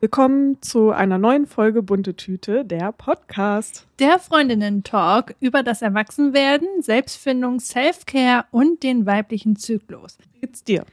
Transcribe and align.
Willkommen 0.00 0.62
zu 0.62 0.92
einer 0.92 1.18
neuen 1.18 1.48
Folge 1.48 1.82
Bunte 1.82 2.14
Tüte, 2.14 2.64
der 2.64 2.92
Podcast. 2.92 3.84
Der 3.98 4.20
Freundinnen-Talk 4.20 5.34
über 5.40 5.64
das 5.64 5.82
Erwachsenwerden, 5.82 6.68
Selbstfindung, 6.82 7.58
Self-Care 7.58 8.44
und 8.52 8.84
den 8.84 9.06
weiblichen 9.06 9.56
Zyklus. 9.56 10.18
Wie 10.20 10.38
geht's 10.42 10.62
dir? 10.62 10.84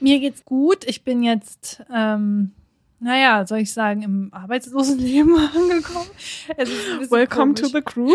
Mir 0.00 0.20
geht's 0.20 0.44
gut. 0.44 0.84
Ich 0.84 1.02
bin 1.02 1.22
jetzt, 1.22 1.82
ähm, 1.90 2.52
naja, 3.00 3.46
soll 3.46 3.60
ich 3.60 3.72
sagen, 3.72 4.02
im 4.02 4.28
Arbeitslosenleben 4.34 5.34
angekommen. 5.56 6.10
Welcome 7.08 7.54
komisch. 7.54 7.60
to 7.62 7.68
the 7.68 7.80
crew. 7.80 8.14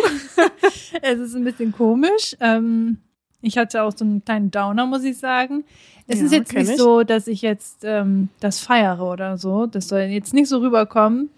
es 1.02 1.19
ist 1.19 1.35
ein 1.35 1.45
bisschen 1.45 1.72
komisch. 1.72 2.38
Ähm, 2.39 2.99
ich 3.47 3.57
hatte 3.57 3.83
auch 3.83 3.93
so 3.95 4.03
einen 4.03 4.23
kleinen 4.23 4.51
Downer, 4.51 4.85
muss 4.85 5.03
ich 5.03 5.17
sagen. 5.17 5.63
Es 6.07 6.19
ja, 6.19 6.25
ist 6.25 6.31
jetzt 6.31 6.53
nicht 6.53 6.71
ich. 6.71 6.77
so, 6.77 7.03
dass 7.03 7.27
ich 7.27 7.41
jetzt 7.41 7.83
ähm, 7.83 8.29
das 8.39 8.59
feiere 8.59 9.01
oder 9.01 9.38
so. 9.38 9.65
Das 9.65 9.88
soll 9.88 10.01
jetzt 10.01 10.33
nicht 10.33 10.49
so 10.49 10.59
rüberkommen. 10.59 11.29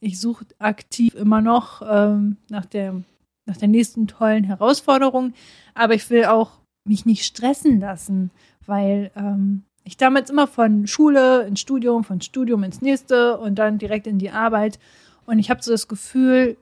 Ich 0.00 0.20
suche 0.20 0.46
aktiv 0.58 1.14
immer 1.14 1.40
noch 1.40 1.82
ähm, 1.88 2.36
nach, 2.48 2.64
der, 2.64 3.02
nach 3.46 3.56
der 3.56 3.68
nächsten 3.68 4.06
tollen 4.06 4.44
Herausforderung. 4.44 5.34
Aber 5.74 5.94
ich 5.94 6.08
will 6.10 6.24
auch 6.24 6.52
mich 6.84 7.04
nicht 7.04 7.24
stressen 7.24 7.80
lassen, 7.80 8.30
weil 8.66 9.10
ähm, 9.14 9.64
ich 9.84 9.96
damals 9.96 10.30
immer 10.30 10.46
von 10.46 10.86
Schule 10.86 11.42
ins 11.42 11.60
Studium, 11.60 12.04
von 12.04 12.20
Studium 12.20 12.62
ins 12.62 12.80
nächste 12.80 13.38
und 13.38 13.56
dann 13.56 13.78
direkt 13.78 14.06
in 14.06 14.18
die 14.18 14.30
Arbeit. 14.30 14.78
Und 15.26 15.38
ich 15.38 15.50
habe 15.50 15.62
so 15.62 15.70
das 15.70 15.88
Gefühl, 15.88 16.56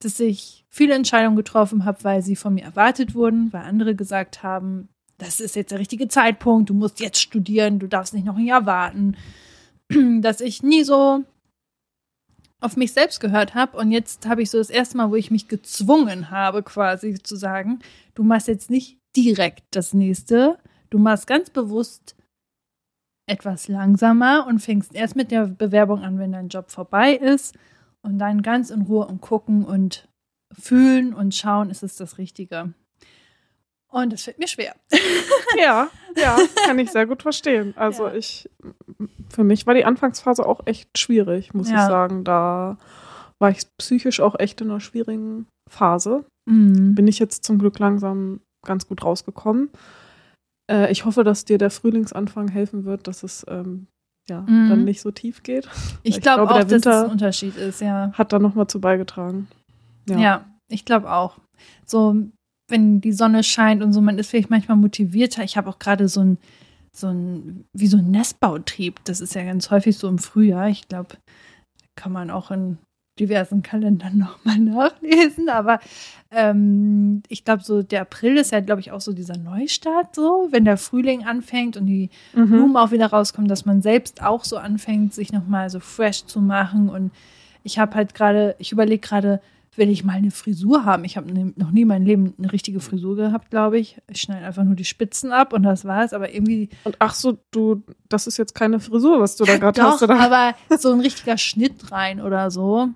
dass 0.00 0.18
ich 0.18 0.64
viele 0.70 0.94
Entscheidungen 0.94 1.36
getroffen 1.36 1.84
habe, 1.84 2.02
weil 2.04 2.22
sie 2.22 2.36
von 2.36 2.54
mir 2.54 2.64
erwartet 2.64 3.14
wurden, 3.14 3.52
weil 3.52 3.62
andere 3.62 3.94
gesagt 3.94 4.42
haben, 4.42 4.88
das 5.18 5.40
ist 5.40 5.54
jetzt 5.54 5.70
der 5.70 5.78
richtige 5.78 6.08
Zeitpunkt, 6.08 6.70
du 6.70 6.74
musst 6.74 7.00
jetzt 7.00 7.20
studieren, 7.20 7.78
du 7.78 7.86
darfst 7.86 8.14
nicht 8.14 8.24
noch 8.24 8.36
ein 8.36 8.46
Jahr 8.46 8.66
warten. 8.66 9.16
Dass 10.20 10.40
ich 10.40 10.62
nie 10.62 10.82
so 10.82 11.24
auf 12.60 12.76
mich 12.76 12.92
selbst 12.92 13.20
gehört 13.20 13.54
habe. 13.54 13.76
Und 13.76 13.90
jetzt 13.90 14.26
habe 14.26 14.42
ich 14.42 14.50
so 14.50 14.58
das 14.58 14.70
erste 14.70 14.96
Mal, 14.96 15.10
wo 15.10 15.16
ich 15.16 15.30
mich 15.30 15.48
gezwungen 15.48 16.30
habe, 16.30 16.62
quasi 16.62 17.14
zu 17.14 17.36
sagen, 17.36 17.80
du 18.14 18.22
machst 18.22 18.48
jetzt 18.48 18.70
nicht 18.70 18.98
direkt 19.16 19.64
das 19.72 19.92
nächste, 19.92 20.58
du 20.90 20.98
machst 20.98 21.26
ganz 21.26 21.50
bewusst 21.50 22.16
etwas 23.26 23.68
langsamer 23.68 24.46
und 24.46 24.60
fängst 24.60 24.94
erst 24.94 25.16
mit 25.16 25.30
der 25.30 25.46
Bewerbung 25.46 26.02
an, 26.02 26.18
wenn 26.18 26.32
dein 26.32 26.48
Job 26.48 26.70
vorbei 26.70 27.14
ist 27.14 27.54
und 28.02 28.18
dann 28.18 28.42
ganz 28.42 28.70
in 28.70 28.82
Ruhe 28.82 29.06
und 29.06 29.20
gucken 29.20 29.64
und 29.64 30.08
fühlen 30.52 31.14
und 31.14 31.34
schauen, 31.34 31.70
ist 31.70 31.82
es 31.82 31.96
das 31.96 32.18
Richtige. 32.18 32.74
Und 33.88 34.12
es 34.12 34.22
fällt 34.22 34.38
mir 34.38 34.48
schwer. 34.48 34.74
ja, 35.58 35.88
ja, 36.16 36.38
kann 36.64 36.78
ich 36.78 36.90
sehr 36.90 37.06
gut 37.06 37.22
verstehen. 37.22 37.74
Also 37.76 38.06
ja. 38.06 38.14
ich, 38.14 38.48
für 39.28 39.44
mich 39.44 39.66
war 39.66 39.74
die 39.74 39.84
Anfangsphase 39.84 40.46
auch 40.46 40.60
echt 40.66 40.96
schwierig, 40.96 41.54
muss 41.54 41.70
ja. 41.70 41.76
ich 41.76 41.82
sagen. 41.82 42.24
Da 42.24 42.78
war 43.38 43.50
ich 43.50 43.66
psychisch 43.78 44.20
auch 44.20 44.38
echt 44.38 44.60
in 44.60 44.70
einer 44.70 44.80
schwierigen 44.80 45.46
Phase. 45.68 46.24
Mhm. 46.48 46.94
Bin 46.94 47.08
ich 47.08 47.18
jetzt 47.18 47.44
zum 47.44 47.58
Glück 47.58 47.78
langsam 47.78 48.40
ganz 48.64 48.86
gut 48.86 49.04
rausgekommen. 49.04 49.70
Äh, 50.70 50.92
ich 50.92 51.04
hoffe, 51.04 51.24
dass 51.24 51.44
dir 51.44 51.58
der 51.58 51.70
Frühlingsanfang 51.70 52.48
helfen 52.48 52.84
wird, 52.84 53.08
dass 53.08 53.22
es 53.22 53.44
ähm, 53.48 53.88
ja, 54.30 54.42
mhm. 54.42 54.68
dann 54.68 54.84
nicht 54.84 55.00
so 55.00 55.10
tief 55.10 55.42
geht. 55.42 55.68
Ich, 56.02 56.16
ich 56.16 56.22
glaube 56.22 56.50
auch, 56.50 56.58
Winter 56.58 56.78
dass 56.78 56.86
es 56.86 57.04
ein 57.04 57.10
Unterschied 57.10 57.56
ist, 57.56 57.80
ja. 57.80 58.12
Hat 58.14 58.32
da 58.32 58.38
nochmal 58.38 58.68
zu 58.68 58.80
beigetragen. 58.80 59.48
Ja, 60.08 60.18
ja 60.18 60.44
ich 60.68 60.84
glaube 60.84 61.12
auch. 61.12 61.38
So, 61.84 62.16
wenn 62.68 63.00
die 63.00 63.12
Sonne 63.12 63.42
scheint 63.42 63.82
und 63.82 63.92
so, 63.92 64.00
man 64.00 64.18
ist 64.18 64.30
vielleicht 64.30 64.48
manchmal 64.48 64.76
motivierter. 64.76 65.42
Ich 65.42 65.56
habe 65.56 65.68
auch 65.68 65.78
gerade 65.78 66.08
so 66.08 66.20
ein, 66.20 66.38
so 66.96 67.08
ein, 67.08 67.64
wie 67.76 67.88
so 67.88 67.98
ein 67.98 68.10
Nestbautrieb. 68.10 69.00
Das 69.04 69.20
ist 69.20 69.34
ja 69.34 69.42
ganz 69.42 69.70
häufig 69.70 69.98
so 69.98 70.08
im 70.08 70.18
Frühjahr. 70.18 70.68
Ich 70.68 70.88
glaube, 70.88 71.16
kann 71.96 72.12
man 72.12 72.30
auch 72.30 72.50
in 72.50 72.78
diversen 73.20 73.62
Kalendern 73.62 74.18
nochmal 74.18 74.58
nachlesen. 74.58 75.48
Aber 75.48 75.78
ähm, 76.30 77.22
ich 77.28 77.44
glaube, 77.44 77.62
so 77.62 77.82
der 77.82 78.02
April 78.02 78.36
ist 78.36 78.52
ja, 78.52 78.60
glaube 78.60 78.80
ich, 78.80 78.92
auch 78.92 79.00
so 79.00 79.12
dieser 79.12 79.36
Neustart, 79.36 80.14
so, 80.14 80.48
wenn 80.50 80.64
der 80.64 80.76
Frühling 80.76 81.24
anfängt 81.24 81.76
und 81.76 81.86
die 81.86 82.10
mhm. 82.34 82.48
Blumen 82.48 82.76
auch 82.76 82.90
wieder 82.90 83.06
rauskommen, 83.06 83.48
dass 83.48 83.66
man 83.66 83.82
selbst 83.82 84.22
auch 84.22 84.44
so 84.44 84.56
anfängt, 84.56 85.14
sich 85.14 85.32
nochmal 85.32 85.70
so 85.70 85.80
fresh 85.80 86.24
zu 86.24 86.40
machen. 86.40 86.88
Und 86.88 87.12
ich 87.62 87.78
habe 87.78 87.94
halt 87.94 88.14
gerade, 88.14 88.56
ich 88.58 88.72
überlege 88.72 89.06
gerade, 89.06 89.40
will 89.76 89.88
ich 89.88 90.04
mal 90.04 90.14
eine 90.14 90.30
Frisur 90.30 90.84
haben. 90.84 91.04
Ich 91.04 91.16
habe 91.16 91.32
ne, 91.32 91.52
noch 91.56 91.70
nie 91.70 91.82
in 91.82 91.88
meinem 91.88 92.04
Leben 92.04 92.34
eine 92.38 92.52
richtige 92.52 92.80
Frisur 92.80 93.16
gehabt, 93.16 93.50
glaube 93.50 93.78
ich. 93.78 93.96
Ich 94.08 94.20
schneide 94.20 94.44
einfach 94.44 94.64
nur 94.64 94.74
die 94.74 94.84
Spitzen 94.84 95.32
ab 95.32 95.52
und 95.52 95.62
das 95.62 95.84
war's. 95.84 96.12
Aber 96.12 96.32
irgendwie. 96.32 96.68
Und 96.84 96.96
ach 96.98 97.14
so, 97.14 97.38
du, 97.50 97.82
das 98.08 98.26
ist 98.26 98.36
jetzt 98.36 98.54
keine 98.54 98.80
Frisur, 98.80 99.20
was 99.20 99.36
du 99.36 99.44
da 99.44 99.56
gerade 99.58 99.82
hast, 99.82 100.02
oder? 100.02 100.18
Aber 100.18 100.54
so 100.78 100.92
ein 100.92 101.00
richtiger 101.00 101.38
Schnitt 101.38 101.92
rein 101.92 102.20
oder 102.20 102.50
so 102.50 102.90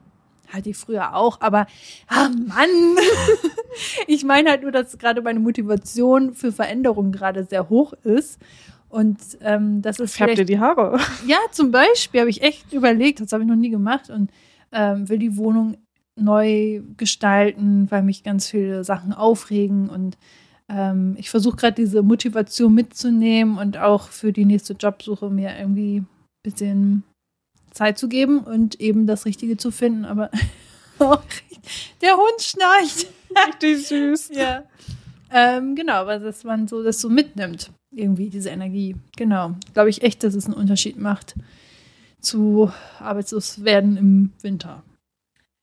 hatte 0.48 0.70
ich 0.70 0.76
früher 0.76 1.14
auch, 1.14 1.40
aber 1.40 1.66
ah 2.08 2.28
Mann, 2.28 2.68
ich 4.06 4.24
meine 4.24 4.50
halt 4.50 4.62
nur, 4.62 4.72
dass 4.72 4.98
gerade 4.98 5.22
meine 5.22 5.40
Motivation 5.40 6.34
für 6.34 6.52
Veränderung 6.52 7.12
gerade 7.12 7.44
sehr 7.44 7.68
hoch 7.68 7.92
ist. 8.04 8.40
Und 8.88 9.18
ähm, 9.40 9.82
das 9.82 9.98
ist 9.98 10.16
Färbt 10.16 10.38
dir 10.38 10.44
die 10.44 10.60
Haare? 10.60 10.98
Ja, 11.26 11.38
zum 11.50 11.72
Beispiel 11.72 12.20
habe 12.20 12.30
ich 12.30 12.42
echt 12.42 12.72
überlegt, 12.72 13.20
das 13.20 13.32
habe 13.32 13.42
ich 13.42 13.48
noch 13.48 13.56
nie 13.56 13.70
gemacht 13.70 14.08
und 14.08 14.30
ähm, 14.70 15.08
will 15.08 15.18
die 15.18 15.36
Wohnung 15.36 15.78
neu 16.16 16.82
gestalten, 16.96 17.90
weil 17.90 18.02
mich 18.02 18.22
ganz 18.22 18.48
viele 18.48 18.84
Sachen 18.84 19.12
aufregen 19.12 19.88
und 19.88 20.16
ähm, 20.68 21.16
ich 21.18 21.30
versuche 21.30 21.56
gerade 21.56 21.74
diese 21.74 22.02
Motivation 22.02 22.72
mitzunehmen 22.72 23.58
und 23.58 23.78
auch 23.78 24.08
für 24.08 24.32
die 24.32 24.44
nächste 24.44 24.74
Jobsuche 24.74 25.28
mir 25.28 25.58
irgendwie 25.58 25.98
ein 25.98 26.06
bisschen 26.42 27.02
Zeit 27.74 27.98
zu 27.98 28.08
geben 28.08 28.38
und 28.38 28.80
eben 28.80 29.06
das 29.06 29.26
Richtige 29.26 29.56
zu 29.56 29.70
finden. 29.70 30.04
Aber 30.04 30.30
der 32.00 32.16
Hund 32.16 32.40
schnarcht. 32.40 33.06
Richtig 33.46 33.88
süß. 33.88 34.30
ja. 34.32 34.62
Ähm, 35.30 35.74
genau, 35.74 35.94
aber 35.94 36.20
dass 36.20 36.44
man 36.44 36.68
so 36.68 36.82
das 36.84 37.00
so 37.00 37.10
mitnimmt, 37.10 37.72
irgendwie, 37.90 38.30
diese 38.30 38.50
Energie. 38.50 38.94
Genau. 39.16 39.56
Glaube 39.74 39.90
ich 39.90 40.02
echt, 40.02 40.22
dass 40.22 40.34
es 40.34 40.46
einen 40.46 40.54
Unterschied 40.54 40.98
macht 40.98 41.34
zu 42.20 42.70
arbeitslos 43.00 43.64
werden 43.64 43.96
im 43.96 44.32
Winter. 44.40 44.82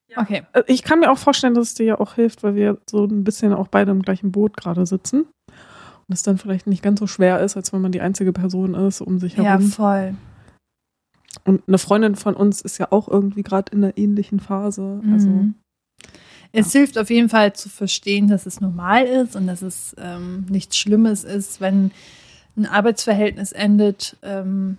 Ja. 0.10 0.22
Okay. 0.22 0.44
Äh, 0.54 0.64
ich 0.68 0.84
kann 0.84 1.00
mir 1.00 1.12
auch 1.12 1.18
vorstellen, 1.18 1.54
dass 1.54 1.70
es 1.70 1.74
dir 1.74 1.86
ja 1.86 2.00
auch 2.00 2.16
hilft, 2.16 2.44
weil 2.44 2.56
wir 2.56 2.78
so 2.90 3.06
ein 3.06 3.24
bisschen 3.24 3.54
auch 3.54 3.68
beide 3.68 3.92
im 3.92 4.02
gleichen 4.02 4.32
Boot 4.32 4.58
gerade 4.58 4.86
sitzen. 4.86 5.22
Und 6.08 6.14
es 6.14 6.24
dann 6.24 6.38
vielleicht 6.38 6.68
nicht 6.68 6.84
ganz 6.84 7.00
so 7.00 7.08
schwer 7.08 7.40
ist, 7.40 7.56
als 7.56 7.72
wenn 7.72 7.82
man 7.82 7.94
die 7.94 8.02
einzige 8.02 8.34
Person 8.34 8.74
ist 8.74 9.02
um 9.02 9.20
sich 9.20 9.38
herum. 9.38 9.46
Ja, 9.46 9.60
voll. 9.60 10.16
Und 11.44 11.64
eine 11.68 11.78
Freundin 11.78 12.16
von 12.16 12.36
uns 12.36 12.62
ist 12.62 12.78
ja 12.78 12.92
auch 12.92 13.08
irgendwie 13.08 13.44
gerade 13.44 13.72
in 13.72 13.84
einer 13.84 13.98
ähnlichen 13.98 14.40
Phase. 14.40 15.02
Also, 15.12 15.30
mhm. 15.30 15.56
Es 16.54 16.72
hilft 16.74 16.98
auf 16.98 17.10
jeden 17.10 17.30
Fall 17.30 17.54
zu 17.54 17.70
verstehen, 17.70 18.28
dass 18.28 18.46
es 18.46 18.60
normal 18.60 19.06
ist 19.06 19.36
und 19.36 19.48
dass 19.48 19.62
es 19.62 19.96
ähm, 19.98 20.46
nichts 20.50 20.78
Schlimmes 20.78 21.24
ist, 21.24 21.62
wenn 21.62 21.92
ein 22.58 22.66
Arbeitsverhältnis 22.66 23.54
endet. 23.54 24.18
Ähm, 24.22 24.78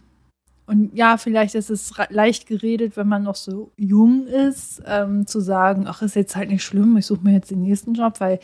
und 0.66 0.94
ja, 0.94 1.16
vielleicht 1.16 1.54
ist 1.54 1.70
es 1.70 1.92
leicht 2.10 2.46
geredet, 2.46 2.96
wenn 2.96 3.08
man 3.08 3.22
noch 3.22 3.34
so 3.34 3.72
jung 3.76 4.26
ist, 4.26 4.82
ähm, 4.86 5.26
zu 5.26 5.40
sagen, 5.40 5.86
ach, 5.86 6.02
ist 6.02 6.14
jetzt 6.14 6.36
halt 6.36 6.50
nicht 6.50 6.62
schlimm, 6.62 6.96
ich 6.96 7.06
suche 7.06 7.24
mir 7.24 7.32
jetzt 7.32 7.50
den 7.50 7.62
nächsten 7.62 7.94
Job, 7.94 8.20
weil 8.20 8.38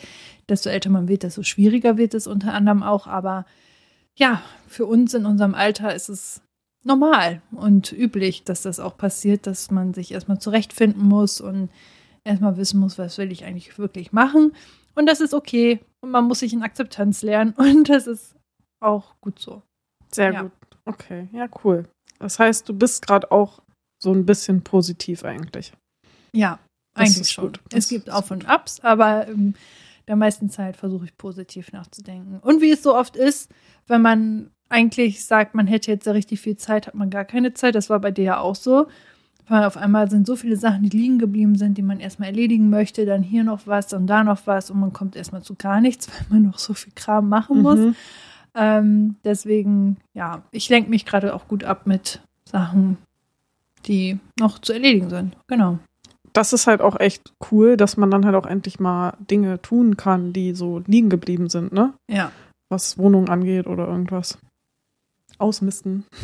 desto 0.49 0.69
älter 0.69 0.89
man 0.89 1.07
wird, 1.07 1.23
desto 1.23 1.43
schwieriger 1.43 1.97
wird 1.97 2.13
es 2.13 2.27
unter 2.27 2.53
anderem 2.53 2.83
auch. 2.83 3.07
Aber 3.07 3.45
ja, 4.15 4.41
für 4.67 4.85
uns 4.85 5.13
in 5.13 5.25
unserem 5.25 5.55
Alter 5.55 5.95
ist 5.95 6.09
es 6.09 6.41
normal 6.83 7.41
und 7.51 7.91
üblich, 7.91 8.43
dass 8.43 8.61
das 8.61 8.79
auch 8.79 8.97
passiert, 8.97 9.47
dass 9.47 9.71
man 9.71 9.93
sich 9.93 10.11
erstmal 10.11 10.39
zurechtfinden 10.39 11.03
muss 11.03 11.41
und 11.41 11.69
erstmal 12.23 12.57
wissen 12.57 12.79
muss, 12.79 12.97
was 12.97 13.17
will 13.17 13.31
ich 13.31 13.45
eigentlich 13.45 13.77
wirklich 13.77 14.11
machen. 14.11 14.53
Und 14.95 15.05
das 15.05 15.21
ist 15.21 15.33
okay. 15.33 15.79
Und 16.01 16.11
man 16.11 16.25
muss 16.25 16.39
sich 16.39 16.53
in 16.53 16.63
Akzeptanz 16.63 17.21
lernen. 17.21 17.53
Und 17.57 17.89
das 17.89 18.07
ist 18.07 18.35
auch 18.81 19.15
gut 19.21 19.39
so. 19.39 19.61
Sehr 20.11 20.33
ja. 20.33 20.41
gut. 20.43 20.51
Okay, 20.85 21.27
ja, 21.33 21.47
cool. 21.63 21.87
Das 22.19 22.39
heißt, 22.39 22.67
du 22.67 22.73
bist 22.73 23.05
gerade 23.05 23.31
auch 23.31 23.61
so 24.01 24.11
ein 24.11 24.25
bisschen 24.25 24.63
positiv 24.63 25.23
eigentlich. 25.23 25.73
Ja, 26.33 26.59
das 26.95 27.09
eigentlich 27.15 27.29
schon. 27.29 27.45
Gut. 27.45 27.59
Es 27.73 27.89
gibt 27.89 28.09
Auf 28.09 28.31
und 28.31 28.47
Abs, 28.47 28.79
aber 28.81 29.27
in 29.27 29.55
der 30.07 30.15
meisten 30.15 30.49
Zeit 30.49 30.77
versuche 30.77 31.05
ich 31.05 31.17
positiv 31.17 31.71
nachzudenken. 31.71 32.39
Und 32.39 32.61
wie 32.61 32.71
es 32.71 32.81
so 32.81 32.95
oft 32.95 33.15
ist, 33.15 33.51
wenn 33.87 34.01
man 34.01 34.51
eigentlich 34.69 35.25
sagt, 35.25 35.55
man 35.55 35.67
hätte 35.67 35.91
jetzt 35.91 36.05
ja 36.05 36.13
richtig 36.13 36.39
viel 36.39 36.55
Zeit, 36.55 36.87
hat 36.87 36.95
man 36.95 37.09
gar 37.09 37.25
keine 37.25 37.53
Zeit. 37.53 37.75
Das 37.75 37.89
war 37.89 37.99
bei 37.99 38.11
dir 38.11 38.23
ja 38.23 38.39
auch 38.39 38.55
so. 38.55 38.87
Weil 39.47 39.63
auf 39.63 39.77
einmal 39.77 40.09
sind 40.11 40.27
so 40.27 40.35
viele 40.35 40.57
Sachen, 40.57 40.83
die 40.83 40.95
liegen 40.95 41.17
geblieben 41.17 41.55
sind, 41.55 41.77
die 41.77 41.81
man 41.81 41.99
erstmal 41.99 42.29
erledigen 42.29 42.69
möchte, 42.69 43.07
dann 43.07 43.23
hier 43.23 43.43
noch 43.43 43.65
was 43.65 43.91
und 43.93 44.05
da 44.05 44.23
noch 44.23 44.41
was 44.45 44.69
und 44.69 44.79
man 44.79 44.93
kommt 44.93 45.15
erstmal 45.15 45.41
zu 45.41 45.55
gar 45.55 45.81
nichts, 45.81 46.07
weil 46.29 46.39
man 46.39 46.43
noch 46.43 46.59
so 46.59 46.75
viel 46.75 46.93
Kram 46.95 47.27
machen 47.27 47.63
muss. 47.63 47.79
Mhm. 47.79 47.95
Ähm, 48.55 49.15
deswegen, 49.23 49.97
ja, 50.13 50.43
ich 50.51 50.69
lenke 50.69 50.89
mich 50.91 51.05
gerade 51.05 51.33
auch 51.33 51.47
gut 51.47 51.63
ab 51.63 51.87
mit 51.87 52.21
Sachen, 52.45 52.97
die 53.85 54.19
noch 54.39 54.59
zu 54.59 54.73
erledigen 54.73 55.09
sind. 55.09 55.35
Genau. 55.47 55.79
Das 56.33 56.53
ist 56.53 56.67
halt 56.67 56.81
auch 56.81 56.99
echt 56.99 57.33
cool, 57.51 57.75
dass 57.75 57.97
man 57.97 58.11
dann 58.11 58.25
halt 58.25 58.35
auch 58.35 58.45
endlich 58.45 58.79
mal 58.79 59.13
Dinge 59.19 59.61
tun 59.63 59.97
kann, 59.97 60.31
die 60.31 60.53
so 60.53 60.83
liegen 60.85 61.09
geblieben 61.09 61.49
sind, 61.49 61.73
ne? 61.73 61.93
Ja. 62.07 62.31
Was 62.69 62.99
Wohnung 62.99 63.29
angeht 63.29 63.65
oder 63.65 63.87
irgendwas 63.87 64.37
ausmisten. 65.39 66.05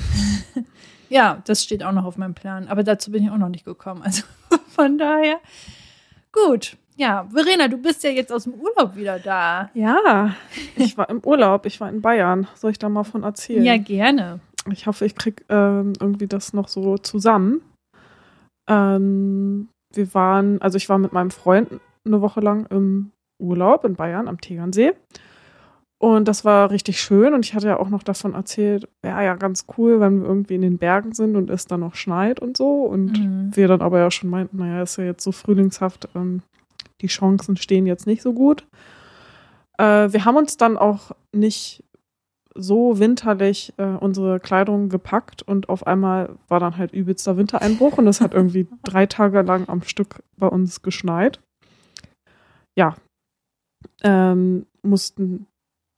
Ja, 1.10 1.42
das 1.46 1.64
steht 1.64 1.84
auch 1.84 1.92
noch 1.92 2.06
auf 2.06 2.18
meinem 2.18 2.34
Plan. 2.34 2.68
Aber 2.68 2.84
dazu 2.84 3.12
bin 3.12 3.24
ich 3.24 3.30
auch 3.30 3.38
noch 3.38 3.50
nicht 3.50 3.66
gekommen. 3.66 4.02
Also 4.04 4.24
von 4.70 4.98
daher. 4.98 5.40
Gut. 6.32 6.78
Ja, 6.98 7.28
Verena, 7.32 7.68
du 7.68 7.78
bist 7.78 8.04
ja 8.04 8.10
jetzt 8.10 8.32
aus 8.32 8.46
dem 8.46 8.54
Urlaub 8.54 8.96
wieder 8.96 9.20
da. 9.20 9.70
Ja, 9.74 10.34
ich 10.78 10.98
war 10.98 11.10
im 11.10 11.20
Urlaub. 11.24 11.66
Ich 11.66 11.82
war 11.82 11.90
in 11.90 12.02
Bayern. 12.02 12.48
Soll 12.56 12.72
ich 12.72 12.80
da 12.80 12.88
mal 12.88 13.04
von 13.04 13.24
erzählen? 13.24 13.64
Ja, 13.64 13.78
gerne. 13.78 14.40
Ich 14.72 14.88
hoffe, 14.88 15.06
ich 15.06 15.16
krieg 15.16 15.46
ähm, 15.50 15.94
irgendwie 16.00 16.28
das 16.28 16.54
noch 16.54 16.70
so 16.70 16.98
zusammen. 16.98 17.62
Ähm, 18.70 19.68
wir 19.94 20.14
waren, 20.14 20.62
also 20.62 20.78
ich 20.78 20.90
war 20.90 20.98
mit 20.98 21.14
meinem 21.14 21.32
Freund 21.32 21.70
eine 22.06 22.22
Woche 22.22 22.40
lang 22.40 22.66
im 22.68 23.12
Urlaub 23.40 23.84
in 23.84 23.96
Bayern 23.96 24.28
am 24.28 24.40
Tegernsee. 24.40 24.94
Und 25.97 26.27
das 26.27 26.44
war 26.44 26.71
richtig 26.71 27.00
schön. 27.00 27.33
Und 27.33 27.45
ich 27.45 27.53
hatte 27.53 27.68
ja 27.68 27.80
auch 27.80 27.89
noch 27.89 28.03
davon 28.03 28.33
erzählt, 28.33 28.88
ja, 29.03 29.21
ja, 29.21 29.36
ganz 29.36 29.65
cool, 29.77 30.00
wenn 30.00 30.21
wir 30.21 30.27
irgendwie 30.27 30.56
in 30.56 30.62
den 30.62 30.77
Bergen 30.77 31.13
sind 31.13 31.36
und 31.36 31.50
es 31.50 31.65
dann 31.65 31.80
noch 31.80 31.95
schneit 31.95 32.39
und 32.39 32.57
so. 32.57 32.83
Und 32.83 33.19
mhm. 33.19 33.56
wir 33.56 33.68
dann 33.68 33.81
aber 33.81 34.00
ja 34.00 34.12
schon 34.12 34.30
meinten, 34.30 34.57
naja, 34.57 34.83
ist 34.83 34.97
ja 34.97 35.06
jetzt 35.06 35.24
so 35.24 35.31
frühlingshaft, 35.31 36.09
ähm, 36.15 36.42
die 37.01 37.07
Chancen 37.07 37.57
stehen 37.57 37.86
jetzt 37.86 38.07
nicht 38.07 38.21
so 38.21 38.33
gut. 38.33 38.68
Äh, 39.77 40.12
wir 40.12 40.25
haben 40.25 40.38
uns 40.38 40.57
dann 40.57 40.77
auch 40.77 41.12
nicht 41.33 41.83
so 42.56 43.00
winterlich 43.00 43.74
äh, 43.77 43.83
unsere 43.83 44.39
Kleidung 44.39 44.88
gepackt 44.88 45.42
und 45.44 45.68
auf 45.68 45.86
einmal 45.86 46.38
war 46.47 46.62
dann 46.62 46.77
halt 46.77 46.94
übelster 46.94 47.36
Wintereinbruch 47.36 47.97
und 47.97 48.07
es 48.07 48.21
hat 48.21 48.33
irgendwie 48.33 48.68
drei 48.83 49.06
Tage 49.06 49.42
lang 49.42 49.68
am 49.68 49.81
Stück 49.81 50.24
bei 50.38 50.47
uns 50.47 50.81
geschneit. 50.81 51.42
Ja, 52.77 52.95
ähm, 54.03 54.65
mussten 54.83 55.47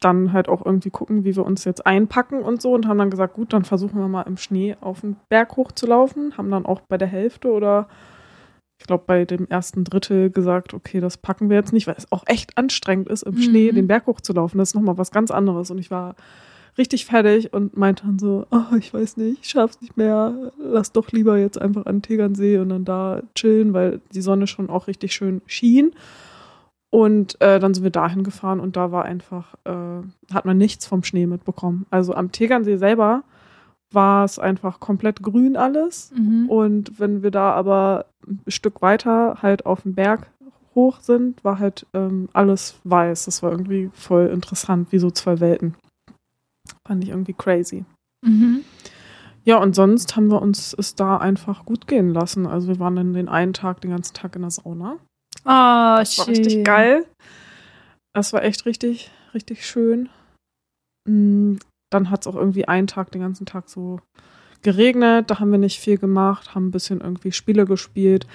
dann 0.00 0.32
halt 0.32 0.48
auch 0.48 0.64
irgendwie 0.64 0.90
gucken, 0.90 1.24
wie 1.24 1.34
wir 1.34 1.44
uns 1.44 1.64
jetzt 1.64 1.86
einpacken 1.86 2.42
und 2.42 2.62
so 2.62 2.72
und 2.72 2.86
haben 2.86 2.98
dann 2.98 3.10
gesagt, 3.10 3.34
gut, 3.34 3.52
dann 3.52 3.64
versuchen 3.64 3.98
wir 3.98 4.08
mal 4.08 4.22
im 4.22 4.36
Schnee 4.36 4.76
auf 4.80 5.00
den 5.00 5.16
Berg 5.28 5.56
hochzulaufen, 5.56 6.36
haben 6.36 6.50
dann 6.50 6.66
auch 6.66 6.80
bei 6.82 6.98
der 6.98 7.08
Hälfte 7.08 7.50
oder 7.50 7.88
ich 8.78 8.86
glaube 8.86 9.04
bei 9.06 9.24
dem 9.24 9.48
ersten 9.48 9.82
Drittel 9.82 10.30
gesagt, 10.30 10.72
okay, 10.72 11.00
das 11.00 11.16
packen 11.16 11.50
wir 11.50 11.56
jetzt 11.56 11.72
nicht, 11.72 11.88
weil 11.88 11.96
es 11.98 12.12
auch 12.12 12.22
echt 12.26 12.56
anstrengend 12.56 13.08
ist, 13.08 13.22
im 13.22 13.34
mhm. 13.34 13.42
Schnee 13.42 13.72
den 13.72 13.88
Berg 13.88 14.06
hochzulaufen. 14.06 14.58
Das 14.58 14.70
ist 14.70 14.74
nochmal 14.74 14.98
was 14.98 15.10
ganz 15.10 15.32
anderes 15.32 15.70
und 15.72 15.78
ich 15.78 15.90
war 15.90 16.14
richtig 16.78 17.04
fertig 17.04 17.52
und 17.52 17.76
meinte 17.76 18.06
dann 18.06 18.20
so, 18.20 18.46
oh, 18.52 18.76
ich 18.78 18.94
weiß 18.94 19.16
nicht, 19.16 19.40
ich 19.42 19.48
schaff's 19.50 19.80
nicht 19.80 19.96
mehr, 19.96 20.52
lass 20.58 20.92
doch 20.92 21.10
lieber 21.10 21.36
jetzt 21.36 21.60
einfach 21.60 21.86
an 21.86 22.02
Tegernsee 22.02 22.58
und 22.58 22.68
dann 22.68 22.84
da 22.84 23.22
chillen, 23.34 23.72
weil 23.72 24.00
die 24.14 24.22
Sonne 24.22 24.46
schon 24.46 24.70
auch 24.70 24.86
richtig 24.86 25.12
schön 25.12 25.42
schien. 25.46 25.92
Und 26.90 27.40
äh, 27.40 27.60
dann 27.60 27.74
sind 27.74 27.84
wir 27.84 27.90
dahin 27.90 28.24
gefahren 28.24 28.60
und 28.60 28.76
da 28.76 28.92
war 28.92 29.04
einfach, 29.04 29.54
äh, 29.64 30.02
hat 30.32 30.46
man 30.46 30.56
nichts 30.56 30.86
vom 30.86 31.02
Schnee 31.04 31.26
mitbekommen. 31.26 31.86
Also 31.90 32.14
am 32.14 32.32
Tegernsee 32.32 32.76
selber 32.76 33.24
war 33.92 34.24
es 34.24 34.38
einfach 34.38 34.80
komplett 34.80 35.22
grün 35.22 35.56
alles. 35.56 36.12
Mhm. 36.16 36.48
Und 36.48 36.98
wenn 36.98 37.22
wir 37.22 37.30
da 37.30 37.52
aber 37.52 38.06
ein 38.26 38.40
Stück 38.48 38.80
weiter 38.80 39.38
halt 39.42 39.66
auf 39.66 39.82
dem 39.82 39.94
Berg 39.94 40.30
hoch 40.74 41.00
sind, 41.00 41.42
war 41.44 41.58
halt 41.58 41.86
ähm, 41.92 42.28
alles 42.32 42.76
weiß. 42.84 43.26
Das 43.26 43.42
war 43.42 43.50
irgendwie 43.50 43.90
voll 43.92 44.26
interessant, 44.26 44.92
wie 44.92 44.98
so 44.98 45.10
zwei 45.10 45.40
Welten. 45.40 45.74
Fand 46.86 47.04
ich 47.04 47.10
irgendwie 47.10 47.34
crazy. 47.34 47.84
Mhm. 48.24 48.60
Ja, 49.44 49.58
und 49.58 49.74
sonst 49.74 50.14
haben 50.14 50.30
wir 50.30 50.42
uns 50.42 50.74
es 50.78 50.94
da 50.94 51.16
einfach 51.16 51.64
gut 51.64 51.86
gehen 51.86 52.12
lassen. 52.12 52.46
Also 52.46 52.68
wir 52.68 52.78
waren 52.78 52.96
dann 52.96 53.14
den 53.14 53.28
einen 53.28 53.54
Tag, 53.54 53.80
den 53.80 53.90
ganzen 53.90 54.14
Tag 54.14 54.36
in 54.36 54.42
der 54.42 54.50
Sauna. 54.50 54.98
Oh, 55.44 55.98
das 55.98 56.18
war 56.18 56.28
richtig 56.28 56.64
geil. 56.64 57.06
Das 58.14 58.32
war 58.32 58.42
echt 58.42 58.66
richtig, 58.66 59.10
richtig 59.34 59.66
schön. 59.66 60.08
Mm, 61.08 61.56
dann 61.90 62.10
hat 62.10 62.22
es 62.22 62.26
auch 62.26 62.36
irgendwie 62.36 62.66
einen 62.66 62.86
Tag, 62.86 63.10
den 63.12 63.22
ganzen 63.22 63.46
Tag 63.46 63.68
so 63.68 64.00
geregnet. 64.62 65.30
Da 65.30 65.38
haben 65.38 65.50
wir 65.50 65.58
nicht 65.58 65.80
viel 65.80 65.98
gemacht, 65.98 66.54
haben 66.54 66.68
ein 66.68 66.72
bisschen 66.72 67.00
irgendwie 67.00 67.32
Spiele 67.32 67.64
gespielt. 67.64 68.26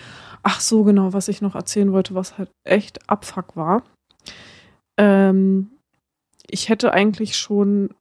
Ach 0.41 0.59
so, 0.59 0.83
genau, 0.83 1.13
was 1.13 1.27
ich 1.27 1.41
noch 1.41 1.55
erzählen 1.55 1.91
wollte, 1.91 2.15
was 2.15 2.37
halt 2.37 2.49
echt 2.65 3.09
Abfuck 3.09 3.55
war. 3.55 3.83
Ähm, 4.99 5.71
ich 6.49 6.69
hätte 6.69 6.93
eigentlich 6.93 7.35
schon 7.35 7.93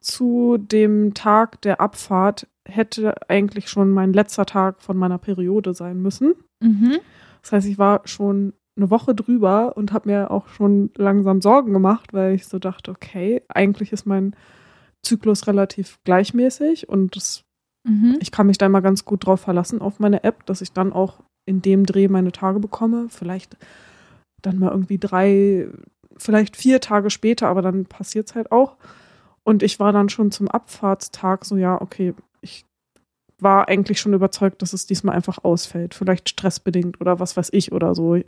zu 0.00 0.56
dem 0.58 1.14
Tag 1.14 1.60
der 1.62 1.80
Abfahrt 1.80 2.46
hätte 2.66 3.14
eigentlich 3.28 3.68
schon 3.68 3.90
mein 3.90 4.12
letzter 4.12 4.46
Tag 4.46 4.80
von 4.82 4.96
meiner 4.96 5.18
Periode 5.18 5.74
sein 5.74 6.00
müssen. 6.00 6.34
Mhm. 6.62 7.00
Das 7.42 7.52
heißt, 7.52 7.68
ich 7.68 7.78
war 7.78 8.02
schon 8.04 8.52
eine 8.76 8.90
Woche 8.90 9.14
drüber 9.14 9.76
und 9.76 9.92
habe 9.92 10.08
mir 10.08 10.30
auch 10.30 10.48
schon 10.48 10.90
langsam 10.96 11.40
Sorgen 11.40 11.72
gemacht, 11.72 12.12
weil 12.12 12.34
ich 12.34 12.46
so 12.46 12.58
dachte, 12.58 12.90
okay, 12.90 13.42
eigentlich 13.48 13.92
ist 13.92 14.06
mein 14.06 14.34
Zyklus 15.02 15.46
relativ 15.46 15.98
gleichmäßig 16.04 16.88
und 16.88 17.16
das, 17.16 17.44
mhm. 17.84 18.16
ich 18.20 18.30
kann 18.30 18.46
mich 18.46 18.58
da 18.58 18.66
immer 18.66 18.82
ganz 18.82 19.04
gut 19.04 19.26
drauf 19.26 19.40
verlassen 19.40 19.80
auf 19.80 19.98
meine 19.98 20.24
App, 20.24 20.46
dass 20.46 20.60
ich 20.60 20.72
dann 20.72 20.92
auch 20.92 21.20
in 21.46 21.62
dem 21.62 21.84
Dreh 21.84 22.08
meine 22.08 22.32
Tage 22.32 22.60
bekomme. 22.60 23.06
Vielleicht 23.08 23.56
dann 24.42 24.58
mal 24.58 24.70
irgendwie 24.70 24.98
drei, 24.98 25.68
vielleicht 26.16 26.56
vier 26.56 26.80
Tage 26.80 27.10
später, 27.10 27.48
aber 27.48 27.62
dann 27.62 27.86
passiert 27.86 28.28
es 28.28 28.34
halt 28.34 28.52
auch. 28.52 28.76
Und 29.42 29.62
ich 29.62 29.80
war 29.80 29.92
dann 29.92 30.08
schon 30.08 30.30
zum 30.30 30.48
Abfahrtstag 30.48 31.44
so, 31.44 31.56
ja, 31.56 31.80
okay, 31.80 32.14
war 33.42 33.68
eigentlich 33.68 34.00
schon 34.00 34.14
überzeugt, 34.14 34.62
dass 34.62 34.72
es 34.72 34.86
diesmal 34.86 35.14
einfach 35.14 35.38
ausfällt. 35.42 35.94
Vielleicht 35.94 36.28
stressbedingt 36.28 37.00
oder 37.00 37.20
was 37.20 37.36
weiß 37.36 37.50
ich 37.52 37.72
oder 37.72 37.94
so. 37.94 38.18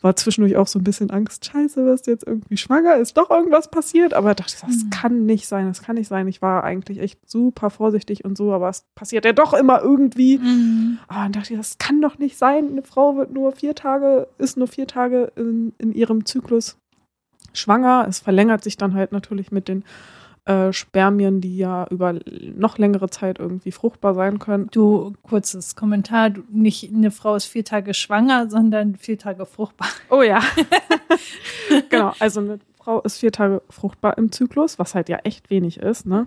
War 0.00 0.16
zwischendurch 0.16 0.56
auch 0.56 0.66
so 0.66 0.78
ein 0.78 0.84
bisschen 0.84 1.10
Angst, 1.10 1.44
scheiße, 1.44 1.84
wirst 1.84 2.06
du 2.06 2.10
jetzt 2.10 2.26
irgendwie 2.26 2.56
schwanger? 2.56 2.96
Ist 2.96 3.16
doch 3.16 3.30
irgendwas 3.30 3.70
passiert? 3.70 4.14
Aber 4.14 4.34
dachte, 4.34 4.56
das 4.60 4.84
mhm. 4.84 4.90
kann 4.90 5.26
nicht 5.26 5.46
sein, 5.48 5.68
das 5.68 5.82
kann 5.82 5.96
nicht 5.96 6.08
sein. 6.08 6.28
Ich 6.28 6.42
war 6.42 6.64
eigentlich 6.64 7.00
echt 7.00 7.18
super 7.28 7.70
vorsichtig 7.70 8.24
und 8.24 8.36
so, 8.36 8.52
aber 8.52 8.68
es 8.68 8.84
passiert 8.94 9.24
ja 9.24 9.32
doch 9.32 9.54
immer 9.54 9.80
irgendwie. 9.82 10.38
Mhm. 10.38 10.98
Aber 11.08 11.22
dann 11.22 11.32
dachte 11.32 11.52
ich, 11.52 11.58
das 11.58 11.78
kann 11.78 12.00
doch 12.00 12.18
nicht 12.18 12.36
sein. 12.38 12.68
Eine 12.70 12.82
Frau 12.82 13.16
wird 13.16 13.32
nur 13.32 13.52
vier 13.52 13.74
Tage, 13.74 14.28
ist 14.38 14.56
nur 14.56 14.68
vier 14.68 14.86
Tage 14.86 15.32
in, 15.36 15.72
in 15.78 15.92
ihrem 15.92 16.24
Zyklus 16.24 16.76
schwanger. 17.52 18.06
Es 18.08 18.18
verlängert 18.18 18.64
sich 18.64 18.76
dann 18.76 18.94
halt 18.94 19.12
natürlich 19.12 19.50
mit 19.50 19.68
den 19.68 19.84
äh, 20.48 20.72
Spermien, 20.72 21.42
die 21.42 21.58
ja 21.58 21.86
über 21.90 22.14
noch 22.56 22.78
längere 22.78 23.10
Zeit 23.10 23.38
irgendwie 23.38 23.70
fruchtbar 23.70 24.14
sein 24.14 24.38
können. 24.38 24.68
Du, 24.70 25.12
kurzes 25.22 25.76
Kommentar, 25.76 26.30
du, 26.30 26.42
nicht 26.50 26.90
eine 26.90 27.10
Frau 27.10 27.36
ist 27.36 27.44
vier 27.44 27.66
Tage 27.66 27.92
schwanger, 27.92 28.48
sondern 28.48 28.96
vier 28.96 29.18
Tage 29.18 29.44
fruchtbar. 29.44 29.88
Oh 30.08 30.22
ja. 30.22 30.40
genau, 31.90 32.14
also 32.18 32.40
eine 32.40 32.60
Frau 32.78 33.02
ist 33.02 33.18
vier 33.18 33.30
Tage 33.30 33.60
fruchtbar 33.68 34.16
im 34.16 34.32
Zyklus, 34.32 34.78
was 34.78 34.94
halt 34.94 35.10
ja 35.10 35.18
echt 35.24 35.50
wenig 35.50 35.80
ist, 35.80 36.06
ne? 36.06 36.26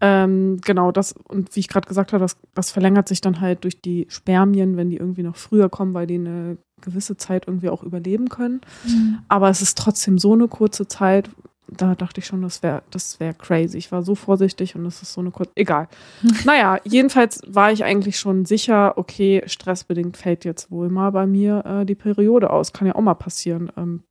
Ähm, 0.00 0.60
genau, 0.64 0.90
das, 0.90 1.12
und 1.28 1.54
wie 1.54 1.60
ich 1.60 1.68
gerade 1.68 1.86
gesagt 1.86 2.12
habe, 2.12 2.22
das, 2.22 2.36
das 2.54 2.72
verlängert 2.72 3.08
sich 3.08 3.20
dann 3.20 3.40
halt 3.40 3.62
durch 3.64 3.80
die 3.80 4.06
Spermien, 4.08 4.76
wenn 4.76 4.90
die 4.90 4.96
irgendwie 4.96 5.22
noch 5.22 5.36
früher 5.36 5.68
kommen, 5.68 5.94
weil 5.94 6.06
die 6.06 6.16
eine 6.16 6.58
gewisse 6.80 7.16
Zeit 7.16 7.46
irgendwie 7.46 7.68
auch 7.68 7.82
überleben 7.82 8.28
können. 8.28 8.60
Mhm. 8.84 9.18
Aber 9.28 9.48
es 9.48 9.62
ist 9.62 9.78
trotzdem 9.78 10.18
so 10.18 10.32
eine 10.32 10.48
kurze 10.48 10.86
Zeit, 10.88 11.30
da 11.70 11.94
dachte 11.94 12.20
ich 12.20 12.26
schon, 12.26 12.42
das 12.42 12.62
wäre 12.62 12.82
das 12.90 13.20
wär 13.20 13.34
crazy. 13.34 13.76
Ich 13.76 13.92
war 13.92 14.02
so 14.02 14.14
vorsichtig 14.14 14.74
und 14.74 14.86
es 14.86 15.02
ist 15.02 15.12
so 15.12 15.20
eine 15.20 15.30
kurze. 15.30 15.52
Egal. 15.54 15.88
naja, 16.44 16.78
jedenfalls 16.84 17.42
war 17.46 17.70
ich 17.72 17.84
eigentlich 17.84 18.18
schon 18.18 18.44
sicher, 18.44 18.96
okay, 18.96 19.42
stressbedingt 19.46 20.16
fällt 20.16 20.44
jetzt 20.44 20.70
wohl 20.70 20.88
mal 20.88 21.10
bei 21.10 21.26
mir 21.26 21.64
äh, 21.64 21.86
die 21.86 21.94
Periode 21.94 22.50
aus. 22.50 22.72
Kann 22.72 22.86
ja 22.86 22.94
auch 22.94 23.00
mal 23.00 23.14
passieren. 23.14 23.70
Ähm, 23.76 24.02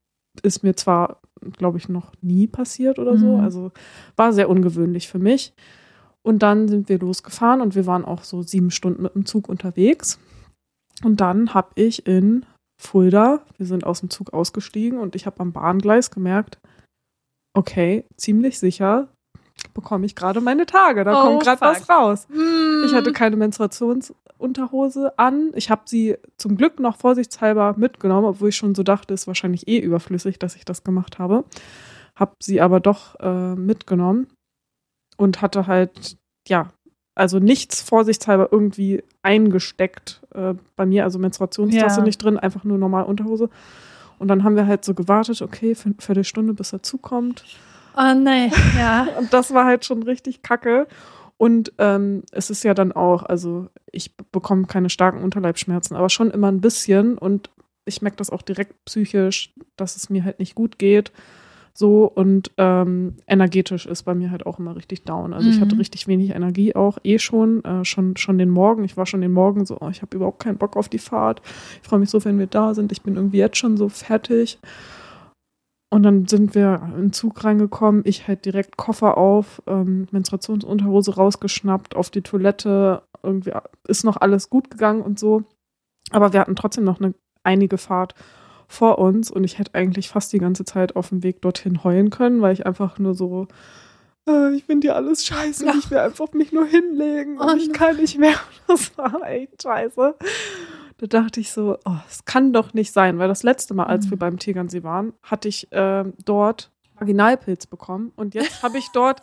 ist 0.43 0.63
mir 0.63 0.75
zwar, 0.75 1.19
glaube 1.57 1.79
ich, 1.79 1.89
noch 1.89 2.11
nie 2.21 2.47
passiert 2.47 2.99
oder 2.99 3.17
so. 3.17 3.37
Mhm. 3.37 3.43
Also 3.43 3.71
war 4.15 4.33
sehr 4.33 4.49
ungewöhnlich 4.49 5.07
für 5.07 5.19
mich. 5.19 5.53
Und 6.21 6.43
dann 6.43 6.67
sind 6.67 6.89
wir 6.89 6.99
losgefahren 6.99 7.61
und 7.61 7.73
wir 7.73 7.85
waren 7.85 8.05
auch 8.05 8.23
so 8.23 8.41
sieben 8.43 8.69
Stunden 8.69 9.01
mit 9.01 9.15
dem 9.15 9.25
Zug 9.25 9.49
unterwegs. 9.49 10.19
Und 11.03 11.21
dann 11.21 11.53
habe 11.53 11.69
ich 11.75 12.05
in 12.05 12.45
Fulda, 12.79 13.41
wir 13.57 13.65
sind 13.65 13.85
aus 13.85 14.01
dem 14.01 14.09
Zug 14.09 14.33
ausgestiegen 14.33 14.99
und 14.99 15.15
ich 15.15 15.25
habe 15.25 15.39
am 15.39 15.53
Bahngleis 15.53 16.11
gemerkt, 16.11 16.59
okay, 17.57 18.05
ziemlich 18.15 18.59
sicher 18.59 19.07
bekomme 19.73 20.05
ich 20.05 20.15
gerade 20.15 20.39
meine 20.39 20.65
Tage. 20.65 21.03
Da 21.03 21.19
oh, 21.19 21.25
kommt 21.25 21.43
gerade 21.43 21.61
was 21.61 21.89
raus. 21.89 22.27
Mm. 22.29 22.85
Ich 22.85 22.93
hatte 22.93 23.11
keine 23.11 23.35
Menstruationsunterhose 23.37 25.17
an. 25.17 25.51
Ich 25.55 25.71
habe 25.71 25.81
sie 25.85 26.15
zum 26.37 26.57
Glück 26.57 26.79
noch 26.79 26.97
vorsichtshalber 26.97 27.73
mitgenommen, 27.75 28.27
obwohl 28.27 28.49
ich 28.49 28.55
schon 28.55 28.75
so 28.75 28.83
dachte, 28.83 29.13
ist 29.13 29.27
wahrscheinlich 29.27 29.67
eh 29.67 29.79
überflüssig, 29.79 30.37
dass 30.37 30.55
ich 30.55 30.63
das 30.63 30.83
gemacht 30.83 31.17
habe. 31.17 31.43
Hab 32.15 32.35
sie 32.41 32.61
aber 32.61 32.79
doch 32.79 33.19
äh, 33.19 33.55
mitgenommen 33.55 34.27
und 35.17 35.41
hatte 35.41 35.65
halt, 35.65 36.17
ja, 36.47 36.69
also 37.15 37.39
nichts 37.39 37.81
vorsichtshalber 37.81 38.49
irgendwie 38.51 39.03
eingesteckt 39.23 40.21
äh, 40.35 40.53
bei 40.75 40.85
mir, 40.85 41.03
also 41.03 41.17
Menstruationstasse 41.17 41.99
ja. 41.99 42.05
nicht 42.05 42.21
drin, 42.21 42.37
einfach 42.37 42.63
nur 42.63 42.77
normal 42.77 43.05
Unterhose. 43.05 43.49
Und 44.19 44.27
dann 44.27 44.43
haben 44.43 44.55
wir 44.55 44.67
halt 44.67 44.83
so 44.83 44.93
gewartet, 44.93 45.41
okay, 45.41 45.75
für 45.75 45.86
eine 45.86 45.95
Viertelstunde, 46.00 46.53
bis 46.53 46.74
er 46.74 46.83
zukommt. 46.83 47.43
Oh 47.95 48.13
nee, 48.13 48.51
ja. 48.77 49.07
und 49.17 49.33
das 49.33 49.53
war 49.53 49.65
halt 49.65 49.86
schon 49.86 50.03
richtig 50.03 50.41
kacke. 50.41 50.88
Und 51.38 51.71
ähm, 51.77 52.24
es 52.31 52.50
ist 52.50 52.63
ja 52.63 52.74
dann 52.74 52.91
auch, 52.91 53.24
also 53.24 53.67
ich 53.91 54.15
bekomme 54.15 54.65
keine 54.65 54.89
starken 54.89 55.24
Unterleibschmerzen, 55.24 55.95
aber 55.95 56.09
schon 56.09 56.31
immer 56.31 56.51
ein 56.51 56.62
bisschen. 56.62 57.17
Und 57.17 57.50
ich 57.86 58.01
merke 58.01 58.17
das 58.17 58.31
auch 58.31 58.41
direkt 58.41 58.86
psychisch, 58.86 59.53
dass 59.75 59.95
es 59.95 60.09
mir 60.09 60.24
halt 60.24 60.39
nicht 60.39 60.55
gut 60.55 60.79
geht. 60.79 61.12
So 61.79 62.05
und 62.05 62.50
ähm, 62.57 63.17
energetisch 63.27 63.86
ist 63.86 64.01
bei 64.01 64.15
mir 64.15 64.31
halt 64.31 64.48
auch 64.48 64.57
immer 64.57 64.75
richtig 64.75 65.03
down. 65.03 65.31
Also 65.31 65.48
mhm. 65.48 65.53
ich 65.53 65.62
hatte 65.62 65.75
mhm. 65.75 65.81
richtig 65.81 66.07
wenig 66.07 66.31
Energie 66.31 66.74
auch, 66.74 66.98
eh 67.03 67.19
schon, 67.19 67.63
äh, 67.63 67.86
schon, 67.86 68.17
schon 68.17 68.39
den 68.39 68.50
Morgen. 68.50 68.84
Ich 68.84 68.98
war 68.98 69.05
schon 69.05 69.22
den 69.22 69.31
Morgen 69.31 69.63
so, 69.63 69.77
oh, 69.79 69.89
ich 69.89 70.01
habe 70.01 70.17
überhaupt 70.17 70.41
keinen 70.41 70.57
Bock 70.57 70.75
auf 70.75 70.89
die 70.89 70.98
Fahrt. 70.98 71.43
Ich 71.84 71.88
freue 71.88 72.00
mich 72.00 72.10
so, 72.10 72.25
wenn 72.25 72.39
wir 72.39 72.48
da 72.48 72.74
sind. 72.74 72.91
Ich 72.91 73.03
bin 73.03 73.15
irgendwie 73.15 73.38
jetzt 73.38 73.57
schon 73.57 73.77
so 73.77 73.89
fertig. 73.89 74.57
Und 75.91 76.01
dann 76.01 76.25
sind 76.25 76.55
wir 76.55 76.81
in 76.96 77.01
den 77.01 77.13
Zug 77.13 77.43
reingekommen. 77.43 78.01
Ich 78.05 78.27
halt 78.27 78.46
direkt 78.46 78.75
Koffer 78.77 79.15
auf, 79.15 79.62
ähm, 79.67 80.07
Menstruationsunterhose 80.10 81.13
rausgeschnappt, 81.13 81.96
auf 81.96 82.10
die 82.10 82.24
Toilette. 82.24 83.03
Irgendwie 83.22 83.51
ist 83.88 84.03
noch 84.03 84.17
alles 84.17 84.50
gut 84.50 84.72
gegangen 84.72 85.03
und 85.03 85.19
so. 85.19 85.43
Aber 86.10 86.34
wir 86.34 86.39
hatten 86.39 86.55
trotzdem 86.55 86.86
noch 86.86 87.00
eine 87.00 87.13
einige 87.43 87.77
Fahrt 87.77 88.15
vor 88.67 89.00
uns 89.00 89.31
und 89.31 89.43
ich 89.43 89.57
hätte 89.57 89.74
eigentlich 89.75 90.09
fast 90.09 90.33
die 90.33 90.39
ganze 90.39 90.65
Zeit 90.65 90.95
auf 90.95 91.09
dem 91.09 91.24
Weg 91.24 91.41
dorthin 91.41 91.83
heulen 91.83 92.09
können, 92.09 92.41
weil 92.41 92.53
ich 92.53 92.65
einfach 92.65 93.00
nur 93.00 93.15
so, 93.15 93.47
äh, 94.27 94.53
ich 94.53 94.65
finde 94.65 94.88
dir 94.88 94.95
alles 94.95 95.25
scheiße 95.25 95.65
ja. 95.65 95.71
und 95.71 95.79
ich 95.79 95.89
will 95.89 96.00
einfach 96.00 96.33
mich 96.33 96.51
nur 96.51 96.65
hinlegen 96.65 97.38
und 97.38 97.50
oh, 97.50 97.55
ich 97.55 97.71
kann 97.71 97.97
nicht 97.97 98.17
mehr. 98.17 98.36
Das 98.67 98.97
war 98.97 99.24
echt 99.24 99.63
scheiße. 99.63 100.15
Da 100.97 101.07
dachte 101.07 101.39
ich 101.39 101.51
so, 101.51 101.77
oh, 101.86 101.95
es 102.09 102.25
kann 102.25 102.51
doch 102.51 102.74
nicht 102.74 102.91
sein, 102.91 103.17
weil 103.17 103.29
das 103.29 103.43
letzte 103.43 103.74
Mal, 103.74 103.86
als 103.86 104.07
mhm. 104.07 104.12
wir 104.12 104.19
beim 104.19 104.39
Tegernsee 104.39 104.83
waren, 104.83 105.13
hatte 105.24 105.47
ich 105.47 105.71
äh, 105.71 106.03
dort 106.25 106.71
Vaginalpilz 106.95 107.67
bekommen 107.67 108.12
und 108.15 108.33
jetzt 108.33 108.63
habe 108.63 108.77
ich 108.77 108.89
dort 108.91 109.21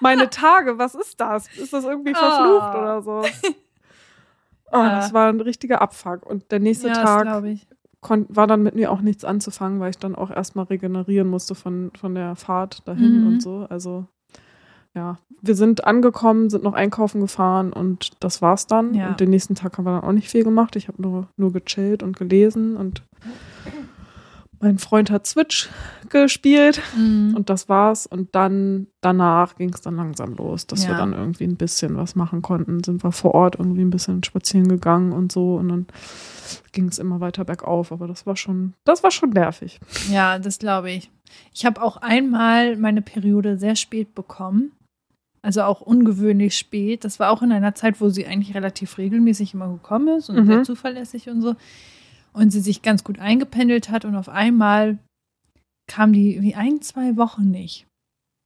meine 0.00 0.30
Tage. 0.30 0.78
Was 0.78 0.94
ist 0.94 1.18
das? 1.18 1.48
Ist 1.56 1.72
das 1.72 1.84
irgendwie 1.84 2.14
verflucht 2.14 2.74
oh. 2.74 2.78
oder 2.78 3.02
so? 3.02 3.22
Oh, 4.76 4.82
das 4.82 5.12
war 5.12 5.28
ein 5.28 5.40
richtiger 5.40 5.80
Abfuck. 5.80 6.26
Und 6.26 6.50
der 6.50 6.58
nächste 6.58 6.88
ja, 6.88 6.94
Tag 6.94 7.44
war 8.08 8.46
dann 8.46 8.62
mit 8.62 8.74
mir 8.74 8.90
auch 8.90 9.00
nichts 9.00 9.24
anzufangen, 9.24 9.80
weil 9.80 9.90
ich 9.90 9.98
dann 9.98 10.14
auch 10.14 10.30
erstmal 10.30 10.66
regenerieren 10.66 11.28
musste 11.28 11.54
von, 11.54 11.90
von 11.98 12.14
der 12.14 12.36
Fahrt 12.36 12.86
dahin 12.86 13.22
mhm. 13.22 13.26
und 13.26 13.42
so. 13.42 13.66
Also 13.68 14.06
ja, 14.94 15.18
wir 15.42 15.56
sind 15.56 15.84
angekommen, 15.84 16.50
sind 16.50 16.62
noch 16.62 16.74
einkaufen 16.74 17.20
gefahren 17.20 17.72
und 17.72 18.12
das 18.20 18.40
war's 18.42 18.66
dann. 18.66 18.94
Ja. 18.94 19.08
Und 19.08 19.20
den 19.20 19.30
nächsten 19.30 19.54
Tag 19.54 19.76
haben 19.76 19.84
wir 19.84 19.92
dann 19.92 20.08
auch 20.08 20.12
nicht 20.12 20.30
viel 20.30 20.44
gemacht. 20.44 20.76
Ich 20.76 20.88
habe 20.88 21.02
nur, 21.02 21.28
nur 21.36 21.52
gechillt 21.52 22.02
und 22.02 22.16
gelesen 22.16 22.76
und 22.76 23.02
mein 24.64 24.78
Freund 24.78 25.10
hat 25.10 25.26
Switch 25.26 25.68
gespielt 26.08 26.80
mhm. 26.96 27.34
und 27.36 27.50
das 27.50 27.68
war's. 27.68 28.06
Und 28.06 28.34
dann 28.34 28.86
danach 29.00 29.56
ging 29.56 29.72
es 29.72 29.82
dann 29.82 29.96
langsam 29.96 30.34
los, 30.34 30.66
dass 30.66 30.84
ja. 30.84 30.90
wir 30.90 30.96
dann 30.96 31.12
irgendwie 31.12 31.44
ein 31.44 31.56
bisschen 31.56 31.96
was 31.96 32.16
machen 32.16 32.42
konnten. 32.42 32.82
Sind 32.82 33.04
wir 33.04 33.12
vor 33.12 33.34
Ort 33.34 33.56
irgendwie 33.58 33.82
ein 33.82 33.90
bisschen 33.90 34.24
spazieren 34.24 34.68
gegangen 34.68 35.12
und 35.12 35.30
so 35.30 35.56
und 35.56 35.68
dann 35.68 35.86
ging 36.72 36.88
es 36.88 36.98
immer 36.98 37.20
weiter 37.20 37.44
bergauf. 37.44 37.92
Aber 37.92 38.08
das 38.08 38.26
war 38.26 38.36
schon, 38.36 38.72
das 38.84 39.02
war 39.02 39.10
schon 39.10 39.30
nervig. 39.30 39.78
Ja, 40.10 40.38
das 40.38 40.58
glaube 40.58 40.90
ich. 40.90 41.10
Ich 41.52 41.66
habe 41.66 41.82
auch 41.82 41.98
einmal 41.98 42.76
meine 42.76 43.02
Periode 43.02 43.58
sehr 43.58 43.76
spät 43.76 44.14
bekommen. 44.14 44.72
Also 45.42 45.62
auch 45.62 45.82
ungewöhnlich 45.82 46.56
spät. 46.56 47.04
Das 47.04 47.20
war 47.20 47.30
auch 47.30 47.42
in 47.42 47.52
einer 47.52 47.74
Zeit, 47.74 48.00
wo 48.00 48.08
sie 48.08 48.26
eigentlich 48.26 48.54
relativ 48.54 48.96
regelmäßig 48.96 49.52
immer 49.52 49.68
gekommen 49.68 50.16
ist 50.16 50.30
und 50.30 50.36
mhm. 50.36 50.46
sehr 50.46 50.62
zuverlässig 50.62 51.28
und 51.28 51.42
so 51.42 51.54
und 52.34 52.50
sie 52.50 52.60
sich 52.60 52.82
ganz 52.82 53.04
gut 53.04 53.18
eingependelt 53.18 53.88
hat 53.88 54.04
und 54.04 54.16
auf 54.16 54.28
einmal 54.28 54.98
kam 55.86 56.12
die 56.12 56.42
wie 56.42 56.54
ein, 56.54 56.82
zwei 56.82 57.16
Wochen 57.16 57.50
nicht. 57.50 57.86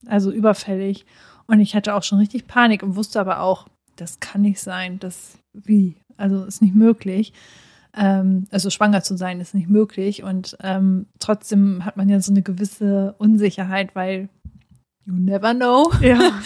Also 0.07 0.30
überfällig. 0.30 1.07
Und 1.47 1.61
ich 1.61 1.75
hatte 1.75 1.95
auch 1.95 2.02
schon 2.02 2.18
richtig 2.18 2.47
Panik 2.47 2.83
und 2.83 2.95
wusste 2.95 3.18
aber 3.18 3.40
auch, 3.40 3.66
das 3.97 4.21
kann 4.21 4.42
nicht 4.42 4.61
sein, 4.61 4.99
das 5.00 5.38
wie, 5.52 5.97
also 6.16 6.45
ist 6.45 6.62
nicht 6.62 6.75
möglich. 6.75 7.33
Ähm, 7.97 8.47
also 8.50 8.71
schwanger 8.71 9.02
zu 9.02 9.16
sein 9.16 9.40
ist 9.40 9.54
nicht 9.54 9.68
möglich 9.68 10.23
und 10.23 10.57
ähm, 10.62 11.07
trotzdem 11.18 11.85
hat 11.85 11.97
man 11.97 12.09
ja 12.09 12.21
so 12.21 12.30
eine 12.30 12.42
gewisse 12.42 13.14
Unsicherheit, 13.18 13.97
weil 13.97 14.28
you 15.07 15.14
never 15.14 15.54
know. 15.54 15.90
Ja. 16.00 16.38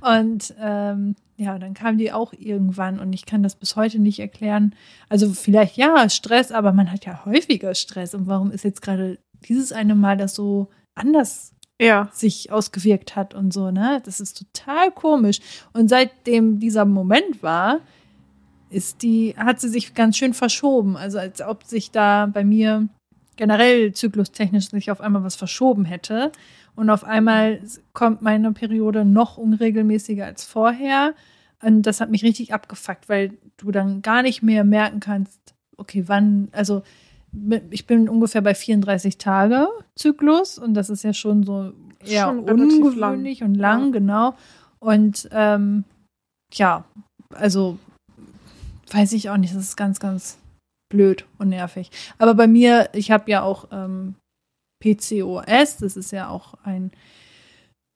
und 0.20 0.52
ähm, 0.58 1.14
ja, 1.36 1.58
dann 1.58 1.74
kam 1.74 1.98
die 1.98 2.12
auch 2.12 2.32
irgendwann 2.32 3.00
und 3.00 3.12
ich 3.12 3.26
kann 3.26 3.42
das 3.42 3.56
bis 3.56 3.74
heute 3.76 3.98
nicht 3.98 4.20
erklären. 4.20 4.74
Also 5.08 5.32
vielleicht 5.32 5.76
ja, 5.76 6.08
Stress, 6.08 6.52
aber 6.52 6.72
man 6.72 6.92
hat 6.92 7.06
ja 7.06 7.24
häufiger 7.24 7.74
Stress. 7.74 8.14
Und 8.14 8.26
warum 8.26 8.52
ist 8.52 8.64
jetzt 8.64 8.82
gerade 8.82 9.18
dieses 9.48 9.72
eine 9.72 9.94
Mal 9.94 10.16
das 10.16 10.34
so 10.34 10.68
anders 10.94 11.52
ja. 11.80 12.08
sich 12.12 12.52
ausgewirkt 12.52 13.16
hat 13.16 13.34
und 13.34 13.52
so, 13.52 13.70
ne? 13.72 14.00
Das 14.04 14.20
ist 14.20 14.38
total 14.38 14.92
komisch. 14.92 15.40
Und 15.72 15.88
seitdem 15.88 16.60
dieser 16.60 16.84
Moment 16.84 17.42
war, 17.42 17.80
ist 18.70 19.02
die, 19.02 19.34
hat 19.36 19.60
sie 19.60 19.68
sich 19.68 19.94
ganz 19.94 20.16
schön 20.16 20.34
verschoben. 20.34 20.96
Also 20.96 21.18
als 21.18 21.40
ob 21.42 21.64
sich 21.64 21.90
da 21.90 22.26
bei 22.26 22.44
mir 22.44 22.88
generell 23.36 23.92
zyklustechnisch 23.92 24.70
sich 24.70 24.90
auf 24.90 25.00
einmal 25.00 25.24
was 25.24 25.36
verschoben 25.36 25.84
hätte. 25.84 26.30
Und 26.76 26.90
auf 26.90 27.04
einmal 27.04 27.60
kommt 27.92 28.22
meine 28.22 28.52
Periode 28.52 29.04
noch 29.04 29.36
unregelmäßiger 29.36 30.24
als 30.24 30.44
vorher. 30.44 31.14
Und 31.62 31.82
das 31.82 32.00
hat 32.00 32.10
mich 32.10 32.24
richtig 32.24 32.52
abgefuckt, 32.52 33.08
weil 33.08 33.32
du 33.56 33.70
dann 33.70 34.02
gar 34.02 34.22
nicht 34.22 34.42
mehr 34.42 34.64
merken 34.64 35.00
kannst, 35.00 35.54
okay, 35.76 36.04
wann, 36.06 36.48
also 36.52 36.82
ich 37.70 37.86
bin 37.86 38.08
ungefähr 38.08 38.42
bei 38.42 38.54
34 38.54 39.18
Tage 39.18 39.68
Zyklus 39.96 40.58
und 40.58 40.74
das 40.74 40.90
ist 40.90 41.02
ja 41.02 41.12
schon 41.12 41.42
so 41.42 41.72
eher 42.04 42.26
schon 42.26 42.40
ungewöhnlich 42.40 43.40
lang. 43.40 43.48
und 43.48 43.54
lang, 43.56 43.84
ja. 43.86 43.90
genau. 43.90 44.34
Und 44.78 45.28
ähm, 45.32 45.84
ja, 46.52 46.84
also 47.30 47.78
weiß 48.90 49.12
ich 49.12 49.30
auch 49.30 49.36
nicht, 49.36 49.54
das 49.54 49.62
ist 49.62 49.76
ganz, 49.76 49.98
ganz 49.98 50.38
blöd 50.88 51.26
und 51.38 51.48
nervig. 51.48 51.90
Aber 52.18 52.34
bei 52.34 52.46
mir, 52.46 52.88
ich 52.92 53.10
habe 53.10 53.30
ja 53.30 53.42
auch 53.42 53.68
ähm, 53.72 54.14
PCOS, 54.84 55.78
das 55.78 55.96
ist 55.96 56.12
ja 56.12 56.28
auch 56.28 56.54
ein, 56.62 56.90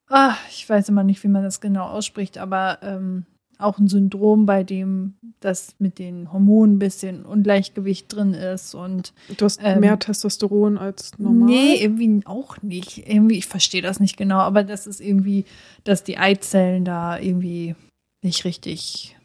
ah, 0.09 0.35
ich 0.51 0.69
weiß 0.69 0.89
immer 0.89 1.05
nicht, 1.05 1.23
wie 1.23 1.29
man 1.29 1.43
das 1.43 1.61
genau 1.61 1.85
ausspricht, 1.85 2.39
aber 2.39 2.79
ähm, 2.83 3.27
auch 3.59 3.79
ein 3.79 3.89
Syndrom, 3.89 4.47
bei 4.47 4.63
dem 4.63 5.15
das 5.41 5.75
mit 5.79 5.99
den 5.99 6.33
Hormonen 6.33 6.77
ein 6.77 6.79
bisschen 6.79 7.27
Ungleichgewicht 7.27 8.13
drin 8.13 8.33
ist 8.33 8.75
und 8.75 9.13
du 9.37 9.45
hast 9.45 9.61
ähm, 9.63 9.81
mehr 9.81 9.99
Testosteron 9.99 10.79
als 10.79 11.19
normal. 11.19 11.49
Nee, 11.49 11.75
irgendwie 11.83 12.25
auch 12.25 12.63
nicht. 12.63 13.09
Irgendwie, 13.09 13.39
ich 13.39 13.47
verstehe 13.47 13.83
das 13.83 14.01
nicht 14.01 14.17
genau, 14.17 14.39
aber 14.39 14.65
das 14.65 14.87
ist 14.87 15.01
irgendwie, 15.01 15.45
dass 15.85 16.05
die 16.05 16.19
Eizellen 16.19 16.85
da 16.85 17.19
irgendwie 17.19 17.75
nicht 18.23 18.45
richtig 18.45 19.18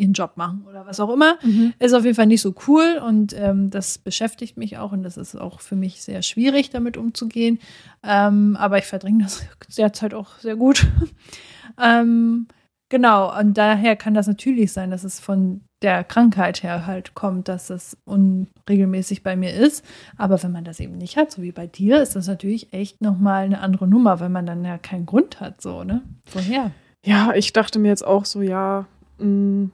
ihren 0.00 0.14
Job 0.14 0.32
machen 0.36 0.64
oder 0.68 0.86
was 0.86 0.98
auch 0.98 1.12
immer. 1.12 1.38
Mhm. 1.42 1.74
Ist 1.78 1.94
auf 1.94 2.04
jeden 2.04 2.16
Fall 2.16 2.26
nicht 2.26 2.40
so 2.40 2.54
cool 2.66 3.00
und 3.06 3.34
ähm, 3.38 3.70
das 3.70 3.98
beschäftigt 3.98 4.56
mich 4.56 4.78
auch 4.78 4.92
und 4.92 5.02
das 5.02 5.16
ist 5.16 5.36
auch 5.36 5.60
für 5.60 5.76
mich 5.76 6.02
sehr 6.02 6.22
schwierig, 6.22 6.70
damit 6.70 6.96
umzugehen. 6.96 7.58
Ähm, 8.02 8.56
aber 8.58 8.78
ich 8.78 8.86
verdränge 8.86 9.24
das 9.24 9.42
derzeit 9.76 10.14
auch 10.14 10.38
sehr 10.38 10.56
gut. 10.56 10.86
ähm, 11.82 12.48
genau, 12.88 13.38
und 13.38 13.54
daher 13.54 13.96
kann 13.96 14.14
das 14.14 14.26
natürlich 14.26 14.72
sein, 14.72 14.90
dass 14.90 15.04
es 15.04 15.20
von 15.20 15.60
der 15.82 16.04
Krankheit 16.04 16.62
her 16.62 16.86
halt 16.86 17.14
kommt, 17.14 17.48
dass 17.48 17.70
es 17.70 17.96
unregelmäßig 18.04 19.22
bei 19.22 19.34
mir 19.36 19.54
ist. 19.54 19.84
Aber 20.16 20.42
wenn 20.42 20.52
man 20.52 20.64
das 20.64 20.80
eben 20.80 20.98
nicht 20.98 21.16
hat, 21.16 21.30
so 21.30 21.42
wie 21.42 21.52
bei 21.52 21.66
dir, 21.66 22.02
ist 22.02 22.16
das 22.16 22.26
natürlich 22.26 22.72
echt 22.72 23.00
nochmal 23.00 23.44
eine 23.44 23.60
andere 23.60 23.88
Nummer, 23.88 24.20
weil 24.20 24.28
man 24.28 24.46
dann 24.46 24.64
ja 24.64 24.76
keinen 24.78 25.06
Grund 25.06 25.40
hat, 25.40 25.62
so, 25.62 25.84
ne? 25.84 26.02
Woher? 26.32 26.70
Ja, 27.04 27.32
ich 27.34 27.52
dachte 27.52 27.78
mir 27.78 27.88
jetzt 27.88 28.06
auch 28.06 28.26
so, 28.26 28.42
ja, 28.42 28.86
mh, 29.18 29.26
mm, 29.26 29.72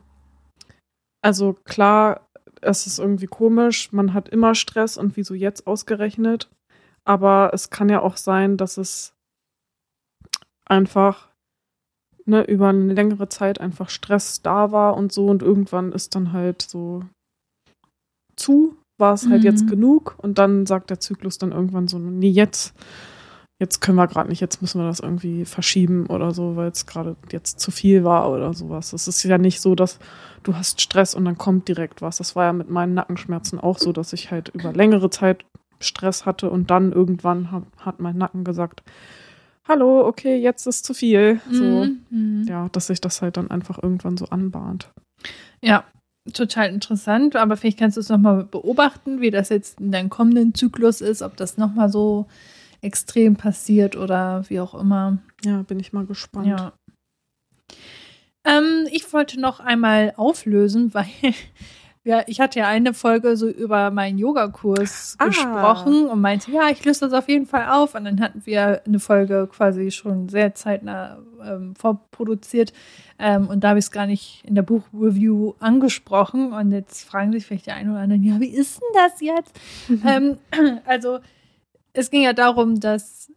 also 1.26 1.54
klar, 1.64 2.28
es 2.61 2.87
ist 2.87 3.00
irgendwie 3.00 3.26
komisch, 3.26 3.92
man 3.92 4.14
hat 4.14 4.28
immer 4.28 4.54
Stress 4.54 4.97
und 4.97 5.16
wieso 5.16 5.35
jetzt 5.35 5.66
ausgerechnet. 5.66 6.49
Aber 7.04 7.50
es 7.52 7.68
kann 7.71 7.88
ja 7.88 8.00
auch 8.00 8.16
sein, 8.16 8.56
dass 8.56 8.76
es 8.76 9.12
einfach 10.64 11.28
ne, 12.26 12.45
über 12.45 12.68
eine 12.68 12.95
längere 12.95 13.28
Zeit 13.28 13.61
einfach 13.61 13.90
Stress 13.90 14.40
da 14.42 14.71
war 14.71 14.97
und 14.97 15.11
so 15.11 15.26
und 15.26 15.42
irgendwann 15.42 15.90
ist 15.90 16.14
dann 16.14 16.33
halt 16.33 16.62
so 16.62 17.02
zu, 18.37 18.76
war 18.97 19.14
es 19.14 19.28
halt 19.28 19.40
mhm. 19.40 19.47
jetzt 19.47 19.66
genug 19.66 20.14
und 20.18 20.38
dann 20.38 20.64
sagt 20.64 20.90
der 20.90 21.00
Zyklus 21.00 21.38
dann 21.38 21.50
irgendwann 21.50 21.88
so, 21.88 21.99
nee, 21.99 22.30
jetzt 22.30 22.73
jetzt 23.58 23.80
können 23.80 23.96
wir 23.96 24.06
gerade 24.06 24.28
nicht, 24.28 24.40
jetzt 24.40 24.60
müssen 24.60 24.80
wir 24.80 24.86
das 24.86 25.00
irgendwie 25.00 25.44
verschieben 25.44 26.06
oder 26.06 26.32
so, 26.32 26.56
weil 26.56 26.68
es 26.68 26.86
gerade 26.86 27.16
jetzt 27.32 27.58
zu 27.58 27.70
viel 27.70 28.04
war 28.04 28.30
oder 28.30 28.52
sowas. 28.52 28.92
Es 28.92 29.08
ist 29.08 29.22
ja 29.22 29.38
nicht 29.38 29.60
so, 29.60 29.75
dass 29.75 29.98
du 30.42 30.54
hast 30.54 30.80
Stress 30.80 31.14
und 31.14 31.25
dann 31.25 31.38
kommt 31.38 31.68
direkt 31.68 32.02
was. 32.02 32.18
Das 32.18 32.36
war 32.36 32.44
ja 32.44 32.52
mit 32.52 32.68
meinen 32.68 32.94
Nackenschmerzen 32.94 33.58
auch 33.58 33.78
so, 33.78 33.92
dass 33.92 34.12
ich 34.12 34.30
halt 34.30 34.50
über 34.50 34.72
längere 34.72 35.10
Zeit 35.10 35.44
Stress 35.80 36.26
hatte 36.26 36.50
und 36.50 36.70
dann 36.70 36.92
irgendwann 36.92 37.50
hat, 37.50 37.64
hat 37.78 38.00
mein 38.00 38.16
Nacken 38.16 38.44
gesagt, 38.44 38.82
hallo, 39.68 40.06
okay, 40.06 40.36
jetzt 40.36 40.66
ist 40.66 40.84
zu 40.84 40.94
viel. 40.94 41.40
So, 41.50 41.64
mhm, 41.64 42.00
mhm. 42.10 42.44
ja, 42.48 42.68
dass 42.70 42.86
sich 42.88 43.00
das 43.00 43.22
halt 43.22 43.36
dann 43.36 43.50
einfach 43.50 43.82
irgendwann 43.82 44.16
so 44.16 44.26
anbahnt. 44.26 44.90
Ja, 45.62 45.84
total 46.32 46.70
interessant, 46.70 47.36
aber 47.36 47.56
vielleicht 47.56 47.78
kannst 47.78 47.96
du 47.96 48.00
es 48.00 48.08
nochmal 48.08 48.44
beobachten, 48.44 49.20
wie 49.20 49.30
das 49.30 49.48
jetzt 49.48 49.80
in 49.80 49.92
deinem 49.92 50.10
kommenden 50.10 50.54
Zyklus 50.54 51.00
ist, 51.00 51.22
ob 51.22 51.36
das 51.36 51.56
nochmal 51.56 51.88
so 51.88 52.26
extrem 52.86 53.36
passiert 53.36 53.96
oder 53.96 54.44
wie 54.48 54.60
auch 54.60 54.74
immer. 54.74 55.18
Ja, 55.44 55.62
bin 55.62 55.80
ich 55.80 55.92
mal 55.92 56.06
gespannt. 56.06 56.46
Ja. 56.46 56.72
Ähm, 58.44 58.86
ich 58.90 59.12
wollte 59.12 59.40
noch 59.40 59.60
einmal 59.60 60.14
auflösen, 60.16 60.94
weil 60.94 61.06
ja, 62.06 62.22
ich 62.28 62.38
hatte 62.38 62.60
ja 62.60 62.68
eine 62.68 62.94
Folge 62.94 63.36
so 63.36 63.48
über 63.48 63.90
meinen 63.90 64.16
Yogakurs 64.16 65.16
ah. 65.18 65.26
gesprochen 65.26 66.06
und 66.06 66.20
meinte, 66.20 66.52
ja, 66.52 66.68
ich 66.70 66.84
löse 66.84 67.00
das 67.00 67.12
auf 67.12 67.28
jeden 67.28 67.46
Fall 67.46 67.68
auf. 67.68 67.96
Und 67.96 68.04
dann 68.04 68.20
hatten 68.20 68.42
wir 68.44 68.82
eine 68.86 69.00
Folge 69.00 69.48
quasi 69.50 69.90
schon 69.90 70.28
sehr 70.28 70.54
zeitnah 70.54 71.18
ähm, 71.44 71.74
vorproduziert. 71.74 72.72
Ähm, 73.18 73.48
und 73.48 73.64
da 73.64 73.70
habe 73.70 73.80
ich 73.80 73.86
es 73.86 73.90
gar 73.90 74.06
nicht 74.06 74.44
in 74.46 74.54
der 74.54 74.62
Buchreview 74.62 75.54
angesprochen. 75.58 76.52
Und 76.52 76.70
jetzt 76.70 77.02
fragen 77.02 77.32
sich 77.32 77.44
vielleicht 77.44 77.66
die 77.66 77.72
einen 77.72 77.90
oder 77.90 77.98
anderen, 78.02 78.22
ja, 78.22 78.38
wie 78.38 78.54
ist 78.54 78.80
denn 78.80 78.88
das 78.94 79.20
jetzt? 79.20 79.58
Mhm. 79.88 80.38
Also, 80.86 81.18
es 81.96 82.10
ging 82.10 82.22
ja 82.22 82.32
darum, 82.32 82.78
dass 82.80 83.32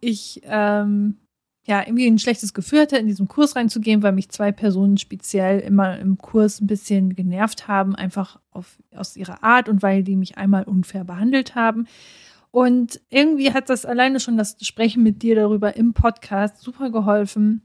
ich 0.00 0.40
ähm, 0.44 1.18
ja, 1.64 1.80
irgendwie 1.80 2.08
ein 2.08 2.18
schlechtes 2.18 2.54
Gefühl 2.54 2.80
hatte, 2.80 2.96
in 2.96 3.06
diesen 3.06 3.28
Kurs 3.28 3.54
reinzugehen, 3.54 4.02
weil 4.02 4.12
mich 4.12 4.30
zwei 4.30 4.50
Personen 4.50 4.98
speziell 4.98 5.60
immer 5.60 5.98
im 5.98 6.18
Kurs 6.18 6.60
ein 6.60 6.66
bisschen 6.66 7.14
genervt 7.14 7.68
haben, 7.68 7.94
einfach 7.94 8.40
auf, 8.50 8.78
aus 8.94 9.16
ihrer 9.16 9.44
Art 9.44 9.68
und 9.68 9.82
weil 9.82 10.02
die 10.02 10.16
mich 10.16 10.38
einmal 10.38 10.64
unfair 10.64 11.04
behandelt 11.04 11.54
haben. 11.54 11.86
Und 12.50 13.00
irgendwie 13.10 13.52
hat 13.52 13.70
das 13.70 13.86
alleine 13.86 14.18
schon 14.18 14.36
das 14.36 14.56
Sprechen 14.60 15.02
mit 15.02 15.22
dir 15.22 15.36
darüber 15.36 15.76
im 15.76 15.94
Podcast 15.94 16.60
super 16.60 16.90
geholfen, 16.90 17.62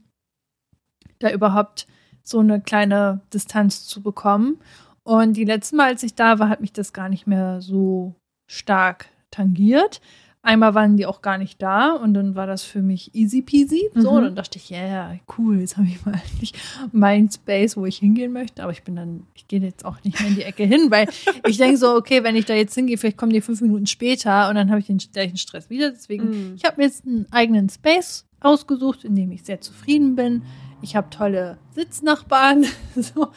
da 1.18 1.30
überhaupt 1.30 1.88
so 2.22 2.38
eine 2.38 2.60
kleine 2.60 3.20
Distanz 3.34 3.86
zu 3.86 4.02
bekommen. 4.02 4.60
Und 5.02 5.36
die 5.36 5.44
letzte 5.44 5.74
Mal, 5.74 5.88
als 5.88 6.02
ich 6.04 6.14
da 6.14 6.38
war, 6.38 6.48
hat 6.48 6.60
mich 6.60 6.72
das 6.72 6.92
gar 6.92 7.08
nicht 7.08 7.26
mehr 7.26 7.60
so 7.60 8.14
stark 8.46 9.06
tangiert. 9.30 10.00
Einmal 10.40 10.74
waren 10.74 10.96
die 10.96 11.04
auch 11.04 11.20
gar 11.20 11.36
nicht 11.36 11.60
da 11.60 11.92
und 11.92 12.14
dann 12.14 12.36
war 12.36 12.46
das 12.46 12.62
für 12.62 12.80
mich 12.80 13.14
easy 13.14 13.42
peasy. 13.42 13.90
So, 13.94 14.12
mhm. 14.12 14.24
dann 14.24 14.34
dachte 14.36 14.56
ich, 14.56 14.70
ja, 14.70 14.78
yeah, 14.78 15.20
cool, 15.36 15.58
jetzt 15.60 15.76
habe 15.76 15.88
ich 15.88 16.04
mal 16.06 16.14
endlich 16.30 16.54
mein 16.92 17.28
Space, 17.28 17.76
wo 17.76 17.84
ich 17.86 17.98
hingehen 17.98 18.32
möchte. 18.32 18.62
Aber 18.62 18.70
ich 18.70 18.84
bin 18.84 18.94
dann, 18.94 19.26
ich 19.34 19.48
gehe 19.48 19.60
jetzt 19.60 19.84
auch 19.84 20.02
nicht 20.04 20.20
mehr 20.20 20.28
in 20.30 20.36
die 20.36 20.44
Ecke 20.44 20.62
hin, 20.62 20.90
weil 20.90 21.08
ich 21.46 21.58
denke 21.58 21.76
so, 21.76 21.94
okay, 21.94 22.22
wenn 22.22 22.36
ich 22.36 22.44
da 22.44 22.54
jetzt 22.54 22.74
hingehe, 22.74 22.96
vielleicht 22.96 23.16
kommen 23.16 23.32
die 23.32 23.40
fünf 23.40 23.60
Minuten 23.60 23.86
später 23.86 24.48
und 24.48 24.54
dann 24.54 24.70
habe 24.70 24.78
ich 24.78 24.86
den 24.86 24.98
gleichen 24.98 25.36
Stress 25.36 25.70
wieder. 25.70 25.90
Deswegen, 25.90 26.30
mhm. 26.30 26.54
ich 26.56 26.64
habe 26.64 26.76
mir 26.76 26.84
jetzt 26.84 27.04
einen 27.04 27.26
eigenen 27.32 27.68
Space 27.68 28.24
ausgesucht, 28.40 29.04
in 29.04 29.16
dem 29.16 29.32
ich 29.32 29.42
sehr 29.42 29.60
zufrieden 29.60 30.14
bin. 30.14 30.42
Ich 30.82 30.94
habe 30.94 31.10
tolle 31.10 31.58
Sitznachbarn. 31.74 32.64
so. 32.94 33.28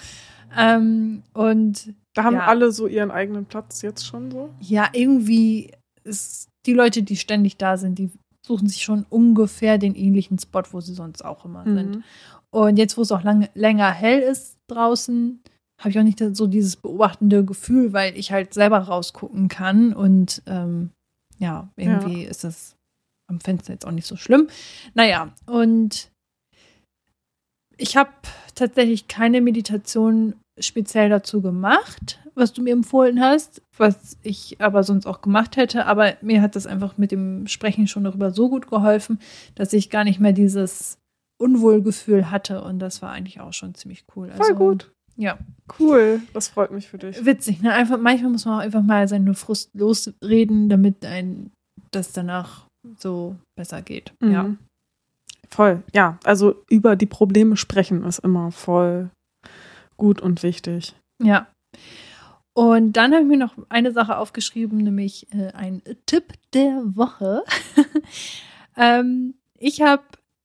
Ähm, 0.56 1.24
und 1.34 1.94
da 2.14 2.24
haben 2.26 2.36
ja. 2.36 2.46
alle 2.46 2.72
so 2.72 2.88
ihren 2.88 3.10
eigenen 3.10 3.46
Platz 3.46 3.82
jetzt 3.82 4.06
schon 4.06 4.32
so? 4.32 4.50
Ja, 4.60 4.90
irgendwie 4.94 5.72
ist 6.04 6.50
die 6.66 6.74
Leute, 6.74 7.04
die 7.04 7.18
ständig 7.18 7.58
da 7.58 7.78
sind, 7.78 7.98
die 8.00 8.12
suchen 8.46 8.68
sich 8.68 8.84
schon 8.84 9.06
ungefähr 9.10 9.78
den 9.78 9.96
ähnlichen 9.96 10.40
Spot, 10.40 10.64
wo 10.72 10.82
sie 10.82 10.94
sonst 10.94 11.24
auch 11.24 11.46
immer 11.46 11.66
mhm. 11.66 11.76
sind. 11.76 12.04
Und 12.50 12.78
jetzt, 12.78 12.98
wo 12.98 13.02
es 13.02 13.12
auch 13.12 13.24
lang, 13.24 13.48
länger 13.54 13.92
hell 13.92 14.20
ist 14.20 14.58
draußen, 14.68 15.40
habe 15.80 15.90
ich 15.90 16.00
auch 16.00 16.04
nicht 16.04 16.22
so 16.36 16.48
dieses 16.48 16.76
beobachtende 16.76 17.46
Gefühl, 17.46 17.94
weil 17.94 18.18
ich 18.18 18.32
halt 18.32 18.54
selber 18.54 18.80
rausgucken 18.80 19.48
kann. 19.48 19.94
Und 19.94 20.42
ähm, 20.48 20.92
ja, 21.40 21.70
irgendwie 21.76 22.24
ja. 22.24 22.30
ist 22.30 22.44
das 22.44 22.76
am 23.28 23.40
Fenster 23.40 23.74
jetzt 23.74 23.86
auch 23.86 23.92
nicht 23.92 24.06
so 24.06 24.16
schlimm. 24.16 24.48
Naja, 24.94 25.34
und 25.46 26.12
ich 27.78 27.98
habe 27.98 28.12
tatsächlich 28.54 29.08
keine 29.08 29.42
Meditation 29.42 30.36
speziell 30.60 31.10
dazu 31.10 31.42
gemacht, 31.42 32.20
was 32.36 32.54
du 32.54 32.62
mir 32.62 32.74
empfohlen 32.74 33.20
hast, 33.20 33.62
was 33.78 34.18
ich 34.22 34.60
aber 34.60 34.84
sonst 34.84 35.06
auch 35.06 35.22
gemacht 35.22 35.58
hätte. 35.58 35.86
Aber 35.86 36.14
mir 36.22 36.42
hat 36.42 36.56
das 36.56 36.68
einfach 36.68 36.98
mit 36.98 37.12
dem 37.12 37.48
Sprechen 37.48 37.88
schon 37.88 38.04
darüber 38.04 38.32
so 38.32 38.50
gut 38.50 38.70
geholfen, 38.70 39.20
dass 39.56 39.74
ich 39.74 39.90
gar 39.90 40.04
nicht 40.04 40.20
mehr 40.20 40.34
dieses 40.34 40.98
Unwohlgefühl 41.40 42.30
hatte. 42.32 42.64
Und 42.64 42.80
das 42.80 43.02
war 43.02 43.12
eigentlich 43.12 43.40
auch 43.40 43.54
schon 43.54 43.76
ziemlich 43.76 44.06
cool. 44.16 44.30
Voll 44.30 44.40
also, 44.40 44.56
gut. 44.56 44.92
Ja. 45.18 45.38
Cool. 45.80 46.22
Das 46.34 46.48
freut 46.48 46.72
mich 46.72 46.88
für 46.88 46.98
dich. 46.98 47.26
Witzig, 47.26 47.62
ne? 47.62 47.74
Einfach, 47.74 47.98
manchmal 48.00 48.32
muss 48.32 48.46
man 48.46 48.56
auch 48.56 48.64
einfach 48.64 48.84
mal 48.84 49.08
seine 49.08 49.34
Frust 49.34 49.70
losreden, 49.74 50.70
damit 50.70 51.06
ein 51.06 51.52
das 51.92 52.14
danach 52.14 52.68
so 52.98 53.36
besser 53.58 53.82
geht. 53.82 54.14
Mhm. 54.22 54.32
Ja. 54.32 54.56
Voll. 55.50 55.84
Ja. 55.94 56.18
Also 56.24 56.64
über 56.70 56.96
die 56.96 57.06
Probleme 57.06 57.58
sprechen 57.58 58.04
ist 58.04 58.20
immer 58.20 58.52
voll 58.52 59.10
gut 60.02 60.20
und 60.20 60.42
wichtig. 60.42 60.96
Ja. 61.22 61.46
Und 62.54 62.94
dann 62.94 63.12
habe 63.14 63.22
ich 63.22 63.28
mir 63.28 63.38
noch 63.38 63.54
eine 63.70 63.92
Sache 63.92 64.18
aufgeschrieben, 64.18 64.80
nämlich 64.80 65.28
äh, 65.32 65.52
ein 65.54 65.84
Tipp 66.08 66.34
der 66.56 66.82
Woche. 66.84 67.44
ähm, 68.76 69.36
ich 69.60 69.82
habe 69.82 70.02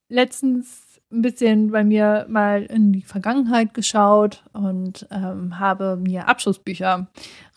letztens 0.09 1.01
ein 1.11 1.23
bisschen 1.23 1.71
bei 1.71 1.83
mir 1.83 2.27
mal 2.29 2.65
in 2.65 2.93
die 2.93 3.01
Vergangenheit 3.01 3.73
geschaut 3.73 4.43
und 4.53 5.07
ähm, 5.09 5.57
habe 5.57 5.97
mir 5.97 6.27
Abschlussbücher 6.27 7.07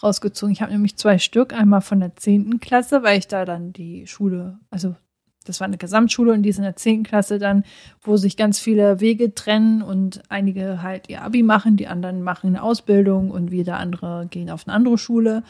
rausgezogen. 0.03 0.55
Ich 0.55 0.63
habe 0.63 0.73
nämlich 0.73 0.97
zwei 0.97 1.19
Stück, 1.19 1.53
einmal 1.53 1.83
von 1.83 2.01
der 2.01 2.17
10. 2.17 2.61
Klasse, 2.61 3.03
weil 3.03 3.19
ich 3.19 3.29
da 3.29 3.45
dann 3.45 3.75
die 3.75 4.07
Schule, 4.07 4.59
also 4.71 4.97
das 5.45 5.61
war 5.61 5.67
eine 5.67 5.79
Gesamtschule 5.79 6.33
und 6.33 6.43
die 6.43 6.51
ist 6.51 6.59
in 6.59 6.65
der 6.65 6.77
10. 6.77 7.03
Klasse 7.03 7.39
dann, 7.39 7.65
wo 8.03 8.17
sich 8.17 8.37
ganz 8.37 8.59
viele 8.59 9.01
Wege 9.01 9.35
trennen 9.35 9.83
und 9.83 10.23
einige 10.29 10.83
halt 10.83 11.09
ihr 11.09 11.23
Abi 11.23 11.43
machen, 11.43 11.77
die 11.77 11.87
anderen 11.87 12.23
machen 12.23 12.49
eine 12.49 12.63
Ausbildung 12.63 13.31
und 13.31 13.51
wieder 13.51 13.79
andere 13.79 14.27
gehen 14.31 14.51
auf 14.51 14.67
eine 14.67 14.75
andere 14.75 14.99
Schule. 14.99 15.43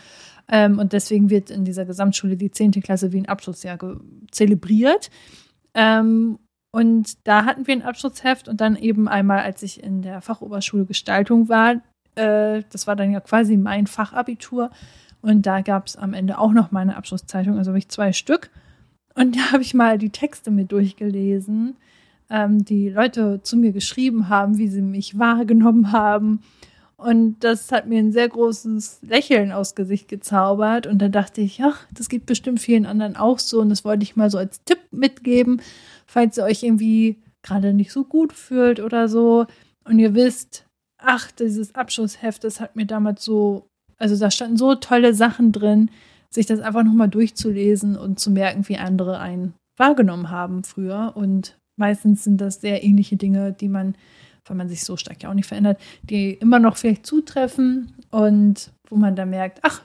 Ähm, 0.48 0.78
und 0.78 0.92
deswegen 0.92 1.30
wird 1.30 1.50
in 1.50 1.64
dieser 1.64 1.84
Gesamtschule 1.84 2.36
die 2.36 2.50
10. 2.50 2.72
Klasse 2.82 3.12
wie 3.12 3.18
ein 3.18 3.28
Abschlussjahr 3.28 3.78
zelebriert. 4.30 5.10
Ähm, 5.74 6.38
und 6.72 7.26
da 7.26 7.44
hatten 7.44 7.66
wir 7.66 7.74
ein 7.74 7.82
Abschlussheft 7.82 8.48
und 8.48 8.60
dann 8.60 8.76
eben 8.76 9.08
einmal, 9.08 9.40
als 9.40 9.62
ich 9.62 9.82
in 9.82 10.02
der 10.02 10.20
Fachoberschule 10.20 10.84
Gestaltung 10.84 11.48
war, 11.48 11.82
äh, 12.14 12.62
das 12.70 12.86
war 12.86 12.94
dann 12.94 13.10
ja 13.10 13.20
quasi 13.20 13.56
mein 13.56 13.86
Fachabitur. 13.86 14.70
Und 15.20 15.46
da 15.46 15.60
gab 15.60 15.86
es 15.86 15.96
am 15.96 16.14
Ende 16.14 16.38
auch 16.38 16.52
noch 16.52 16.70
meine 16.70 16.96
Abschlusszeitung, 16.96 17.58
also 17.58 17.70
habe 17.70 17.78
ich 17.78 17.88
zwei 17.88 18.12
Stück. 18.12 18.50
Und 19.20 19.36
da 19.36 19.52
habe 19.52 19.62
ich 19.62 19.74
mal 19.74 19.98
die 19.98 20.08
Texte 20.08 20.50
mit 20.50 20.72
durchgelesen, 20.72 21.76
ähm, 22.30 22.64
die 22.64 22.88
Leute 22.88 23.42
zu 23.42 23.58
mir 23.58 23.72
geschrieben 23.72 24.30
haben, 24.30 24.56
wie 24.56 24.68
sie 24.68 24.80
mich 24.80 25.18
wahrgenommen 25.18 25.92
haben. 25.92 26.40
Und 26.96 27.40
das 27.40 27.70
hat 27.70 27.86
mir 27.86 27.98
ein 27.98 28.12
sehr 28.12 28.30
großes 28.30 29.00
Lächeln 29.02 29.52
aus 29.52 29.74
Gesicht 29.74 30.08
gezaubert. 30.08 30.86
Und 30.86 31.02
da 31.02 31.08
dachte 31.08 31.42
ich, 31.42 31.62
ach, 31.62 31.86
das 31.92 32.08
geht 32.08 32.24
bestimmt 32.24 32.60
vielen 32.60 32.86
anderen 32.86 33.14
auch 33.16 33.38
so. 33.38 33.60
Und 33.60 33.68
das 33.68 33.84
wollte 33.84 34.04
ich 34.04 34.16
mal 34.16 34.30
so 34.30 34.38
als 34.38 34.64
Tipp 34.64 34.78
mitgeben, 34.90 35.60
falls 36.06 36.38
ihr 36.38 36.44
euch 36.44 36.62
irgendwie 36.62 37.18
gerade 37.42 37.74
nicht 37.74 37.92
so 37.92 38.04
gut 38.04 38.32
fühlt 38.32 38.80
oder 38.80 39.06
so. 39.06 39.46
Und 39.84 39.98
ihr 39.98 40.14
wisst, 40.14 40.64
ach, 40.96 41.30
dieses 41.30 41.74
Abschlussheft, 41.74 42.42
das 42.42 42.58
hat 42.58 42.74
mir 42.74 42.86
damals 42.86 43.22
so, 43.22 43.66
also 43.98 44.16
da 44.16 44.30
standen 44.30 44.56
so 44.56 44.76
tolle 44.76 45.12
Sachen 45.12 45.52
drin, 45.52 45.90
sich 46.32 46.46
das 46.46 46.60
einfach 46.60 46.84
nochmal 46.84 47.08
durchzulesen 47.08 47.96
und 47.96 48.20
zu 48.20 48.30
merken, 48.30 48.68
wie 48.68 48.78
andere 48.78 49.18
einen 49.18 49.54
wahrgenommen 49.76 50.30
haben 50.30 50.62
früher. 50.62 51.12
Und 51.14 51.58
meistens 51.76 52.24
sind 52.24 52.40
das 52.40 52.60
sehr 52.60 52.84
ähnliche 52.84 53.16
Dinge, 53.16 53.52
die 53.52 53.68
man, 53.68 53.96
weil 54.44 54.56
man 54.56 54.68
sich 54.68 54.84
so 54.84 54.96
stark 54.96 55.22
ja 55.22 55.30
auch 55.30 55.34
nicht 55.34 55.48
verändert, 55.48 55.80
die 56.02 56.34
immer 56.34 56.58
noch 56.58 56.76
vielleicht 56.76 57.06
zutreffen 57.06 57.92
und 58.10 58.72
wo 58.88 58.96
man 58.96 59.16
dann 59.16 59.30
merkt, 59.30 59.60
ach, 59.62 59.82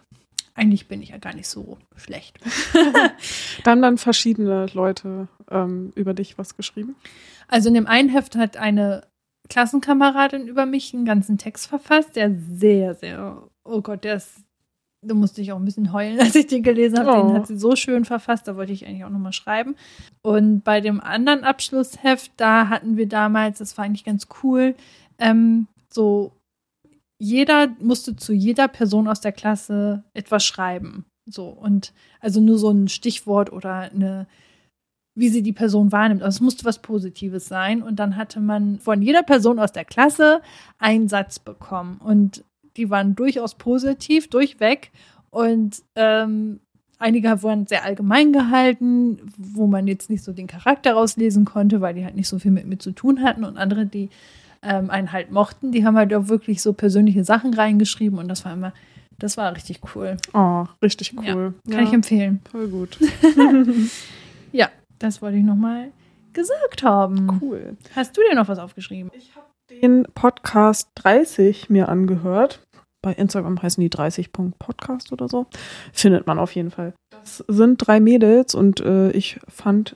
eigentlich 0.54 0.88
bin 0.88 1.02
ich 1.02 1.10
ja 1.10 1.18
gar 1.18 1.36
nicht 1.36 1.48
so 1.48 1.78
schlecht. 1.96 2.40
dann 3.64 3.82
dann 3.82 3.98
verschiedene 3.98 4.68
Leute 4.74 5.28
ähm, 5.52 5.92
über 5.96 6.14
dich 6.14 6.38
was 6.38 6.56
geschrieben? 6.56 6.96
Also 7.48 7.68
in 7.68 7.76
dem 7.76 7.88
einen 7.88 8.10
Heft 8.10 8.36
hat 8.36 8.58
eine 8.58 9.06
Klassenkameradin 9.50 10.48
über 10.48 10.66
mich 10.66 10.94
einen 10.94 11.06
ganzen 11.06 11.38
Text 11.38 11.68
verfasst, 11.68 12.16
der 12.16 12.36
sehr, 12.36 12.96
sehr, 12.96 13.44
oh 13.64 13.82
Gott, 13.82 14.04
der 14.04 14.16
ist 14.16 14.46
da 15.06 15.14
musste 15.14 15.42
ich 15.42 15.52
auch 15.52 15.58
ein 15.58 15.66
bisschen 15.66 15.94
heulen, 15.94 16.20
als 16.22 16.36
ich 16.36 16.48
den 16.48 16.64
gelesen 16.64 17.00
habe. 17.00 17.12
Oh. 17.12 17.28
Den 17.28 17.36
hat 17.36 17.48
sie 17.48 17.58
so 17.58 17.76
schön 17.76 18.06
verfasst, 18.06 18.48
da 18.48 18.56
wollte 18.56 18.74
ich 18.74 18.86
eigentlich 18.86 19.06
auch 19.06 19.10
nochmal 19.10 19.34
schreiben. 19.34 19.76
Und 20.22 20.64
bei 20.64 20.82
dem 20.82 21.02
anderen 21.02 21.44
Abschlussheft, 21.44 22.32
da 22.38 22.70
hatten 22.70 22.98
wir 22.98 23.08
damals, 23.08 23.60
das 23.60 23.78
war 23.78 23.86
eigentlich 23.86 24.06
ganz 24.06 24.28
cool, 24.44 24.76
ähm, 25.20 25.68
so 25.90 26.32
jeder 27.18 27.70
musste 27.80 28.16
zu 28.16 28.34
jeder 28.34 28.68
Person 28.68 29.08
aus 29.08 29.22
der 29.22 29.32
Klasse 29.32 30.04
etwas 30.14 30.46
schreiben. 30.46 31.06
So, 31.28 31.48
und 31.48 31.94
also 32.20 32.40
nur 32.40 32.58
so 32.58 32.70
ein 32.70 32.88
Stichwort 32.88 33.52
oder 33.52 33.92
eine, 33.92 34.28
wie 35.16 35.30
sie 35.30 35.42
die 35.42 35.54
Person 35.54 35.92
wahrnimmt. 35.92 36.22
Also 36.22 36.38
es 36.38 36.42
musste 36.42 36.66
was 36.66 36.82
Positives 36.82 37.48
sein. 37.48 37.82
Und 37.82 37.98
dann 37.98 38.16
hatte 38.16 38.40
man 38.40 38.80
von 38.80 39.02
jeder 39.02 39.24
Person 39.24 39.60
aus 39.60 39.72
der 39.72 39.86
Klasse 39.86 40.42
einen 40.78 41.08
Satz 41.08 41.40
bekommen. 41.40 42.00
Und 42.04 42.44
die 42.78 42.90
waren 42.90 43.16
durchaus 43.16 43.56
positiv, 43.56 44.30
durchweg. 44.30 44.92
Und 45.30 45.84
ähm, 45.96 46.60
einige 47.00 47.44
wurden 47.44 47.68
sehr 47.68 47.84
allgemein 47.84 48.34
gehalten, 48.34 49.20
wo 49.38 49.68
man 49.68 49.88
jetzt 49.88 50.10
nicht 50.10 50.24
so 50.24 50.32
den 50.32 50.48
Charakter 50.48 50.94
rauslesen 50.94 51.46
konnte, 51.46 51.82
weil 51.82 51.94
die 51.94 52.06
halt 52.06 52.16
nicht 52.16 52.28
so 52.28 52.40
viel 52.40 52.52
mit 52.52 52.66
mir 52.66 52.78
zu 52.78 52.92
tun 52.92 53.22
hatten. 53.22 53.44
Und 53.44 53.58
andere, 53.58 53.86
die 53.86 54.10
ähm, 54.62 54.90
einen 54.90 55.12
halt 55.12 55.32
mochten, 55.32 55.72
die 55.72 55.86
haben 55.86 55.98
halt 55.98 56.14
auch 56.14 56.28
wirklich 56.28 56.62
so 56.62 56.74
persönliche 56.74 57.24
Sachen 57.24 57.54
reingeschrieben. 57.54 58.18
Und 58.18 58.28
das 58.28 58.46
war 58.46 58.54
immer, 58.54 58.74
das 59.20 59.38
war 59.38 59.56
richtig 59.56 59.82
cool. 59.96 60.18
Oh, 60.34 60.66
richtig 60.82 61.14
cool. 61.18 61.26
Ja, 61.26 61.72
kann 61.74 61.84
ja, 61.84 61.88
ich 61.90 61.94
empfehlen. 61.94 62.42
Voll 62.52 62.68
gut. 62.68 62.98
ja, 64.52 64.70
das 65.00 65.22
wollte 65.22 65.38
ich 65.38 65.44
nochmal 65.44 65.92
gesagt 66.34 66.84
haben. 66.84 67.40
Cool. 67.42 67.78
Hast 67.96 68.16
du 68.18 68.22
dir 68.28 68.36
noch 68.36 68.48
was 68.48 68.60
aufgeschrieben? 68.60 69.12
Ich 69.16 69.36
habe 69.36 69.46
den 69.82 70.06
Podcast 70.14 70.90
30 70.96 71.70
mir 71.70 71.90
angehört 71.90 72.65
bei 73.06 73.14
Instagram 73.14 73.62
heißen 73.62 73.80
die 73.82 73.90
30.podcast 73.90 75.14
oder 75.14 75.30
so. 75.30 75.46
Findet 75.94 76.26
man 76.26 76.40
auf 76.40 76.56
jeden 76.56 76.72
Fall. 76.72 76.96
Das 77.12 77.44
sind 77.48 77.78
drei 77.78 78.00
Mädels 78.00 78.56
und 78.56 78.82
äh, 78.82 79.12
ich 79.12 79.40
fand, 79.48 79.96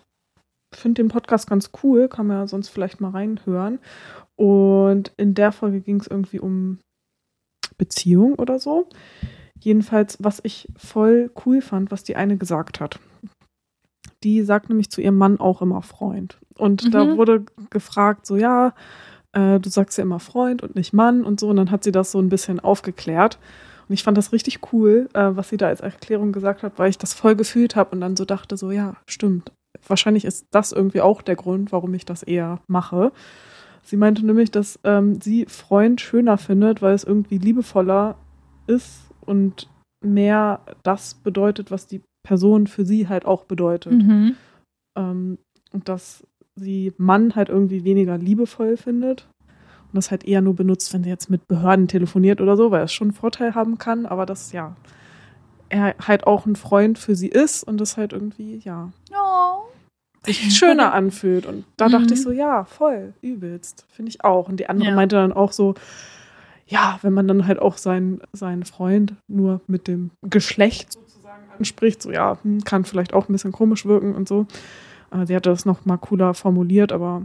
finde 0.72 1.02
den 1.02 1.10
Podcast 1.10 1.50
ganz 1.50 1.72
cool, 1.82 2.08
kann 2.08 2.28
man 2.28 2.38
ja 2.38 2.48
sonst 2.48 2.70
vielleicht 2.70 3.02
mal 3.02 3.10
reinhören. 3.10 3.80
Und 4.36 5.12
in 5.18 5.34
der 5.34 5.52
Folge 5.52 5.82
ging 5.82 6.00
es 6.00 6.06
irgendwie 6.06 6.40
um 6.40 6.78
Beziehung 7.80 8.36
oder 8.36 8.60
so. 8.60 8.88
Jedenfalls, 9.60 10.18
was 10.20 10.40
ich 10.44 10.68
voll 10.78 11.32
cool 11.48 11.62
fand, 11.62 11.90
was 11.90 12.04
die 12.04 12.16
eine 12.16 12.38
gesagt 12.38 12.80
hat. 12.80 13.00
Die 14.24 14.44
sagt 14.44 14.70
nämlich 14.70 14.92
zu 14.92 15.02
ihrem 15.02 15.18
Mann 15.18 15.40
auch 15.40 15.64
immer 15.64 15.82
Freund. 15.82 16.38
Und 16.58 16.86
mhm. 16.86 16.92
da 16.92 17.18
wurde 17.18 17.44
gefragt, 17.72 18.28
so 18.28 18.38
ja, 18.38 18.76
äh, 19.34 19.60
du 19.60 19.70
sagst 19.70 19.98
ja 19.98 20.04
immer 20.04 20.20
Freund 20.20 20.62
und 20.64 20.76
nicht 20.76 20.94
Mann 20.94 21.24
und 21.24 21.40
so. 21.40 21.50
Und 21.50 21.58
dann 21.58 21.72
hat 21.72 21.84
sie 21.84 21.92
das 21.92 22.12
so 22.12 22.20
ein 22.20 22.30
bisschen 22.30 22.60
aufgeklärt. 22.60 23.38
Und 23.88 23.94
ich 23.94 24.04
fand 24.04 24.18
das 24.18 24.32
richtig 24.32 24.72
cool, 24.72 25.10
äh, 25.14 25.30
was 25.32 25.50
sie 25.50 25.58
da 25.58 25.68
als 25.68 25.82
Erklärung 25.82 26.32
gesagt 26.32 26.64
hat, 26.64 26.78
weil 26.78 26.90
ich 26.90 26.98
das 26.98 27.14
voll 27.14 27.36
gefühlt 27.36 27.76
habe 27.76 27.92
und 27.92 28.02
dann 28.02 28.16
so 28.16 28.26
dachte, 28.26 28.58
so 28.58 28.72
ja, 28.72 28.96
stimmt. 29.08 29.52
Wahrscheinlich 29.88 30.26
ist 30.26 30.48
das 30.52 30.72
irgendwie 30.72 31.02
auch 31.02 31.22
der 31.22 31.36
Grund, 31.36 31.72
warum 31.72 31.94
ich 31.94 32.06
das 32.06 32.24
eher 32.24 32.60
mache. 32.68 33.12
Sie 33.84 33.98
meinte 33.98 34.26
nämlich, 34.26 34.52
dass 34.52 34.80
ähm, 34.84 35.20
sie 35.22 35.46
Freund 35.46 36.02
schöner 36.02 36.38
findet, 36.38 36.82
weil 36.82 36.94
es 36.94 37.04
irgendwie 37.04 37.38
liebevoller 37.38 38.18
ist 38.68 39.10
und 39.22 39.70
mehr 40.06 40.62
das 40.84 41.16
bedeutet, 41.16 41.72
was 41.72 41.88
die 41.88 42.02
Person 42.24 42.68
für 42.68 42.86
sie 42.86 43.08
halt 43.08 43.26
auch 43.26 43.46
bedeutet. 43.46 44.04
Mhm. 44.04 44.36
Ähm, 44.96 45.38
und 45.72 45.90
dass 45.90 46.24
sie 46.60 46.94
Mann 46.98 47.36
halt 47.36 47.50
irgendwie 47.50 47.84
weniger 47.84 48.18
liebevoll 48.18 48.78
findet 48.78 49.28
und 49.92 49.96
das 49.96 50.12
halt 50.12 50.26
eher 50.26 50.42
nur 50.42 50.56
benutzt, 50.56 50.94
wenn 50.94 51.04
sie 51.04 51.10
jetzt 51.10 51.30
mit 51.30 51.48
Behörden 51.48 51.88
telefoniert 51.88 52.42
oder 52.42 52.56
so, 52.56 52.72
weil 52.72 52.84
es 52.84 52.94
schon 52.94 53.10
einen 53.10 53.16
Vorteil 53.16 53.56
haben 53.56 53.78
kann, 53.78 54.06
aber 54.06 54.26
dass 54.26 54.52
ja 54.52 54.76
er 55.70 55.96
halt 56.06 56.28
auch 56.28 56.46
ein 56.46 56.56
Freund 56.56 57.00
für 57.00 57.16
sie 57.16 57.28
ist 57.28 57.64
und 57.64 57.80
das 57.80 57.98
halt 57.98 58.14
irgendwie, 58.14 58.58
ja, 58.64 58.92
oh. 59.12 59.68
sich 60.26 60.56
schöner 60.58 60.94
anfühlt. 60.94 61.46
Und 61.46 61.66
da 61.78 61.88
mhm. 61.88 61.92
dachte 61.94 62.14
ich 62.16 62.22
so, 62.22 62.32
ja, 62.32 62.66
voll, 62.66 63.14
übelst, 63.22 63.86
finde 63.90 64.10
ich 64.10 64.24
auch. 64.24 64.50
Und 64.50 64.60
die 64.60 64.68
andere 64.70 64.90
ja. 64.90 64.96
meinte 64.96 65.16
dann 65.16 65.34
auch 65.34 65.52
so, 65.52 65.76
ja, 66.68 67.00
wenn 67.02 67.14
man 67.14 67.28
dann 67.28 67.48
halt 67.48 67.60
auch 67.60 67.78
seinen, 67.78 68.22
seinen 68.34 68.64
Freund 68.64 69.16
nur 69.28 69.62
mit 69.68 69.88
dem 69.88 70.12
Geschlecht 70.28 70.94
sozusagen 70.94 71.44
anspricht, 71.58 72.02
so 72.02 72.12
ja, 72.12 72.38
hm, 72.44 72.64
kann 72.64 72.86
vielleicht 72.86 73.14
auch 73.14 73.30
ein 73.30 73.34
bisschen 73.34 73.52
komisch 73.52 73.86
wirken 73.86 74.16
und 74.16 74.28
so. 74.28 74.46
Äh, 75.12 75.26
sie 75.26 75.36
hatte 75.36 75.50
das 75.50 75.66
noch 75.66 75.86
mal 75.86 75.98
cooler 75.98 76.34
formuliert, 76.34 76.92
aber 76.92 77.24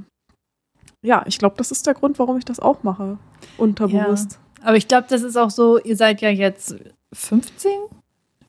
ja, 1.03 1.25
ich 1.27 1.39
glaube, 1.39 1.57
das 1.59 1.71
ist 1.71 1.87
der 1.87 1.95
Grund, 1.95 2.19
warum 2.19 2.39
ich 2.39 2.45
das 2.45 2.61
auch 2.61 2.83
mache. 2.83 3.19
Unterbewusst. 3.59 4.33
Ja. 4.33 4.69
Aber 4.69 4.77
ich 4.77 4.89
glaube, 4.89 5.07
das 5.09 5.23
ist 5.23 5.37
auch 5.37 5.51
so, 5.51 5.79
ihr 5.79 5.97
seid 5.97 6.23
ja 6.23 6.31
jetzt 6.31 6.77
15, 7.13 7.71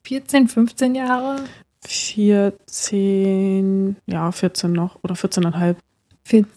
14, 0.02 0.48
15 0.48 0.94
Jahre. 0.94 1.44
14, 1.86 3.96
ja, 4.06 4.32
14 4.32 4.72
noch 4.72 4.98
oder 5.04 5.14
14,5. 5.14 5.76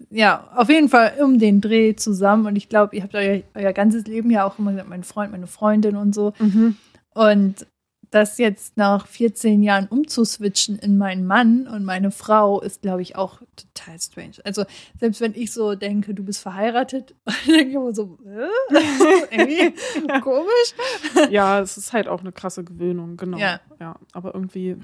Ja, 0.10 0.50
auf 0.56 0.70
jeden 0.70 0.90
Fall 0.90 1.14
um 1.22 1.38
den 1.38 1.62
Dreh 1.62 1.96
zusammen. 1.96 2.48
Und 2.48 2.56
ich 2.56 2.70
glaube, 2.70 2.96
ihr 2.96 3.04
habt 3.04 3.14
euer, 3.14 3.42
euer 3.54 3.74
ganzes 3.74 4.08
Leben 4.08 4.32
ja 4.32 4.46
auch 4.46 4.58
immer 4.58 4.72
gesagt, 4.72 4.90
mein 4.90 5.04
Freund, 5.04 5.32
meine 5.32 5.48
Freundin 5.48 5.96
und 5.96 6.16
so. 6.16 6.34
Mhm. 6.40 6.78
Und 7.14 7.68
das 8.12 8.38
jetzt 8.38 8.78
nach 8.78 9.08
14 9.08 9.62
Jahren 9.62 9.88
umzuswitchen 9.88 10.80
in 10.80 10.98
meinen 10.98 11.26
Mann 11.26 11.68
und 11.68 11.84
meine 11.86 12.12
Frau 12.12 12.60
ist, 12.62 12.82
glaube 12.82 13.02
ich, 13.02 13.16
auch 13.16 13.42
total 13.56 14.00
strange. 14.00 14.36
Also 14.44 14.66
selbst 15.00 15.22
wenn 15.22 15.36
ich 15.36 15.52
so 15.52 15.76
denke, 15.76 16.14
du 16.14 16.24
bist 16.24 16.42
verheiratet, 16.42 17.16
denke 17.48 17.70
ich 17.70 17.74
immer 17.76 17.94
so, 17.94 18.18
äh? 18.26 18.76
irgendwie 19.32 19.74
komisch. 20.22 21.30
Ja, 21.30 21.60
es 21.60 21.78
ist 21.78 21.94
halt 21.94 22.08
auch 22.08 22.22
eine 22.22 22.32
krasse 22.32 22.64
Gewöhnung, 22.64 23.18
genau. 23.18 23.38
Ja. 23.38 23.60
ja 23.80 23.96
aber 24.14 24.34
irgendwie 24.34 24.78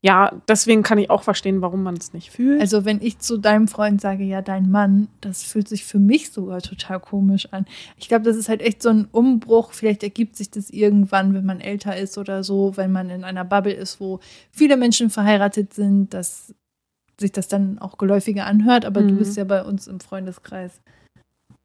ja, 0.00 0.32
deswegen 0.46 0.82
kann 0.82 0.98
ich 0.98 1.10
auch 1.10 1.22
verstehen, 1.22 1.60
warum 1.60 1.82
man 1.82 1.96
es 1.96 2.12
nicht 2.12 2.30
fühlt. 2.30 2.60
Also 2.60 2.84
wenn 2.84 3.00
ich 3.02 3.18
zu 3.18 3.36
deinem 3.36 3.66
Freund 3.66 4.00
sage, 4.00 4.22
ja, 4.22 4.42
dein 4.42 4.70
Mann, 4.70 5.08
das 5.20 5.42
fühlt 5.42 5.68
sich 5.68 5.84
für 5.84 5.98
mich 5.98 6.30
sogar 6.30 6.60
total 6.62 7.00
komisch 7.00 7.48
an. 7.52 7.66
Ich 7.96 8.08
glaube, 8.08 8.24
das 8.24 8.36
ist 8.36 8.48
halt 8.48 8.62
echt 8.62 8.80
so 8.80 8.90
ein 8.90 9.08
Umbruch. 9.10 9.72
Vielleicht 9.72 10.04
ergibt 10.04 10.36
sich 10.36 10.50
das 10.50 10.70
irgendwann, 10.70 11.34
wenn 11.34 11.44
man 11.44 11.60
älter 11.60 11.96
ist 11.96 12.16
oder 12.16 12.44
so, 12.44 12.76
wenn 12.76 12.92
man 12.92 13.10
in 13.10 13.24
einer 13.24 13.44
Bubble 13.44 13.72
ist, 13.72 14.00
wo 14.00 14.20
viele 14.52 14.76
Menschen 14.76 15.10
verheiratet 15.10 15.74
sind, 15.74 16.14
dass 16.14 16.54
sich 17.18 17.32
das 17.32 17.48
dann 17.48 17.80
auch 17.80 17.98
geläufiger 17.98 18.46
anhört. 18.46 18.84
Aber 18.84 19.00
mhm. 19.00 19.08
du 19.08 19.16
bist 19.16 19.36
ja 19.36 19.44
bei 19.44 19.64
uns 19.64 19.88
im 19.88 19.98
Freundeskreis 19.98 20.80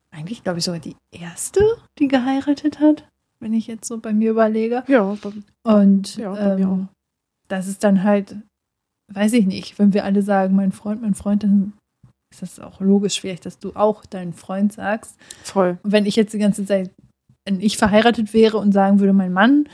eigentlich, 0.09 0.43
glaube 0.43 0.59
ich, 0.59 0.65
sogar 0.65 0.79
die 0.79 0.95
erste, 1.11 1.61
die 1.99 2.07
geheiratet 2.07 2.79
hat, 2.79 3.07
wenn 3.39 3.53
ich 3.53 3.67
jetzt 3.67 3.87
so 3.87 3.99
bei 3.99 4.13
mir 4.13 4.31
überlege. 4.31 4.83
Ja, 4.87 5.15
bei, 5.21 5.31
und 5.63 6.17
ja, 6.17 6.31
bei 6.33 6.51
ähm, 6.51 6.55
mir 6.55 6.69
auch 6.69 6.92
das 7.53 7.67
ist 7.67 7.83
dann 7.83 8.03
halt, 8.03 8.35
weiß 9.13 9.33
ich 9.33 9.45
nicht, 9.45 9.77
wenn 9.77 9.93
wir 9.93 10.05
alle 10.05 10.23
sagen, 10.23 10.55
mein 10.55 10.71
Freund, 10.71 11.03
mein 11.03 11.13
Freund, 11.13 11.43
dann 11.43 11.73
ist 12.31 12.41
das 12.41 12.59
auch 12.59 12.81
logisch 12.81 13.21
vielleicht, 13.21 13.45
dass 13.45 13.59
du 13.59 13.73
auch 13.75 14.05
deinen 14.05 14.33
Freund 14.33 14.73
sagst. 14.73 15.19
Voll. 15.43 15.77
Und 15.83 15.91
wenn 15.91 16.07
ich 16.07 16.15
jetzt 16.15 16.33
die 16.33 16.39
ganze 16.39 16.65
Zeit, 16.65 16.89
wenn 17.45 17.61
ich 17.61 17.77
verheiratet 17.77 18.33
wäre 18.33 18.57
und 18.57 18.71
sagen 18.71 18.99
würde, 18.99 19.13
mein 19.13 19.33
Mann, 19.33 19.69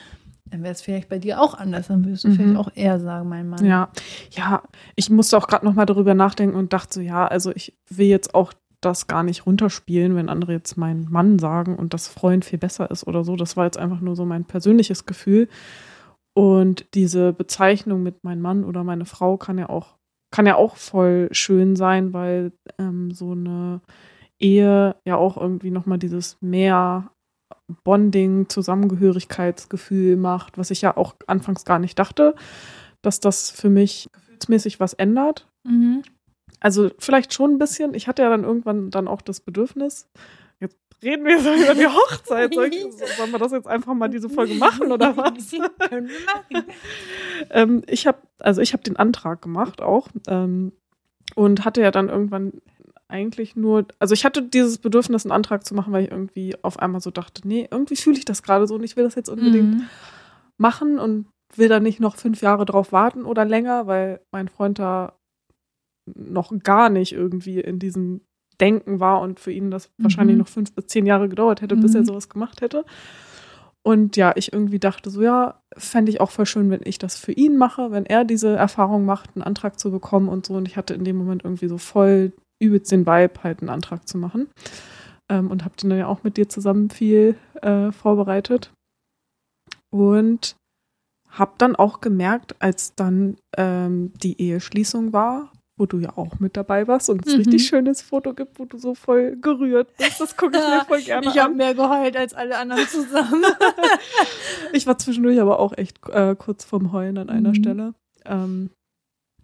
dann 0.50 0.62
wäre 0.62 0.74
es 0.74 0.82
vielleicht 0.82 1.08
bei 1.08 1.20
dir 1.20 1.40
auch 1.40 1.54
anders. 1.54 1.88
Dann 1.88 2.04
würdest 2.04 2.26
du 2.26 2.30
mhm. 2.30 2.36
vielleicht 2.36 2.58
auch 2.58 2.72
eher 2.76 3.00
sagen, 3.00 3.30
mein 3.30 3.48
Mann. 3.48 3.66
Ja, 3.66 3.90
ja, 4.32 4.62
ich 4.98 5.10
musste 5.10 5.38
auch 5.38 5.48
gerade 5.48 5.66
nochmal 5.66 5.86
darüber 5.86 6.16
nachdenken 6.16 6.58
und 6.58 6.74
dachte 6.74 6.96
so, 6.96 7.02
ja, 7.02 7.28
also 7.28 7.52
ich 7.56 7.78
will 7.90 8.08
jetzt 8.08 8.36
auch 8.36 8.52
das 8.82 9.08
gar 9.08 9.24
nicht 9.24 9.46
runterspielen, 9.46 10.16
wenn 10.16 10.28
andere 10.28 10.52
jetzt 10.52 10.76
meinen 10.76 11.10
Mann 11.10 11.40
sagen 11.40 11.78
und 11.78 11.94
das 11.94 12.10
Freund 12.10 12.44
viel 12.44 12.60
besser 12.60 12.92
ist 12.92 13.08
oder 13.08 13.24
so. 13.24 13.38
Das 13.38 13.56
war 13.56 13.66
jetzt 13.66 13.78
einfach 13.78 14.02
nur 14.02 14.18
so 14.18 14.26
mein 14.26 14.44
persönliches 14.44 15.06
Gefühl. 15.06 15.48
Und 16.40 16.86
diese 16.94 17.34
Bezeichnung 17.34 18.02
mit 18.02 18.24
mein 18.24 18.40
Mann 18.40 18.64
oder 18.64 18.86
meine 18.86 19.04
Frau 19.04 19.36
kann 19.36 19.58
ja 19.58 19.68
auch, 19.68 19.98
kann 20.32 20.46
ja 20.46 20.56
auch 20.56 20.78
voll 20.78 21.28
schön 21.34 21.76
sein, 21.76 22.14
weil 22.14 22.54
ähm, 22.78 23.12
so 23.12 23.34
eine 23.34 23.82
Ehe 24.40 24.96
ja 25.04 25.18
auch 25.18 25.36
irgendwie 25.36 25.70
nochmal 25.70 25.98
dieses 25.98 26.38
mehr 26.40 27.12
Bonding, 27.84 28.48
Zusammengehörigkeitsgefühl 28.48 30.16
macht, 30.16 30.58
was 30.58 30.72
ich 30.72 30.82
ja 30.82 30.96
auch 30.96 31.14
anfangs 31.28 31.66
gar 31.66 31.78
nicht 31.78 32.00
dachte, 32.00 32.36
dass 33.02 33.20
das 33.20 33.52
für 33.52 33.70
mich 33.70 34.08
gefühlsmäßig 34.14 34.80
was 34.80 34.94
ändert. 34.94 35.46
Mhm. 35.66 36.04
Also 36.62 36.90
vielleicht 37.00 37.34
schon 37.34 37.52
ein 37.52 37.60
bisschen. 37.60 37.94
Ich 37.96 38.08
hatte 38.08 38.22
ja 38.22 38.30
dann 38.30 38.46
irgendwann 38.46 38.92
dann 38.92 39.10
auch 39.10 39.22
das 39.22 39.42
Bedürfnis, 39.42 40.08
reden 41.04 41.26
wir 41.26 41.40
so 41.40 41.54
über 41.54 41.76
die 41.76 41.88
Hochzeit. 41.88 42.54
Soll 42.54 42.68
ich, 42.68 42.82
sollen 43.18 43.32
wir 43.32 43.40
das 43.40 43.52
jetzt 43.52 43.68
einfach 43.68 43.94
mal 43.94 44.10
diese 44.10 44.30
Folge 44.30 44.56
machen 44.56 44.92
oder 44.92 45.16
was? 45.18 45.52
Können 45.90 46.10
wir 46.10 46.26
machen. 46.26 46.68
ähm, 47.50 47.84
ich 47.88 48.08
habe, 48.08 48.20
also 48.40 48.62
ich 48.62 48.74
habe 48.74 48.84
den 48.84 48.98
Antrag 48.98 49.42
gemacht 49.42 49.82
auch 49.82 50.08
ähm, 50.28 50.72
und 51.36 51.66
hatte 51.66 51.82
ja 51.82 51.92
dann 51.92 52.10
irgendwann 52.10 52.54
eigentlich 53.08 53.56
nur, 53.56 53.88
also 53.98 54.14
ich 54.14 54.24
hatte 54.24 54.44
dieses 54.44 54.78
Bedürfnis, 54.78 55.26
einen 55.26 55.32
Antrag 55.32 55.66
zu 55.66 55.74
machen, 55.74 55.92
weil 55.92 56.04
ich 56.06 56.12
irgendwie 56.12 56.56
auf 56.62 56.78
einmal 56.80 57.02
so 57.02 57.10
dachte, 57.10 57.48
nee, 57.48 57.68
irgendwie 57.70 57.96
fühle 57.96 58.18
ich 58.18 58.26
das 58.26 58.44
gerade 58.44 58.68
so 58.68 58.76
und 58.76 58.84
ich 58.84 58.96
will 58.96 59.04
das 59.04 59.16
jetzt 59.16 59.30
unbedingt 59.30 59.76
mhm. 59.76 59.84
machen 60.58 61.00
und 61.00 61.26
will 61.56 61.70
da 61.70 61.80
nicht 61.80 62.00
noch 62.00 62.16
fünf 62.16 62.42
Jahre 62.42 62.66
drauf 62.66 62.92
warten 62.92 63.26
oder 63.26 63.46
länger, 63.46 63.88
weil 63.88 64.22
mein 64.32 64.48
Freund 64.48 64.78
da 64.78 65.18
noch 66.16 66.52
gar 66.64 66.90
nicht 66.90 67.14
irgendwie 67.14 67.60
in 67.60 67.80
diesem 67.80 68.22
Denken 68.60 69.00
war 69.00 69.22
und 69.22 69.40
für 69.40 69.52
ihn 69.52 69.72
das 69.72 69.90
mhm. 69.98 70.04
wahrscheinlich 70.04 70.38
noch 70.38 70.48
fünf 70.48 70.74
bis 70.74 70.88
zehn 70.88 71.06
Jahre 71.06 71.30
gedauert 71.30 71.62
hätte, 71.62 71.76
bis 71.76 71.96
er 71.96 72.02
mhm. 72.02 72.06
sowas 72.06 72.30
gemacht 72.30 72.62
hätte. 72.62 72.86
Und 73.82 74.18
ja, 74.18 74.34
ich 74.36 74.52
irgendwie 74.52 74.80
dachte 74.80 75.10
so, 75.10 75.22
ja, 75.22 75.62
fände 75.78 76.12
ich 76.12 76.20
auch 76.20 76.32
voll 76.32 76.46
schön, 76.46 76.70
wenn 76.70 76.82
ich 76.84 76.98
das 76.98 77.18
für 77.18 77.32
ihn 77.32 77.58
mache, 77.58 77.92
wenn 77.92 78.06
er 78.06 78.26
diese 78.26 78.56
Erfahrung 78.56 79.06
macht, 79.06 79.32
einen 79.36 79.44
Antrag 79.44 79.80
zu 79.80 79.90
bekommen 79.90 80.28
und 80.28 80.46
so. 80.46 80.56
Und 80.56 80.68
ich 80.68 80.76
hatte 80.78 80.94
in 80.94 81.06
dem 81.06 81.18
Moment 81.18 81.44
irgendwie 81.44 81.68
so 81.68 81.78
voll 81.78 82.34
übelst 82.60 82.92
den 82.92 83.06
Vibe, 83.06 83.42
halt 83.44 83.62
einen 83.62 83.70
Antrag 83.70 84.08
zu 84.08 84.18
machen. 84.18 84.50
Ähm, 85.30 85.50
und 85.50 85.64
habe 85.64 85.78
den 85.78 85.90
dann 85.90 86.00
ja 86.00 86.08
auch 86.08 86.24
mit 86.24 86.36
dir 86.36 86.50
zusammen 86.50 86.90
viel 86.90 87.36
äh, 87.62 87.92
vorbereitet. 87.92 88.72
Und 89.92 90.56
habe 91.30 91.54
dann 91.58 91.76
auch 91.76 92.02
gemerkt, 92.02 92.56
als 92.60 92.96
dann 92.96 93.38
ähm, 93.56 94.12
die 94.22 94.42
Eheschließung 94.42 95.14
war 95.14 95.52
wo 95.80 95.86
du 95.86 95.98
ja 96.00 96.18
auch 96.18 96.40
mit 96.40 96.58
dabei 96.58 96.88
warst 96.88 97.10
und 97.10 97.26
es 97.26 97.34
mhm. 97.34 97.40
richtig 97.40 97.66
schönes 97.66 98.02
Foto 98.02 98.34
gibt, 98.34 98.60
wo 98.60 98.66
du 98.66 98.78
so 98.78 98.94
voll 98.94 99.38
gerührt 99.42 99.96
bist. 99.98 100.20
Das 100.20 100.36
gucke 100.36 100.58
ich 100.58 100.64
mir 100.64 100.86
voll 100.86 101.02
gerne 101.04 101.26
ich 101.26 101.30
an. 101.30 101.36
Ich 101.36 101.42
habe 101.42 101.56
mehr 101.56 101.74
geheult 101.74 102.18
als 102.18 102.34
alle 102.34 102.58
anderen 102.58 102.86
zusammen. 102.88 103.44
ich 104.74 104.86
war 104.86 104.98
zwischendurch 104.98 105.40
aber 105.40 105.60
auch 105.60 105.78
echt 105.78 105.98
äh, 106.10 106.36
kurz 106.36 106.66
vorm 106.66 106.92
Heulen 106.92 107.18
an 107.18 107.30
einer 107.30 107.50
mhm. 107.50 107.56
Stelle. 107.56 107.94
Ähm, 108.26 108.72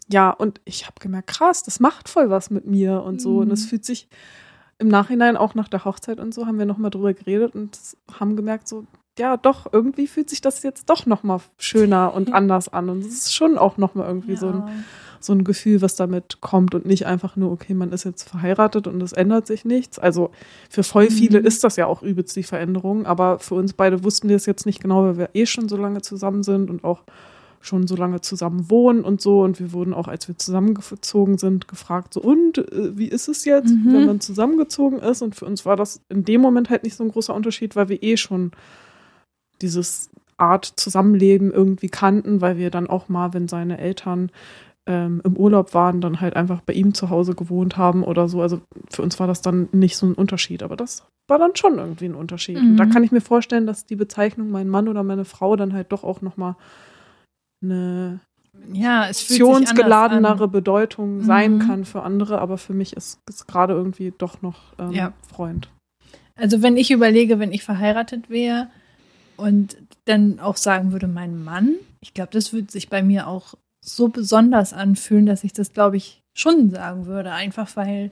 ja, 0.08 0.30
und 0.30 0.62
ich 0.66 0.86
habe 0.86 0.96
gemerkt, 1.00 1.28
krass, 1.28 1.64
das 1.64 1.80
macht 1.80 2.10
voll 2.10 2.30
was 2.30 2.50
mit 2.50 2.68
mir 2.68 3.02
und 3.02 3.22
so. 3.22 3.32
Mhm. 3.32 3.38
Und 3.40 3.52
es 3.52 3.66
fühlt 3.66 3.86
sich 3.86 4.08
im 4.78 4.90
Nachhinein, 4.90 5.38
auch 5.38 5.56
nach 5.56 5.70
der 5.70 5.86
Hochzeit 5.86 6.20
und 6.20 6.34
so, 6.34 6.46
haben 6.46 6.60
wir 6.60 6.66
nochmal 6.66 6.92
drüber 6.92 7.14
geredet 7.14 7.56
und 7.56 7.80
haben 8.20 8.36
gemerkt, 8.36 8.68
so, 8.68 8.86
ja, 9.18 9.38
doch, 9.38 9.72
irgendwie 9.72 10.08
fühlt 10.08 10.30
sich 10.30 10.42
das 10.42 10.64
jetzt 10.64 10.90
doch 10.90 11.06
nochmal 11.06 11.40
schöner 11.58 12.14
und 12.14 12.34
anders 12.34 12.70
an. 12.70 12.90
Und 12.90 13.00
es 13.00 13.08
ist 13.08 13.34
schon 13.34 13.58
auch 13.58 13.78
nochmal 13.78 14.08
irgendwie 14.08 14.34
ja. 14.34 14.40
so, 14.40 14.48
ein, 14.48 14.86
so 15.20 15.34
ein 15.34 15.44
Gefühl, 15.44 15.82
was 15.82 15.96
damit 15.96 16.42
kommt 16.42 16.76
und 16.76 16.86
nicht 16.86 17.06
einfach 17.06 17.36
nur, 17.36 17.52
okay, 17.52 17.74
man 17.74 17.92
ist 17.92 18.04
jetzt 18.04 18.30
verheiratet 18.30 18.88
und 18.88 19.02
es 19.02 19.14
ändert 19.14 19.48
sich 19.48 19.66
nichts. 19.66 20.00
Also 20.00 20.32
für 20.70 20.84
voll 20.84 21.10
viele 21.10 21.40
mhm. 21.40 21.46
ist 21.46 21.64
das 21.64 21.76
ja 21.76 21.88
auch 21.88 22.02
übelst 22.02 22.36
die 22.36 22.44
Veränderung, 22.44 23.06
aber 23.06 23.40
für 23.40 23.56
uns 23.56 23.74
beide 23.74 24.04
wussten 24.04 24.30
wir 24.30 24.36
es 24.36 24.46
jetzt 24.46 24.66
nicht 24.66 24.82
genau, 24.82 25.04
weil 25.04 25.18
wir 25.18 25.30
eh 25.34 25.46
schon 25.46 25.70
so 25.70 25.78
lange 25.78 26.02
zusammen 26.02 26.44
sind 26.44 26.70
und 26.70 26.84
auch 26.84 27.04
schon 27.62 27.88
so 27.88 27.96
lange 27.96 28.22
zusammen 28.22 28.70
wohnen 28.70 29.04
und 29.04 29.22
so. 29.22 29.42
Und 29.42 29.60
wir 29.60 29.74
wurden 29.74 29.94
auch, 29.94 30.08
als 30.08 30.28
wir 30.28 30.38
zusammengezogen 30.38 31.38
sind, 31.38 31.68
gefragt, 31.68 32.14
so, 32.14 32.22
und 32.22 32.60
äh, 32.60 32.98
wie 32.98 33.08
ist 33.08 33.28
es 33.28 33.46
jetzt, 33.46 33.72
mhm. 33.72 33.94
wenn 33.94 34.06
man 34.06 34.20
zusammengezogen 34.20 35.00
ist? 35.00 35.22
Und 35.22 35.36
für 35.36 35.46
uns 35.46 35.66
war 35.66 35.76
das 35.76 36.02
in 36.10 36.24
dem 36.24 36.42
Moment 36.42 36.70
halt 36.70 36.84
nicht 36.84 36.96
so 36.96 37.04
ein 37.04 37.12
großer 37.12 37.34
Unterschied, 37.34 37.76
weil 37.76 37.90
wir 37.90 38.04
eh 38.04 38.18
schon 38.18 38.52
dieses 39.62 40.10
Art 40.38 40.66
Zusammenleben 40.66 41.52
irgendwie 41.52 41.90
kannten, 41.90 42.42
weil 42.42 42.58
wir 42.58 42.70
dann 42.70 42.88
auch 42.88 43.10
mal, 43.10 43.34
wenn 43.34 43.48
seine 43.48 43.78
Eltern 43.78 44.32
ähm, 44.88 45.22
im 45.24 45.36
Urlaub 45.36 45.74
waren, 45.74 46.02
dann 46.02 46.22
halt 46.22 46.36
einfach 46.36 46.62
bei 46.62 46.74
ihm 46.74 46.94
zu 46.94 47.10
Hause 47.10 47.34
gewohnt 47.34 47.78
haben 47.78 48.04
oder 48.04 48.28
so. 48.28 48.42
Also 48.42 48.62
für 48.90 49.02
uns 49.02 49.20
war 49.20 49.28
das 49.28 49.42
dann 49.42 49.68
nicht 49.72 49.98
so 49.98 50.06
ein 50.06 50.14
Unterschied, 50.14 50.62
aber 50.62 50.76
das 50.76 51.04
war 51.28 51.40
dann 51.40 51.56
schon 51.56 51.80
irgendwie 51.80 52.06
ein 52.06 52.16
Unterschied. 52.16 52.62
Mhm. 52.62 52.72
Und 52.72 52.78
da 52.78 52.86
mhm. 52.86 52.92
kann 52.92 53.04
ich 53.04 53.12
mir 53.12 53.22
vorstellen, 53.22 53.66
dass 53.66 53.86
die 53.86 53.96
Bezeichnung 53.96 54.52
mein 54.52 54.70
Mann 54.70 54.88
oder 54.88 55.04
meine 55.04 55.26
Frau 55.26 55.56
dann 55.56 55.74
halt 55.74 55.92
doch 55.92 56.04
auch 56.04 56.22
nochmal 56.22 56.56
eine 57.64 58.20
ja, 58.72 59.06
emotionsgeladenere 59.06 60.48
Bedeutung 60.48 61.22
sein 61.22 61.56
mhm. 61.56 61.60
kann 61.60 61.86
für 61.86 62.04
andere, 62.04 62.40
aber 62.40 62.58
für 62.58 62.74
mich 62.74 62.96
ist 62.96 63.20
es 63.28 63.48
gerade 63.48 63.74
irgendwie 63.74 64.14
doch 64.18 64.42
noch 64.42 64.74
ähm, 64.80 64.92
ja. 64.92 65.14
Freund. 65.28 65.70
Also 66.36 66.62
wenn 66.62 66.78
ich 66.78 66.92
überlege, 66.92 67.40
wenn 67.40 67.52
ich 67.52 67.64
verheiratet 67.64 68.30
wäre, 68.30 68.68
und 69.38 69.78
dann 70.06 70.40
auch 70.40 70.58
sagen 70.58 70.92
würde, 70.92 71.08
mein 71.08 71.44
Mann, 71.44 71.76
ich 72.02 72.14
glaube, 72.14 72.32
das 72.32 72.54
würde 72.54 72.72
sich 72.72 72.90
bei 72.90 73.02
mir 73.02 73.28
auch 73.28 73.56
so 73.84 74.08
besonders 74.08 74.74
anfühlen, 74.74 75.26
dass 75.26 75.44
ich 75.44 75.54
das, 75.54 75.74
glaube 75.74 75.98
ich, 75.98 76.22
schon 76.38 76.70
sagen 76.72 77.06
würde. 77.06 77.32
Einfach 77.32 77.76
weil 77.76 78.12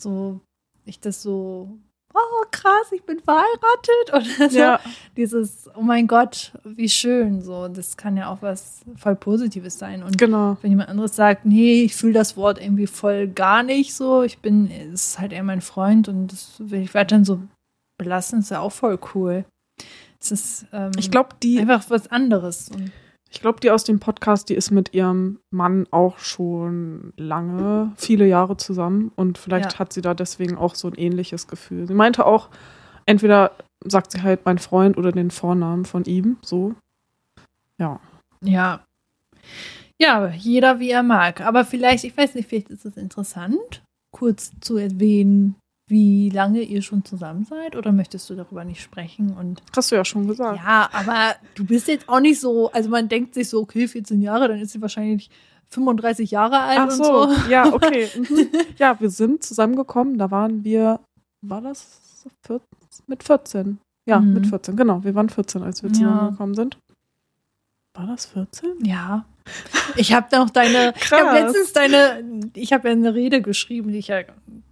so 0.00 0.40
ich 0.84 1.00
das 1.00 1.22
so, 1.22 1.68
oh 2.14 2.44
krass, 2.50 2.92
ich 2.92 3.02
bin 3.02 3.20
verheiratet 3.20 4.12
oder 4.38 4.50
so. 4.50 4.58
Ja. 4.58 4.80
Dieses, 5.16 5.68
oh 5.76 5.82
mein 5.82 6.06
Gott, 6.06 6.52
wie 6.64 6.88
schön. 6.88 7.42
So, 7.42 7.68
das 7.68 7.96
kann 7.96 8.16
ja 8.16 8.30
auch 8.30 8.42
was 8.42 8.80
voll 8.96 9.16
Positives 9.16 9.78
sein. 9.78 10.02
Und 10.02 10.18
genau. 10.18 10.56
wenn 10.62 10.70
jemand 10.70 10.88
anderes 10.88 11.16
sagt, 11.16 11.44
nee, 11.44 11.82
ich 11.82 11.94
fühle 11.94 12.14
das 12.14 12.36
Wort 12.36 12.60
irgendwie 12.60 12.86
voll 12.86 13.28
gar 13.28 13.62
nicht 13.62 13.94
so, 13.94 14.22
ich 14.22 14.38
bin, 14.38 14.70
es 14.70 15.08
ist 15.08 15.18
halt 15.18 15.32
eher 15.32 15.44
mein 15.44 15.60
Freund 15.60 16.08
und 16.08 16.32
das 16.32 16.54
will 16.58 16.82
ich 16.82 16.94
weiterhin 16.94 17.24
so 17.24 17.40
belassen, 17.98 18.40
ist 18.40 18.50
ja 18.50 18.60
auch 18.60 18.72
voll 18.72 18.98
cool. 19.14 19.44
Es 20.30 20.32
ist 20.32 20.66
ähm, 20.72 20.92
ich 20.98 21.10
glaube, 21.10 21.30
die 21.42 21.58
einfach 21.58 21.88
was 21.88 22.10
anderes. 22.10 22.68
Und 22.70 22.90
ich 23.30 23.40
glaube, 23.40 23.60
die 23.60 23.70
aus 23.70 23.84
dem 23.84 24.00
Podcast, 24.00 24.48
die 24.48 24.54
ist 24.54 24.70
mit 24.70 24.94
ihrem 24.94 25.40
Mann 25.50 25.86
auch 25.90 26.18
schon 26.18 27.12
lange, 27.16 27.92
viele 27.96 28.26
Jahre 28.26 28.56
zusammen 28.56 29.12
und 29.16 29.38
vielleicht 29.38 29.74
ja. 29.74 29.78
hat 29.78 29.92
sie 29.92 30.00
da 30.00 30.14
deswegen 30.14 30.56
auch 30.56 30.74
so 30.74 30.88
ein 30.88 30.94
ähnliches 30.94 31.46
Gefühl. 31.48 31.86
Sie 31.86 31.94
meinte 31.94 32.24
auch, 32.24 32.48
entweder 33.04 33.52
sagt 33.84 34.12
sie 34.12 34.22
halt 34.22 34.44
mein 34.44 34.58
Freund 34.58 34.96
oder 34.96 35.12
den 35.12 35.30
Vornamen 35.30 35.84
von 35.84 36.04
ihm, 36.04 36.38
so. 36.42 36.74
Ja. 37.78 38.00
Ja. 38.42 38.84
Ja, 40.00 40.28
jeder 40.28 40.78
wie 40.78 40.90
er 40.90 41.02
mag. 41.02 41.40
Aber 41.40 41.64
vielleicht, 41.64 42.04
ich 42.04 42.16
weiß 42.16 42.34
nicht, 42.34 42.48
vielleicht 42.48 42.70
ist 42.70 42.84
es 42.84 42.96
interessant, 42.96 43.82
kurz 44.12 44.52
zu 44.60 44.76
erwähnen, 44.76 45.56
wie 45.88 46.30
lange 46.30 46.62
ihr 46.62 46.82
schon 46.82 47.04
zusammen 47.04 47.44
seid 47.44 47.76
oder 47.76 47.92
möchtest 47.92 48.28
du 48.28 48.34
darüber 48.34 48.64
nicht 48.64 48.82
sprechen? 48.82 49.36
Und 49.36 49.62
Hast 49.74 49.92
du 49.92 49.96
ja 49.96 50.04
schon 50.04 50.26
gesagt. 50.26 50.58
Ja, 50.58 50.88
aber 50.92 51.36
du 51.54 51.64
bist 51.64 51.86
jetzt 51.88 52.08
auch 52.08 52.20
nicht 52.20 52.40
so, 52.40 52.70
also 52.72 52.90
man 52.90 53.08
denkt 53.08 53.34
sich 53.34 53.48
so, 53.48 53.60
okay, 53.60 53.86
14 53.86 54.20
Jahre, 54.20 54.48
dann 54.48 54.58
ist 54.58 54.72
sie 54.72 54.82
wahrscheinlich 54.82 55.30
35 55.70 56.30
Jahre 56.30 56.60
alt 56.60 56.78
Ach 56.80 56.90
so, 56.90 57.22
und 57.22 57.34
so. 57.34 57.50
ja, 57.50 57.66
okay. 57.72 58.08
Mhm. 58.16 58.48
Ja, 58.78 58.98
wir 58.98 59.10
sind 59.10 59.44
zusammengekommen, 59.44 60.18
da 60.18 60.30
waren 60.30 60.64
wir, 60.64 61.00
war 61.42 61.60
das 61.60 62.26
14, 62.46 62.66
mit 63.06 63.22
14? 63.22 63.78
Ja, 64.08 64.20
mhm. 64.20 64.34
mit 64.34 64.46
14, 64.46 64.76
genau. 64.76 65.04
Wir 65.04 65.14
waren 65.14 65.28
14, 65.28 65.62
als 65.62 65.82
wir 65.82 65.92
zusammengekommen 65.92 66.54
ja. 66.54 66.62
sind. 66.62 66.78
War 67.96 68.06
das 68.06 68.26
14? 68.26 68.84
Ja. 68.84 69.24
Ich 69.96 70.12
habe 70.12 70.26
noch 70.36 70.50
deine, 70.50 70.92
Krass. 70.92 71.20
ich 71.20 71.26
habe 71.26 71.38
letztens 71.38 71.72
deine, 71.72 72.50
ich 72.54 72.72
habe 72.72 72.88
ja 72.88 72.92
eine 72.92 73.14
Rede 73.14 73.40
geschrieben, 73.40 73.92
die 73.92 73.98
ich 73.98 74.08
ja 74.08 74.22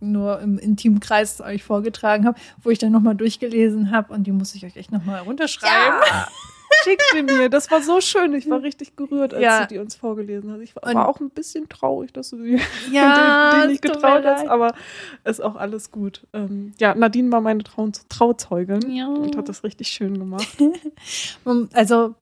nur 0.01 0.41
im 0.41 0.59
intimen 0.59 1.01
Kreis 1.01 1.41
euch 1.41 1.63
vorgetragen 1.63 2.27
habe, 2.27 2.39
wo 2.63 2.71
ich 2.71 2.79
dann 2.79 2.93
nochmal 2.93 3.15
durchgelesen 3.15 3.91
habe 3.91 4.13
und 4.13 4.27
die 4.27 4.33
muss 4.33 4.55
ich 4.55 4.67
euch 4.67 4.77
echt 4.77 4.93
nochmal 4.93 5.21
runterschreiben. 5.21 6.01
Ja. 6.09 6.29
Schickt 6.83 7.03
sie 7.13 7.23
mir. 7.23 7.49
Das 7.49 7.71
war 7.71 7.81
so 7.83 8.01
schön. 8.01 8.35
Ich 8.35 8.51
war 8.51 8.63
richtig 8.63 8.97
gerührt, 8.97 9.33
als 9.33 9.43
ja. 9.43 9.61
sie 9.63 9.75
die 9.75 9.79
uns 9.79 9.95
vorgelesen 9.95 10.53
hat. 10.53 10.61
Ich 10.61 10.75
war, 10.75 10.93
war, 10.93 11.09
auch 11.09 11.21
ein 11.21 11.31
bisschen 11.31 11.69
traurig, 11.69 12.13
dass 12.13 12.31
du 12.31 12.43
sie 12.43 12.61
ja, 12.93 13.61
den 13.61 13.71
nicht 13.71 13.83
getraut 13.83 14.25
hast, 14.25 14.47
aber 14.49 14.75
ist 15.25 15.43
auch 15.43 15.57
alles 15.57 15.91
gut. 15.91 16.27
Ähm, 16.33 16.73
ja, 16.79 16.95
Nadine 16.95 17.31
war 17.33 17.41
meine 17.41 17.63
Trau 17.63 17.91
Trauzeugin 18.09 18.91
ja. 18.91 19.07
und 19.07 19.37
hat 19.37 19.49
das 19.49 19.63
richtig 19.63 19.89
schön 19.89 20.19
gemacht. 20.19 20.49
also 21.73 22.15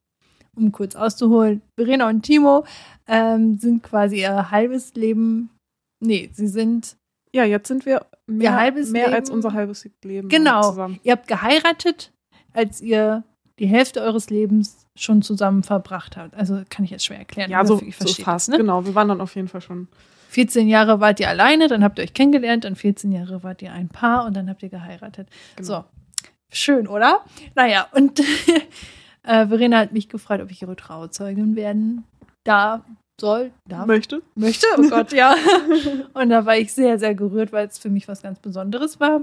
um 0.57 0.73
kurz 0.73 0.95
auszuholen, 0.95 1.63
Verena 1.79 2.09
und 2.09 2.23
Timo 2.23 2.65
ähm, 3.07 3.59
sind 3.59 3.83
quasi 3.83 4.21
ihr 4.21 4.51
halbes 4.51 4.95
Leben, 4.95 5.51
nee, 6.01 6.31
sie 6.33 6.49
sind 6.49 6.97
ja, 7.35 7.45
jetzt 7.45 7.69
sind 7.69 7.87
wir 7.87 8.07
mehr, 8.27 8.55
halbes 8.55 8.91
mehr 8.91 9.07
Leben, 9.07 9.15
als 9.15 9.31
unser 9.31 9.53
halbes 9.53 9.89
Leben 10.05 10.29
genau. 10.29 10.63
zusammen. 10.63 11.01
Ihr 11.03 11.13
habt 11.13 11.27
geheiratet, 11.27 12.13
als 12.53 12.81
ihr 12.81 13.25
die 13.59 13.67
Hälfte 13.67 14.03
eures 14.03 14.29
Lebens 14.31 14.87
schon 14.97 15.23
zusammen 15.23 15.63
verbracht 15.63 16.17
habt. 16.17 16.35
Also 16.35 16.63
kann 16.69 16.85
ich 16.85 16.91
jetzt 16.91 17.07
schwer 17.07 17.19
erklären. 17.19 17.51
Ja, 17.51 17.65
so, 17.65 17.81
so 17.99 18.23
fast. 18.23 18.51
Ne? 18.51 18.59
Genau, 18.59 18.85
wir 18.85 18.95
waren 18.95 19.09
dann 19.09 19.21
auf 19.21 19.35
jeden 19.35 19.49
Fall 19.49 19.61
schon. 19.61 19.89
14 20.29 20.67
Jahre 20.67 20.99
wart 21.01 21.21
ihr 21.21 21.29
alleine, 21.29 21.69
dann 21.69 21.85
habt 21.85 21.99
ihr 21.99 22.05
euch 22.05 22.15
kennengelernt, 22.15 22.65
dann 22.65 22.75
14 22.75 23.13
Jahre 23.13 23.43
wart 23.43 23.61
ihr 23.61 23.71
ein 23.71 23.89
Paar 23.89 24.25
und 24.25 24.35
dann 24.35 24.49
habt 24.49 24.63
ihr 24.63 24.71
geheiratet. 24.71 25.29
Genau. 25.57 25.67
So, 25.67 25.85
schön, 26.51 26.89
oder? 26.89 27.23
Naja, 27.55 27.87
und 27.93 28.23
Äh, 29.25 29.47
Verena 29.47 29.79
hat 29.79 29.93
mich 29.93 30.09
gefragt, 30.09 30.43
ob 30.43 30.51
ich 30.51 30.63
ihre 30.63 30.77
Trauzeugin 30.77 31.55
werden 31.57 32.05
darf, 32.45 32.83
soll, 33.21 33.53
darf. 33.69 33.87
Möchte. 33.87 34.23
Möchte, 34.35 34.67
oh 34.79 34.89
Gott, 34.89 35.13
ja. 35.13 35.37
Und 36.15 36.31
da 36.31 36.45
war 36.45 36.57
ich 36.57 36.73
sehr, 36.73 36.99
sehr 36.99 37.15
gerührt, 37.15 37.53
weil 37.53 37.69
es 37.69 37.79
für 37.79 37.91
mich 37.91 38.09
was 38.09 38.23
ganz 38.23 38.41
Besonderes 38.41 38.99
war. 38.99 39.23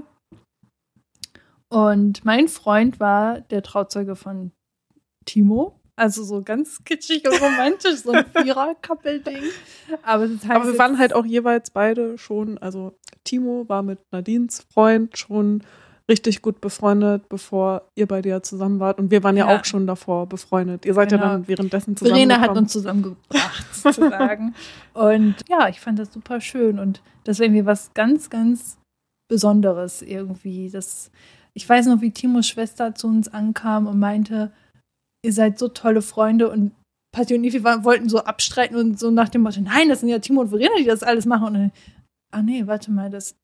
Und 1.68 2.24
mein 2.24 2.48
Freund 2.48 2.98
war 2.98 3.40
der 3.40 3.62
Trauzeuge 3.62 4.16
von 4.16 4.52
Timo. 5.24 5.76
Also 5.96 6.24
so 6.24 6.40
ganz 6.40 6.82
kitschig 6.84 7.28
und 7.28 7.42
romantisch, 7.42 7.96
so 7.96 8.12
ein 8.12 8.24
Vierer-Couple-Ding. 8.32 9.42
Aber, 10.02 10.30
Aber 10.48 10.66
wir 10.66 10.78
waren 10.78 10.98
halt 10.98 11.12
auch 11.12 11.26
jeweils 11.26 11.70
beide 11.70 12.16
schon, 12.16 12.56
also 12.56 12.96
Timo 13.22 13.68
war 13.68 13.82
mit 13.82 13.98
Nadines 14.10 14.64
Freund 14.72 15.18
schon 15.18 15.62
richtig 16.10 16.42
gut 16.42 16.60
befreundet, 16.60 17.28
bevor 17.28 17.88
ihr 17.94 18.06
bei 18.06 18.20
dir 18.20 18.42
zusammen 18.42 18.80
wart. 18.80 18.98
Und 18.98 19.10
wir 19.10 19.22
waren 19.22 19.36
ja, 19.36 19.48
ja 19.48 19.58
auch 19.58 19.64
schon 19.64 19.86
davor 19.86 20.26
befreundet. 20.26 20.84
Ihr 20.84 20.92
seid 20.92 21.08
genau. 21.08 21.22
ja 21.22 21.28
dann 21.30 21.48
währenddessen 21.48 21.96
zusammen. 21.96 22.16
Verena 22.16 22.40
hat 22.40 22.56
uns 22.56 22.72
zusammengebracht, 22.72 23.66
sozusagen. 23.74 24.54
und 24.92 25.36
ja, 25.48 25.68
ich 25.68 25.80
fand 25.80 25.98
das 25.98 26.12
super 26.12 26.40
schön. 26.40 26.78
Und 26.78 27.00
das 27.24 27.38
war 27.38 27.46
irgendwie 27.46 27.64
was 27.64 27.94
ganz, 27.94 28.28
ganz 28.28 28.76
Besonderes 29.28 30.02
irgendwie. 30.02 30.68
Das, 30.68 31.10
ich 31.54 31.66
weiß 31.66 31.86
noch, 31.86 32.00
wie 32.02 32.10
Timos 32.10 32.48
Schwester 32.48 32.94
zu 32.94 33.06
uns 33.06 33.28
ankam 33.28 33.86
und 33.86 33.98
meinte, 33.98 34.52
ihr 35.24 35.32
seid 35.32 35.58
so 35.58 35.68
tolle 35.68 36.02
Freunde 36.02 36.50
und 36.50 36.72
Patti 37.12 37.34
und 37.34 37.44
Ivi 37.44 37.64
wollten 37.64 38.08
so 38.08 38.18
abstreiten 38.18 38.76
und 38.76 38.98
so 38.98 39.10
nach 39.10 39.28
dem 39.28 39.42
Motto, 39.42 39.60
nein, 39.60 39.88
das 39.88 40.00
sind 40.00 40.08
ja 40.08 40.18
Timo 40.18 40.42
und 40.42 40.48
Verena, 40.48 40.74
die 40.78 40.84
das 40.84 41.02
alles 41.02 41.26
machen. 41.26 41.46
Und 41.46 41.54
dann, 41.54 41.72
ah 42.32 42.42
nee, 42.42 42.66
warte 42.66 42.90
mal, 42.90 43.10
das 43.10 43.36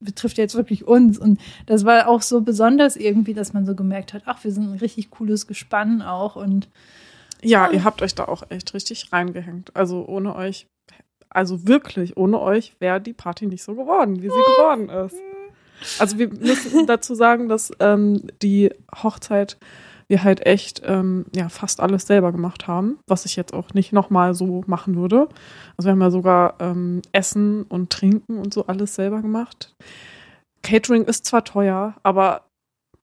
betrifft 0.00 0.38
jetzt 0.38 0.54
wirklich 0.54 0.86
uns. 0.86 1.18
Und 1.18 1.40
das 1.66 1.84
war 1.84 2.08
auch 2.08 2.22
so 2.22 2.40
besonders 2.40 2.96
irgendwie, 2.96 3.34
dass 3.34 3.52
man 3.52 3.66
so 3.66 3.74
gemerkt 3.74 4.12
hat, 4.12 4.22
ach, 4.26 4.42
wir 4.44 4.52
sind 4.52 4.72
ein 4.72 4.78
richtig 4.78 5.10
cooles 5.10 5.46
Gespann 5.46 6.02
auch. 6.02 6.36
Und 6.36 6.68
ja, 7.42 7.66
ja. 7.66 7.72
ihr 7.72 7.84
habt 7.84 8.02
euch 8.02 8.14
da 8.14 8.24
auch 8.24 8.42
echt 8.50 8.74
richtig 8.74 9.12
reingehängt. 9.12 9.74
Also 9.76 10.06
ohne 10.06 10.34
euch, 10.34 10.66
also 11.28 11.66
wirklich, 11.66 12.16
ohne 12.16 12.40
euch 12.40 12.74
wäre 12.80 13.00
die 13.00 13.12
Party 13.12 13.46
nicht 13.46 13.62
so 13.62 13.74
geworden, 13.74 14.22
wie 14.22 14.28
sie 14.28 14.44
geworden 14.56 14.88
ist. 14.88 15.16
Also 15.98 16.18
wir 16.18 16.28
müssen 16.28 16.86
dazu 16.86 17.14
sagen, 17.14 17.48
dass 17.48 17.70
ähm, 17.80 18.22
die 18.42 18.70
Hochzeit 19.02 19.58
wir 20.10 20.24
halt 20.24 20.44
echt 20.44 20.82
ähm, 20.84 21.24
ja 21.34 21.48
fast 21.48 21.80
alles 21.80 22.06
selber 22.06 22.32
gemacht 22.32 22.66
haben, 22.66 22.98
was 23.06 23.24
ich 23.24 23.36
jetzt 23.36 23.54
auch 23.54 23.72
nicht 23.72 23.92
nochmal 23.92 24.34
so 24.34 24.62
machen 24.66 24.96
würde. 24.96 25.28
Also 25.76 25.86
wir 25.86 25.92
haben 25.92 26.00
ja 26.02 26.10
sogar 26.10 26.54
ähm, 26.58 27.00
Essen 27.12 27.62
und 27.62 27.90
Trinken 27.90 28.38
und 28.38 28.52
so 28.52 28.66
alles 28.66 28.94
selber 28.94 29.22
gemacht. 29.22 29.74
Catering 30.62 31.04
ist 31.04 31.24
zwar 31.24 31.44
teuer, 31.44 31.94
aber 32.02 32.42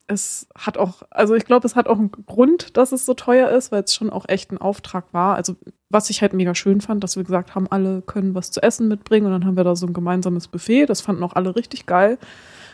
es 0.07 0.47
hat 0.57 0.77
auch, 0.77 1.03
also 1.09 1.35
ich 1.35 1.45
glaube, 1.45 1.65
es 1.65 1.75
hat 1.75 1.87
auch 1.87 1.97
einen 1.97 2.11
Grund, 2.11 2.77
dass 2.77 2.91
es 2.91 3.05
so 3.05 3.13
teuer 3.13 3.49
ist, 3.49 3.71
weil 3.71 3.83
es 3.83 3.93
schon 3.93 4.09
auch 4.09 4.25
echt 4.27 4.51
ein 4.51 4.57
Auftrag 4.57 5.13
war. 5.13 5.35
Also 5.35 5.55
was 5.89 6.09
ich 6.09 6.21
halt 6.21 6.33
mega 6.33 6.55
schön 6.55 6.81
fand, 6.81 7.03
dass 7.03 7.15
wir 7.15 7.23
gesagt 7.23 7.55
haben, 7.55 7.67
alle 7.69 8.01
können 8.01 8.35
was 8.35 8.51
zu 8.51 8.61
essen 8.61 8.87
mitbringen 8.87 9.25
und 9.25 9.31
dann 9.31 9.45
haben 9.45 9.57
wir 9.57 9.63
da 9.63 9.75
so 9.75 9.87
ein 9.87 9.93
gemeinsames 9.93 10.47
Buffet. 10.47 10.85
Das 10.85 11.01
fanden 11.01 11.23
auch 11.23 11.33
alle 11.33 11.55
richtig 11.55 11.85
geil. 11.85 12.17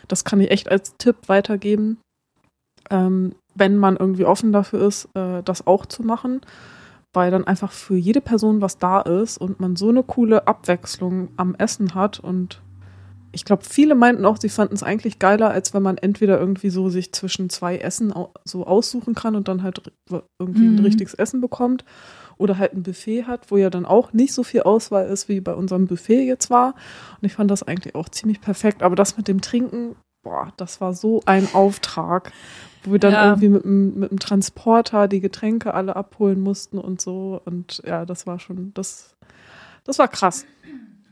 Das 0.08 0.26
kann 0.26 0.42
ich 0.42 0.52
echt 0.52 0.70
als 0.70 0.98
Tipp 0.98 1.18
weitergeben. 1.28 2.00
Ähm, 2.90 3.36
wenn 3.56 3.78
man 3.78 3.98
irgendwie 3.98 4.26
offen 4.26 4.52
dafür 4.52 4.88
ist, 4.88 5.10
äh, 5.16 5.44
das 5.44 5.68
auch 5.68 5.86
zu 5.86 6.04
machen, 6.04 6.42
weil 7.14 7.32
dann 7.32 7.46
einfach 7.46 7.72
für 7.72 7.96
jede 7.96 8.22
Person 8.22 8.62
was 8.62 8.78
da 8.78 9.02
ist 9.02 9.38
und 9.38 9.60
man 9.60 9.76
so 9.76 9.90
eine 9.90 10.04
coole 10.04 10.48
Abwechslung 10.48 11.30
am 11.38 11.56
Essen 11.56 11.96
hat 11.96 12.20
und 12.20 12.62
ich 13.36 13.46
glaube, 13.46 13.64
viele 13.66 13.96
meinten 13.96 14.26
auch, 14.26 14.38
sie 14.38 14.48
fanden 14.48 14.76
es 14.76 14.84
eigentlich 14.84 15.18
geiler, 15.18 15.50
als 15.50 15.74
wenn 15.74 15.82
man 15.82 15.98
entweder 15.98 16.40
irgendwie 16.40 16.70
so 16.70 16.90
sich 16.90 17.12
zwischen 17.14 17.50
zwei 17.50 17.78
Essen 17.78 18.14
so 18.46 18.66
aussuchen 18.66 19.16
kann 19.16 19.36
und 19.36 19.48
dann 19.48 19.64
halt 19.64 19.82
irgendwie 20.40 20.68
mhm. 20.68 20.76
ein 20.76 20.86
richtiges 20.86 21.16
Essen 21.16 21.42
bekommt 21.42 21.84
oder 22.38 22.60
halt 22.60 22.74
ein 22.74 22.84
Buffet 22.84 23.24
hat, 23.24 23.50
wo 23.50 23.58
ja 23.58 23.72
dann 23.72 23.86
auch 23.86 24.14
nicht 24.14 24.34
so 24.34 24.44
viel 24.44 24.62
Auswahl 24.62 25.08
ist, 25.08 25.30
wie 25.30 25.42
bei 25.42 25.56
unserem 25.56 25.88
Buffet 25.88 26.26
jetzt 26.26 26.52
war. 26.52 26.76
Und 27.20 27.26
ich 27.26 27.34
fand 27.34 27.50
das 27.50 27.64
eigentlich 27.64 27.96
auch 27.96 28.10
ziemlich 28.10 28.40
perfekt. 28.40 28.84
Aber 28.84 28.96
das 28.96 29.18
mit 29.18 29.28
dem 29.28 29.42
Trinken, 29.42 29.96
boah, 30.24 30.54
das 30.58 30.80
war 30.80 30.94
so 30.94 31.22
ein 31.26 31.48
Auftrag, 31.54 32.32
wo 32.84 32.92
wir 32.92 33.00
dann 33.00 33.14
ja. 33.14 33.26
irgendwie 33.26 33.50
mit, 33.50 33.66
mit 33.66 34.12
dem 34.12 34.20
Transporter 34.20 35.08
die 35.08 35.20
Getränke 35.20 35.74
alle 35.74 35.96
abholen 35.96 36.40
mussten 36.40 36.78
und 36.78 37.02
so. 37.02 37.42
Und 37.46 37.82
ja, 37.86 38.06
das 38.06 38.28
war 38.28 38.40
schon, 38.40 38.74
das, 38.74 39.16
das 39.84 40.00
war 40.00 40.08
krass. 40.08 40.46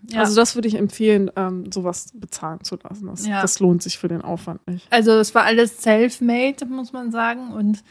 Ja. 0.09 0.21
Also 0.21 0.35
das 0.35 0.55
würde 0.55 0.67
ich 0.67 0.75
empfehlen, 0.75 1.31
ähm, 1.35 1.71
sowas 1.71 2.11
bezahlen 2.13 2.63
zu 2.63 2.77
lassen. 2.83 3.07
Das, 3.07 3.25
ja. 3.25 3.41
das 3.41 3.59
lohnt 3.59 3.83
sich 3.83 3.97
für 3.97 4.07
den 4.07 4.21
Aufwand 4.21 4.65
nicht. 4.67 4.91
Also 4.91 5.11
es 5.11 5.33
war 5.35 5.43
alles 5.43 5.81
self-made, 5.81 6.65
muss 6.65 6.91
man 6.91 7.11
sagen. 7.11 7.53
Und 7.53 7.83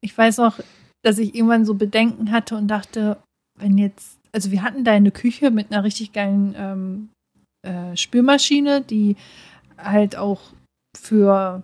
ich 0.00 0.16
weiß 0.16 0.38
auch, 0.40 0.58
dass 1.02 1.18
ich 1.18 1.34
irgendwann 1.34 1.64
so 1.64 1.74
Bedenken 1.74 2.30
hatte 2.30 2.56
und 2.56 2.68
dachte, 2.68 3.18
wenn 3.58 3.78
jetzt, 3.78 4.18
also 4.32 4.50
wir 4.50 4.62
hatten 4.62 4.84
da 4.84 4.92
eine 4.92 5.10
Küche 5.10 5.50
mit 5.50 5.72
einer 5.72 5.84
richtig 5.84 6.12
geilen 6.12 6.54
ähm, 6.56 7.08
äh, 7.62 7.96
Spülmaschine, 7.96 8.82
die 8.82 9.16
halt 9.76 10.16
auch 10.16 10.40
für 10.96 11.62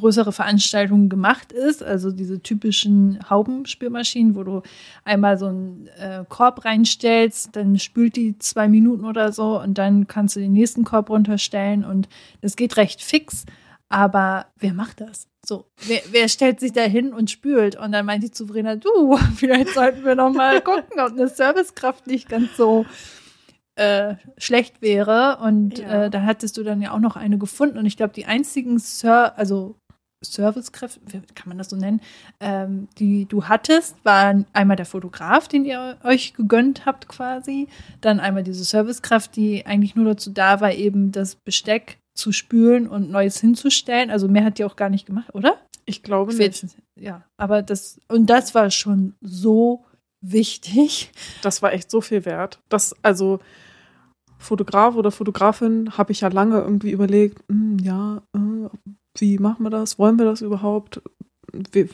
größere 0.00 0.32
Veranstaltungen 0.32 1.08
gemacht 1.08 1.52
ist, 1.52 1.82
also 1.82 2.10
diese 2.10 2.42
typischen 2.42 3.18
Haubenspülmaschinen, 3.30 4.34
wo 4.34 4.42
du 4.42 4.62
einmal 5.04 5.38
so 5.38 5.46
einen 5.46 5.88
äh, 5.98 6.24
Korb 6.28 6.64
reinstellst, 6.64 7.54
dann 7.54 7.78
spült 7.78 8.16
die 8.16 8.38
zwei 8.38 8.68
Minuten 8.68 9.04
oder 9.04 9.32
so 9.32 9.60
und 9.60 9.78
dann 9.78 10.06
kannst 10.08 10.36
du 10.36 10.40
den 10.40 10.52
nächsten 10.52 10.84
Korb 10.84 11.10
runterstellen 11.10 11.84
und 11.84 12.08
das 12.40 12.56
geht 12.56 12.76
recht 12.76 13.02
fix. 13.02 13.44
Aber 13.88 14.46
wer 14.56 14.72
macht 14.72 15.00
das? 15.00 15.26
So, 15.44 15.66
wer, 15.86 16.00
wer 16.10 16.28
stellt 16.28 16.60
sich 16.60 16.72
da 16.72 16.82
hin 16.82 17.12
und 17.12 17.30
spült? 17.30 17.74
Und 17.74 17.92
dann 17.92 18.06
meinte 18.06 18.26
die 18.26 18.32
zu 18.32 18.46
Verena, 18.46 18.76
du, 18.76 19.16
vielleicht 19.36 19.70
sollten 19.70 20.04
wir 20.04 20.14
noch 20.14 20.32
mal 20.32 20.60
gucken, 20.60 21.00
ob 21.00 21.12
eine 21.12 21.28
Servicekraft 21.28 22.06
nicht 22.06 22.28
ganz 22.28 22.56
so 22.56 22.86
äh, 23.74 24.16
schlecht 24.36 24.82
wäre. 24.82 25.38
Und 25.42 25.78
ja. 25.78 26.04
äh, 26.04 26.10
da 26.10 26.22
hattest 26.22 26.56
du 26.56 26.62
dann 26.62 26.82
ja 26.82 26.92
auch 26.92 27.00
noch 27.00 27.16
eine 27.16 27.38
gefunden. 27.38 27.78
Und 27.78 27.86
ich 27.86 27.96
glaube, 27.96 28.12
die 28.12 28.26
einzigen 28.26 28.78
Ser 28.78 29.38
also 29.38 29.79
Servicekräfte, 30.24 31.00
kann 31.34 31.48
man 31.48 31.58
das 31.58 31.70
so 31.70 31.76
nennen, 31.76 32.00
ähm, 32.40 32.88
die 32.98 33.26
du 33.26 33.44
hattest, 33.44 33.96
waren 34.04 34.46
einmal 34.52 34.76
der 34.76 34.86
Fotograf, 34.86 35.48
den 35.48 35.64
ihr 35.64 35.96
euch 36.04 36.34
gegönnt 36.34 36.84
habt 36.86 37.08
quasi, 37.08 37.68
dann 38.00 38.20
einmal 38.20 38.42
diese 38.42 38.64
Servicekraft, 38.64 39.34
die 39.36 39.64
eigentlich 39.66 39.96
nur 39.96 40.04
dazu 40.04 40.30
da 40.30 40.60
war, 40.60 40.72
eben 40.72 41.12
das 41.12 41.36
Besteck 41.36 41.98
zu 42.14 42.32
spülen 42.32 42.86
und 42.86 43.10
Neues 43.10 43.40
hinzustellen. 43.40 44.10
Also 44.10 44.28
mehr 44.28 44.44
hat 44.44 44.58
die 44.58 44.64
auch 44.64 44.76
gar 44.76 44.90
nicht 44.90 45.06
gemacht, 45.06 45.34
oder? 45.34 45.58
Ich 45.86 46.02
glaube 46.02 46.34
nicht. 46.34 46.66
Ja, 46.98 47.24
aber 47.38 47.62
das, 47.62 47.98
und 48.08 48.26
das 48.26 48.54
war 48.54 48.70
schon 48.70 49.14
so 49.22 49.84
wichtig. 50.20 51.10
Das 51.42 51.62
war 51.62 51.72
echt 51.72 51.90
so 51.90 52.02
viel 52.02 52.26
wert. 52.26 52.60
Das, 52.68 52.94
also, 53.02 53.40
Fotograf 54.38 54.96
oder 54.96 55.10
Fotografin 55.10 55.96
habe 55.96 56.12
ich 56.12 56.20
ja 56.20 56.28
lange 56.28 56.58
irgendwie 56.58 56.90
überlegt, 56.90 57.42
mh, 57.48 57.56
hm, 57.56 57.78
ja, 57.78 58.22
äh, 58.34 58.68
wie 59.20 59.38
machen 59.38 59.64
wir 59.64 59.70
das? 59.70 59.98
Wollen 59.98 60.18
wir 60.18 60.24
das 60.24 60.42
überhaupt? 60.42 61.02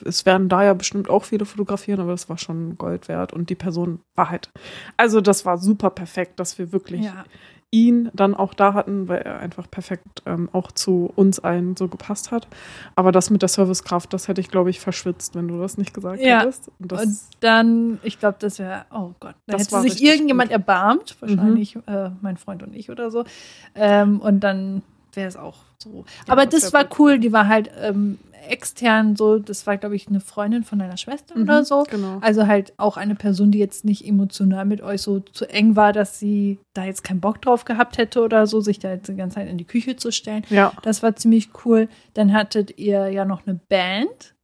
Es 0.04 0.26
werden 0.26 0.48
da 0.48 0.64
ja 0.64 0.74
bestimmt 0.74 1.08
auch 1.08 1.24
viele 1.24 1.46
fotografieren, 1.46 2.00
aber 2.00 2.10
das 2.10 2.28
war 2.28 2.36
schon 2.36 2.76
Gold 2.76 3.08
wert 3.08 3.32
und 3.32 3.48
die 3.48 3.54
Person 3.54 4.00
war 4.14 4.30
halt. 4.30 4.50
Also 4.96 5.20
das 5.20 5.46
war 5.46 5.58
super 5.58 5.90
perfekt, 5.90 6.38
dass 6.38 6.58
wir 6.58 6.72
wirklich 6.72 7.06
ja. 7.06 7.24
ihn 7.70 8.10
dann 8.12 8.34
auch 8.34 8.52
da 8.52 8.74
hatten, 8.74 9.08
weil 9.08 9.22
er 9.22 9.38
einfach 9.38 9.70
perfekt 9.70 10.22
ähm, 10.26 10.50
auch 10.52 10.70
zu 10.72 11.10
uns 11.16 11.40
allen 11.40 11.74
so 11.74 11.88
gepasst 11.88 12.32
hat. 12.32 12.46
Aber 12.96 13.12
das 13.12 13.30
mit 13.30 13.40
der 13.40 13.48
Servicekraft, 13.48 14.12
das 14.12 14.28
hätte 14.28 14.42
ich, 14.42 14.50
glaube 14.50 14.68
ich, 14.68 14.78
verschwitzt, 14.78 15.34
wenn 15.34 15.48
du 15.48 15.58
das 15.58 15.78
nicht 15.78 15.94
gesagt 15.94 16.20
ja. 16.20 16.40
hättest. 16.40 16.70
Und, 16.78 16.92
und 16.92 17.18
dann, 17.40 17.98
ich 18.02 18.18
glaube, 18.18 18.36
das 18.38 18.58
wäre, 18.58 18.84
oh 18.92 19.12
Gott, 19.20 19.36
da 19.46 19.56
hätte 19.56 19.80
sich 19.80 20.02
irgendjemand 20.02 20.50
gut. 20.50 20.58
erbarmt, 20.58 21.16
wahrscheinlich 21.20 21.76
mhm. 21.76 21.82
äh, 21.86 22.10
mein 22.20 22.36
Freund 22.36 22.62
und 22.62 22.74
ich 22.74 22.90
oder 22.90 23.10
so. 23.10 23.24
Ähm, 23.74 24.20
und 24.20 24.40
dann 24.40 24.82
wäre 25.16 25.28
es 25.28 25.36
auch 25.36 25.56
so. 25.82 26.04
Ja, 26.26 26.32
Aber 26.32 26.46
das, 26.46 26.72
war 26.72 26.84
gut. 26.84 26.98
cool, 26.98 27.18
die 27.18 27.32
war 27.32 27.48
halt 27.48 27.70
ähm, 27.80 28.18
extern 28.48 29.16
so, 29.16 29.38
das 29.38 29.66
war, 29.66 29.76
glaube 29.76 29.96
ich, 29.96 30.08
eine 30.08 30.20
Freundin 30.20 30.64
von 30.64 30.78
deiner 30.78 30.96
Schwester 30.96 31.36
mhm, 31.36 31.42
oder 31.42 31.64
so. 31.64 31.84
Genau. 31.90 32.18
Also 32.20 32.46
halt 32.46 32.72
auch 32.76 32.96
eine 32.96 33.14
Person, 33.14 33.50
die 33.50 33.58
jetzt 33.58 33.84
nicht 33.84 34.06
emotional 34.06 34.64
mit 34.64 34.82
euch 34.82 35.02
so 35.02 35.20
zu 35.20 35.48
eng 35.48 35.76
war, 35.76 35.92
dass 35.92 36.18
sie 36.18 36.58
da 36.74 36.84
jetzt 36.84 37.04
keinen 37.04 37.20
Bock 37.20 37.42
drauf 37.42 37.64
gehabt 37.64 37.98
hätte 37.98 38.22
oder 38.22 38.46
so, 38.46 38.60
sich 38.60 38.78
da 38.78 38.90
jetzt 38.90 39.08
die 39.08 39.16
ganze 39.16 39.36
Zeit 39.36 39.48
in 39.48 39.58
die 39.58 39.64
Küche 39.64 39.96
zu 39.96 40.12
stellen. 40.12 40.44
Ja. 40.50 40.72
Das 40.82 41.02
war 41.02 41.16
ziemlich 41.16 41.50
cool. 41.64 41.88
Dann 42.14 42.32
hattet 42.32 42.78
ihr 42.78 43.08
ja 43.08 43.24
noch 43.24 43.46
eine 43.46 43.58
Band. 43.68 44.34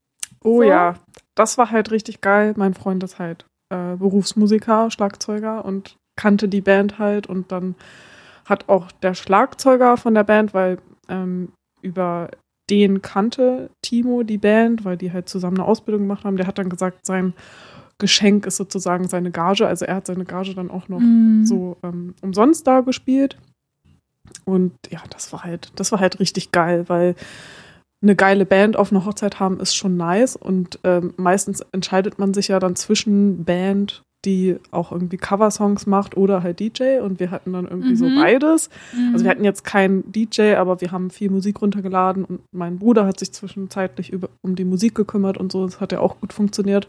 Oh 0.44 0.58
so. 0.58 0.62
ja, 0.64 0.94
das 1.34 1.58
war 1.58 1.70
halt 1.70 1.90
richtig 1.90 2.20
geil. 2.20 2.54
Mein 2.56 2.74
Freund 2.74 3.02
ist 3.04 3.18
halt 3.18 3.44
äh, 3.70 3.96
Berufsmusiker, 3.96 4.90
Schlagzeuger 4.90 5.64
und 5.64 5.96
kannte 6.16 6.48
die 6.48 6.60
Band 6.60 6.98
halt 6.98 7.26
und 7.26 7.52
dann 7.52 7.74
hat 8.44 8.68
auch 8.68 8.90
der 8.92 9.14
Schlagzeuger 9.14 9.96
von 9.96 10.14
der 10.14 10.24
Band, 10.24 10.54
weil 10.54 10.78
ähm, 11.08 11.52
über 11.80 12.30
den 12.70 13.02
kannte 13.02 13.70
Timo 13.82 14.22
die 14.22 14.38
Band, 14.38 14.84
weil 14.84 14.96
die 14.96 15.12
halt 15.12 15.28
zusammen 15.28 15.58
eine 15.58 15.66
Ausbildung 15.66 16.02
gemacht 16.02 16.24
haben. 16.24 16.36
Der 16.36 16.46
hat 16.46 16.58
dann 16.58 16.70
gesagt, 16.70 17.04
sein 17.06 17.34
Geschenk 17.98 18.46
ist 18.46 18.56
sozusagen 18.56 19.08
seine 19.08 19.30
Gage. 19.30 19.66
Also 19.66 19.84
er 19.84 19.96
hat 19.96 20.06
seine 20.06 20.24
Gage 20.24 20.54
dann 20.54 20.70
auch 20.70 20.88
noch 20.88 21.00
mhm. 21.00 21.44
so 21.44 21.76
ähm, 21.82 22.14
umsonst 22.22 22.66
da 22.66 22.80
gespielt. 22.80 23.36
Und 24.44 24.72
ja, 24.90 25.00
das 25.10 25.32
war 25.32 25.44
halt, 25.44 25.72
das 25.76 25.92
war 25.92 26.00
halt 26.00 26.20
richtig 26.20 26.52
geil, 26.52 26.88
weil 26.88 27.14
eine 28.02 28.16
geile 28.16 28.46
Band 28.46 28.76
auf 28.76 28.90
einer 28.90 29.04
Hochzeit 29.04 29.38
haben 29.38 29.60
ist 29.60 29.76
schon 29.76 29.96
nice 29.96 30.34
und 30.34 30.80
ähm, 30.82 31.14
meistens 31.16 31.60
entscheidet 31.72 32.18
man 32.18 32.34
sich 32.34 32.48
ja 32.48 32.58
dann 32.58 32.74
zwischen 32.74 33.44
Band 33.44 34.02
die 34.24 34.56
auch 34.70 34.92
irgendwie 34.92 35.16
Coversongs 35.16 35.86
macht 35.86 36.16
oder 36.16 36.42
halt 36.42 36.60
DJ 36.60 37.00
und 37.00 37.18
wir 37.18 37.30
hatten 37.30 37.52
dann 37.52 37.66
irgendwie 37.66 37.90
mhm. 37.90 37.96
so 37.96 38.06
beides. 38.06 38.70
Mhm. 38.92 39.10
Also 39.12 39.24
wir 39.24 39.30
hatten 39.30 39.44
jetzt 39.44 39.64
keinen 39.64 40.10
DJ, 40.12 40.54
aber 40.54 40.80
wir 40.80 40.92
haben 40.92 41.10
viel 41.10 41.30
Musik 41.30 41.60
runtergeladen 41.60 42.24
und 42.24 42.40
mein 42.52 42.78
Bruder 42.78 43.06
hat 43.06 43.18
sich 43.18 43.32
zwischenzeitlich 43.32 44.12
über, 44.12 44.28
um 44.42 44.54
die 44.54 44.64
Musik 44.64 44.94
gekümmert 44.94 45.38
und 45.38 45.50
so. 45.50 45.64
Das 45.64 45.80
hat 45.80 45.92
ja 45.92 46.00
auch 46.00 46.20
gut 46.20 46.32
funktioniert. 46.32 46.88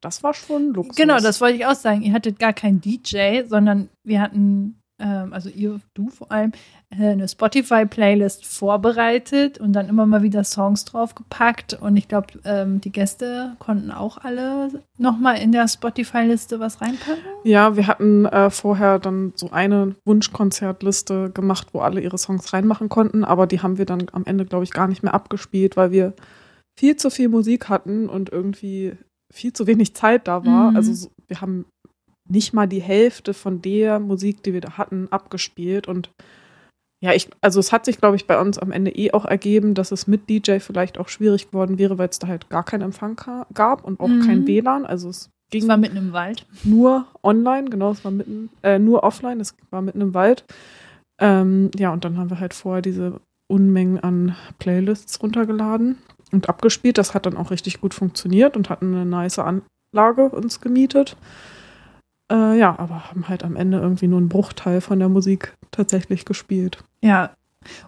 Das 0.00 0.24
war 0.24 0.34
schon 0.34 0.74
Luxus. 0.74 0.96
Genau, 0.96 1.18
das 1.18 1.40
wollte 1.40 1.56
ich 1.56 1.66
auch 1.66 1.76
sagen. 1.76 2.02
Ihr 2.02 2.12
hattet 2.12 2.40
gar 2.40 2.52
keinen 2.52 2.80
DJ, 2.80 3.44
sondern 3.46 3.88
wir 4.02 4.20
hatten 4.20 4.81
also 5.04 5.48
ihr, 5.48 5.80
du 5.94 6.08
vor 6.08 6.30
allem, 6.30 6.52
äh, 6.90 7.08
eine 7.08 7.28
Spotify-Playlist 7.28 8.46
vorbereitet 8.46 9.58
und 9.58 9.72
dann 9.72 9.88
immer 9.88 10.06
mal 10.06 10.22
wieder 10.22 10.44
Songs 10.44 10.84
draufgepackt. 10.84 11.74
Und 11.74 11.96
ich 11.96 12.08
glaube, 12.08 12.28
ähm, 12.44 12.80
die 12.80 12.92
Gäste 12.92 13.56
konnten 13.58 13.90
auch 13.90 14.18
alle 14.18 14.82
nochmal 14.98 15.38
in 15.38 15.52
der 15.52 15.68
Spotify-Liste 15.68 16.60
was 16.60 16.80
reinpacken. 16.80 17.22
Ja, 17.44 17.76
wir 17.76 17.86
hatten 17.86 18.26
äh, 18.26 18.50
vorher 18.50 18.98
dann 18.98 19.32
so 19.36 19.50
eine 19.50 19.96
Wunschkonzertliste 20.04 21.30
gemacht, 21.30 21.68
wo 21.72 21.80
alle 21.80 22.00
ihre 22.00 22.18
Songs 22.18 22.52
reinmachen 22.52 22.88
konnten, 22.88 23.24
aber 23.24 23.46
die 23.46 23.60
haben 23.60 23.78
wir 23.78 23.86
dann 23.86 24.06
am 24.12 24.24
Ende, 24.24 24.44
glaube 24.44 24.64
ich, 24.64 24.70
gar 24.70 24.88
nicht 24.88 25.02
mehr 25.02 25.14
abgespielt, 25.14 25.76
weil 25.76 25.90
wir 25.90 26.14
viel 26.78 26.96
zu 26.96 27.10
viel 27.10 27.28
Musik 27.28 27.68
hatten 27.68 28.08
und 28.08 28.30
irgendwie 28.30 28.96
viel 29.32 29.52
zu 29.52 29.66
wenig 29.66 29.94
Zeit 29.94 30.28
da 30.28 30.44
war. 30.44 30.70
Mhm. 30.70 30.76
Also 30.76 31.10
wir 31.26 31.40
haben 31.40 31.64
nicht 32.32 32.52
mal 32.52 32.66
die 32.66 32.82
Hälfte 32.82 33.34
von 33.34 33.62
der 33.62 34.00
Musik, 34.00 34.42
die 34.42 34.52
wir 34.52 34.60
da 34.60 34.78
hatten, 34.78 35.08
abgespielt. 35.10 35.86
Und 35.86 36.10
ja, 37.00 37.12
ich, 37.12 37.28
also 37.40 37.60
es 37.60 37.72
hat 37.72 37.84
sich, 37.84 37.98
glaube 37.98 38.16
ich, 38.16 38.26
bei 38.26 38.40
uns 38.40 38.58
am 38.58 38.72
Ende 38.72 38.90
eh 38.90 39.12
auch 39.12 39.24
ergeben, 39.24 39.74
dass 39.74 39.92
es 39.92 40.06
mit 40.06 40.28
DJ 40.28 40.58
vielleicht 40.58 40.98
auch 40.98 41.08
schwierig 41.08 41.50
geworden 41.50 41.78
wäre, 41.78 41.98
weil 41.98 42.08
es 42.08 42.18
da 42.18 42.28
halt 42.28 42.48
gar 42.48 42.64
keinen 42.64 42.82
Empfang 42.82 43.20
gab 43.54 43.84
und 43.84 44.00
auch 44.00 44.08
mhm. 44.08 44.26
kein 44.26 44.46
WLAN. 44.46 44.86
Also 44.86 45.10
es 45.10 45.30
ging. 45.50 45.62
Es 45.62 45.68
war 45.68 45.76
mitten 45.76 45.96
im 45.96 46.12
Wald. 46.12 46.46
Nur 46.64 47.06
online, 47.22 47.70
genau, 47.70 47.92
es 47.92 48.04
war 48.04 48.10
mitten, 48.10 48.50
äh, 48.62 48.78
nur 48.78 49.04
offline, 49.04 49.40
es 49.40 49.54
war 49.70 49.82
mitten 49.82 50.00
im 50.00 50.14
Wald. 50.14 50.44
Ähm, 51.20 51.70
ja, 51.76 51.92
und 51.92 52.04
dann 52.04 52.18
haben 52.18 52.30
wir 52.30 52.40
halt 52.40 52.54
vorher 52.54 52.82
diese 52.82 53.20
Unmengen 53.46 54.00
an 54.00 54.34
Playlists 54.58 55.22
runtergeladen 55.22 55.98
und 56.32 56.48
abgespielt. 56.48 56.98
Das 56.98 57.14
hat 57.14 57.26
dann 57.26 57.36
auch 57.36 57.50
richtig 57.50 57.80
gut 57.80 57.94
funktioniert 57.94 58.56
und 58.56 58.70
hatten 58.70 58.94
eine 58.94 59.04
nice 59.04 59.38
Anlage 59.38 60.30
uns 60.30 60.60
gemietet. 60.60 61.16
Äh, 62.32 62.58
ja, 62.58 62.78
aber 62.78 63.10
haben 63.10 63.28
halt 63.28 63.44
am 63.44 63.56
Ende 63.56 63.78
irgendwie 63.78 64.08
nur 64.08 64.18
einen 64.18 64.30
Bruchteil 64.30 64.80
von 64.80 64.98
der 64.98 65.10
Musik 65.10 65.54
tatsächlich 65.70 66.24
gespielt. 66.24 66.78
Ja. 67.02 67.34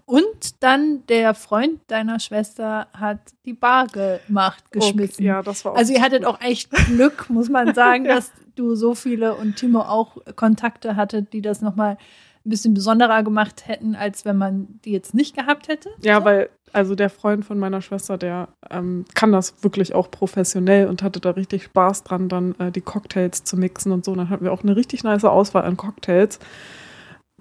Und 0.04 0.62
dann 0.62 1.04
der 1.08 1.34
Freund 1.34 1.80
deiner 1.88 2.20
Schwester 2.20 2.86
hat 2.92 3.18
die 3.44 3.54
Bar 3.54 3.88
gemacht, 3.88 4.70
geschmissen. 4.70 5.16
Okay, 5.16 5.24
ja, 5.24 5.42
das 5.42 5.64
war 5.64 5.72
auch 5.72 5.76
Also 5.76 5.92
ihr 5.94 6.02
hattet 6.02 6.24
auch 6.24 6.40
echt 6.40 6.70
Glück, 6.70 7.28
muss 7.28 7.48
man 7.48 7.74
sagen, 7.74 8.04
ja. 8.04 8.16
dass 8.16 8.30
du 8.54 8.76
so 8.76 8.94
viele 8.94 9.34
und 9.34 9.56
Timo 9.56 9.80
auch 9.80 10.16
Kontakte 10.36 10.94
hattet, 10.94 11.32
die 11.32 11.42
das 11.42 11.60
nochmal 11.60 11.96
ein 12.44 12.50
bisschen 12.50 12.74
besonderer 12.74 13.22
gemacht 13.22 13.66
hätten, 13.66 13.94
als 13.94 14.24
wenn 14.24 14.36
man 14.36 14.80
die 14.84 14.92
jetzt 14.92 15.14
nicht 15.14 15.34
gehabt 15.34 15.68
hätte. 15.68 15.90
Ja, 16.02 16.18
so. 16.18 16.24
weil, 16.26 16.50
also 16.72 16.94
der 16.94 17.08
Freund 17.08 17.44
von 17.44 17.58
meiner 17.58 17.80
Schwester, 17.80 18.18
der 18.18 18.48
ähm, 18.70 19.06
kann 19.14 19.32
das 19.32 19.62
wirklich 19.62 19.94
auch 19.94 20.10
professionell 20.10 20.88
und 20.88 21.02
hatte 21.02 21.20
da 21.20 21.30
richtig 21.30 21.64
Spaß 21.64 22.04
dran, 22.04 22.28
dann 22.28 22.54
äh, 22.58 22.70
die 22.70 22.82
Cocktails 22.82 23.44
zu 23.44 23.56
mixen 23.56 23.92
und 23.92 24.04
so. 24.04 24.12
Und 24.12 24.18
dann 24.18 24.30
hatten 24.30 24.44
wir 24.44 24.52
auch 24.52 24.62
eine 24.62 24.76
richtig 24.76 25.04
nice 25.04 25.24
Auswahl 25.24 25.64
an 25.64 25.76
Cocktails. 25.76 26.38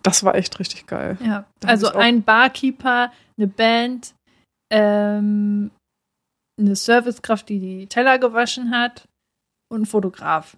Das 0.03 0.23
war 0.23 0.35
echt 0.35 0.59
richtig 0.59 0.87
geil. 0.87 1.17
Ja, 1.23 1.45
da 1.59 1.67
also 1.67 1.87
ein 1.89 2.23
Barkeeper, 2.23 3.11
eine 3.37 3.47
Band, 3.47 4.13
ähm, 4.71 5.71
eine 6.59 6.75
Servicekraft, 6.75 7.49
die 7.49 7.59
die 7.59 7.87
Teller 7.87 8.19
gewaschen 8.19 8.71
hat 8.71 9.07
und 9.69 9.81
ein 9.81 9.85
Fotograf. 9.85 10.57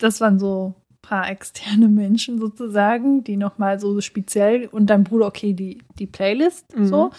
Das 0.00 0.20
waren 0.20 0.38
so 0.38 0.74
paar 1.02 1.30
externe 1.30 1.88
Menschen 1.88 2.38
sozusagen, 2.38 3.24
die 3.24 3.36
nochmal 3.36 3.80
so 3.80 4.00
speziell 4.00 4.66
und 4.66 4.86
dein 4.86 5.04
Bruder, 5.04 5.26
okay, 5.26 5.52
die, 5.52 5.78
die 5.98 6.06
Playlist 6.06 6.76
mhm. 6.76 6.86
so. 6.86 7.10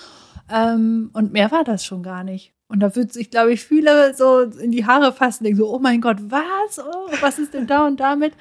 Ähm, 0.52 1.10
und 1.14 1.32
mehr 1.32 1.52
war 1.52 1.64
das 1.64 1.86
schon 1.86 2.04
gar 2.04 2.24
nicht. 2.24 2.54
Und 2.68 2.82
da 2.82 2.96
würde 2.96 3.12
sich, 3.12 3.32
glaube 3.32 3.52
ich, 3.52 3.64
viele 3.64 4.14
so 4.14 4.42
in 4.42 4.72
die 4.72 4.86
Haare 4.86 5.12
fassen, 5.12 5.44
denken 5.44 5.60
so, 5.60 5.74
oh 5.74 5.80
mein 5.80 6.02
Gott, 6.02 6.18
was? 6.30 6.80
Oh, 6.80 7.08
was 7.20 7.40
ist 7.40 7.54
denn 7.54 7.66
da 7.66 7.86
und 7.86 8.00
damit? 8.00 8.34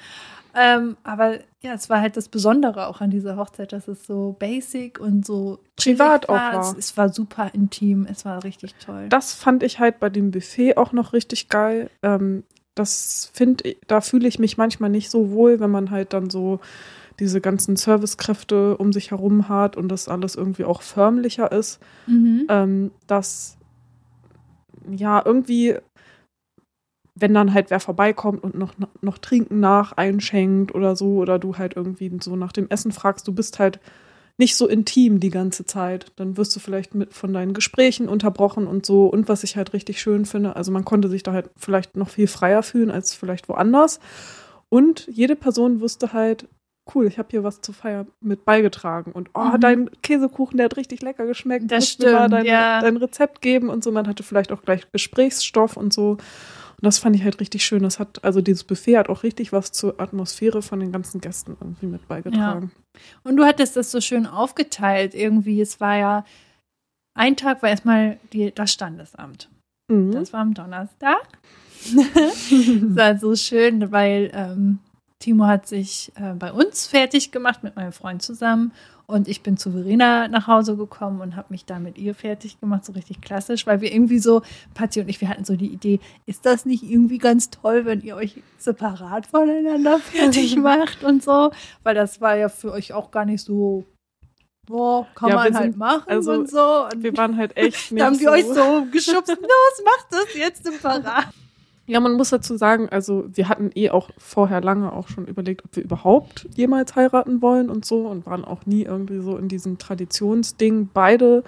Ähm, 0.55 0.97
aber 1.03 1.39
ja, 1.61 1.73
es 1.73 1.89
war 1.89 2.01
halt 2.01 2.17
das 2.17 2.29
Besondere 2.29 2.87
auch 2.87 3.01
an 3.01 3.11
dieser 3.11 3.37
Hochzeit, 3.37 3.73
dass 3.73 3.87
es 3.87 4.05
so 4.05 4.35
basic 4.39 4.99
und 4.99 5.25
so 5.25 5.59
privat 5.75 6.29
auch 6.29 6.33
war. 6.33 6.59
Es, 6.59 6.73
es, 6.77 6.97
war 6.97 7.09
super 7.09 7.51
intim, 7.53 8.07
es 8.09 8.25
war 8.25 8.43
richtig 8.43 8.75
toll. 8.75 9.07
Das 9.09 9.33
fand 9.33 9.63
ich 9.63 9.79
halt 9.79 9.99
bei 9.99 10.09
dem 10.09 10.31
Buffet 10.31 10.77
auch 10.77 10.91
noch 10.91 11.13
richtig 11.13 11.49
geil. 11.49 11.89
Ähm, 12.01 12.43
das 12.79 13.29
finde 13.33 13.75
da 13.87 13.99
fühle 14.01 14.27
ich 14.27 14.39
mich 14.39 14.57
manchmal 14.57 14.89
nicht 14.89 15.09
so 15.09 15.31
wohl, 15.31 15.59
wenn 15.59 15.69
man 15.69 15.91
halt 15.91 16.13
dann 16.13 16.29
so 16.29 16.59
diese 17.19 17.41
ganzen 17.41 17.75
Servicekräfte 17.75 18.77
um 18.77 18.93
sich 18.93 19.11
herum 19.11 19.49
hat 19.49 19.75
und 19.75 19.89
das 19.89 20.07
alles 20.07 20.35
irgendwie 20.35 20.63
auch 20.63 20.81
förmlicher 20.81 21.51
ist. 21.51 21.79
Mhm. 22.07 22.45
Ähm, 22.47 22.91
dass 23.07 23.57
ja 24.89 25.21
irgendwie 25.23 25.75
wenn 27.15 27.33
dann 27.33 27.53
halt 27.53 27.69
wer 27.69 27.81
vorbeikommt 27.81 28.43
und 28.43 28.55
noch, 28.55 28.73
noch 29.01 29.17
Trinken 29.17 29.59
nach 29.59 29.91
einschenkt 29.93 30.73
oder 30.73 30.95
so, 30.95 31.17
oder 31.17 31.37
du 31.37 31.57
halt 31.57 31.75
irgendwie 31.75 32.09
so 32.21 32.37
nach 32.37 32.53
dem 32.53 32.69
Essen 32.69 32.93
fragst, 32.93 33.27
du 33.27 33.33
bist 33.33 33.59
halt 33.59 33.81
nicht 34.39 34.55
so 34.55 34.67
intim 34.67 35.19
die 35.19 35.29
ganze 35.29 35.65
Zeit. 35.65 36.07
Dann 36.15 36.37
wirst 36.37 36.55
du 36.55 36.59
vielleicht 36.59 36.95
mit 36.95 37.13
von 37.13 37.33
deinen 37.33 37.53
Gesprächen 37.53 38.07
unterbrochen 38.07 38.67
und 38.67 38.85
so. 38.85 39.05
Und 39.07 39.27
was 39.27 39.43
ich 39.43 39.57
halt 39.57 39.73
richtig 39.73 40.01
schön 40.01 40.25
finde, 40.25 40.55
also 40.55 40.71
man 40.71 40.85
konnte 40.85 41.09
sich 41.09 41.23
da 41.23 41.33
halt 41.33 41.49
vielleicht 41.57 41.97
noch 41.97 42.09
viel 42.09 42.27
freier 42.27 42.63
fühlen 42.63 42.89
als 42.89 43.13
vielleicht 43.13 43.49
woanders. 43.49 43.99
Und 44.69 45.07
jede 45.11 45.35
Person 45.35 45.81
wusste 45.81 46.13
halt, 46.13 46.47
cool, 46.95 47.05
ich 47.05 47.17
habe 47.17 47.27
hier 47.31 47.43
was 47.43 47.61
zur 47.61 47.75
Feier 47.75 48.05
mit 48.21 48.45
beigetragen. 48.45 49.11
Und 49.11 49.29
oh, 49.33 49.43
mhm. 49.43 49.59
dein 49.59 49.89
Käsekuchen, 50.01 50.57
der 50.57 50.65
hat 50.65 50.77
richtig 50.77 51.01
lecker 51.01 51.25
geschmeckt. 51.25 51.69
Das 51.69 51.89
stimmt, 51.89 52.13
mal 52.13 52.29
dein, 52.29 52.45
ja. 52.45 52.79
dein 52.79 52.97
Rezept 52.97 53.41
geben 53.41 53.69
und 53.69 53.83
so. 53.83 53.91
Man 53.91 54.07
hatte 54.07 54.23
vielleicht 54.23 54.51
auch 54.51 54.61
gleich 54.61 54.89
Gesprächsstoff 54.91 55.75
und 55.75 55.93
so. 55.93 56.17
Und 56.81 56.85
das 56.85 56.99
fand 56.99 57.15
ich 57.15 57.23
halt 57.23 57.41
richtig 57.41 57.65
schön. 57.65 57.83
Das 57.83 57.99
hat, 57.99 58.23
also 58.23 58.39
dieses 58.41 58.63
Buffet 58.63 58.97
hat 58.97 59.09
auch 59.09 59.23
richtig 59.23 59.51
was 59.51 59.73
zur 59.73 59.99
Atmosphäre 59.99 60.61
von 60.61 60.79
den 60.79 60.93
ganzen 60.93 61.19
Gästen 61.19 61.57
irgendwie 61.59 61.87
mit 61.87 62.07
beigetragen. 62.07 62.71
Ja. 62.73 63.01
Und 63.23 63.35
du 63.35 63.43
hattest 63.43 63.75
das 63.75 63.91
so 63.91 63.99
schön 63.99 64.25
aufgeteilt 64.25 65.13
irgendwie. 65.13 65.59
Es 65.59 65.81
war 65.81 65.97
ja, 65.97 66.25
ein 67.17 67.35
Tag 67.35 67.61
war 67.61 67.69
erstmal 67.69 68.17
die, 68.31 68.53
das 68.53 68.71
Standesamt. 68.71 69.49
Mhm. 69.91 70.11
Das 70.11 70.31
war 70.31 70.39
am 70.39 70.53
Donnerstag. 70.53 71.27
das 71.95 72.51
war 72.51 73.17
so 73.17 73.35
schön, 73.35 73.91
weil 73.91 74.31
ähm, 74.33 74.79
Timo 75.19 75.47
hat 75.47 75.67
sich 75.67 76.13
äh, 76.15 76.33
bei 76.33 76.53
uns 76.53 76.87
fertig 76.87 77.31
gemacht 77.31 77.61
mit 77.61 77.75
meinem 77.75 77.91
Freund 77.91 78.21
zusammen 78.21 78.71
und 79.09 79.27
ich 79.27 79.41
bin 79.41 79.57
zu 79.57 79.71
Verena 79.71 80.27
nach 80.27 80.45
Hause 80.45 80.77
gekommen 80.77 81.19
und 81.21 81.35
habe 81.35 81.47
mich 81.49 81.65
da 81.65 81.79
mit 81.79 81.97
ihr 81.97 82.13
fertig 82.13 82.59
gemacht, 82.59 82.85
so 82.85 82.93
richtig 82.93 83.21
klassisch, 83.21 83.65
weil 83.65 83.81
wir 83.81 83.91
irgendwie 83.91 84.19
so, 84.19 84.43
Patti 84.75 85.01
und 85.01 85.09
ich, 85.09 85.19
wir 85.19 85.29
hatten 85.29 85.45
so 85.45 85.55
die 85.55 85.73
Idee, 85.73 85.99
ist 86.27 86.45
das 86.45 86.65
nicht 86.65 86.83
irgendwie 86.83 87.17
ganz 87.17 87.49
toll, 87.49 87.85
wenn 87.85 88.01
ihr 88.01 88.15
euch 88.15 88.43
separat 88.59 89.25
voneinander 89.25 89.97
fertig 89.99 90.55
macht 90.57 91.03
und 91.03 91.23
so? 91.23 91.51
Weil 91.81 91.95
das 91.95 92.21
war 92.21 92.35
ja 92.35 92.49
für 92.49 92.71
euch 92.71 92.93
auch 92.93 93.09
gar 93.09 93.25
nicht 93.25 93.43
so 93.43 93.83
boah, 94.67 95.07
kann 95.15 95.29
ja, 95.29 95.35
man 95.35 95.57
halt 95.57 95.75
machen 95.75 96.03
also, 96.07 96.33
und 96.33 96.49
so. 96.49 96.85
Und 96.85 97.01
wir 97.01 97.17
waren 97.17 97.35
halt 97.35 97.57
echt 97.57 97.91
nicht 97.91 98.01
Da 98.01 98.05
haben 98.05 98.19
wir 98.19 98.27
so. 98.27 98.33
euch 98.33 98.45
so 98.45 98.85
geschubst, 98.91 99.29
los, 99.41 99.83
macht 99.83 100.07
das 100.11 100.35
jetzt 100.35 100.67
im 100.67 100.77
Parat. 100.77 101.29
Ja, 101.89 101.99
man 101.99 102.13
muss 102.13 102.29
dazu 102.29 102.55
sagen, 102.55 102.87
also 102.89 103.25
wir 103.33 103.49
hatten 103.49 103.71
eh 103.73 103.89
auch 103.89 104.11
vorher 104.19 104.61
lange 104.61 104.93
auch 104.93 105.07
schon 105.07 105.25
überlegt, 105.25 105.65
ob 105.65 105.75
wir 105.75 105.83
überhaupt 105.83 106.47
jemals 106.55 106.95
heiraten 106.95 107.41
wollen 107.41 107.67
und 107.67 107.83
so 107.83 108.07
und 108.07 108.27
waren 108.27 108.45
auch 108.45 108.67
nie 108.67 108.83
irgendwie 108.83 109.21
so 109.21 109.37
in 109.37 109.47
diesem 109.47 109.79
Traditionsding 109.79 110.91
beide 110.93 111.43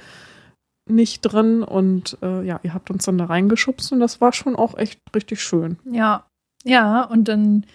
nicht 0.89 1.21
drin 1.21 1.61
und 1.61 2.17
äh, 2.23 2.43
ja, 2.43 2.59
ihr 2.63 2.73
habt 2.73 2.89
uns 2.89 3.05
dann 3.05 3.19
da 3.19 3.25
reingeschubst 3.25 3.91
und 3.91 3.99
das 3.99 4.19
war 4.19 4.33
schon 4.33 4.55
auch 4.55 4.75
echt 4.79 4.99
richtig 5.15 5.43
schön. 5.43 5.77
Ja, 5.85 6.25
ja, 6.63 7.03
und 7.03 7.27
dann, 7.27 7.67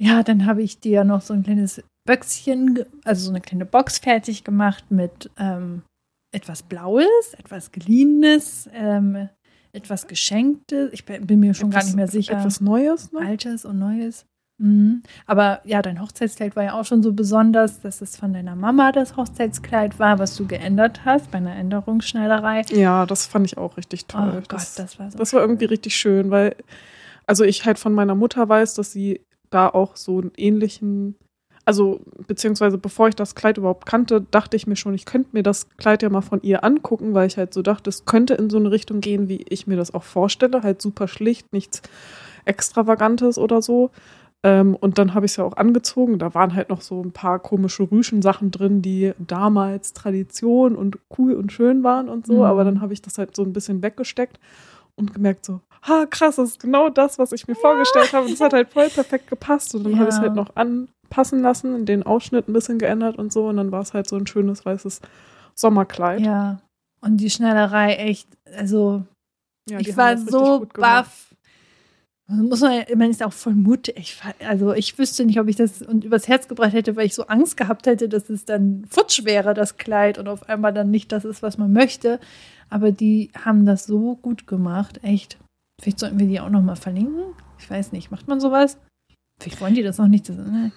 ja, 0.00 0.22
dann 0.22 0.46
habe 0.46 0.62
ich 0.62 0.78
dir 0.78 1.02
noch 1.02 1.20
so 1.22 1.34
ein 1.34 1.42
kleines 1.42 1.82
Böckschen, 2.06 2.84
also 3.02 3.24
so 3.24 3.30
eine 3.30 3.40
kleine 3.40 3.66
Box 3.66 3.98
fertig 3.98 4.44
gemacht 4.44 4.84
mit 4.92 5.30
ähm, 5.36 5.82
etwas 6.32 6.62
Blaues, 6.62 7.34
etwas 7.36 7.72
Geliehenes, 7.72 8.70
ähm, 8.72 9.28
etwas 9.72 10.06
Geschenktes. 10.06 10.92
Ich 10.92 11.04
bin 11.04 11.40
mir 11.40 11.54
schon 11.54 11.70
etwas, 11.70 11.80
gar 11.80 11.86
nicht 11.86 11.96
mehr 11.96 12.08
sicher. 12.08 12.38
Etwas 12.38 12.60
Neues? 12.60 13.12
Ne? 13.12 13.20
Altes 13.20 13.64
und 13.64 13.78
Neues. 13.78 14.26
Mhm. 14.58 15.02
Aber 15.26 15.60
ja, 15.64 15.82
dein 15.82 16.00
Hochzeitskleid 16.02 16.56
war 16.56 16.64
ja 16.64 16.72
auch 16.74 16.84
schon 16.84 17.02
so 17.02 17.12
besonders, 17.12 17.80
dass 17.80 18.00
es 18.00 18.16
von 18.16 18.32
deiner 18.32 18.56
Mama 18.56 18.90
das 18.90 19.16
Hochzeitskleid 19.16 19.98
war, 19.98 20.18
was 20.18 20.36
du 20.36 20.46
geändert 20.46 21.04
hast 21.04 21.30
bei 21.30 21.38
einer 21.38 21.54
Änderungsschneiderei. 21.54 22.62
Ja, 22.70 23.06
das 23.06 23.26
fand 23.26 23.46
ich 23.46 23.56
auch 23.56 23.76
richtig 23.76 24.06
toll. 24.06 24.32
Oh 24.32 24.34
Gott, 24.34 24.52
das, 24.52 24.74
das 24.74 24.98
war 24.98 25.10
so 25.10 25.18
Das 25.18 25.32
war 25.32 25.40
irgendwie 25.40 25.66
richtig 25.66 25.94
schön, 25.94 26.30
weil, 26.30 26.56
also 27.26 27.44
ich 27.44 27.64
halt 27.66 27.78
von 27.78 27.92
meiner 27.92 28.16
Mutter 28.16 28.48
weiß, 28.48 28.74
dass 28.74 28.90
sie 28.90 29.20
da 29.50 29.68
auch 29.68 29.96
so 29.96 30.20
einen 30.20 30.32
ähnlichen 30.36 31.14
also 31.68 32.00
beziehungsweise 32.26 32.78
bevor 32.78 33.08
ich 33.08 33.14
das 33.14 33.34
Kleid 33.34 33.58
überhaupt 33.58 33.84
kannte, 33.84 34.22
dachte 34.22 34.56
ich 34.56 34.66
mir 34.66 34.74
schon, 34.74 34.94
ich 34.94 35.04
könnte 35.04 35.28
mir 35.32 35.42
das 35.42 35.68
Kleid 35.76 36.02
ja 36.02 36.08
mal 36.08 36.22
von 36.22 36.40
ihr 36.40 36.64
angucken, 36.64 37.12
weil 37.12 37.26
ich 37.26 37.36
halt 37.36 37.52
so 37.52 37.60
dachte, 37.60 37.90
es 37.90 38.06
könnte 38.06 38.32
in 38.32 38.48
so 38.48 38.56
eine 38.56 38.70
Richtung 38.70 39.02
gehen, 39.02 39.28
wie 39.28 39.44
ich 39.50 39.66
mir 39.66 39.76
das 39.76 39.92
auch 39.92 40.02
vorstelle, 40.02 40.62
halt 40.62 40.80
super 40.80 41.08
schlicht, 41.08 41.52
nichts 41.52 41.82
Extravagantes 42.46 43.36
oder 43.36 43.60
so. 43.60 43.90
Ähm, 44.42 44.76
und 44.76 44.96
dann 44.96 45.12
habe 45.12 45.26
ich 45.26 45.32
es 45.32 45.36
ja 45.36 45.44
auch 45.44 45.58
angezogen. 45.58 46.18
Da 46.18 46.32
waren 46.32 46.54
halt 46.54 46.70
noch 46.70 46.80
so 46.80 47.02
ein 47.02 47.12
paar 47.12 47.38
komische 47.38 47.82
Rüschen-Sachen 47.82 48.50
drin, 48.50 48.80
die 48.80 49.12
damals 49.18 49.92
Tradition 49.92 50.74
und 50.74 50.98
cool 51.18 51.34
und 51.34 51.52
schön 51.52 51.84
waren 51.84 52.08
und 52.08 52.26
so. 52.26 52.36
Mhm. 52.36 52.42
Aber 52.44 52.64
dann 52.64 52.80
habe 52.80 52.94
ich 52.94 53.02
das 53.02 53.18
halt 53.18 53.36
so 53.36 53.42
ein 53.42 53.52
bisschen 53.52 53.82
weggesteckt 53.82 54.40
und 54.94 55.12
gemerkt 55.12 55.44
so, 55.44 55.60
ha, 55.82 56.06
krass, 56.06 56.36
das 56.36 56.50
ist 56.50 56.60
genau 56.60 56.88
das, 56.88 57.18
was 57.18 57.32
ich 57.32 57.46
mir 57.46 57.54
ja. 57.54 57.60
vorgestellt 57.60 58.14
habe. 58.14 58.24
Und 58.24 58.32
das 58.32 58.40
hat 58.40 58.54
halt 58.54 58.70
voll 58.70 58.88
perfekt 58.88 59.28
gepasst. 59.28 59.74
Und 59.74 59.84
dann 59.84 59.92
ja. 59.92 59.98
habe 59.98 60.08
ich 60.08 60.14
es 60.14 60.20
halt 60.20 60.34
noch 60.34 60.56
an, 60.56 60.88
passen 61.10 61.40
lassen, 61.40 61.86
den 61.86 62.02
Ausschnitt 62.02 62.48
ein 62.48 62.52
bisschen 62.52 62.78
geändert 62.78 63.16
und 63.18 63.32
so. 63.32 63.46
Und 63.48 63.56
dann 63.56 63.72
war 63.72 63.80
es 63.80 63.94
halt 63.94 64.08
so 64.08 64.16
ein 64.16 64.26
schönes 64.26 64.64
weißes 64.64 65.00
Sommerkleid. 65.54 66.20
Ja. 66.20 66.60
Und 67.00 67.18
die 67.18 67.30
Schneiderei 67.30 67.94
echt, 67.94 68.28
also 68.56 69.04
ja, 69.68 69.78
ich 69.78 69.96
war 69.96 70.16
so 70.16 70.66
baff. 70.74 71.34
Muss 72.30 72.60
man, 72.60 72.84
man 72.96 73.10
ist 73.10 73.22
auch 73.22 73.32
voll 73.32 73.54
mutig. 73.54 74.20
Also 74.46 74.74
ich 74.74 74.98
wüsste 74.98 75.24
nicht, 75.24 75.40
ob 75.40 75.48
ich 75.48 75.56
das 75.56 75.80
und 75.80 76.04
übers 76.04 76.28
Herz 76.28 76.46
gebracht 76.46 76.74
hätte, 76.74 76.94
weil 76.94 77.06
ich 77.06 77.14
so 77.14 77.26
Angst 77.26 77.56
gehabt 77.56 77.86
hätte, 77.86 78.06
dass 78.08 78.28
es 78.28 78.44
dann 78.44 78.84
futsch 78.90 79.24
wäre, 79.24 79.54
das 79.54 79.78
Kleid, 79.78 80.18
und 80.18 80.28
auf 80.28 80.46
einmal 80.46 80.74
dann 80.74 80.90
nicht 80.90 81.10
das 81.10 81.24
ist, 81.24 81.42
was 81.42 81.56
man 81.56 81.72
möchte. 81.72 82.20
Aber 82.68 82.92
die 82.92 83.30
haben 83.34 83.64
das 83.64 83.86
so 83.86 84.16
gut 84.16 84.46
gemacht, 84.46 85.02
echt. 85.02 85.38
Vielleicht 85.80 86.00
sollten 86.00 86.18
wir 86.18 86.26
die 86.26 86.40
auch 86.40 86.50
nochmal 86.50 86.76
verlinken. 86.76 87.34
Ich 87.58 87.70
weiß 87.70 87.92
nicht, 87.92 88.10
macht 88.10 88.28
man 88.28 88.40
sowas? 88.40 88.76
Vielleicht 89.40 89.60
wollen 89.62 89.74
die 89.74 89.82
das 89.82 89.96
noch 89.96 90.08
nicht. 90.08 90.28
Das, 90.28 90.36
ne? 90.36 90.70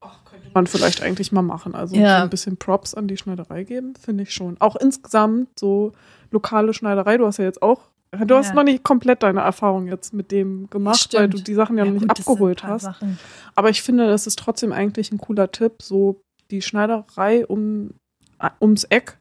Ach, 0.00 0.24
könnte 0.24 0.50
man 0.54 0.66
vielleicht 0.66 1.02
eigentlich 1.02 1.32
mal 1.32 1.42
machen. 1.42 1.74
Also 1.74 1.96
ja. 1.96 2.22
ein 2.22 2.30
bisschen 2.30 2.56
Props 2.56 2.94
an 2.94 3.08
die 3.08 3.16
Schneiderei 3.16 3.64
geben, 3.64 3.94
finde 3.96 4.22
ich 4.22 4.32
schon. 4.32 4.60
Auch 4.60 4.76
insgesamt 4.76 5.58
so 5.58 5.92
lokale 6.30 6.72
Schneiderei. 6.74 7.18
Du 7.18 7.26
hast 7.26 7.38
ja 7.38 7.44
jetzt 7.44 7.62
auch, 7.62 7.80
du 8.12 8.34
hast 8.36 8.54
noch 8.54 8.62
nicht 8.62 8.84
komplett 8.84 9.22
deine 9.22 9.40
Erfahrung 9.40 9.88
jetzt 9.88 10.14
mit 10.14 10.30
dem 10.30 10.70
gemacht, 10.70 11.00
Stimmt. 11.00 11.20
weil 11.20 11.28
du 11.30 11.38
die 11.38 11.54
Sachen 11.54 11.76
ja, 11.78 11.84
ja 11.84 11.90
noch 11.90 12.00
nicht 12.00 12.08
gut, 12.08 12.18
abgeholt 12.20 12.62
hast. 12.62 12.82
Sachen. 12.82 13.18
Aber 13.54 13.70
ich 13.70 13.82
finde, 13.82 14.06
das 14.06 14.26
ist 14.26 14.38
trotzdem 14.38 14.72
eigentlich 14.72 15.10
ein 15.12 15.18
cooler 15.18 15.50
Tipp, 15.50 15.82
so 15.82 16.20
die 16.50 16.62
Schneiderei 16.62 17.46
um, 17.46 17.94
ums 18.60 18.84
Eck 18.84 19.18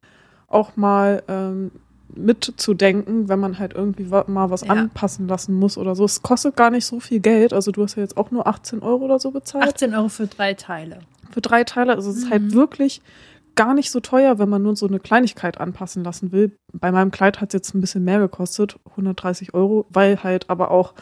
auch 0.48 0.78
mal 0.78 1.24
ähm, 1.28 1.72
mitzudenken, 2.16 3.30
wenn 3.30 3.40
man 3.40 3.60
halt 3.60 3.74
irgendwie 3.74 4.06
mal 4.06 4.50
was 4.50 4.62
ja. 4.62 4.70
anpassen 4.70 5.28
lassen 5.28 5.54
muss 5.54 5.78
oder 5.78 5.96
so. 5.96 6.06
Es 6.06 6.22
kostet 6.22 6.56
gar 6.56 6.72
nicht 6.72 6.86
so 6.86 7.00
viel 7.00 7.20
Geld. 7.20 7.54
Also 7.54 7.72
du 7.72 7.84
hast 7.84 7.96
ja 7.96 8.04
jetzt 8.04 8.18
auch 8.18 8.32
nur 8.32 8.48
18 8.48 8.82
Euro 8.82 9.06
oder 9.06 9.20
so 9.20 9.32
bezahlt. 9.32 9.66
18 9.66 9.94
Euro 9.94 10.10
für 10.10 10.28
drei 10.28 10.54
Teile. 10.54 11.00
Für 11.32 11.42
drei 11.42 11.64
Teile. 11.64 11.94
Also 11.94 12.10
es 12.10 12.18
ist 12.18 12.30
halt 12.30 12.44
mhm. 12.44 12.54
wirklich 12.54 13.02
gar 13.56 13.74
nicht 13.74 13.92
so 13.92 14.00
teuer, 14.00 14.40
wenn 14.40 14.50
man 14.50 14.62
nur 14.62 14.76
so 14.76 14.88
eine 14.88 15.00
Kleinigkeit 15.00 15.60
anpassen 15.60 16.04
lassen 16.04 16.32
will. 16.32 16.58
Bei 16.74 16.92
meinem 16.92 17.12
Kleid 17.12 17.42
hat 17.42 17.50
es 17.50 17.54
jetzt 17.54 17.74
ein 17.74 17.82
bisschen 17.82 18.04
mehr 18.04 18.20
gekostet, 18.20 18.78
130 18.92 19.54
Euro, 19.54 19.86
weil 19.90 20.24
halt 20.24 20.50
aber 20.50 20.72
auch 20.72 20.94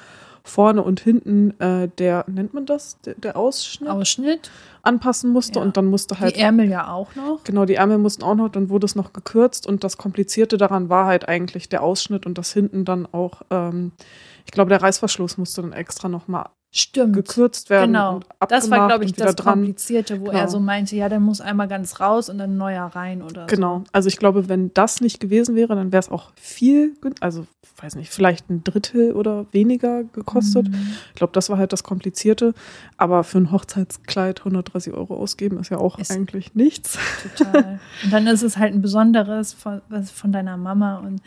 vorne 0.46 0.82
und 0.84 1.00
hinten 1.00 1.60
äh, 1.60 1.90
der, 1.98 2.24
nennt 2.28 2.54
man 2.54 2.66
das, 2.66 3.00
der, 3.02 3.16
der 3.16 3.36
Ausschnitt? 3.36 3.90
Ausschnitt. 3.90 4.52
Anpassen 4.84 5.32
musste 5.32 5.60
Ja. 5.60 5.66
und 5.66 5.76
dann 5.78 5.86
musste 5.88 6.20
halt. 6.20 6.36
Die 6.36 6.40
Ärmel 6.40 6.70
ja 6.70 6.92
auch 6.92 7.14
noch. 7.16 7.44
Genau, 7.44 7.66
die 7.66 7.76
Ärmel 7.76 7.98
mussten 7.98 8.24
auch 8.24 8.36
noch, 8.36 8.50
dann 8.50 8.70
wurde 8.70 8.86
es 8.86 8.96
noch 8.96 9.12
gekürzt 9.14 9.66
und 9.68 9.84
das 9.84 9.98
Komplizierte 9.98 10.58
daran 10.58 10.90
war 10.90 11.08
halt 11.08 11.28
eigentlich 11.28 11.68
der 11.70 11.82
Ausschnitt 11.84 12.26
und 12.26 12.38
das 12.38 12.54
hinten 12.54 12.86
dann 12.86 13.08
auch, 13.12 13.42
ähm, 13.50 13.92
ich 14.46 14.52
glaube, 14.52 14.70
der 14.70 14.82
Reißverschluss 14.82 15.38
musste 15.38 15.62
dann 15.64 15.74
extra 15.74 16.08
nochmal 16.08 16.46
Stimmt. 16.78 17.14
gekürzt 17.14 17.70
werden 17.70 17.94
Genau. 17.94 18.16
und 18.18 18.26
abgemacht 18.40 18.52
Das 18.52 18.70
war, 18.70 18.88
glaube 18.88 19.06
ich, 19.06 19.14
das 19.14 19.36
dran. 19.36 19.54
Komplizierte, 19.60 20.20
wo 20.20 20.26
Genau. 20.26 20.38
er 20.40 20.48
so 20.50 20.60
meinte, 20.60 20.96
ja, 20.96 21.08
der 21.08 21.20
muss 21.22 21.40
einmal 21.42 21.68
ganz 21.70 22.00
raus 22.02 22.30
und 22.30 22.38
dann 22.38 22.58
neuer 22.58 22.84
rein 22.88 23.22
oder 23.22 23.46
Genau. 23.48 23.84
Also 23.94 24.10
ich 24.10 24.18
glaube, 24.18 24.50
wenn 24.50 24.74
das 24.74 25.00
nicht 25.00 25.20
gewesen 25.20 25.56
wäre, 25.56 25.74
dann 25.76 25.92
wäre 25.94 26.02
es 26.02 26.10
auch 26.12 26.32
viel, 26.36 26.94
also 27.22 27.48
weiß 27.78 27.96
nicht, 27.96 28.10
vielleicht 28.12 28.50
ein 28.50 28.64
Drittel 28.64 29.12
oder 29.14 29.46
weniger 29.52 30.02
so. 30.04 30.08
gekostet. 30.14 30.70
Mhm. 30.70 30.88
Ich 31.10 31.16
glaube, 31.16 31.34
das 31.34 31.50
war 31.50 31.58
halt 31.58 31.74
das 31.74 31.84
Komplizierte. 31.84 32.54
Aber 32.98 33.24
für 33.26 33.38
ein 33.38 33.52
Hochzeitskleid 33.52 34.40
130 34.46 34.94
Euro 34.94 35.16
ausgeben 35.18 35.60
ist 35.60 35.70
ja 35.72 35.78
auch 35.78 35.98
Ist- 36.00 36.12
eigentlich 36.12 36.56
nichts. 36.56 36.98
Total. 37.38 37.80
Und 38.04 38.12
dann 38.14 38.28
ist 38.28 38.44
es 38.44 38.58
halt 38.58 38.74
ein 38.74 38.82
besonderes 38.82 39.52
von, 39.54 39.82
von 40.14 40.32
deiner 40.32 40.56
Mama 40.58 40.98
und 41.00 41.22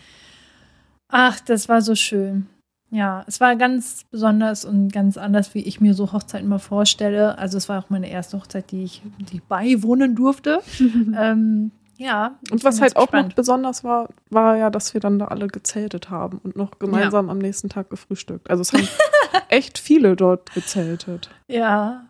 ach, 1.09 1.41
das 1.41 1.69
war 1.69 1.83
so 1.83 1.95
schön. 1.95 2.47
Ja, 2.91 3.23
es 3.27 3.41
war 3.41 3.55
ganz 3.57 4.05
besonders 4.11 4.65
und 4.65 4.91
ganz 4.93 5.19
anders, 5.19 5.55
wie 5.55 5.61
ich 5.61 5.81
mir 5.81 5.93
so 5.93 6.13
Hochzeiten 6.13 6.49
mal 6.49 6.59
vorstelle. 6.59 7.37
Also 7.37 7.59
es 7.59 7.69
war 7.69 7.83
auch 7.83 7.91
meine 7.91 8.11
erste 8.11 8.39
Hochzeit, 8.39 8.71
die 8.71 8.85
ich, 8.85 9.03
die 9.19 9.37
ich 9.37 9.43
beiwohnen 9.43 10.15
durfte. 10.15 10.61
ähm, 10.81 11.71
ja. 11.99 12.39
Und 12.51 12.65
was 12.65 12.81
halt 12.81 12.97
auch 12.97 13.01
noch 13.01 13.13
gespannt. 13.13 13.35
besonders 13.35 13.85
war, 13.85 14.09
war 14.31 14.57
ja, 14.57 14.71
dass 14.71 14.95
wir 14.95 15.01
dann 15.01 15.19
da 15.19 15.27
alle 15.27 15.49
gezeltet 15.49 16.09
haben 16.09 16.41
und 16.43 16.57
noch 16.57 16.79
gemeinsam 16.79 17.29
am 17.29 17.39
nächsten 17.39 17.69
Tag 17.69 17.91
gefrühstückt. 17.91 18.49
Also 18.49 18.63
es 18.63 18.73
haben 18.73 18.89
echt 19.49 19.79
viele 19.79 20.17
dort 20.17 20.55
gezeltet. 20.55 21.29
Ja. 21.49 22.07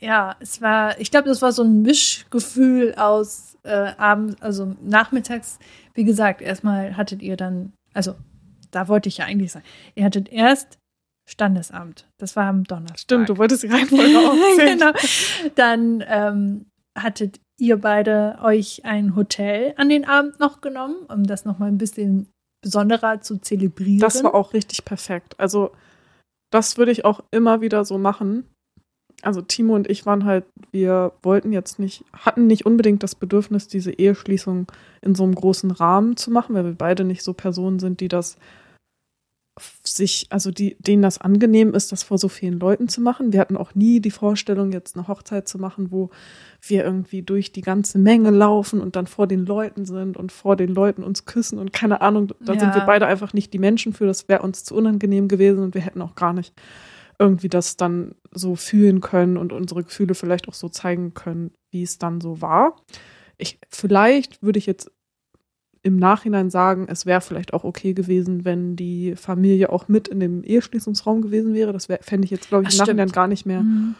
Ja, 0.00 0.36
es 0.40 0.60
war, 0.62 0.98
ich 1.00 1.10
glaube, 1.10 1.28
das 1.28 1.42
war 1.42 1.52
so 1.52 1.62
ein 1.62 1.82
Mischgefühl 1.82 2.94
aus 2.96 3.56
äh, 3.62 3.92
abends, 3.98 4.40
also 4.40 4.74
nachmittags. 4.82 5.58
Wie 5.94 6.04
gesagt, 6.04 6.40
erstmal 6.40 6.96
hattet 6.96 7.22
ihr 7.22 7.36
dann, 7.36 7.72
also 7.92 8.14
da 8.72 8.88
wollte 8.88 9.08
ich 9.08 9.18
ja 9.18 9.26
eigentlich 9.26 9.52
sagen, 9.52 9.64
ihr 9.94 10.04
hattet 10.04 10.30
erst 10.32 10.78
Standesamt. 11.28 12.08
Das 12.18 12.34
war 12.34 12.46
am 12.46 12.64
Donnerstag. 12.64 12.98
Stimmt, 12.98 13.28
du 13.28 13.38
wolltest 13.38 13.62
die 13.62 13.68
Reihenfolge 13.68 14.18
aufzählen. 14.28 14.78
genau. 14.78 14.92
Dann 15.54 16.04
ähm, 16.06 16.66
hattet 16.98 17.40
ihr 17.58 17.80
beide 17.80 18.38
euch 18.42 18.84
ein 18.84 19.14
Hotel 19.14 19.72
an 19.76 19.88
den 19.88 20.04
Abend 20.04 20.40
noch 20.40 20.60
genommen, 20.60 20.96
um 21.08 21.24
das 21.24 21.44
nochmal 21.44 21.68
ein 21.68 21.78
bisschen 21.78 22.28
besonderer 22.62 23.20
zu 23.20 23.38
zelebrieren. 23.38 24.00
Das 24.00 24.22
war 24.24 24.34
auch 24.34 24.52
richtig 24.52 24.84
perfekt. 24.84 25.38
Also, 25.38 25.72
das 26.50 26.76
würde 26.76 26.92
ich 26.92 27.04
auch 27.04 27.22
immer 27.30 27.60
wieder 27.60 27.84
so 27.84 27.98
machen. 27.98 28.44
Also, 29.22 29.42
Timo 29.42 29.76
und 29.76 29.88
ich 29.88 30.06
waren 30.06 30.24
halt, 30.24 30.44
wir 30.72 31.12
wollten 31.22 31.52
jetzt 31.52 31.78
nicht, 31.78 32.04
hatten 32.12 32.48
nicht 32.48 32.66
unbedingt 32.66 33.04
das 33.04 33.14
Bedürfnis, 33.14 33.68
diese 33.68 33.92
Eheschließung 33.92 34.66
in 35.00 35.14
so 35.14 35.22
einem 35.22 35.34
großen 35.34 35.70
Rahmen 35.70 36.16
zu 36.16 36.32
machen, 36.32 36.54
weil 36.54 36.64
wir 36.64 36.74
beide 36.74 37.04
nicht 37.04 37.22
so 37.22 37.32
Personen 37.32 37.78
sind, 37.78 38.00
die 38.00 38.08
das 38.08 38.36
sich, 39.84 40.26
also 40.30 40.50
die, 40.50 40.76
denen 40.78 41.02
das 41.02 41.18
angenehm 41.18 41.74
ist, 41.74 41.92
das 41.92 42.02
vor 42.02 42.16
so 42.16 42.28
vielen 42.28 42.58
Leuten 42.58 42.88
zu 42.88 43.00
machen. 43.02 43.32
Wir 43.32 43.40
hatten 43.40 43.56
auch 43.58 43.74
nie 43.74 44.00
die 44.00 44.10
Vorstellung, 44.10 44.72
jetzt 44.72 44.96
eine 44.96 45.08
Hochzeit 45.08 45.46
zu 45.46 45.58
machen, 45.58 45.90
wo 45.90 46.10
wir 46.62 46.84
irgendwie 46.84 47.22
durch 47.22 47.52
die 47.52 47.60
ganze 47.60 47.98
Menge 47.98 48.30
laufen 48.30 48.80
und 48.80 48.96
dann 48.96 49.06
vor 49.06 49.26
den 49.26 49.44
Leuten 49.44 49.84
sind 49.84 50.16
und 50.16 50.32
vor 50.32 50.56
den 50.56 50.70
Leuten 50.70 51.02
uns 51.02 51.26
küssen 51.26 51.58
und 51.58 51.72
keine 51.72 52.00
Ahnung, 52.00 52.32
da 52.40 52.54
sind 52.58 52.70
Ja. 52.70 52.74
wir 52.76 52.82
beide 52.82 53.06
einfach 53.06 53.34
nicht 53.34 53.52
die 53.52 53.58
Menschen 53.58 53.92
für, 53.92 54.06
das 54.06 54.26
wäre 54.28 54.42
uns 54.42 54.64
zu 54.64 54.74
unangenehm 54.74 55.28
gewesen 55.28 55.62
und 55.62 55.74
wir 55.74 55.82
hätten 55.82 56.00
auch 56.00 56.14
gar 56.14 56.32
nicht 56.32 56.54
irgendwie 57.18 57.50
das 57.50 57.76
dann 57.76 58.14
so 58.32 58.56
fühlen 58.56 59.00
können 59.00 59.36
und 59.36 59.52
unsere 59.52 59.84
Gefühle 59.84 60.14
vielleicht 60.14 60.48
auch 60.48 60.54
so 60.54 60.70
zeigen 60.70 61.12
können, 61.12 61.52
wie 61.70 61.82
es 61.82 61.98
dann 61.98 62.20
so 62.22 62.40
war. 62.40 62.76
Ich, 63.36 63.58
vielleicht 63.68 64.42
würde 64.42 64.58
ich 64.58 64.66
jetzt 64.66 64.90
im 65.84 65.96
Nachhinein 65.96 66.48
sagen, 66.50 66.86
es 66.88 67.06
wäre 67.06 67.20
vielleicht 67.20 67.52
auch 67.54 67.64
okay 67.64 67.92
gewesen, 67.92 68.44
wenn 68.44 68.76
die 68.76 69.16
Familie 69.16 69.70
auch 69.70 69.88
mit 69.88 70.06
in 70.08 70.20
dem 70.20 70.44
Eheschließungsraum 70.44 71.22
gewesen 71.22 71.54
wäre. 71.54 71.72
Das 71.72 71.88
wär- 71.88 71.98
fände 72.02 72.24
ich 72.24 72.30
jetzt, 72.30 72.48
glaube 72.48 72.64
ich, 72.64 72.68
Ach, 72.68 72.72
im 72.74 72.78
Nachhinein 72.78 73.08
stimmt. 73.08 73.14
gar 73.16 73.26
nicht 73.28 73.46
mehr 73.46 73.62
Mhm. 73.62 73.94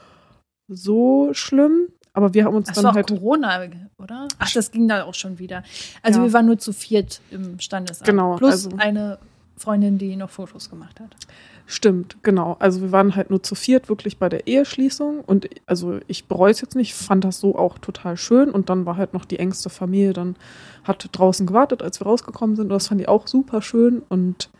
so 0.68 1.30
schlimm. 1.32 1.88
Aber 2.14 2.34
wir 2.34 2.44
haben 2.44 2.54
uns 2.54 2.66
Das 2.68 2.76
dann 2.76 2.84
war 2.84 2.94
halt. 2.94 3.08
Corona, 3.08 3.62
oder? 3.98 4.28
Ach, 4.38 4.52
das 4.52 4.70
ging 4.70 4.86
da 4.86 5.04
auch 5.04 5.14
schon 5.14 5.38
wieder. 5.38 5.62
Also 6.02 6.20
Ja. 6.20 6.26
wir 6.26 6.32
waren 6.34 6.44
nur 6.46 6.58
zu 6.58 6.72
viert 6.74 7.22
im 7.30 7.58
Standesamt. 7.58 8.06
Genau, 8.06 8.36
Plus 8.36 8.52
also- 8.66 8.76
eine 8.76 9.18
Freundin, 9.56 9.98
die 9.98 10.16
noch 10.16 10.30
Fotos 10.30 10.70
gemacht 10.70 10.98
hat. 11.00 11.14
Stimmt, 11.66 12.16
genau. 12.22 12.56
Also 12.58 12.82
wir 12.82 12.90
waren 12.92 13.14
halt 13.14 13.30
nur 13.30 13.42
zu 13.42 13.54
viert 13.54 13.88
wirklich 13.88 14.18
bei 14.18 14.28
der 14.28 14.46
Eheschließung 14.46 15.20
und 15.20 15.48
also 15.66 16.00
ich 16.08 16.26
bereue 16.26 16.50
es 16.50 16.60
jetzt 16.60 16.74
nicht, 16.74 16.94
fand 16.94 17.24
das 17.24 17.38
so 17.38 17.56
auch 17.56 17.78
total 17.78 18.16
schön 18.16 18.50
und 18.50 18.68
dann 18.68 18.84
war 18.86 18.96
halt 18.96 19.14
noch 19.14 19.24
die 19.24 19.38
engste 19.38 19.70
Familie, 19.70 20.12
dann 20.12 20.36
hat 20.84 21.08
draußen 21.12 21.46
gewartet, 21.46 21.82
als 21.82 22.00
wir 22.00 22.06
rausgekommen 22.06 22.56
sind 22.56 22.64
und 22.66 22.70
das 22.70 22.88
fand 22.88 23.00
ich 23.00 23.08
auch 23.08 23.26
super 23.28 23.62
schön 23.62 24.02
und 24.08 24.50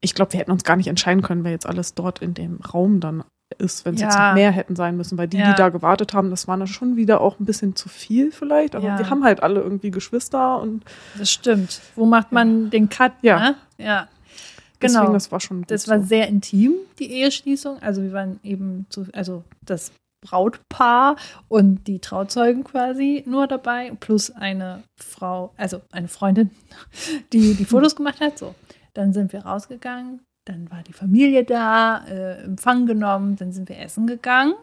ich 0.00 0.14
glaube, 0.14 0.32
wir 0.34 0.40
hätten 0.40 0.52
uns 0.52 0.62
gar 0.62 0.76
nicht 0.76 0.86
entscheiden 0.86 1.22
können, 1.22 1.42
wer 1.42 1.50
jetzt 1.50 1.66
alles 1.66 1.94
dort 1.94 2.20
in 2.22 2.34
dem 2.34 2.60
Raum 2.72 3.00
dann 3.00 3.24
ist, 3.58 3.84
wenn 3.84 3.94
es 3.94 4.00
jetzt 4.00 4.14
Ja. 4.14 4.28
noch 4.28 4.34
mehr 4.34 4.50
hätten 4.52 4.76
sein 4.76 4.96
müssen, 4.96 5.18
weil 5.18 5.28
die, 5.28 5.38
Ja. 5.38 5.50
die 5.50 5.56
da 5.56 5.68
gewartet 5.68 6.14
haben, 6.14 6.30
das 6.30 6.46
war 6.48 6.56
dann 6.56 6.66
schon 6.66 6.96
wieder 6.96 7.20
auch 7.20 7.38
ein 7.40 7.44
bisschen 7.44 7.74
zu 7.76 7.88
viel 7.88 8.30
vielleicht, 8.32 8.74
aber 8.76 8.86
Ja. 8.86 8.98
wir 8.98 9.08
haben 9.10 9.24
halt 9.24 9.42
alle 9.42 9.60
irgendwie 9.60 9.90
Geschwister 9.90 10.60
und 10.60 10.84
Das 11.18 11.30
stimmt. 11.30 11.80
Wo 11.96 12.06
macht 12.06 12.32
man 12.32 12.70
den 12.70 12.88
Cut? 12.88 13.12
Ja. 13.22 13.38
Ne? 13.38 13.54
Ja. 13.78 14.08
Deswegen, 14.80 15.00
Genau. 15.02 15.12
das 15.12 15.30
war 15.32 15.40
schon 15.40 15.58
gut 15.62 15.70
Das 15.70 15.88
war 15.88 16.00
so. 16.00 16.06
sehr 16.06 16.28
intim, 16.28 16.74
die 16.98 17.10
Eheschließung. 17.10 17.78
Also 17.80 18.02
wir 18.02 18.12
waren 18.12 18.40
eben 18.42 18.86
zu, 18.90 19.06
also 19.12 19.44
das 19.64 19.92
Brautpaar 20.24 21.16
und 21.48 21.86
die 21.86 21.98
Trauzeugen 22.00 22.64
quasi 22.64 23.22
nur 23.26 23.46
dabei, 23.46 23.92
plus 24.00 24.30
eine 24.30 24.82
Frau, 25.00 25.52
also 25.56 25.82
eine 25.92 26.08
Freundin, 26.08 26.50
die 27.32 27.54
die 27.54 27.64
Fotos 27.64 27.94
gemacht 27.96 28.20
hat. 28.20 28.38
So, 28.38 28.54
dann 28.94 29.12
sind 29.12 29.32
wir 29.32 29.44
rausgegangen, 29.44 30.20
dann 30.46 30.70
war 30.70 30.82
die 30.82 30.92
Familie 30.92 31.44
da, 31.44 32.04
äh, 32.06 32.42
Empfang 32.44 32.86
genommen, 32.86 33.36
dann 33.36 33.52
sind 33.52 33.68
wir 33.68 33.78
essen 33.78 34.06
gegangen. 34.06 34.54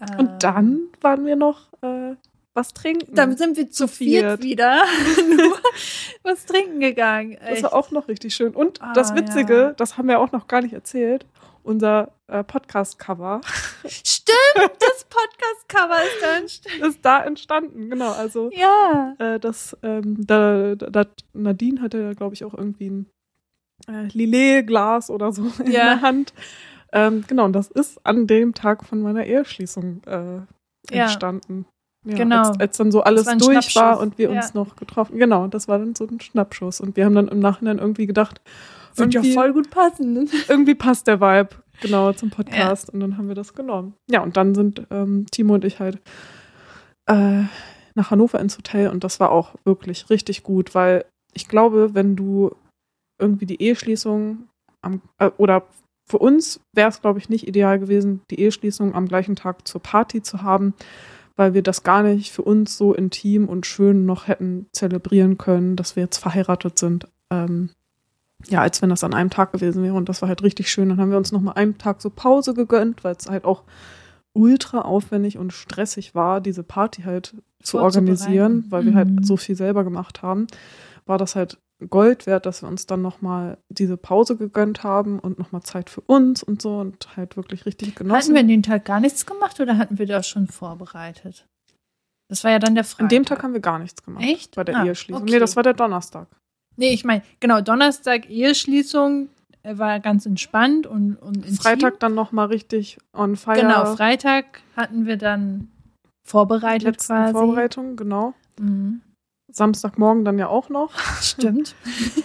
Ähm, 0.00 0.18
Und 0.18 0.42
dann 0.44 0.80
waren 1.00 1.26
wir 1.26 1.34
noch 1.36 1.72
äh, 1.82 2.14
was 2.58 2.72
trinken. 2.74 3.14
dann 3.14 3.36
sind 3.36 3.56
wir 3.56 3.70
zu, 3.70 3.86
Zu 3.86 3.88
viert, 3.88 4.42
viert. 4.42 4.42
wieder 4.42 4.82
nur 5.36 5.58
was 6.22 6.44
trinken 6.46 6.80
gegangen. 6.80 7.36
Das 7.40 7.50
Echt. 7.50 7.62
war 7.64 7.72
auch 7.74 7.90
noch 7.90 8.08
richtig 8.08 8.34
schön. 8.34 8.54
Und 8.54 8.82
Ah, 8.82 8.92
das 8.94 9.14
Witzige, 9.14 9.54
ja. 9.58 9.72
das 9.72 9.96
haben 9.96 10.08
wir 10.08 10.20
auch 10.20 10.32
noch 10.32 10.46
gar 10.48 10.60
nicht 10.62 10.72
erzählt, 10.74 11.26
unser 11.62 12.12
äh, 12.28 12.42
Podcast-Cover 12.44 13.40
Stimmt, 13.86 14.72
das 14.80 15.06
Podcast-Cover 15.08 15.96
ist 16.02 16.22
da 16.22 16.36
entstanden. 16.38 16.84
ist 16.88 17.04
da 17.04 17.22
entstanden. 17.24 17.90
Genau, 17.90 18.12
also 18.12 18.50
Ja. 18.52 19.14
äh, 19.18 19.38
das, 19.40 19.76
ähm, 19.82 20.16
da, 20.26 20.74
da, 20.74 21.04
Nadine 21.32 21.80
hatte 21.80 21.98
ja, 22.02 22.12
glaube 22.14 22.34
ich, 22.34 22.44
auch 22.44 22.54
irgendwie 22.54 22.90
ein 22.90 23.06
äh, 23.88 24.08
Lillet-Glas 24.12 25.10
oder 25.10 25.32
so 25.32 25.50
in 25.64 25.70
Ja. 25.70 25.84
der 25.94 26.00
Hand. 26.02 26.32
Ähm, 26.92 27.24
genau, 27.28 27.44
und 27.44 27.52
das 27.52 27.70
ist 27.70 28.00
an 28.04 28.26
dem 28.26 28.54
Tag 28.54 28.84
von 28.84 29.00
meiner 29.02 29.24
Eheschließung 29.26 30.02
äh, 30.06 30.40
entstanden. 30.94 31.66
Ja, 31.68 31.72
Genau. 32.16 32.48
Als, 32.48 32.60
als 32.60 32.76
dann 32.78 32.90
so 32.90 33.02
alles 33.02 33.26
durch 33.38 33.74
war 33.76 34.00
und 34.00 34.18
wir 34.18 34.30
Ja. 34.30 34.36
uns 34.40 34.54
noch 34.54 34.76
getroffen. 34.76 35.18
Genau, 35.18 35.46
das 35.48 35.68
war 35.68 35.78
dann 35.78 35.94
so 35.94 36.06
ein 36.06 36.20
Schnappschuss. 36.20 36.80
Und 36.80 36.96
wir 36.96 37.04
haben 37.04 37.14
dann 37.14 37.28
im 37.28 37.38
Nachhinein 37.40 37.78
irgendwie 37.78 38.06
gedacht, 38.06 38.40
Wird 38.96 39.14
ja 39.14 39.22
voll 39.22 39.52
gut 39.52 39.70
passen. 39.70 40.28
irgendwie 40.48 40.74
passt 40.74 41.06
der 41.06 41.20
Vibe 41.20 41.50
genau 41.80 42.12
zum 42.12 42.30
Podcast 42.30 42.90
und 42.90 43.00
dann 43.00 43.16
haben 43.16 43.28
wir 43.28 43.34
das 43.36 43.54
genommen. 43.54 43.94
Ja, 44.10 44.22
und 44.22 44.36
dann 44.36 44.54
sind 44.54 44.82
ähm, 44.90 45.26
Timo 45.30 45.54
und 45.54 45.64
ich 45.64 45.78
halt 45.78 46.00
äh, 47.06 47.42
nach 47.94 48.10
Hannover 48.10 48.40
ins 48.40 48.56
Hotel 48.56 48.88
und 48.88 49.04
das 49.04 49.20
war 49.20 49.30
auch 49.30 49.54
wirklich 49.64 50.10
richtig 50.10 50.42
gut, 50.42 50.74
weil 50.74 51.04
ich 51.34 51.48
glaube, 51.48 51.94
wenn 51.94 52.16
du 52.16 52.52
irgendwie 53.20 53.46
die 53.46 53.60
Eheschließung 53.62 54.48
am, 54.82 55.00
äh, 55.18 55.30
oder 55.36 55.64
für 56.08 56.18
uns 56.18 56.60
wäre 56.74 56.88
es, 56.88 57.00
glaube 57.02 57.18
ich, 57.18 57.28
nicht 57.28 57.46
ideal 57.46 57.78
gewesen, 57.78 58.22
die 58.30 58.40
Eheschließung 58.40 58.94
am 58.94 59.06
gleichen 59.06 59.36
Tag 59.36 59.68
zur 59.68 59.82
Party 59.82 60.22
zu 60.22 60.42
haben, 60.42 60.74
weil 61.38 61.54
wir 61.54 61.62
das 61.62 61.84
gar 61.84 62.02
nicht 62.02 62.32
für 62.32 62.42
uns 62.42 62.76
so 62.76 62.92
intim 62.92 63.48
und 63.48 63.64
schön 63.64 64.04
noch 64.04 64.26
hätten 64.26 64.66
zelebrieren 64.72 65.38
können, 65.38 65.76
dass 65.76 65.94
wir 65.94 66.02
jetzt 66.02 66.18
verheiratet 66.18 66.78
sind. 66.78 67.06
Ähm, 67.30 67.70
ja, 68.48 68.60
als 68.60 68.82
wenn 68.82 68.90
das 68.90 69.04
an 69.04 69.14
einem 69.14 69.30
Tag 69.30 69.52
gewesen 69.52 69.82
wäre. 69.82 69.94
Und 69.94 70.08
das 70.08 70.20
war 70.20 70.28
halt 70.28 70.42
richtig 70.42 70.70
schön. 70.70 70.88
Dann 70.88 70.98
haben 71.00 71.10
wir 71.10 71.16
uns 71.16 71.32
noch 71.32 71.40
mal 71.40 71.52
einen 71.52 71.78
Tag 71.78 72.02
so 72.02 72.10
Pause 72.10 72.54
gegönnt, 72.54 73.04
weil 73.04 73.14
es 73.18 73.28
halt 73.28 73.44
auch 73.44 73.62
ultra 74.32 74.80
aufwendig 74.82 75.38
und 75.38 75.52
stressig 75.52 76.14
war, 76.14 76.40
diese 76.40 76.62
Party 76.62 77.02
halt 77.02 77.34
zu 77.62 77.78
organisieren, 77.78 78.64
weil 78.70 78.84
wir 78.84 78.92
Mhm. 78.92 78.96
halt 78.96 79.26
so 79.26 79.36
viel 79.36 79.56
selber 79.56 79.82
gemacht 79.84 80.22
haben. 80.22 80.46
War 81.06 81.18
das 81.18 81.34
halt 81.36 81.58
Gold 81.88 82.26
wert, 82.26 82.44
dass 82.46 82.62
wir 82.62 82.68
uns 82.68 82.86
dann 82.86 83.02
noch 83.02 83.20
mal 83.22 83.58
diese 83.68 83.96
Pause 83.96 84.36
gegönnt 84.36 84.82
haben 84.82 85.18
und 85.20 85.38
noch 85.38 85.52
mal 85.52 85.62
Zeit 85.62 85.90
für 85.90 86.00
uns 86.00 86.42
und 86.42 86.60
so 86.60 86.78
und 86.78 87.16
halt 87.16 87.36
wirklich 87.36 87.66
richtig 87.66 87.90
Hatten 87.94 88.04
genossen. 88.08 88.34
wir 88.34 88.40
an 88.40 88.48
dem 88.48 88.62
Tag 88.62 88.84
gar 88.84 88.98
nichts 89.00 89.26
gemacht 89.26 89.60
oder 89.60 89.78
hatten 89.78 89.98
wir 89.98 90.06
das 90.06 90.26
schon 90.26 90.48
vorbereitet? 90.48 91.46
Das 92.28 92.42
war 92.44 92.50
ja 92.50 92.58
dann 92.58 92.74
der 92.74 92.84
Freitag. 92.84 93.02
An 93.04 93.08
dem 93.08 93.24
Tag 93.24 93.42
haben 93.42 93.52
wir 93.52 93.60
gar 93.60 93.78
nichts 93.78 94.02
gemacht. 94.02 94.24
Echt? 94.24 94.56
Bei 94.56 94.64
der 94.64 94.76
Ah, 94.78 94.84
Eheschließung. 94.86 95.22
okay. 95.22 95.32
Nee, 95.34 95.38
das 95.38 95.54
war 95.56 95.62
der 95.62 95.74
Donnerstag. 95.74 96.26
Nee, 96.76 96.92
ich 96.92 97.04
meine, 97.04 97.22
genau, 97.40 97.60
Donnerstag 97.60 98.28
Eheschließung, 98.28 99.28
war 99.64 100.00
ganz 100.00 100.24
entspannt 100.26 100.86
und, 100.86 101.16
und 101.16 101.36
intim. 101.38 101.56
Freitag 101.56 102.00
dann 102.00 102.14
nochmal 102.14 102.46
richtig 102.46 102.98
on 103.12 103.36
fire. 103.36 103.56
Genau, 103.60 103.94
Freitag 103.96 104.62
hatten 104.76 105.04
wir 105.06 105.16
dann 105.16 105.68
vorbereitet 106.26 106.84
Letzten 106.84 107.12
quasi. 107.14 107.32
Vorbereitung, 107.32 107.96
genau. 107.96 108.34
Mhm. 108.58 109.00
Samstagmorgen 109.58 110.24
dann 110.24 110.38
ja 110.38 110.48
auch 110.48 110.68
noch. 110.68 110.92
Stimmt. 111.20 111.74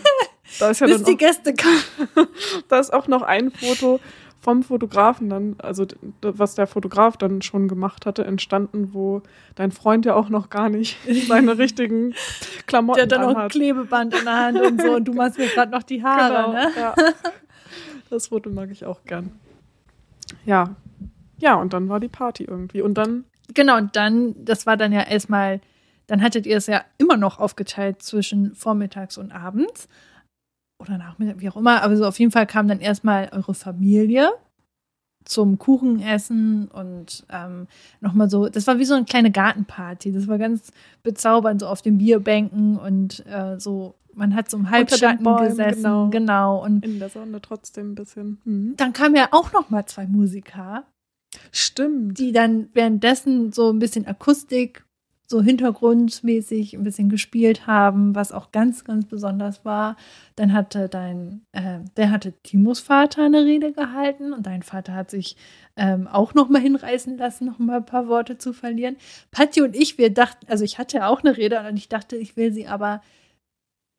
da 0.60 0.70
ist 0.70 0.80
ja 0.80 0.88
Bis 0.88 1.04
die 1.04 1.18
Gäste 1.18 1.54
kamen. 1.54 1.84
da 2.70 2.80
ist 2.80 2.94
auch 2.94 3.08
noch 3.08 3.22
ein 3.22 3.52
Foto 3.52 4.00
vom 4.40 4.62
Fotografen 4.62 5.30
dann, 5.30 5.56
also 5.60 5.88
was 6.22 6.56
der 6.56 6.68
Fotograf 6.68 7.16
dann 7.16 7.42
schon 7.42 7.70
gemacht 7.70 8.06
hatte, 8.06 8.26
entstanden, 8.26 8.94
wo 8.94 9.22
dein 9.56 9.72
Freund 9.72 10.06
ja 10.06 10.16
auch 10.16 10.28
noch 10.28 10.50
gar 10.50 10.70
nicht 10.70 10.98
seine 11.28 11.58
richtigen 11.58 12.14
Klamotten 12.68 13.02
hat. 13.02 13.12
Der 13.12 13.20
hat 13.20 13.26
dann 13.26 13.34
noch 13.34 13.40
ein 13.42 13.50
Klebeband 13.50 14.14
in 14.14 14.26
der 14.26 14.40
Hand 14.40 14.62
und 14.62 14.82
so 14.82 14.96
und 14.96 15.06
du 15.06 15.14
machst 15.14 15.38
mir 15.38 15.48
gerade 15.48 15.72
noch 15.72 15.84
die 15.84 16.04
Haare, 16.04 16.52
genau, 16.52 16.54
ne? 16.54 16.72
Ja. 16.78 16.96
Das 18.10 18.28
Foto 18.28 18.50
mag 18.50 18.70
ich 18.70 18.86
auch 18.86 19.04
gern. 19.06 19.32
Ja. 20.46 20.76
Ja, 21.40 21.56
und 21.56 21.74
dann 21.74 21.90
war 21.90 22.00
die 22.00 22.10
Party 22.10 22.44
irgendwie. 22.44 22.82
Und 22.82 22.96
dann. 22.96 23.24
Genau, 23.54 23.78
und 23.78 23.96
dann, 23.96 24.36
das 24.44 24.66
war 24.66 24.78
dann 24.78 24.92
ja 24.92 25.02
erstmal, 25.02 25.62
dann 26.08 26.22
hattet 26.22 26.46
ihr 26.46 26.58
es 26.58 26.68
ja 26.68 26.84
immer 26.98 27.18
noch 27.18 27.40
aufgeteilt 27.40 28.02
zwischen 28.02 28.56
vormittags 28.56 29.18
und 29.18 29.32
abends 29.32 29.88
oder 30.80 30.98
Nachmittag, 30.98 31.40
wie 31.40 31.50
auch 31.50 31.56
immer. 31.56 31.82
Aber 31.82 31.96
so 31.96 32.06
auf 32.06 32.20
jeden 32.20 32.32
Fall 32.32 32.46
kam 32.46 32.68
dann 32.68 32.80
erstmal 32.80 33.30
eure 33.32 33.54
Familie 33.54 34.32
zum 35.26 35.58
Kuchenessen 35.58 36.68
und 36.68 37.26
ähm, 37.30 37.68
nochmal 38.02 38.30
so, 38.30 38.50
das 38.50 38.68
war 38.68 38.80
wie 38.80 38.86
so 38.86 38.94
eine 38.94 39.06
kleine 39.06 39.32
Gartenparty. 39.32 40.12
Das 40.12 40.28
war 40.28 40.38
ganz 40.38 40.72
bezaubernd, 41.02 41.62
so 41.62 41.68
auf 41.68 41.82
den 41.82 41.98
Bierbänken 41.98 42.78
und 42.78 43.26
äh, 43.28 43.60
so, 43.60 43.96
man 44.14 44.36
hat 44.36 44.50
so 44.50 44.58
im 44.58 44.70
Halbschatten 44.70 45.24
Bäumen, 45.24 45.48
gesessen. 45.48 45.82
Genau. 45.82 46.10
genau. 46.10 46.64
Und 46.64 46.86
In 46.86 47.00
der 47.00 47.10
Sonne 47.10 47.42
trotzdem 47.42 47.92
ein 47.92 47.96
bisschen. 47.96 48.42
Mhm. 48.44 48.74
Dann 48.78 48.94
kamen 48.94 49.16
ja 49.16 49.30
auch 49.32 49.54
nochmal 49.54 49.86
zwei 49.86 50.06
Musiker. 50.06 50.84
Stimmt. 51.52 52.20
Die 52.20 52.32
dann 52.32 52.70
währenddessen 52.74 53.52
so 53.52 53.72
ein 53.72 53.80
bisschen 53.80 54.06
Akustik 54.06 54.86
so 55.28 55.42
hintergrundmäßig 55.42 56.74
ein 56.74 56.84
bisschen 56.84 57.10
gespielt 57.10 57.66
haben, 57.66 58.14
was 58.14 58.32
auch 58.32 58.52
ganz, 58.52 58.84
ganz 58.84 59.06
besonders 59.06 59.64
war. 59.66 59.96
Dann 60.36 60.54
hatte 60.54 60.90
dein, 60.90 61.42
äh, 61.54 61.80
der 61.98 62.12
hatte 62.12 62.34
Timos 62.44 62.80
Vater 62.80 63.26
eine 63.26 63.46
Rede 63.46 63.72
gehalten 63.72 64.34
und 64.34 64.46
dein 64.46 64.64
Vater 64.64 64.94
hat 64.94 65.10
sich 65.10 65.36
ähm, 65.76 66.08
auch 66.08 66.34
noch 66.34 66.50
mal 66.50 66.62
hinreißen 66.62 67.18
lassen, 67.18 67.46
noch 67.46 67.60
mal 67.60 67.78
ein 67.78 67.86
paar 67.86 68.08
Worte 68.08 68.38
zu 68.38 68.54
verlieren. 68.54 68.98
Patti 69.32 69.62
und 69.62 69.76
ich, 69.76 69.98
wir 69.98 70.14
dachten, 70.14 70.46
also 70.50 70.64
ich 70.64 70.78
hatte 70.78 71.08
auch 71.08 71.24
eine 71.24 71.38
Rede 71.38 71.60
und 71.68 71.78
ich 71.78 71.90
dachte, 71.90 72.16
ich 72.16 72.36
will 72.38 72.52
sie 72.52 72.68
aber 72.68 73.02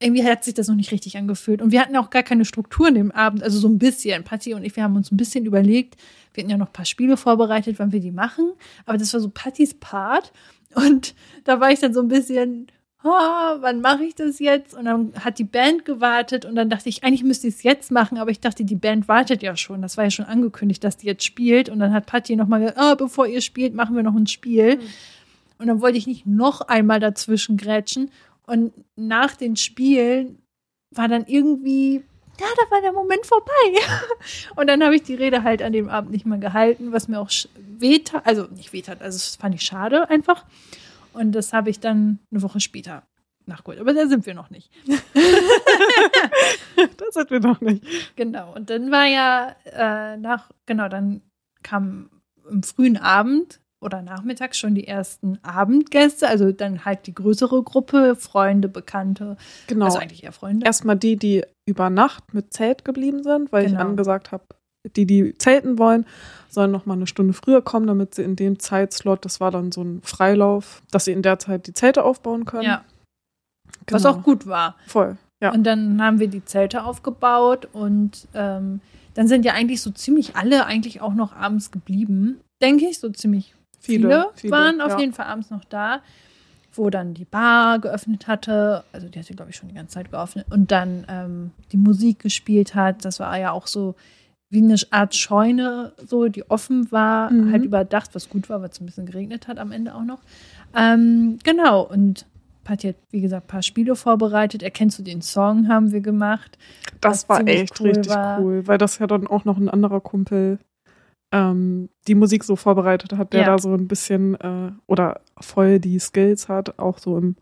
irgendwie 0.01 0.25
hat 0.25 0.45
sich 0.45 0.55
das 0.55 0.69
noch 0.69 0.75
nicht 0.75 0.93
richtig 0.93 1.17
angefühlt. 1.17 1.63
Und 1.63 1.73
wir 1.73 1.81
hatten 1.81 1.97
auch 1.97 2.11
gar 2.11 2.23
keine 2.23 2.45
Struktur 2.45 2.89
in 2.89 2.95
dem 2.95 3.13
Abend, 3.13 3.43
also 3.43 3.59
so 3.59 3.69
ein 3.69 3.79
bisschen. 3.79 4.25
Patti 4.25 4.53
und 4.53 4.65
ich, 4.65 4.77
wir 4.77 4.83
haben 4.83 4.97
uns 4.97 5.11
ein 5.11 5.17
bisschen 5.17 5.47
überlegt, 5.47 5.97
wir 6.35 6.43
hatten 6.43 6.51
ja 6.51 6.59
noch 6.59 6.67
ein 6.67 6.73
paar 6.73 6.85
Spiele 6.85 7.17
vorbereitet, 7.17 7.79
wann 7.79 7.93
wir 7.93 8.01
die 8.01 8.11
machen. 8.11 8.53
Aber 8.87 8.99
das 8.99 9.15
war 9.15 9.21
so 9.21 9.31
Pattis 9.31 9.75
Part. 9.75 10.33
Und 10.75 11.15
da 11.45 11.61
war 11.61 11.71
ich 11.71 11.81
dann 11.81 11.95
so 11.95 12.01
ein 12.01 12.09
bisschen, 12.09 12.69
oh, 13.05 13.09
wann 13.09 13.81
mache 13.81 14.05
ich 14.05 14.15
das 14.15 14.39
jetzt? 14.39 14.75
Und 14.75 14.87
dann 14.87 15.13
hat 15.23 15.39
die 15.39 15.45
Band 15.45 15.85
gewartet 15.85 16.45
und 16.45 16.55
dann 16.57 16.71
dachte 16.71 16.89
ich, 16.89 17.05
eigentlich 17.05 17.23
müsste 17.23 17.47
ich 17.47 17.55
es 17.55 17.63
jetzt 17.63 17.91
machen, 17.91 18.19
aber 18.19 18.31
ich 18.31 18.41
dachte, 18.41 18.65
die 18.65 18.75
Band 18.75 19.09
wartet 19.09 19.43
ja 19.43 19.57
schon. 19.57 19.83
Das 19.83 19.97
war 19.97 20.05
ja 20.05 20.11
schon 20.11 20.25
angekündigt, 20.25 20.83
dass 20.83 20.97
die 20.97 21.07
jetzt 21.07 21.25
spielt. 21.25 21.69
Und 21.69 21.79
dann 21.79 21.93
hat 21.93 22.07
Patti 22.07 22.35
nochmal 22.35 22.61
gesagt, 22.61 22.79
oh, 22.81 22.97
bevor 22.97 23.27
ihr 23.27 23.43
spielt, 23.43 23.75
machen 23.75 23.95
wir 23.95 24.03
noch 24.03 24.17
ein 24.17 24.27
Spiel. 24.27 24.77
Mhm. 24.77 24.81
Und 25.59 25.67
dann 25.67 25.81
wollte 25.81 25.99
ich 25.99 26.07
nicht 26.07 26.27
noch 26.27 26.63
einmal 26.63 26.99
dazwischen 26.99 27.57
grätschen. 27.57 28.11
Und 28.47 28.73
nach 28.97 29.37
den 29.37 29.57
Spielen 29.57 30.39
war 30.91 31.09
dann 31.09 31.27
irgendwie 31.27 32.03
ja, 32.41 32.47
da 32.57 32.71
war 32.71 32.81
der 32.81 32.93
Moment 32.93 33.27
vorbei. 33.27 33.53
Und 34.57 34.67
dann 34.67 34.83
habe 34.83 34.97
ich 34.97 35.03
die 35.03 35.15
Rede 35.15 35.43
halt 35.43 35.63
an 35.63 35.73
dem 35.73 35.89
Abend 35.89 36.11
nicht 36.11 36.27
mehr 36.27 36.39
gehalten, 36.39 36.93
was 36.93 37.09
mir 37.09 37.21
auch 37.21 37.31
wehtat, 37.57 38.27
also 38.27 38.47
nicht 38.55 38.73
wehtat, 38.73 39.03
also 39.03 39.17
das 39.17 39.37
fand 39.37 39.55
ich 39.55 39.63
schade 39.63 40.09
einfach. 40.11 40.45
Und 41.13 41.33
das 41.33 41.53
habe 41.53 41.71
ich 41.71 41.81
dann 41.81 42.19
eine 42.31 42.43
Woche 42.43 42.61
später 42.61 43.05
nachgeholt. 43.47 43.81
Aber 43.81 43.93
da 43.93 44.07
sind 44.07 44.27
wir 44.27 44.35
noch 44.35 44.51
nicht. 44.51 44.71
da 46.77 47.05
sind 47.11 47.31
wir 47.31 47.41
noch 47.41 47.61
nicht. 47.61 47.85
Genau. 48.17 48.53
Und 48.55 48.71
dann 48.71 48.91
war 48.91 49.07
ja 49.07 49.55
äh, 49.65 50.17
nach, 50.17 50.51
genau, 50.67 50.89
dann 50.89 51.23
kam 51.63 52.11
im 52.49 52.63
frühen 52.63 52.97
Abend 52.97 53.61
oder 53.85 54.03
nachmittags 54.03 54.59
schon 54.59 54.75
die 54.75 54.89
ersten 54.89 55.39
Abendgäste, 55.43 56.27
also 56.27 56.51
dann 56.53 56.85
halt 56.85 57.07
die 57.07 57.15
größere 57.15 57.63
Gruppe, 57.63 58.17
Freunde, 58.17 58.69
Bekannte. 58.69 59.37
Genau. 59.67 59.85
Also 59.85 59.99
eigentlich 59.99 60.25
eher 60.25 60.33
Freunde. 60.33 60.67
Erstmal 60.67 60.97
die, 60.97 61.17
die 61.17 61.45
über 61.69 61.91
Nacht 61.91 62.35
mit 62.35 62.53
Zelt 62.53 62.85
geblieben 62.85 63.23
sind, 63.23 63.53
weil 63.53 63.67
genau. 63.67 63.79
ich 63.79 63.85
angesagt 63.85 64.33
habe, 64.33 64.45
die, 64.97 65.07
die 65.07 65.35
zelten 65.39 65.79
wollen, 65.79 66.07
sollen 66.49 66.71
noch 66.71 66.87
mal 66.87 66.95
eine 66.95 67.07
Stunde 67.07 67.33
früher 67.33 67.63
kommen, 67.63 67.87
damit 67.87 68.15
sie 68.15 68.23
in 68.23 68.37
dem 68.37 68.59
Zeitslot, 68.59 69.25
das 69.25 69.41
war 69.41 69.51
dann 69.51 69.73
so 69.73 69.83
ein 69.83 70.01
Freilauf, 70.03 70.83
dass 70.91 71.05
sie 71.05 71.13
in 71.13 71.23
der 71.23 71.39
Zeit 71.39 71.67
die 71.67 71.73
Zelte 71.75 72.05
aufbauen 72.05 72.45
können. 72.45 72.65
Ja. 72.65 72.85
Genau. 73.87 73.97
Was 73.97 74.07
auch 74.07 74.23
gut 74.23 74.47
war. 74.47 74.77
Voll, 74.87 75.17
ja. 75.43 75.53
Und 75.53 75.65
dann 75.65 76.03
haben 76.03 76.21
wir 76.21 76.29
die 76.29 76.45
Zelte 76.45 76.85
aufgebaut 76.85 77.69
und 77.73 78.29
ähm, 78.35 78.81
dann 79.15 79.29
sind 79.29 79.45
ja 79.45 79.53
eigentlich 79.53 79.81
so 79.81 79.91
ziemlich 79.91 80.37
alle 80.37 80.67
eigentlich 80.67 81.01
auch 81.01 81.15
noch 81.15 81.35
abends 81.35 81.71
geblieben, 81.71 82.41
denke 82.63 82.87
ich, 82.87 82.99
so 82.99 83.11
ziemlich 83.11 83.55
Viele, 83.85 84.09
viele, 84.09 84.31
viele 84.35 84.51
waren 84.53 84.81
auf 84.81 84.93
ja. 84.93 85.01
jeden 85.01 85.13
Fall 85.13 85.27
abends 85.27 85.51
noch 85.51 85.65
da, 85.65 86.01
wo 86.73 86.91
dann 86.91 87.15
die 87.15 87.25
Bar 87.25 87.79
geöffnet 87.79 88.27
hatte. 88.27 88.85
Also 88.93 89.09
die 89.09 89.19
hatte, 89.19 89.35
glaube 89.35 89.51
ich, 89.51 89.57
schon 89.57 89.69
die 89.69 89.75
ganze 89.75 89.95
Zeit 89.95 90.11
geöffnet. 90.11 90.47
Und 90.51 90.71
dann 90.71 91.07
ähm, 91.09 91.51
die 91.73 91.77
Musik 91.77 92.21
gespielt 92.21 92.75
hat. 92.75 93.05
Das 93.05 93.21
war 93.21 93.39
ja 93.39 93.53
auch 93.53 93.67
so 93.67 93.95
wie 94.51 94.63
eine 94.63 94.77
Art 94.91 95.15
Scheune, 95.15 95.93
so, 96.07 96.29
die 96.29 96.49
offen 96.49 96.91
war, 96.93 97.31
mhm. 97.31 97.53
halt 97.53 97.65
überdacht, 97.65 98.15
was 98.15 98.29
gut 98.29 98.49
war, 98.49 98.63
weil 98.63 98.71
es 98.71 98.81
ein 98.81 98.87
bisschen 98.87 99.07
geregnet 99.07 99.49
hat 99.49 99.59
am 99.59 99.73
Ende 99.73 99.95
auch 99.95 100.05
noch. 100.05 100.21
Ähm, 100.77 101.39
genau, 101.43 101.83
und 101.83 102.25
Patti 102.63 102.89
hat, 102.89 102.97
wie 103.11 103.21
gesagt, 103.21 103.47
ein 103.47 103.49
paar 103.49 103.63
Spiele 103.63 103.97
vorbereitet. 103.97 104.63
Erkennst 104.63 104.99
du 104.99 105.03
den 105.03 105.23
Song, 105.23 105.69
haben 105.69 105.93
wir 105.93 106.01
gemacht. 106.01 106.57
Das 107.01 107.29
war 107.29 107.47
echt 107.47 107.81
cool 107.81 107.89
richtig 107.89 108.15
war. 108.15 108.41
cool, 108.41 108.67
weil 108.67 108.79
das 108.79 108.99
ja 108.99 109.07
dann 109.07 109.27
auch 109.27 109.45
noch 109.45 109.59
ein 109.59 109.69
anderer 109.69 110.01
Kumpel 110.01 110.59
ähm, 111.35 111.89
die 112.07 112.15
Musik 112.15 112.45
so 112.45 112.55
vorbereitet 112.55 113.13
hat, 113.15 113.33
der 113.33 113.41
ja. 113.41 113.47
da 113.47 113.59
so 113.59 113.75
ein 113.75 113.89
bisschen 113.89 114.37
äh, 114.37 114.71
oder 114.87 115.21
voll 115.41 115.81
die 115.81 115.99
Skills 115.99 116.49
hat, 116.49 116.79
auch 116.79 116.99
so 116.99 117.19
im 117.19 117.35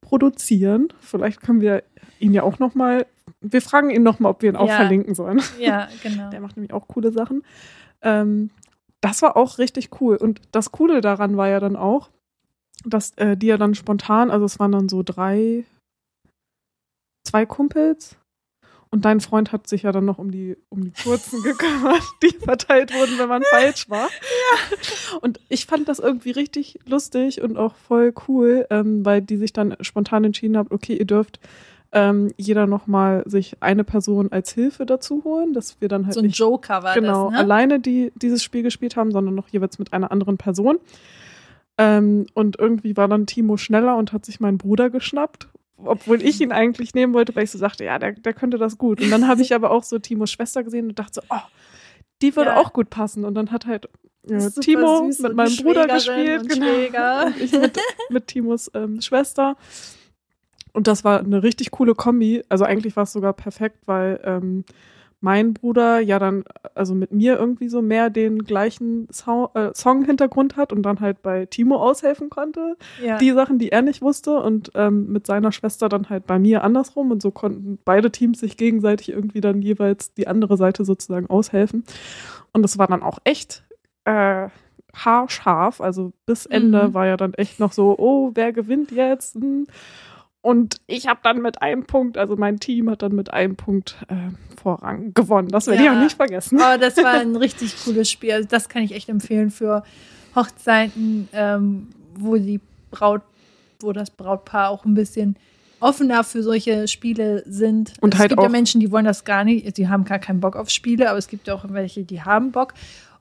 Produzieren. 0.00 0.88
Vielleicht 1.00 1.42
können 1.42 1.60
wir 1.60 1.82
ihn 2.20 2.32
ja 2.32 2.42
auch 2.42 2.58
noch 2.58 2.74
mal, 2.74 3.06
wir 3.42 3.60
fragen 3.60 3.90
ihn 3.90 4.02
noch 4.02 4.18
mal, 4.18 4.30
ob 4.30 4.40
wir 4.40 4.48
ihn 4.48 4.56
auch 4.56 4.68
ja. 4.68 4.76
verlinken 4.76 5.14
sollen. 5.14 5.42
Ja, 5.58 5.88
genau. 6.02 6.30
Der 6.30 6.40
macht 6.40 6.56
nämlich 6.56 6.72
auch 6.72 6.88
coole 6.88 7.12
Sachen. 7.12 7.42
Ähm, 8.00 8.50
das 9.02 9.20
war 9.20 9.36
auch 9.36 9.58
richtig 9.58 10.00
cool. 10.00 10.16
Und 10.16 10.40
das 10.52 10.72
Coole 10.72 11.02
daran 11.02 11.36
war 11.36 11.48
ja 11.48 11.60
dann 11.60 11.76
auch, 11.76 12.08
dass 12.86 13.12
äh, 13.16 13.36
die 13.36 13.48
ja 13.48 13.58
dann 13.58 13.74
spontan, 13.74 14.30
also 14.30 14.46
es 14.46 14.58
waren 14.58 14.72
dann 14.72 14.88
so 14.88 15.02
drei, 15.02 15.64
zwei 17.24 17.44
Kumpels, 17.44 18.16
und 18.94 19.04
dein 19.04 19.18
Freund 19.18 19.50
hat 19.50 19.66
sich 19.66 19.82
ja 19.82 19.90
dann 19.90 20.04
noch 20.04 20.18
um 20.18 20.30
die, 20.30 20.56
um 20.68 20.84
die 20.84 20.92
kurzen 20.92 21.42
gekümmert, 21.42 22.00
die 22.22 22.28
verteilt 22.28 22.94
wurden, 22.94 23.18
wenn 23.18 23.28
man 23.28 23.42
falsch 23.42 23.90
war. 23.90 24.06
Ja. 24.06 25.18
Und 25.20 25.40
ich 25.48 25.66
fand 25.66 25.88
das 25.88 25.98
irgendwie 25.98 26.30
richtig 26.30 26.78
lustig 26.86 27.42
und 27.42 27.56
auch 27.56 27.74
voll 27.74 28.14
cool, 28.28 28.68
ähm, 28.70 29.04
weil 29.04 29.20
die 29.20 29.36
sich 29.36 29.52
dann 29.52 29.76
spontan 29.80 30.22
entschieden 30.22 30.56
haben, 30.56 30.68
okay, 30.70 30.94
ihr 30.96 31.06
dürft 31.06 31.40
ähm, 31.90 32.32
jeder 32.36 32.68
nochmal 32.68 33.24
sich 33.26 33.56
eine 33.58 33.82
Person 33.82 34.30
als 34.30 34.52
Hilfe 34.52 34.86
dazu 34.86 35.24
holen, 35.24 35.54
dass 35.54 35.80
wir 35.80 35.88
dann 35.88 36.04
halt 36.04 36.14
so 36.14 36.20
ein 36.20 36.26
nicht 36.26 36.38
Joker 36.38 36.84
war 36.84 36.94
genau, 36.94 37.30
das, 37.30 37.32
ne? 37.32 37.38
alleine 37.40 37.80
die 37.80 38.12
dieses 38.14 38.44
Spiel 38.44 38.62
gespielt 38.62 38.94
haben, 38.94 39.10
sondern 39.10 39.34
noch 39.34 39.48
jeweils 39.48 39.80
mit 39.80 39.92
einer 39.92 40.12
anderen 40.12 40.38
Person. 40.38 40.78
Ähm, 41.78 42.26
und 42.34 42.60
irgendwie 42.60 42.96
war 42.96 43.08
dann 43.08 43.26
Timo 43.26 43.56
schneller 43.56 43.96
und 43.96 44.12
hat 44.12 44.24
sich 44.24 44.38
meinen 44.38 44.58
Bruder 44.58 44.88
geschnappt 44.88 45.48
obwohl 45.76 46.22
ich 46.22 46.40
ihn 46.40 46.52
eigentlich 46.52 46.94
nehmen 46.94 47.14
wollte, 47.14 47.34
weil 47.34 47.44
ich 47.44 47.50
so 47.50 47.58
sagte, 47.58 47.84
ja, 47.84 47.98
der, 47.98 48.12
der 48.12 48.32
könnte 48.32 48.58
das 48.58 48.78
gut. 48.78 49.00
Und 49.00 49.10
dann 49.10 49.28
habe 49.28 49.42
ich 49.42 49.54
aber 49.54 49.70
auch 49.70 49.82
so 49.82 49.98
Timos 49.98 50.30
Schwester 50.30 50.62
gesehen 50.62 50.88
und 50.88 50.98
dachte 50.98 51.14
so, 51.14 51.22
oh, 51.30 51.42
die 52.22 52.34
würde 52.36 52.50
ja. 52.50 52.56
auch 52.60 52.72
gut 52.72 52.90
passen. 52.90 53.24
Und 53.24 53.34
dann 53.34 53.50
hat 53.50 53.66
halt 53.66 53.88
ja, 54.26 54.50
Timo 54.50 55.10
mit 55.18 55.34
meinem 55.34 55.56
Bruder 55.56 55.86
gespielt. 55.86 56.42
Und, 56.42 56.48
genau. 56.48 57.28
ich 57.40 57.52
mit, 57.52 57.78
mit 58.08 58.26
Timos 58.26 58.70
ähm, 58.74 59.00
Schwester. 59.00 59.56
Und 60.72 60.86
das 60.86 61.04
war 61.04 61.20
eine 61.20 61.42
richtig 61.42 61.70
coole 61.70 61.94
Kombi. 61.94 62.42
Also 62.48 62.64
eigentlich 62.64 62.96
war 62.96 63.04
es 63.04 63.12
sogar 63.12 63.32
perfekt, 63.32 63.86
weil 63.86 64.20
ähm, 64.24 64.64
mein 65.24 65.54
Bruder 65.54 66.00
ja 66.00 66.18
dann, 66.18 66.44
also 66.74 66.94
mit 66.94 67.10
mir 67.10 67.38
irgendwie 67.38 67.70
so 67.70 67.80
mehr 67.80 68.10
den 68.10 68.44
gleichen 68.44 69.08
so 69.10 69.48
äh, 69.54 69.72
Song-Hintergrund 69.74 70.58
hat 70.58 70.70
und 70.70 70.82
dann 70.82 71.00
halt 71.00 71.22
bei 71.22 71.46
Timo 71.46 71.76
aushelfen 71.76 72.28
konnte. 72.28 72.76
Ja. 73.02 73.16
Die 73.16 73.32
Sachen, 73.32 73.58
die 73.58 73.72
er 73.72 73.80
nicht 73.80 74.02
wusste 74.02 74.38
und 74.40 74.70
ähm, 74.74 75.06
mit 75.10 75.26
seiner 75.26 75.50
Schwester 75.50 75.88
dann 75.88 76.10
halt 76.10 76.26
bei 76.26 76.38
mir 76.38 76.62
andersrum 76.62 77.10
und 77.10 77.22
so 77.22 77.30
konnten 77.30 77.78
beide 77.86 78.12
Teams 78.12 78.38
sich 78.38 78.58
gegenseitig 78.58 79.08
irgendwie 79.08 79.40
dann 79.40 79.62
jeweils 79.62 80.12
die 80.12 80.28
andere 80.28 80.58
Seite 80.58 80.84
sozusagen 80.84 81.30
aushelfen. 81.30 81.84
Und 82.52 82.60
das 82.60 82.76
war 82.76 82.86
dann 82.86 83.02
auch 83.02 83.18
echt 83.24 83.64
äh, 84.04 84.48
haarscharf, 84.94 85.80
also 85.80 86.12
bis 86.26 86.44
Ende 86.44 86.88
mhm. 86.88 86.94
war 86.94 87.06
ja 87.06 87.16
dann 87.16 87.32
echt 87.32 87.60
noch 87.60 87.72
so, 87.72 87.96
oh, 87.98 88.32
wer 88.34 88.52
gewinnt 88.52 88.92
jetzt? 88.92 89.36
Hm. 89.36 89.66
Und 90.44 90.76
ich 90.86 91.08
habe 91.08 91.20
dann 91.22 91.40
mit 91.40 91.62
einem 91.62 91.84
Punkt, 91.84 92.18
also 92.18 92.36
mein 92.36 92.60
Team 92.60 92.90
hat 92.90 93.00
dann 93.00 93.14
mit 93.14 93.32
einem 93.32 93.56
Punkt 93.56 93.96
äh, 94.08 94.14
Vorrang 94.60 95.14
gewonnen. 95.14 95.48
Das 95.48 95.66
werde 95.68 95.82
ja. 95.82 95.92
ich 95.92 95.96
auch 95.96 96.02
nicht 96.02 96.16
vergessen. 96.16 96.58
Oh, 96.60 96.78
das 96.78 96.98
war 96.98 97.14
ein 97.20 97.34
richtig 97.34 97.74
cooles 97.82 98.10
Spiel. 98.10 98.32
Also 98.32 98.46
das 98.46 98.68
kann 98.68 98.82
ich 98.82 98.92
echt 98.92 99.08
empfehlen 99.08 99.50
für 99.50 99.84
Hochzeiten, 100.36 101.30
ähm, 101.32 101.88
wo 102.18 102.36
die 102.36 102.60
Braut, 102.90 103.22
wo 103.80 103.92
das 103.92 104.10
Brautpaar 104.10 104.68
auch 104.68 104.84
ein 104.84 104.92
bisschen 104.92 105.36
offener 105.80 106.22
für 106.24 106.42
solche 106.42 106.88
Spiele 106.88 107.42
sind. 107.46 107.94
Und 108.02 108.12
es 108.12 108.20
halt 108.20 108.28
gibt 108.28 108.38
auch 108.38 108.44
ja 108.44 108.50
Menschen, 108.50 108.82
die 108.82 108.90
wollen 108.90 109.06
das 109.06 109.24
gar 109.24 109.44
nicht, 109.44 109.78
die 109.78 109.88
haben 109.88 110.04
gar 110.04 110.18
keinen 110.18 110.40
Bock 110.40 110.56
auf 110.56 110.68
Spiele, 110.68 111.08
aber 111.08 111.16
es 111.16 111.28
gibt 111.28 111.46
ja 111.46 111.54
auch 111.54 111.64
welche, 111.68 112.04
die 112.04 112.20
haben 112.20 112.52
Bock. 112.52 112.74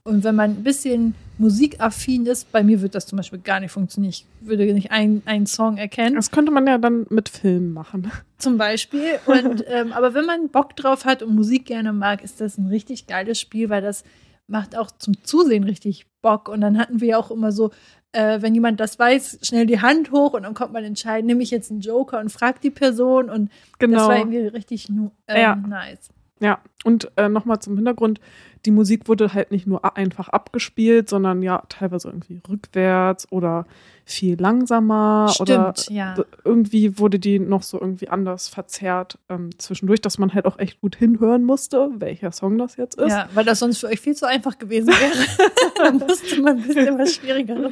Und 0.06 0.26
wenn 0.26 0.36
man 0.36 0.52
ein 0.52 0.64
bisschen 0.64 1.16
musikaffin 1.38 2.26
ist, 2.26 2.52
bei 2.52 2.62
mir 2.62 2.82
wird 2.82 2.94
das 2.94 3.06
zum 3.06 3.18
Beispiel 3.18 3.40
gar 3.40 3.62
nicht 3.62 3.72
funktionieren. 3.72 4.10
Ich 4.12 4.26
würde 4.42 4.66
nicht 4.74 4.92
einen 4.92 5.46
Song 5.48 5.78
erkennen. 5.78 6.16
Das 6.16 6.30
könnte 6.30 6.52
man 6.52 6.68
ja 6.68 6.78
dann 6.78 7.06
mit 7.10 7.30
Filmen 7.30 7.72
machen. 7.72 8.12
Zum 8.38 8.58
Beispiel. 8.58 9.20
Und, 9.26 9.64
ähm, 9.68 9.94
aber 9.94 10.14
wenn 10.14 10.26
man 10.26 10.50
Bock 10.50 10.76
drauf 10.76 11.06
hat 11.06 11.24
und 11.24 11.34
Musik 11.34 11.66
gerne 11.66 11.94
mag, 11.94 12.22
ist 12.22 12.42
das 12.42 12.58
ein 12.58 12.68
richtig 12.68 13.08
geiles 13.08 13.40
Spiel, 13.40 13.70
weil 13.70 13.82
das 13.82 14.04
macht 14.48 14.78
auch 14.78 14.92
zum 14.92 15.24
Zusehen 15.24 15.64
richtig 15.64 16.06
Bock. 16.22 16.50
Und 16.50 16.60
dann 16.60 16.78
hatten 16.78 17.00
wir 17.00 17.08
ja 17.08 17.18
auch 17.18 17.32
immer 17.32 17.54
so, 17.54 17.72
äh, 18.12 18.42
wenn 18.42 18.54
jemand 18.54 18.82
das 18.82 19.00
weiß, 19.00 19.40
schnell 19.42 19.66
die 19.66 19.80
Hand 19.80 20.12
hoch 20.12 20.34
und 20.34 20.44
dann 20.44 20.54
kommt 20.54 20.74
man 20.74 20.84
entscheiden, 20.84 21.28
nehme 21.28 21.44
ich 21.44 21.52
jetzt 21.52 21.72
einen 21.72 21.80
Joker 21.80 22.20
und 22.20 22.30
frage 22.30 22.60
die 22.62 22.72
Person. 22.72 23.30
Und 23.30 23.50
genau. 23.80 24.00
das 24.00 24.08
war 24.10 24.18
irgendwie 24.18 24.40
richtig 24.40 24.90
ähm, 24.90 25.12
ja. 25.30 25.56
nice. 25.56 26.10
Ja, 26.40 26.60
und 26.84 27.12
äh, 27.16 27.30
nochmal 27.30 27.60
zum 27.60 27.76
Hintergrund, 27.76 28.20
die 28.66 28.72
Musik 28.72 29.08
wurde 29.08 29.34
halt 29.34 29.52
nicht 29.52 29.68
nur 29.68 29.96
einfach 29.98 30.30
abgespielt, 30.30 31.10
sondern 31.10 31.42
ja 31.42 31.64
teilweise 31.70 32.10
irgendwie 32.10 32.42
rückwärts 32.50 33.32
oder 33.32 33.66
viel 34.06 34.40
langsamer 34.40 35.30
Stimmt, 35.30 35.50
oder 35.50 35.74
ja. 35.90 36.16
irgendwie 36.44 36.98
wurde 37.00 37.20
die 37.20 37.40
noch 37.40 37.64
so 37.64 37.80
irgendwie 37.80 38.10
anders 38.10 38.50
verzerrt 38.50 39.18
ähm, 39.30 39.58
zwischendurch, 39.58 40.02
dass 40.02 40.18
man 40.18 40.34
halt 40.34 40.46
auch 40.46 40.60
echt 40.60 40.82
gut 40.82 40.96
hinhören 40.96 41.44
musste, 41.44 41.90
welcher 41.98 42.32
Song 42.32 42.58
das 42.58 42.76
jetzt 42.76 42.96
ist. 43.00 43.12
Ja, 43.12 43.30
weil 43.34 43.46
das 43.46 43.60
sonst 43.60 43.80
für 43.80 43.88
euch 43.88 44.02
viel 44.02 44.16
zu 44.16 44.28
einfach 44.28 44.58
gewesen 44.58 44.90
wäre. 44.90 45.52
da 45.78 45.92
musste 46.06 46.42
man 46.42 46.58
ein 46.58 46.64
bisschen 46.64 46.98
was 46.98 47.16
Schwierigeres 47.16 47.72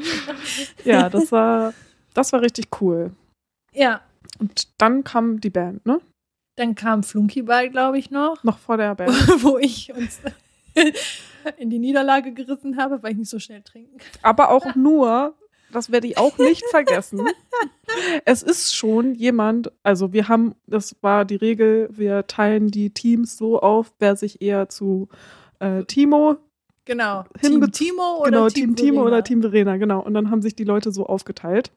Ja, 0.85 1.09
das 1.09 1.31
war, 1.31 1.73
das 2.13 2.31
war 2.31 2.41
richtig 2.41 2.67
cool. 2.79 3.11
Ja. 3.73 4.01
Und 4.39 4.69
dann 4.77 5.03
kam 5.03 5.41
die 5.41 5.49
Band, 5.49 5.85
ne? 5.85 5.99
Dann 6.55 6.75
kam 6.75 7.03
Flunkyball, 7.03 7.69
glaube 7.69 7.97
ich, 7.97 8.11
noch. 8.11 8.43
Noch 8.43 8.57
vor 8.57 8.77
der 8.77 8.95
Band. 8.95 9.11
wo 9.43 9.57
ich 9.57 9.93
uns 9.93 10.19
in 11.57 11.69
die 11.69 11.79
Niederlage 11.79 12.33
gerissen 12.33 12.77
habe, 12.77 13.01
weil 13.01 13.13
ich 13.13 13.17
nicht 13.17 13.29
so 13.29 13.39
schnell 13.39 13.61
trinken 13.61 13.97
kann. 13.97 14.07
Aber 14.21 14.49
auch 14.49 14.75
nur, 14.75 15.35
das 15.71 15.91
werde 15.91 16.07
ich 16.07 16.17
auch 16.17 16.37
nicht 16.37 16.63
vergessen. 16.69 17.25
Es 18.25 18.43
ist 18.43 18.73
schon 18.73 19.15
jemand, 19.15 19.71
also 19.83 20.13
wir 20.13 20.27
haben, 20.27 20.55
das 20.65 20.95
war 21.01 21.25
die 21.25 21.35
Regel, 21.35 21.89
wir 21.91 22.27
teilen 22.27 22.69
die 22.69 22.91
Teams 22.91 23.37
so 23.37 23.59
auf, 23.59 23.93
wer 23.99 24.15
sich 24.15 24.41
eher 24.41 24.69
zu 24.69 25.09
äh, 25.59 25.83
Timo 25.83 26.37
Genau. 26.85 27.23
Team 27.41 27.71
Timo 27.71 28.17
oder 28.21 28.31
genau, 28.31 28.49
Team, 28.49 28.53
Team 28.53 28.75
Timo 28.75 28.97
Verena. 29.01 29.07
oder 29.17 29.23
Team 29.23 29.41
Verena, 29.41 29.77
genau. 29.77 30.01
Und 30.01 30.13
dann 30.13 30.31
haben 30.31 30.41
sich 30.41 30.55
die 30.55 30.63
Leute 30.63 30.91
so 30.91 31.05
aufgeteilt. 31.05 31.71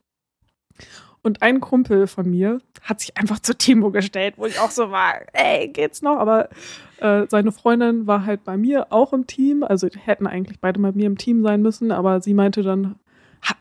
Und 1.25 1.43
ein 1.43 1.61
Kumpel 1.61 2.07
von 2.07 2.31
mir 2.31 2.61
hat 2.83 3.01
sich 3.01 3.17
einfach 3.17 3.39
zu 3.39 3.57
Timo 3.57 3.91
gestellt, 3.91 4.35
wo 4.37 4.45
ich 4.45 4.61
auch 4.61 4.71
so 4.71 4.91
war, 4.91 5.15
ey, 5.33 5.69
geht's 5.69 6.03
noch? 6.03 6.19
Aber 6.19 6.51
äh, 6.99 7.27
seine 7.31 7.51
Freundin 7.51 8.07
war 8.07 8.27
halt 8.27 8.45
bei 8.45 8.59
mir 8.59 8.93
auch 8.93 9.15
im 9.15 9.27
Team, 9.27 9.63
also 9.65 9.89
hätten 9.89 10.27
eigentlich 10.27 10.61
beide 10.61 10.79
bei 10.79 10.93
mir 10.93 11.07
im 11.07 11.17
Team 11.17 11.43
sein 11.43 11.63
müssen, 11.63 11.91
aber 11.93 12.21
sie 12.21 12.35
meinte 12.35 12.63
dann, 12.63 12.97
ha, 13.43 13.55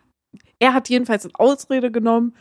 er 0.60 0.74
hat 0.74 0.90
jedenfalls 0.90 1.24
in 1.24 1.34
Ausrede 1.36 1.90
genommen, 1.90 2.36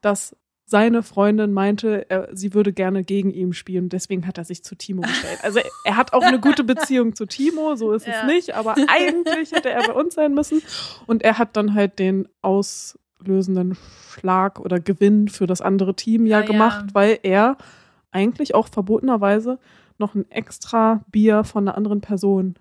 dass 0.00 0.34
seine 0.68 1.04
Freundin 1.04 1.52
meinte, 1.52 2.06
er, 2.10 2.28
sie 2.32 2.52
würde 2.52 2.72
gerne 2.72 3.04
gegen 3.04 3.30
ihn 3.30 3.52
spielen. 3.52 3.88
Deswegen 3.88 4.26
hat 4.26 4.36
er 4.36 4.44
sich 4.44 4.64
zu 4.64 4.74
Timo 4.74 5.02
gestellt. 5.02 5.38
Also 5.44 5.60
er 5.84 5.96
hat 5.96 6.12
auch 6.12 6.22
eine 6.22 6.40
gute 6.40 6.64
Beziehung 6.64 7.14
zu 7.14 7.26
Timo, 7.26 7.76
so 7.76 7.92
ist 7.92 8.04
Ja. 8.04 8.14
es 8.22 8.26
nicht. 8.26 8.56
Aber 8.56 8.74
eigentlich 8.88 9.52
hätte 9.52 9.70
er 9.70 9.84
bei 9.86 9.92
uns 9.92 10.14
sein 10.14 10.34
müssen. 10.34 10.60
Und 11.06 11.22
er 11.22 11.38
hat 11.38 11.56
dann 11.56 11.74
halt 11.74 12.00
den 12.00 12.28
auslösenden 13.30 13.76
Schlag 14.10 14.60
oder 14.60 14.80
Gewinn 14.80 15.28
für 15.28 15.46
das 15.46 15.60
andere 15.60 15.94
Team 15.94 16.26
ja, 16.26 16.38
Ja, 16.38 16.44
ja. 16.44 16.50
gemacht, 16.50 16.86
weil 16.94 17.18
er 17.22 17.56
eigentlich 18.12 18.54
auch 18.54 18.68
verbotenerweise 18.68 19.58
noch 19.98 20.14
ein 20.14 20.30
extra 20.30 21.00
Bier 21.10 21.44
von 21.44 21.66
einer 21.68 21.76
anderen 21.76 22.00
Person 22.00 22.54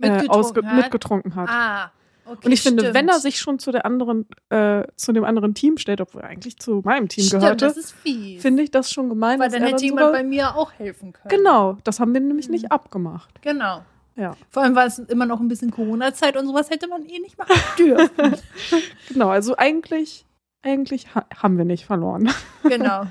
äh, 0.00 0.10
Mitgetrunken 0.10 0.30
ausge- 0.44 0.66
hat? 0.66 0.76
mitgetrunken 0.76 1.34
hat. 1.36 1.48
Ah, 1.48 1.90
okay. 2.26 2.46
Und 2.46 2.52
ich 2.52 2.62
finde, 2.62 2.82
stimmt. 2.82 2.94
wenn 2.96 3.08
er 3.08 3.18
sich 3.20 3.38
schon 3.38 3.58
zu 3.58 3.70
der 3.72 3.86
anderen, 3.86 4.26
äh, 4.50 4.84
zu 4.96 5.12
dem 5.12 5.24
anderen 5.24 5.54
Team 5.54 5.78
stellt, 5.78 6.00
obwohl 6.00 6.22
er 6.22 6.28
eigentlich 6.28 6.58
zu 6.58 6.82
meinem 6.84 7.08
Team 7.08 7.24
Stimmt, 7.24 7.42
gehörte, 7.42 7.66
das 7.66 7.76
ist 7.76 7.92
fies. 7.92 8.42
finde 8.42 8.62
ich 8.62 8.70
das 8.70 8.90
schon 8.90 9.08
gemein. 9.08 9.38
Weil 9.40 9.46
dass 9.48 9.54
dann 9.54 9.62
er 9.62 9.70
hätte 9.70 9.84
jemand 9.84 10.12
bei 10.12 10.22
mir 10.24 10.54
auch 10.56 10.72
helfen 10.72 11.12
können. 11.12 11.28
Genau, 11.28 11.78
das 11.84 11.98
haben 12.00 12.12
wir 12.12 12.20
nämlich 12.20 12.46
Mhm. 12.48 12.52
nicht 12.54 12.72
abgemacht. 12.72 13.40
Genau. 13.42 13.82
Ja, 14.16 14.36
Vor 14.50 14.62
allem 14.62 14.74
war 14.74 14.86
es 14.86 14.98
immer 14.98 15.26
noch 15.26 15.40
ein 15.40 15.48
bisschen 15.48 15.70
Corona-Zeit 15.70 16.36
und 16.36 16.46
sowas 16.46 16.70
hätte 16.70 16.86
man 16.88 17.04
eh 17.06 17.18
nicht 17.18 17.38
machen 17.38 17.56
dürfen. 17.78 18.36
genau. 19.08 19.28
Also 19.30 19.56
eigentlich, 19.56 20.26
eigentlich 20.62 21.14
ha 21.14 21.24
haben 21.34 21.56
wir 21.56 21.64
nicht 21.64 21.86
verloren. 21.86 22.30
genau. 22.64 23.04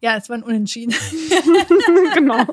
Ja, 0.00 0.16
es 0.16 0.28
war 0.28 0.36
ein 0.36 0.42
Unentschieden. 0.42 0.94
genau. 2.14 2.44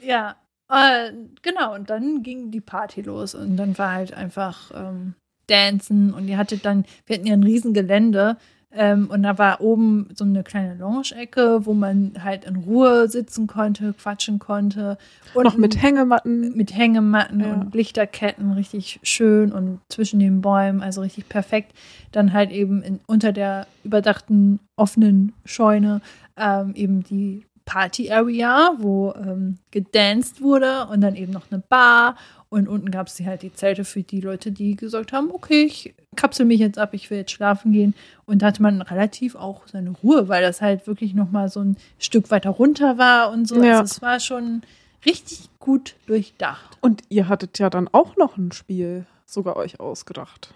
Ja, 0.00 0.36
äh, 0.70 1.12
genau. 1.42 1.74
Und 1.74 1.90
dann 1.90 2.22
ging 2.22 2.52
die 2.52 2.60
Party 2.60 3.02
los 3.02 3.34
und 3.34 3.56
dann 3.56 3.76
war 3.76 3.92
halt 3.92 4.12
einfach 4.14 4.70
ähm, 4.72 5.14
Dancen 5.48 6.14
und 6.14 6.28
ihr 6.28 6.38
hattet 6.38 6.64
dann, 6.64 6.84
wir 7.06 7.16
hatten 7.16 7.26
ja 7.26 7.34
ein 7.34 7.42
riesen 7.42 7.74
Gelände 7.74 8.36
ähm, 8.72 9.10
und 9.10 9.22
da 9.24 9.36
war 9.36 9.60
oben 9.60 10.08
so 10.14 10.24
eine 10.24 10.42
kleine 10.44 10.74
Lounge-Ecke, 10.76 11.66
wo 11.66 11.74
man 11.74 12.12
halt 12.22 12.44
in 12.44 12.56
Ruhe 12.56 13.08
sitzen 13.08 13.46
konnte, 13.46 13.92
quatschen 13.94 14.38
konnte. 14.38 14.96
Und 15.34 15.44
Noch 15.44 15.56
mit 15.56 15.82
Hängematten. 15.82 16.56
mit 16.56 16.76
Hängematten 16.76 17.40
Ja. 17.40 17.52
und 17.54 17.74
Lichterketten 17.74 18.52
richtig 18.52 19.00
schön 19.02 19.50
und 19.52 19.80
zwischen 19.88 20.20
den 20.20 20.40
Bäumen, 20.40 20.82
also 20.82 21.00
richtig 21.00 21.28
perfekt. 21.28 21.72
Dann 22.12 22.32
halt 22.32 22.50
eben 22.52 22.82
in, 22.82 23.00
unter 23.06 23.32
der 23.32 23.66
überdachten 23.82 24.60
offenen 24.76 25.32
Scheune 25.44 26.00
ähm, 26.36 26.72
eben 26.74 27.02
die 27.02 27.44
Party 27.70 28.10
Area, 28.10 28.72
wo 28.78 29.14
ähm, 29.14 29.58
gedanced 29.70 30.42
wurde 30.42 30.88
und 30.88 31.00
dann 31.02 31.14
eben 31.14 31.32
noch 31.32 31.52
eine 31.52 31.62
Bar 31.68 32.16
und 32.48 32.66
unten 32.66 32.90
gab 32.90 33.06
es 33.06 33.20
halt 33.20 33.42
die 33.42 33.52
Zelte 33.52 33.84
für 33.84 34.02
die 34.02 34.20
Leute, 34.20 34.50
die 34.50 34.74
gesagt 34.74 35.12
haben, 35.12 35.30
okay, 35.30 35.62
ich 35.62 35.94
kapsel 36.16 36.46
mich 36.46 36.58
jetzt 36.58 36.80
ab, 36.80 36.94
ich 36.94 37.08
will 37.10 37.18
jetzt 37.18 37.30
schlafen 37.30 37.70
gehen 37.70 37.94
und 38.26 38.42
da 38.42 38.48
hatte 38.48 38.60
man 38.60 38.82
relativ 38.82 39.36
auch 39.36 39.68
seine 39.68 39.90
Ruhe, 39.90 40.28
weil 40.28 40.42
das 40.42 40.60
halt 40.60 40.88
wirklich 40.88 41.14
noch 41.14 41.30
mal 41.30 41.48
so 41.48 41.60
ein 41.60 41.76
Stück 42.00 42.32
weiter 42.32 42.50
runter 42.50 42.98
war 42.98 43.30
und 43.30 43.46
so. 43.46 43.62
Ja. 43.62 43.78
Also 43.78 43.84
es 43.84 44.02
war 44.02 44.18
schon 44.18 44.62
richtig 45.06 45.48
gut 45.60 45.94
durchdacht. 46.06 46.76
Und 46.80 47.02
ihr 47.08 47.28
hattet 47.28 47.60
ja 47.60 47.70
dann 47.70 47.86
auch 47.92 48.16
noch 48.16 48.36
ein 48.36 48.50
Spiel 48.50 49.06
sogar 49.26 49.54
euch 49.56 49.78
ausgedacht. 49.78 50.52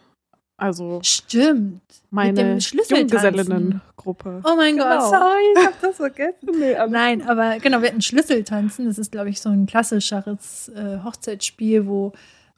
Also 0.56 1.00
Stimmt. 1.02 1.80
meine 2.10 2.32
Mit 2.32 2.38
dem 2.38 2.60
Schlüsseltanzen. 2.60 3.08
Junggesellinnen-Gruppe. 3.32 4.42
Oh 4.44 4.54
mein 4.56 4.76
Genau. 4.76 4.86
Gott, 4.98 5.10
sorry, 5.10 5.42
ich 5.58 5.66
hab 5.66 5.80
das 5.80 5.96
vergessen. 5.96 6.36
Nee, 6.58 6.74
alles 6.76 6.92
Nein, 6.92 7.22
aber 7.22 7.58
genau, 7.58 7.82
wir 7.82 7.88
hatten 7.88 8.02
Schlüsseltanzen. 8.02 8.86
Das 8.86 8.98
ist, 8.98 9.10
glaube 9.12 9.30
ich, 9.30 9.40
so 9.40 9.48
ein 9.48 9.66
klassischeres 9.66 10.68
äh, 10.68 10.98
Hochzeitsspiel, 11.02 11.86
wo 11.86 12.12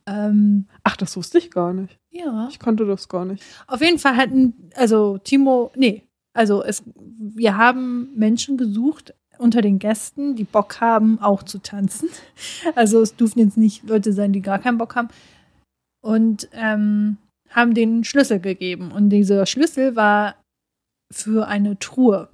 ähm, 0.07 0.67
Ach, 0.85 0.97
das 0.97 1.17
wusste 1.17 1.39
ich 1.39 1.51
gar 1.51 1.73
nicht. 1.73 1.99
ja. 2.11 2.49
Ich 2.51 2.59
kannte 2.59 2.85
das 2.87 3.09
gar 3.09 3.25
nicht. 3.25 3.43
Auf 3.67 3.81
jeden 3.81 3.99
Fall 3.99 4.17
hatten, 4.17 4.71
also 4.77 5.19
Timo, 5.19 5.73
nee, 5.75 6.05
also 6.35 6.63
es, 6.63 6.83
wir 6.95 7.57
haben 7.57 8.11
Menschen 8.15 8.57
gesucht 8.59 9.15
unter 9.39 9.63
den 9.63 9.79
Gästen, 9.79 10.37
die 10.37 10.45
Bock 10.45 10.81
haben, 10.81 11.19
auch 11.21 11.43
zu 11.43 11.59
tanzen. 11.59 12.09
Also 12.77 13.01
es 13.01 13.17
durften 13.17 13.41
jetzt 13.41 13.57
nicht 13.57 13.89
Leute 13.89 14.13
sein, 14.13 14.33
die 14.33 14.43
gar 14.43 14.59
keinen 14.59 14.79
Bock 14.79 14.95
haben. 14.97 15.09
Und 16.03 16.49
ähm, 16.53 17.17
haben 17.57 17.75
den 17.75 18.05
Schlüssel 18.05 18.39
gegeben. 18.39 18.93
Und 18.93 19.09
dieser 19.11 19.47
Schlüssel 19.47 19.97
war 19.97 20.37
für 21.11 21.49
eine 21.49 21.79
Truhe. 21.79 22.29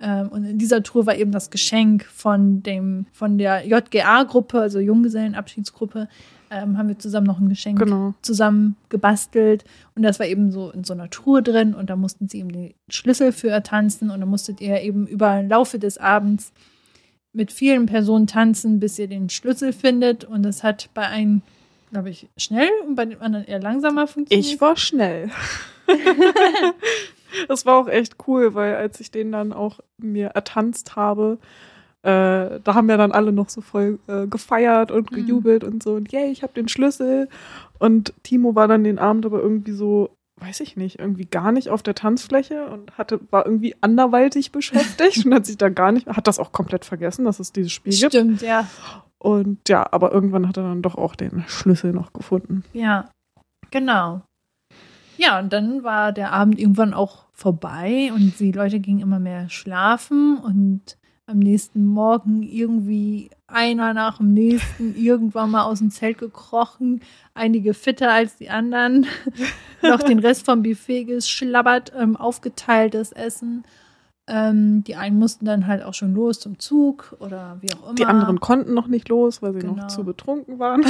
Ähm, 0.00 0.28
und 0.28 0.44
in 0.44 0.58
dieser 0.58 0.82
Truhe 0.82 1.06
war 1.06 1.16
eben 1.16 1.30
das 1.30 1.50
Geschenk 1.50 2.04
von 2.04 2.62
dem, 2.62 3.06
von 3.12 3.38
der 3.38 3.64
JGA-Gruppe, 3.66 4.60
also 4.60 4.80
Junggesellenabschiedsgruppe, 4.80 6.08
ähm, 6.50 6.76
haben 6.76 6.88
wir 6.88 6.98
zusammen 6.98 7.26
noch 7.26 7.38
ein 7.40 7.48
Geschenk 7.48 7.78
Genau. 7.78 8.14
zusammen 8.22 8.76
gebastelt 8.88 9.64
und 9.94 10.02
das 10.02 10.18
war 10.20 10.26
eben 10.26 10.52
so 10.52 10.70
in 10.70 10.84
so 10.84 10.92
einer 10.92 11.10
Truhe 11.10 11.42
drin 11.42 11.74
und 11.74 11.90
da 11.90 11.96
mussten 11.96 12.28
sie 12.28 12.38
eben 12.40 12.52
den 12.52 12.74
Schlüssel 12.90 13.32
für 13.32 13.48
ertanzen 13.48 14.10
und 14.10 14.20
dann 14.20 14.28
musstet 14.28 14.60
ihr 14.60 14.80
eben 14.82 15.06
über 15.06 15.36
den 15.36 15.48
Laufe 15.48 15.78
des 15.78 15.98
Abends 15.98 16.52
mit 17.32 17.50
vielen 17.50 17.86
Personen 17.86 18.26
tanzen, 18.26 18.78
bis 18.78 18.98
ihr 18.98 19.08
den 19.08 19.30
Schlüssel 19.30 19.72
findet 19.72 20.24
und 20.24 20.42
das 20.42 20.62
hat 20.62 20.90
bei 20.94 21.06
einem, 21.08 21.42
glaube 21.94 22.10
ich, 22.10 22.28
schnell 22.36 22.68
und 22.86 22.96
bei 22.96 23.04
dem 23.04 23.22
anderen 23.22 23.44
eher 23.46 23.60
langsamer 23.60 24.08
funktioniert. 24.08 24.46
Ich 24.46 24.60
war 24.60 24.76
schnell. 24.76 25.30
das 27.48 27.66
war 27.66 27.76
auch 27.76 27.88
echt 27.88 28.16
cool, 28.26 28.54
weil 28.54 28.74
als 28.74 28.98
ich 29.00 29.10
den 29.10 29.30
dann 29.32 29.52
auch 29.52 29.78
mir 29.98 30.28
ertanzt 30.28 30.96
habe, 30.96 31.38
äh, 32.02 32.60
da 32.62 32.74
haben 32.74 32.90
ja 32.90 32.96
dann 32.96 33.12
alle 33.12 33.32
noch 33.32 33.48
so 33.48 33.60
voll 33.60 33.98
äh, 34.08 34.26
gefeiert 34.26 34.90
und 34.90 35.10
Mhm. 35.12 35.14
gejubelt 35.16 35.62
und 35.64 35.82
so 35.82 35.94
und 35.94 36.10
yay, 36.12 36.30
ich 36.30 36.42
habe 36.42 36.52
den 36.52 36.68
Schlüssel. 36.68 37.28
Und 37.78 38.12
Timo 38.24 38.54
war 38.54 38.66
dann 38.68 38.82
den 38.84 38.98
Abend 38.98 39.24
aber 39.24 39.40
irgendwie 39.40 39.72
so, 39.72 40.10
weiß 40.38 40.60
ich 40.60 40.76
nicht, 40.76 40.98
irgendwie 40.98 41.26
gar 41.26 41.52
nicht 41.52 41.68
auf 41.70 41.82
der 41.82 41.94
Tanzfläche 41.94 42.66
und 42.66 42.98
hatte, 42.98 43.20
war 43.30 43.46
irgendwie 43.46 43.76
anderweitig 43.80 44.50
beschäftigt 44.52 45.24
und 45.26 45.32
hat 45.32 45.46
sich 45.46 45.56
da 45.58 45.68
gar 45.68 45.92
nicht, 45.92 46.08
hat 46.08 46.26
das 46.26 46.38
auch 46.40 46.50
komplett 46.50 46.84
vergessen, 46.84 47.24
dass 47.24 47.38
es 47.40 47.52
dieses 47.52 47.72
Spiel 47.72 47.92
Stimmt, 47.92 48.12
gibt. 48.12 48.38
Stimmt, 48.38 48.42
ja. 48.42 48.66
Und 49.24 49.70
ja, 49.70 49.86
aber 49.90 50.12
irgendwann 50.12 50.46
hat 50.46 50.58
er 50.58 50.64
dann 50.64 50.82
doch 50.82 50.96
auch 50.96 51.16
den 51.16 51.44
Schlüssel 51.46 51.92
noch 51.92 52.12
gefunden. 52.12 52.62
Ja, 52.74 53.08
genau. 53.70 54.20
Ja, 55.16 55.38
und 55.38 55.50
dann 55.50 55.82
war 55.82 56.12
der 56.12 56.30
Abend 56.32 56.58
irgendwann 56.58 56.92
auch 56.92 57.24
vorbei 57.32 58.10
und 58.14 58.38
die 58.38 58.52
Leute 58.52 58.80
gingen 58.80 59.00
immer 59.00 59.18
mehr 59.18 59.48
schlafen 59.48 60.36
und 60.36 60.98
am 61.24 61.38
nächsten 61.38 61.86
Morgen 61.86 62.42
irgendwie 62.42 63.30
einer 63.46 63.94
nach 63.94 64.18
dem 64.18 64.34
nächsten 64.34 64.94
irgendwann 64.94 65.52
mal 65.52 65.62
aus 65.62 65.78
dem 65.78 65.90
Zelt 65.90 66.18
gekrochen, 66.18 67.00
einige 67.32 67.72
fitter 67.72 68.12
als 68.12 68.36
die 68.36 68.50
anderen, 68.50 69.06
noch 69.82 70.02
den 70.02 70.18
Rest 70.18 70.44
vom 70.44 70.62
Buffet 70.62 71.04
geschlabbert, 71.04 71.94
ähm, 71.98 72.14
aufgeteiltes 72.18 73.12
Essen. 73.12 73.64
Ähm, 74.26 74.82
die 74.84 74.96
einen 74.96 75.18
mussten 75.18 75.44
dann 75.44 75.66
halt 75.66 75.82
auch 75.82 75.92
schon 75.92 76.14
los 76.14 76.40
zum 76.40 76.58
Zug 76.58 77.14
oder 77.18 77.58
wie 77.60 77.70
auch 77.74 77.84
immer. 77.84 77.94
Die 77.94 78.06
anderen 78.06 78.40
konnten 78.40 78.72
noch 78.72 78.86
nicht 78.86 79.10
los, 79.10 79.42
weil 79.42 79.52
sie 79.52 79.58
genau. 79.58 79.74
noch 79.74 79.88
zu 79.88 80.02
betrunken 80.02 80.58
waren. 80.58 80.82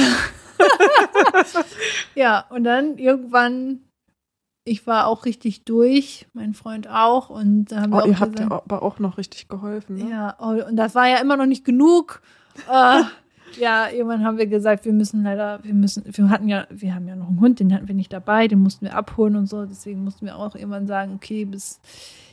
ja, 2.15 2.45
und 2.49 2.63
dann 2.63 2.97
irgendwann 2.97 3.81
ich 4.65 4.87
war 4.87 5.07
auch 5.07 5.25
richtig 5.25 5.63
durch, 5.63 6.27
mein 6.33 6.53
Freund 6.53 6.89
auch. 6.89 7.29
Und 7.29 7.65
da 7.65 7.81
haben 7.81 7.93
oh, 7.93 7.99
wir 7.99 8.07
ihr 8.07 8.19
habt 8.19 8.39
ja 8.39 8.51
aber 8.51 8.81
auch 8.81 8.99
noch 8.99 9.17
richtig 9.17 9.47
geholfen, 9.47 9.97
ne? 9.97 10.09
Ja, 10.09 10.35
oh, 10.39 10.67
und 10.67 10.75
das 10.75 10.95
war 10.95 11.07
ja 11.07 11.17
immer 11.17 11.37
noch 11.37 11.45
nicht 11.45 11.63
genug. 11.63 12.21
äh, 12.71 13.03
ja, 13.59 13.89
irgendwann 13.89 14.25
haben 14.25 14.39
wir 14.39 14.47
gesagt, 14.47 14.85
wir 14.85 14.93
müssen 14.93 15.23
leider, 15.23 15.63
wir 15.63 15.73
müssen, 15.73 16.03
wir 16.05 16.29
hatten 16.29 16.49
ja, 16.49 16.65
wir 16.69 16.95
haben 16.95 17.07
ja 17.07 17.15
noch 17.15 17.27
einen 17.27 17.39
Hund, 17.39 17.59
den 17.59 17.73
hatten 17.73 17.87
wir 17.87 17.95
nicht 17.95 18.11
dabei, 18.11 18.47
den 18.47 18.59
mussten 18.59 18.85
wir 18.85 18.95
abholen 18.95 19.35
und 19.35 19.45
so. 19.45 19.65
Deswegen 19.65 20.03
mussten 20.03 20.25
wir 20.25 20.35
auch 20.35 20.55
irgendwann 20.55 20.87
sagen, 20.87 21.13
okay, 21.15 21.45
bis 21.45 21.79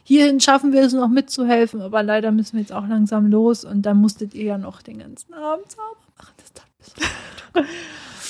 hierhin 0.05 0.41
schaffen 0.41 0.73
wir 0.73 0.83
es 0.83 0.93
noch 0.93 1.09
mitzuhelfen, 1.09 1.81
aber 1.81 2.03
leider 2.03 2.33
müssen 2.33 2.55
wir 2.55 2.61
jetzt 2.61 2.73
auch 2.73 2.87
langsam 2.87 3.27
los. 3.27 3.65
Und 3.65 3.83
dann 3.83 3.99
musstet 3.99 4.35
ihr 4.35 4.45
ja 4.45 4.59
noch 4.59 4.83
den 4.83 4.99
ganzen 4.99 5.35
Abend 5.35 5.71
sauber 5.71 5.97
machen. 6.19 6.35
Das 6.37 6.53
tat 6.53 6.67
mir 6.79 6.85
so 6.85 7.61
leid. 7.61 7.67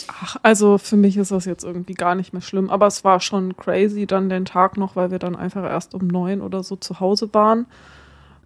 Ach, 0.08 0.36
also 0.42 0.78
für 0.78 0.96
mich 0.96 1.16
ist 1.16 1.30
das 1.30 1.44
jetzt 1.44 1.64
irgendwie 1.64 1.94
gar 1.94 2.14
nicht 2.14 2.32
mehr 2.32 2.42
schlimm. 2.42 2.70
Aber 2.70 2.86
es 2.86 3.04
war 3.04 3.20
schon 3.20 3.56
crazy 3.56 4.06
dann 4.06 4.28
den 4.28 4.44
Tag 4.44 4.76
noch, 4.76 4.96
weil 4.96 5.10
wir 5.10 5.18
dann 5.18 5.36
einfach 5.36 5.64
erst 5.64 5.94
um 5.94 6.06
neun 6.06 6.40
oder 6.40 6.62
so 6.62 6.76
zu 6.76 7.00
Hause 7.00 7.32
waren. 7.32 7.66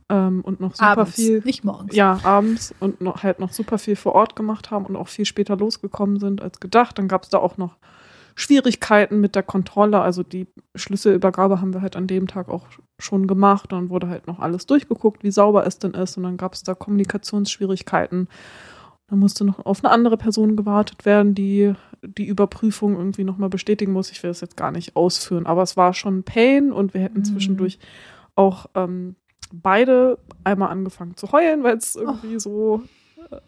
Ähm, 0.08 0.42
und 0.42 0.60
noch 0.60 0.74
super 0.74 0.98
abends, 0.98 1.16
viel. 1.16 1.42
Nicht 1.44 1.64
morgens. 1.64 1.94
Ja, 1.94 2.20
abends 2.22 2.74
und 2.78 3.00
noch, 3.00 3.22
halt 3.22 3.40
noch 3.40 3.52
super 3.52 3.78
viel 3.78 3.96
vor 3.96 4.14
Ort 4.14 4.36
gemacht 4.36 4.70
haben 4.70 4.86
und 4.86 4.96
auch 4.96 5.08
viel 5.08 5.24
später 5.24 5.56
losgekommen 5.56 6.20
sind 6.20 6.40
als 6.42 6.60
gedacht. 6.60 6.98
Dann 6.98 7.08
gab 7.08 7.24
es 7.24 7.28
da 7.28 7.38
auch 7.38 7.56
noch 7.56 7.76
Schwierigkeiten 8.36 9.20
mit 9.20 9.34
der 9.34 9.42
Kontrolle. 9.42 10.00
Also 10.00 10.22
die 10.22 10.46
Schlüsselübergabe 10.74 11.60
haben 11.60 11.72
wir 11.72 11.80
halt 11.80 11.96
an 11.96 12.06
dem 12.06 12.28
Tag 12.28 12.50
auch 12.50 12.66
schon 12.98 13.26
gemacht. 13.26 13.72
Dann 13.72 13.88
wurde 13.88 14.08
halt 14.08 14.26
noch 14.26 14.38
alles 14.38 14.66
durchgeguckt, 14.66 15.24
wie 15.24 15.30
sauber 15.30 15.66
es 15.66 15.78
denn 15.78 15.92
ist. 15.92 16.18
Und 16.18 16.24
dann 16.24 16.36
gab 16.36 16.52
es 16.52 16.62
da 16.62 16.74
Kommunikationsschwierigkeiten. 16.74 18.28
Dann 19.08 19.18
musste 19.18 19.44
noch 19.44 19.64
auf 19.64 19.82
eine 19.82 19.92
andere 19.92 20.18
Person 20.18 20.54
gewartet 20.54 21.06
werden, 21.06 21.34
die 21.34 21.72
die 22.02 22.26
Überprüfung 22.26 22.96
irgendwie 22.96 23.24
nochmal 23.24 23.48
bestätigen 23.48 23.92
muss. 23.92 24.10
Ich 24.10 24.22
will 24.22 24.30
das 24.30 24.42
jetzt 24.42 24.56
gar 24.56 24.70
nicht 24.70 24.96
ausführen, 24.96 25.46
aber 25.46 25.62
es 25.62 25.76
war 25.78 25.94
schon 25.94 26.22
Pain 26.22 26.72
und 26.72 26.92
wir 26.92 27.00
hätten 27.00 27.20
mhm. 27.20 27.24
zwischendurch 27.24 27.78
auch 28.34 28.66
ähm, 28.74 29.16
beide 29.52 30.18
einmal 30.44 30.70
angefangen 30.70 31.16
zu 31.16 31.32
heulen, 31.32 31.62
weil 31.62 31.78
es 31.78 31.96
irgendwie 31.96 32.36
oh. 32.36 32.38
so 32.38 32.82
äh, 33.30 33.40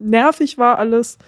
nervig 0.00 0.58
war 0.58 0.78
alles. 0.78 1.18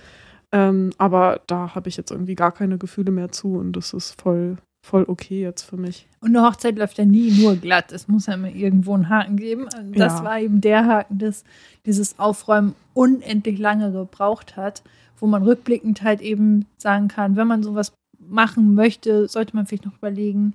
Ähm, 0.54 0.90
aber 0.98 1.40
da 1.48 1.74
habe 1.74 1.88
ich 1.88 1.96
jetzt 1.96 2.12
irgendwie 2.12 2.36
gar 2.36 2.52
keine 2.52 2.78
Gefühle 2.78 3.10
mehr 3.10 3.32
zu 3.32 3.56
und 3.56 3.72
das 3.72 3.92
ist 3.92 4.20
voll 4.20 4.56
voll 4.84 5.04
okay 5.08 5.40
jetzt 5.40 5.62
für 5.62 5.78
mich. 5.78 6.06
Und 6.20 6.36
eine 6.36 6.46
Hochzeit 6.46 6.76
läuft 6.76 6.98
ja 6.98 7.06
nie 7.06 7.30
nur 7.32 7.56
glatt. 7.56 7.90
Es 7.90 8.06
muss 8.06 8.26
ja 8.26 8.34
immer 8.34 8.50
irgendwo 8.50 8.94
einen 8.94 9.08
Haken 9.08 9.36
geben. 9.36 9.66
Das 9.94 10.18
ja. 10.18 10.24
war 10.24 10.38
eben 10.38 10.60
der 10.60 10.86
Haken, 10.86 11.18
dass 11.18 11.42
dieses 11.86 12.18
Aufräumen 12.18 12.74
unendlich 12.92 13.58
lange 13.58 13.90
gebraucht 13.92 14.56
hat, 14.56 14.82
wo 15.18 15.26
man 15.26 15.42
rückblickend 15.42 16.02
halt 16.02 16.20
eben 16.20 16.66
sagen 16.76 17.08
kann, 17.08 17.34
wenn 17.34 17.48
man 17.48 17.62
sowas 17.62 17.92
machen 18.18 18.74
möchte, 18.74 19.26
sollte 19.26 19.56
man 19.56 19.66
vielleicht 19.66 19.86
noch 19.86 19.96
überlegen, 19.96 20.54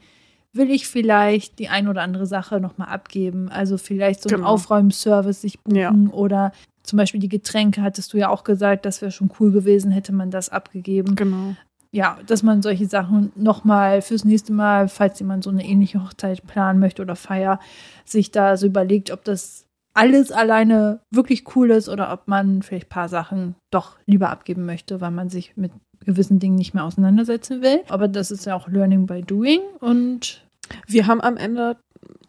will 0.53 0.69
ich 0.69 0.87
vielleicht 0.87 1.57
die 1.57 1.69
ein 1.69 1.87
oder 1.87 2.03
andere 2.03 2.27
Sache 2.27 2.59
nochmal 2.59 2.89
abgeben? 2.89 3.49
Also 3.49 3.77
vielleicht 3.79 4.21
so 4.21 4.29
einen 4.29 4.37
genau. 4.41 4.49
Aufräumservice 4.49 5.41
sich 5.41 5.59
buchen 5.59 5.75
ja. 5.75 5.91
oder 6.11 6.51
zum 6.89 6.97
Beispiel 6.97 7.19
die 7.19 7.29
Getränke, 7.29 7.81
hattest 7.81 8.13
du 8.13 8.17
ja 8.17 8.29
auch 8.29 8.43
gesagt, 8.43 8.85
das 8.85 9.01
wäre 9.01 9.11
schon 9.11 9.31
cool 9.39 9.51
gewesen, 9.51 9.91
hätte 9.91 10.13
man 10.13 10.31
das 10.31 10.49
abgegeben. 10.49 11.15
Genau 11.15 11.55
ja, 11.91 12.19
dass 12.27 12.43
man 12.43 12.61
solche 12.61 12.85
Sachen 12.85 13.31
nochmal 13.35 14.01
fürs 14.01 14.23
nächste 14.23 14.53
Mal, 14.53 14.89
falls 14.89 15.19
jemand 15.19 15.43
so 15.43 15.49
eine 15.49 15.65
ähnliche 15.65 16.03
Hochzeit 16.03 16.45
planen 16.45 16.79
möchte 16.79 17.01
oder 17.01 17.15
Feier, 17.15 17.59
sich 18.05 18.31
da 18.31 18.57
so 18.57 18.67
überlegt, 18.67 19.11
ob 19.11 19.23
das 19.23 19.65
alles 19.93 20.31
alleine 20.31 20.99
wirklich 21.09 21.55
cool 21.55 21.71
ist 21.71 21.89
oder 21.89 22.13
ob 22.13 22.27
man 22.27 22.61
vielleicht 22.61 22.87
ein 22.87 22.89
paar 22.89 23.09
Sachen 23.09 23.55
doch 23.71 23.97
lieber 24.05 24.29
abgeben 24.29 24.65
möchte, 24.65 25.01
weil 25.01 25.11
man 25.11 25.29
sich 25.29 25.57
mit 25.57 25.71
gewissen 26.05 26.39
Dingen 26.39 26.55
nicht 26.55 26.73
mehr 26.73 26.85
auseinandersetzen 26.85 27.61
will. 27.61 27.81
Aber 27.89 28.07
das 28.07 28.29
ist 28.31 28.45
ja 28.45 28.55
auch 28.55 28.67
Learning 28.67 29.07
by 29.07 29.23
Doing 29.23 29.61
und 29.79 30.45
wir 30.85 31.07
haben 31.07 31.21
am 31.21 31.37
Ende 31.37 31.77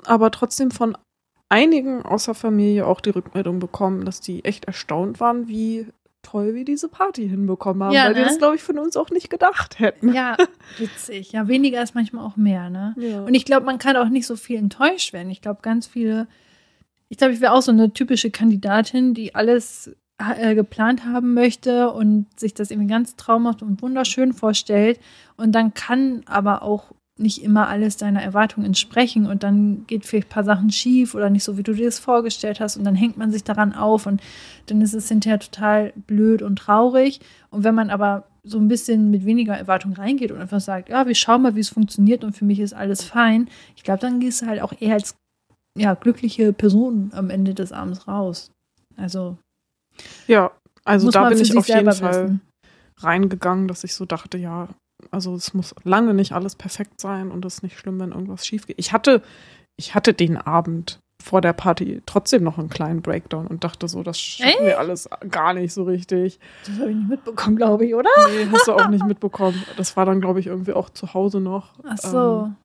aber 0.06 0.30
trotzdem 0.30 0.70
von 0.70 0.96
einigen 1.50 2.02
außer 2.02 2.34
Familie 2.34 2.86
auch 2.86 3.00
die 3.00 3.10
Rückmeldung 3.10 3.58
bekommen, 3.58 4.06
dass 4.06 4.20
die 4.20 4.44
echt 4.44 4.64
erstaunt 4.64 5.20
waren, 5.20 5.48
wie 5.48 5.86
toll 6.22 6.54
wir 6.54 6.64
diese 6.64 6.88
Party 6.88 7.28
hinbekommen 7.28 7.82
haben, 7.82 7.94
ja, 7.94 8.04
weil 8.04 8.12
ne? 8.12 8.20
die 8.20 8.24
das, 8.24 8.38
glaube 8.38 8.56
ich, 8.56 8.62
von 8.62 8.78
uns 8.78 8.96
auch 8.96 9.10
nicht 9.10 9.30
gedacht 9.30 9.78
hätten. 9.78 10.12
Ja, 10.12 10.36
witzig. 10.78 11.32
Ja, 11.32 11.48
weniger 11.48 11.82
ist 11.82 11.94
manchmal 11.94 12.24
auch 12.24 12.36
mehr, 12.36 12.70
ne? 12.70 12.94
Ja. 12.98 13.22
Und 13.22 13.34
ich 13.34 13.44
glaube, 13.44 13.66
man 13.66 13.78
kann 13.78 13.96
auch 13.96 14.08
nicht 14.08 14.26
so 14.26 14.36
viel 14.36 14.58
enttäuscht 14.58 15.12
werden. 15.12 15.30
Ich 15.30 15.40
glaube, 15.42 15.60
ganz 15.62 15.86
viele, 15.86 16.28
ich 17.08 17.18
glaube, 17.18 17.32
ich 17.32 17.40
wäre 17.40 17.52
auch 17.52 17.62
so 17.62 17.72
eine 17.72 17.92
typische 17.92 18.30
Kandidatin, 18.30 19.14
die 19.14 19.34
alles 19.34 19.96
äh, 20.18 20.54
geplant 20.54 21.04
haben 21.04 21.34
möchte 21.34 21.90
und 21.90 22.26
sich 22.38 22.54
das 22.54 22.70
irgendwie 22.70 22.92
ganz 22.92 23.16
traumhaft 23.16 23.62
und 23.62 23.80
wunderschön 23.82 24.32
vorstellt. 24.32 25.00
Und 25.36 25.52
dann 25.52 25.74
kann 25.74 26.22
aber 26.26 26.62
auch 26.62 26.92
nicht 27.20 27.42
immer 27.42 27.68
alles 27.68 27.96
deiner 27.96 28.22
Erwartung 28.22 28.64
entsprechen 28.64 29.26
und 29.26 29.42
dann 29.42 29.84
geht 29.86 30.04
vielleicht 30.04 30.28
ein 30.28 30.34
paar 30.34 30.44
Sachen 30.44 30.70
schief 30.70 31.14
oder 31.14 31.30
nicht 31.30 31.44
so, 31.44 31.56
wie 31.56 31.62
du 31.62 31.72
dir 31.72 31.84
das 31.84 31.98
vorgestellt 31.98 32.60
hast 32.60 32.76
und 32.76 32.84
dann 32.84 32.94
hängt 32.94 33.16
man 33.16 33.30
sich 33.30 33.44
daran 33.44 33.72
auf 33.72 34.06
und 34.06 34.20
dann 34.66 34.80
ist 34.80 34.94
es 34.94 35.08
hinterher 35.08 35.38
total 35.38 35.92
blöd 36.06 36.42
und 36.42 36.56
traurig. 36.56 37.20
Und 37.50 37.64
wenn 37.64 37.74
man 37.74 37.90
aber 37.90 38.26
so 38.42 38.58
ein 38.58 38.68
bisschen 38.68 39.10
mit 39.10 39.24
weniger 39.24 39.56
Erwartung 39.56 39.92
reingeht 39.92 40.32
und 40.32 40.40
einfach 40.40 40.60
sagt, 40.60 40.88
ja, 40.88 41.06
wir 41.06 41.14
schauen 41.14 41.42
mal, 41.42 41.54
wie 41.54 41.60
es 41.60 41.68
funktioniert 41.68 42.24
und 42.24 42.32
für 42.34 42.44
mich 42.44 42.60
ist 42.60 42.72
alles 42.72 43.04
fein, 43.04 43.48
ich 43.76 43.82
glaube, 43.82 44.00
dann 44.00 44.20
gehst 44.20 44.42
du 44.42 44.46
halt 44.46 44.62
auch 44.62 44.72
eher 44.80 44.94
als 44.94 45.14
ja, 45.78 45.94
glückliche 45.94 46.52
Person 46.52 47.10
am 47.14 47.30
Ende 47.30 47.54
des 47.54 47.72
Abends 47.72 48.08
raus. 48.08 48.50
Also. 48.96 49.36
Ja, 50.26 50.50
also 50.84 51.10
da 51.10 51.28
bin 51.28 51.38
ich 51.38 51.56
auf 51.56 51.68
jeden 51.68 51.92
Fall 51.92 52.26
wissen. 52.26 52.40
reingegangen, 52.98 53.68
dass 53.68 53.84
ich 53.84 53.94
so 53.94 54.04
dachte, 54.04 54.38
ja, 54.38 54.68
also 55.10 55.34
es 55.34 55.54
muss 55.54 55.74
lange 55.84 56.14
nicht 56.14 56.32
alles 56.32 56.54
perfekt 56.54 57.00
sein 57.00 57.30
und 57.30 57.44
es 57.44 57.56
ist 57.56 57.62
nicht 57.62 57.78
schlimm, 57.78 58.00
wenn 58.00 58.12
irgendwas 58.12 58.46
schief 58.46 58.66
geht. 58.66 58.78
Ich 58.78 58.92
hatte, 58.92 59.22
ich 59.76 59.94
hatte 59.94 60.14
den 60.14 60.36
Abend 60.36 61.00
vor 61.22 61.40
der 61.40 61.52
Party 61.52 62.02
trotzdem 62.06 62.42
noch 62.42 62.58
einen 62.58 62.70
kleinen 62.70 63.02
Breakdown 63.02 63.46
und 63.46 63.62
dachte 63.62 63.88
so, 63.88 64.02
das 64.02 64.18
schaffen 64.18 64.64
wir 64.64 64.78
alles 64.78 65.08
gar 65.30 65.52
nicht 65.52 65.72
so 65.72 65.84
richtig. 65.84 66.40
Das 66.64 66.78
habe 66.78 66.90
ich 66.90 66.96
nicht 66.96 67.08
mitbekommen, 67.08 67.56
glaube 67.56 67.86
ich, 67.86 67.94
oder? 67.94 68.10
Nee, 68.30 68.48
hast 68.50 68.66
du 68.66 68.72
auch 68.72 68.88
nicht 68.88 69.04
mitbekommen. 69.04 69.62
Das 69.76 69.96
war 69.96 70.06
dann, 70.06 70.20
glaube 70.20 70.40
ich, 70.40 70.46
irgendwie 70.46 70.72
auch 70.72 70.90
zu 70.90 71.12
Hause 71.14 71.40
noch. 71.40 71.74
Ach 71.84 71.98
so. 71.98 72.44
Ähm, 72.46 72.56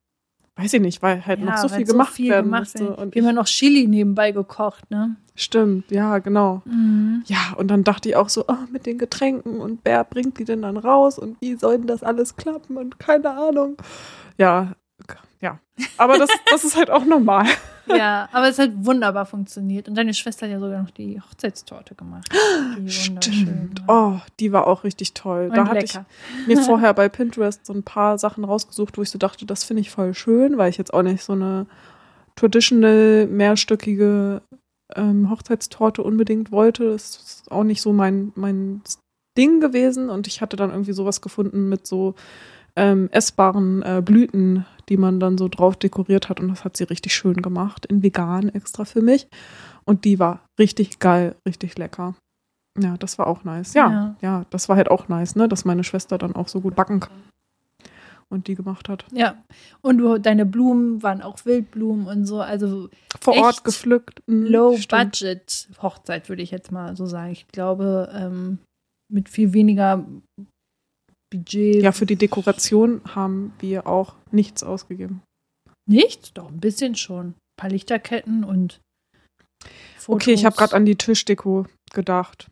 weiß 0.56 0.74
ich 0.74 0.80
nicht, 0.80 1.02
weil 1.02 1.24
halt 1.24 1.40
ja, 1.40 1.46
noch 1.46 1.56
so 1.58 1.68
viel 1.68 1.84
gemacht 1.84 2.10
so 2.10 2.16
viel 2.16 2.30
werden 2.30 2.46
gemacht 2.46 2.78
musste. 2.78 2.96
Und 2.96 3.14
wir 3.14 3.22
haben 3.22 3.28
ja 3.28 3.32
noch 3.34 3.46
Chili 3.46 3.86
nebenbei 3.86 4.32
gekocht, 4.32 4.90
ne? 4.90 5.16
Stimmt, 5.34 5.90
ja, 5.90 6.18
genau. 6.18 6.62
Mhm. 6.64 7.22
Ja, 7.26 7.54
und 7.56 7.68
dann 7.68 7.84
dachte 7.84 8.08
ich 8.08 8.16
auch 8.16 8.30
so, 8.30 8.44
oh, 8.48 8.56
mit 8.72 8.86
den 8.86 8.96
Getränken 8.96 9.60
und 9.60 9.80
wer 9.84 10.02
bringt 10.04 10.38
die 10.38 10.44
denn 10.44 10.62
dann 10.62 10.78
raus 10.78 11.18
und 11.18 11.36
wie 11.40 11.56
soll 11.56 11.78
denn 11.78 11.86
das 11.86 12.02
alles 12.02 12.36
klappen 12.36 12.78
und 12.78 12.98
keine 12.98 13.30
Ahnung. 13.30 13.76
Ja, 14.38 14.72
ja. 15.40 15.58
Aber 15.98 16.18
das, 16.18 16.30
das 16.50 16.64
ist 16.64 16.76
halt 16.76 16.90
auch 16.90 17.04
normal. 17.04 17.46
Ja, 17.88 18.28
aber 18.32 18.48
es 18.48 18.58
hat 18.58 18.70
wunderbar 18.76 19.26
funktioniert. 19.26 19.88
Und 19.88 19.94
deine 19.96 20.14
Schwester 20.14 20.46
hat 20.46 20.52
ja 20.52 20.60
sogar 20.60 20.82
noch 20.82 20.90
die 20.90 21.20
Hochzeitstorte 21.20 21.94
gemacht. 21.94 22.28
Die 22.78 22.90
Stimmt. 22.90 23.82
Oh, 23.88 24.18
die 24.40 24.52
war 24.52 24.66
auch 24.66 24.84
richtig 24.84 25.14
toll. 25.14 25.48
Und 25.48 25.56
da 25.56 25.62
lecker. 25.62 25.70
hatte 25.70 26.06
ich 26.44 26.46
mir 26.46 26.56
vorher 26.62 26.94
bei 26.94 27.08
Pinterest 27.08 27.64
so 27.64 27.72
ein 27.72 27.82
paar 27.82 28.18
Sachen 28.18 28.44
rausgesucht, 28.44 28.98
wo 28.98 29.02
ich 29.02 29.10
so 29.10 29.18
dachte, 29.18 29.46
das 29.46 29.64
finde 29.64 29.82
ich 29.82 29.90
voll 29.90 30.14
schön, 30.14 30.58
weil 30.58 30.70
ich 30.70 30.78
jetzt 30.78 30.92
auch 30.92 31.02
nicht 31.02 31.22
so 31.22 31.32
eine 31.32 31.66
traditional 32.34 33.26
mehrstöckige 33.26 34.42
ähm, 34.94 35.30
Hochzeitstorte 35.30 36.02
unbedingt 36.02 36.52
wollte. 36.52 36.90
Das 36.90 37.16
ist 37.16 37.50
auch 37.50 37.64
nicht 37.64 37.82
so 37.82 37.92
mein, 37.92 38.32
mein 38.34 38.82
Ding 39.36 39.60
gewesen. 39.60 40.10
Und 40.10 40.26
ich 40.26 40.40
hatte 40.40 40.56
dann 40.56 40.70
irgendwie 40.70 40.92
sowas 40.92 41.20
gefunden 41.20 41.68
mit 41.68 41.86
so 41.86 42.14
ähm, 42.76 43.08
essbaren 43.10 43.82
äh, 43.82 44.02
Blüten, 44.04 44.66
die 44.88 44.96
man 44.96 45.20
dann 45.20 45.38
so 45.38 45.48
drauf 45.48 45.76
dekoriert 45.76 46.28
hat. 46.28 46.40
Und 46.40 46.48
das 46.48 46.64
hat 46.64 46.76
sie 46.76 46.84
richtig 46.84 47.14
schön 47.14 47.42
gemacht, 47.42 47.86
in 47.86 48.02
vegan 48.02 48.48
extra 48.48 48.84
für 48.84 49.02
mich. 49.02 49.28
Und 49.84 50.04
die 50.04 50.18
war 50.18 50.40
richtig 50.58 50.98
geil, 50.98 51.36
richtig 51.46 51.78
lecker. 51.78 52.14
Ja, 52.78 52.96
das 52.98 53.18
war 53.18 53.26
auch 53.26 53.44
nice. 53.44 53.72
Ja, 53.74 53.90
ja, 53.90 54.16
ja, 54.20 54.46
das 54.50 54.68
war 54.68 54.76
halt 54.76 54.90
auch 54.90 55.08
nice, 55.08 55.34
ne, 55.36 55.48
dass 55.48 55.64
meine 55.64 55.84
Schwester 55.84 56.18
dann 56.18 56.34
auch 56.36 56.48
so 56.48 56.60
gut 56.60 56.74
backen 56.76 57.00
kann. 57.00 57.12
und 58.28 58.48
die 58.48 58.54
gemacht 58.54 58.88
hat. 58.88 59.06
Ja. 59.12 59.36
Und 59.82 59.98
du, 59.98 60.18
deine 60.18 60.44
Blumen 60.44 61.02
waren 61.02 61.22
auch 61.22 61.44
Wildblumen 61.44 62.06
und 62.06 62.26
so. 62.26 62.40
Also 62.40 62.90
vor 63.20 63.36
Ort 63.36 63.64
gepflückt. 63.64 64.20
Mhm, 64.26 64.46
Low 64.46 64.76
stimmt. 64.76 65.12
Budget 65.12 65.68
Hochzeit, 65.80 66.28
würde 66.28 66.42
ich 66.42 66.50
jetzt 66.50 66.72
mal 66.72 66.96
so 66.96 67.06
sagen. 67.06 67.32
Ich 67.32 67.48
glaube, 67.48 68.10
ähm, 68.12 68.58
mit 69.08 69.28
viel 69.28 69.52
weniger 69.52 70.04
Budget. 71.30 71.82
Ja, 71.82 71.92
für 71.92 72.06
die 72.06 72.16
Dekoration 72.16 73.00
haben 73.14 73.52
wir 73.58 73.86
auch 73.86 74.14
nichts 74.30 74.62
ausgegeben. 74.62 75.22
Nichts? 75.88 76.32
Doch, 76.32 76.48
ein 76.50 76.60
bisschen 76.60 76.94
schon. 76.94 77.26
Ein 77.28 77.34
paar 77.60 77.70
Lichterketten 77.70 78.44
und 78.44 78.80
Fotos. 79.98 80.22
Okay, 80.22 80.32
ich 80.32 80.44
habe 80.44 80.56
gerade 80.56 80.74
an 80.74 80.84
die 80.84 80.96
Tischdeko 80.96 81.66
gedacht. 81.92 82.48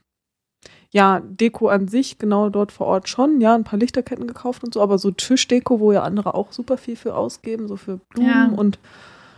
Ja, 0.93 1.21
Deko 1.21 1.69
an 1.69 1.89
sich, 1.89 2.19
genau 2.19 2.51
dort 2.51 2.71
vor 2.71 2.87
Ort 2.87 3.09
schon. 3.09 3.41
Ja, 3.41 3.55
ein 3.55 3.65
paar 3.65 3.79
Lichterketten 3.79 4.27
gekauft 4.27 4.63
und 4.63 4.73
so, 4.75 4.81
aber 4.81 4.99
so 4.99 5.11
Tischdeko, 5.11 5.81
wo 5.81 5.93
ja 5.93 6.03
andere 6.03 6.35
auch 6.35 6.53
super 6.53 6.77
viel 6.77 6.97
für 6.97 7.17
ausgeben, 7.17 7.67
so 7.67 7.77
für 7.77 7.99
Blumen 8.11 8.29
ja. 8.29 8.49
und 8.57 8.79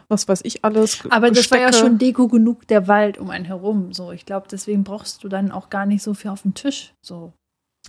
was 0.08 0.28
weiß 0.28 0.42
ich 0.44 0.64
alles. 0.64 1.00
Aber 1.10 1.30
das 1.30 1.50
war 1.50 1.58
ja 1.58 1.72
schon 1.72 1.98
Deko 1.98 2.28
genug, 2.28 2.66
der 2.68 2.88
Wald 2.88 3.18
um 3.18 3.30
einen 3.30 3.46
herum. 3.46 3.92
So, 3.92 4.12
ich 4.12 4.26
glaube, 4.26 4.46
deswegen 4.50 4.84
brauchst 4.84 5.24
du 5.24 5.28
dann 5.28 5.50
auch 5.50 5.70
gar 5.70 5.86
nicht 5.86 6.02
so 6.02 6.14
viel 6.14 6.30
auf 6.30 6.42
dem 6.42 6.54
Tisch. 6.54 6.92
So. 7.04 7.32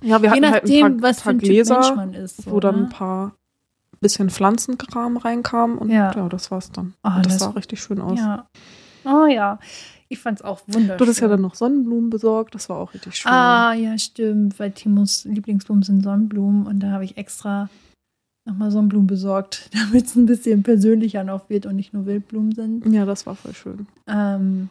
Ja, 0.03 0.21
wir 0.21 0.29
Je 0.29 0.31
hatten 0.31 0.41
nachdem, 0.41 0.83
halt 0.83 0.93
ein 0.93 1.01
paar, 1.01 1.09
was 1.09 1.21
paar 1.21 1.33
Gläser, 1.33 2.09
ist, 2.13 2.43
so, 2.43 2.51
wo 2.51 2.59
dann 2.59 2.75
ne? 2.75 2.81
ein 2.83 2.89
paar 2.89 3.33
bisschen 3.99 4.29
Pflanzenkram 4.29 5.17
reinkam 5.17 5.77
und 5.77 5.89
ja, 5.89 6.11
ja 6.11 6.29
das 6.29 6.51
war's 6.51 6.71
dann. 6.71 6.93
Oh, 7.03 7.09
das, 7.23 7.33
das, 7.33 7.39
sah 7.39 7.49
richtig 7.49 7.81
schön 7.81 7.99
aus. 7.99 8.19
Ja. 8.19 8.47
Oh 9.05 9.25
ja. 9.25 9.59
Ich 10.09 10.19
fand 10.19 10.39
es 10.39 10.45
auch 10.45 10.61
wunderschön. 10.67 10.97
Du 10.97 11.05
hast 11.05 11.19
ja 11.19 11.27
dann 11.27 11.41
noch 11.41 11.55
Sonnenblumen 11.55 12.09
besorgt, 12.09 12.55
das 12.55 12.69
war 12.69 12.77
auch 12.77 12.93
richtig 12.93 13.15
schön. 13.15 13.31
Ah, 13.31 13.73
ja, 13.73 13.97
stimmt, 13.97 14.57
weil 14.59 14.71
Timos 14.71 15.25
Lieblingsblumen 15.25 15.83
sind 15.83 16.03
Sonnenblumen 16.03 16.65
und 16.65 16.79
da 16.79 16.91
habe 16.91 17.03
ich 17.03 17.17
extra 17.17 17.69
nochmal 18.45 18.71
Sonnenblumen 18.71 19.07
besorgt, 19.07 19.69
damit 19.73 20.05
es 20.05 20.15
ein 20.15 20.25
bisschen 20.25 20.63
persönlicher 20.63 21.23
noch 21.23 21.49
wird 21.49 21.65
und 21.65 21.75
nicht 21.75 21.93
nur 21.93 22.05
Wildblumen 22.05 22.53
sind. 22.53 22.85
Ja, 22.93 23.05
das 23.05 23.25
war 23.25 23.35
voll 23.35 23.53
schön. 23.53 23.87
Ähm, 24.07 24.69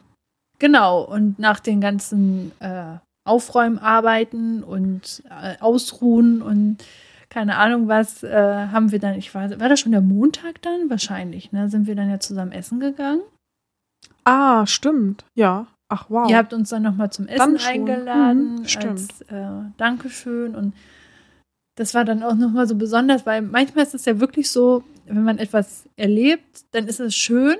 genau, 0.57 1.03
und 1.03 1.37
nach 1.37 1.59
den 1.59 1.81
ganzen 1.81 2.51
äh, 2.59 2.95
Aufräumarbeiten 3.27 4.63
und 4.63 5.23
äh, 5.29 5.57
Ausruhen 5.59 6.41
und 6.41 6.83
keine 7.29 7.57
Ahnung 7.57 7.87
was, 7.87 8.23
äh, 8.23 8.67
haben 8.71 8.91
wir 8.91 8.99
dann, 8.99 9.15
ich 9.15 9.35
war, 9.35 9.59
war 9.59 9.69
das 9.69 9.79
schon 9.79 9.91
der 9.91 10.01
Montag 10.01 10.61
dann? 10.61 10.89
Wahrscheinlich, 10.89 11.51
ne? 11.51 11.69
Sind 11.69 11.85
wir 11.87 11.95
dann 11.95 12.09
ja 12.09 12.19
zusammen 12.19 12.51
essen 12.51 12.79
gegangen. 12.79 13.21
Ah, 14.23 14.65
stimmt. 14.65 15.25
Ja. 15.35 15.67
Ach, 15.89 16.05
wow. 16.09 16.29
Ihr 16.29 16.37
habt 16.37 16.53
uns 16.53 16.69
dann 16.69 16.83
nochmal 16.83 17.11
zum 17.11 17.27
Essen 17.27 17.57
eingeladen. 17.57 18.55
Mhm, 18.55 18.67
stimmt. 18.67 18.99
Als, 18.99 19.21
äh, 19.21 19.71
Dankeschön. 19.77 20.55
Und 20.55 20.73
das 21.75 21.93
war 21.93 22.05
dann 22.05 22.23
auch 22.23 22.35
nochmal 22.35 22.67
so 22.67 22.75
besonders, 22.75 23.25
weil 23.25 23.41
manchmal 23.41 23.85
ist 23.85 23.95
es 23.95 24.05
ja 24.05 24.19
wirklich 24.19 24.49
so, 24.49 24.83
wenn 25.05 25.23
man 25.23 25.37
etwas 25.37 25.85
erlebt, 25.95 26.65
dann 26.71 26.87
ist 26.87 26.99
es 26.99 27.15
schön 27.15 27.55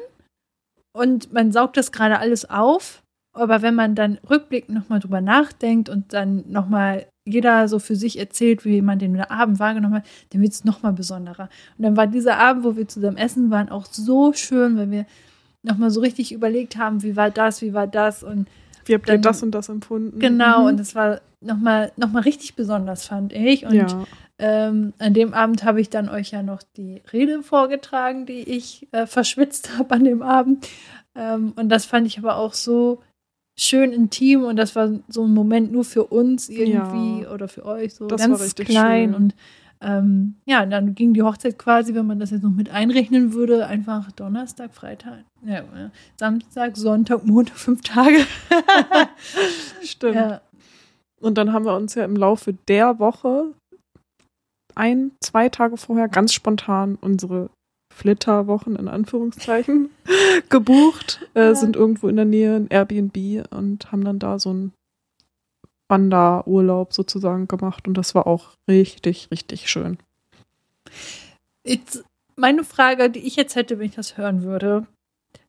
und 0.93 1.32
man 1.32 1.51
saugt 1.51 1.78
das 1.78 1.91
gerade 1.91 2.20
alles 2.20 2.49
auf. 2.49 3.03
Aber 3.38 3.62
wenn 3.62 3.76
man 3.76 3.96
dann 3.96 4.20
rückblickend 4.30 4.78
nochmal 4.78 5.00
drüber 5.00 5.22
nachdenkt 5.22 5.90
und 5.90 6.14
dann 6.14 6.44
nochmal 6.48 7.06
jeder 7.26 7.68
so 7.68 7.80
für 7.80 7.96
sich 7.96 8.18
erzählt, 8.18 8.64
wie 8.66 8.82
man 8.82 9.00
den 9.00 9.20
Abend 9.20 9.60
wahrgenommen 9.60 9.96
hat, 9.96 10.06
dann 10.30 10.42
wird 10.42 10.54
es 10.54 10.64
nochmal 10.64 10.94
besonderer. 10.94 11.50
Und 11.78 11.84
dann 11.84 11.98
war 11.98 12.08
dieser 12.08 12.38
Abend, 12.38 12.64
wo 12.64 12.76
wir 12.76 12.88
zusammen 12.88 13.18
essen 13.18 13.52
waren, 13.52 13.70
auch 13.70 13.86
so 13.86 14.34
schön, 14.34 14.78
weil 14.78 14.92
wir 14.92 15.06
nochmal 15.64 15.92
so 15.92 16.00
richtig 16.00 16.32
überlegt 16.32 16.78
haben, 16.78 17.04
wie 17.04 17.16
war 17.16 17.30
das, 17.30 17.62
wie 17.62 17.74
war 17.74 17.88
das 17.88 18.24
und 18.24 18.48
wie 18.86 18.94
habt 18.94 19.10
ihr 19.10 19.18
das 19.18 19.44
und 19.44 19.52
das 19.52 19.68
empfunden? 19.68 20.20
Genau, 20.20 20.62
mhm. 20.62 20.68
und 20.68 20.80
das 20.80 20.96
war 20.96 21.20
nochmal 21.42 21.92
noch 21.98 22.12
mal 22.12 22.22
richtig 22.22 22.56
besonders, 22.56 23.06
fand 23.06 23.34
ich. 23.34 23.66
Und 23.66 23.74
ja. 23.74 24.06
ähm, 24.40 24.94
an 24.98 25.14
dem 25.14 25.34
Abend 25.34 25.64
habe 25.64 25.82
ich 25.82 25.90
dann 25.90 26.10
euch 26.10 26.32
ja 26.32 26.42
noch 26.42 26.64
die 26.78 27.02
Rede 27.12 27.44
vorgetragen, 27.44 28.26
die 28.26 28.50
ich 28.50 28.88
äh, 28.92 29.06
verschwitzt 29.06 29.72
habe 29.78 29.94
an 29.96 30.04
dem 30.06 30.22
Abend. 30.22 30.68
Ähm, 31.16 31.54
und 31.56 31.70
das 31.70 31.86
fand 31.86 32.08
ich 32.08 32.18
aber 32.18 32.38
auch 32.38 32.54
so 32.54 33.02
schön 33.60 33.91
intim 33.91 34.43
und 34.43 34.55
das 34.55 34.76
war 34.76 34.91
so 35.08 35.26
ein 35.26 35.34
Moment 35.34 35.72
nur 35.72 35.84
für 35.84 36.03
uns 36.05 36.49
irgendwie 36.49 37.24
ja. 37.24 37.32
oder 37.32 37.47
für 37.47 37.66
euch 37.66 37.95
so 37.95 38.08
das 38.08 38.22
ganz 38.22 38.55
klein 38.55 39.12
schön. 39.12 39.16
und 39.16 39.36
ähm, 39.80 40.36
ja, 40.45 40.66
dann 40.66 40.95
ging 40.95 41.14
die 41.14 41.22
Hochzeit 41.22 41.60
quasi, 41.60 41.93
wenn 41.93 42.08
man 42.08 42.20
das 42.20 42.32
jetzt 42.32 42.43
noch 42.43 42.51
mit 42.51 42.70
einrechnen 42.70 43.34
würde, 43.34 43.68
einfach 43.68 44.12
Donnerstag, 44.12 44.74
Freitag, 44.74 45.24
ja, 45.45 45.64
Samstag, 46.18 46.76
Sonntag, 46.78 47.26
Montag, 47.26 47.58
fünf 47.58 47.82
Tage. 47.82 48.26
Stimmt. 49.84 50.16
Ja. 50.16 50.41
Und 51.22 51.38
dann 51.38 51.53
haben 51.53 51.66
wir 51.66 51.76
uns 51.76 51.93
ja 51.95 52.05
im 52.05 52.16
Laufe 52.16 52.53
der 52.68 52.97
Woche 52.99 53.53
ein, 54.74 55.12
zwei 55.22 55.49
Tage 55.49 55.78
vorher 55.78 56.08
ganz 56.08 56.34
spontan 56.34 56.97
unsere 56.99 57.49
Flitterwochen 57.98 58.76
in 58.76 58.88
Anführungszeichen 58.88 59.89
gebucht, 60.50 61.28
äh, 61.34 61.45
ja. 61.45 61.56
sind 61.56 61.76
irgendwo 61.76 62.08
in 62.08 62.16
der 62.16 62.26
Nähe 62.26 62.56
in 62.56 62.68
Airbnb 62.68 63.48
und 63.52 63.91
haben 63.91 64.04
dann 64.04 64.20
da 64.20 64.38
so 64.38 64.54
ein 64.54 64.74
Wanderurlaub 65.89 66.93
sozusagen 66.93 67.48
gemacht 67.48 67.88
und 67.88 67.95
das 67.95 68.14
war 68.14 68.28
auch 68.28 68.52
richtig, 68.68 69.30
richtig 69.32 69.68
schön. 69.68 69.98
Jetzt 71.66 72.04
meine 72.36 72.64
Frage, 72.64 73.10
die 73.10 73.26
ich 73.26 73.36
jetzt 73.36 73.56
hätte, 73.56 73.80
wenn 73.80 73.88
ich 73.88 73.95
das 73.95 74.18
hören 74.18 74.43
würde, 74.43 74.86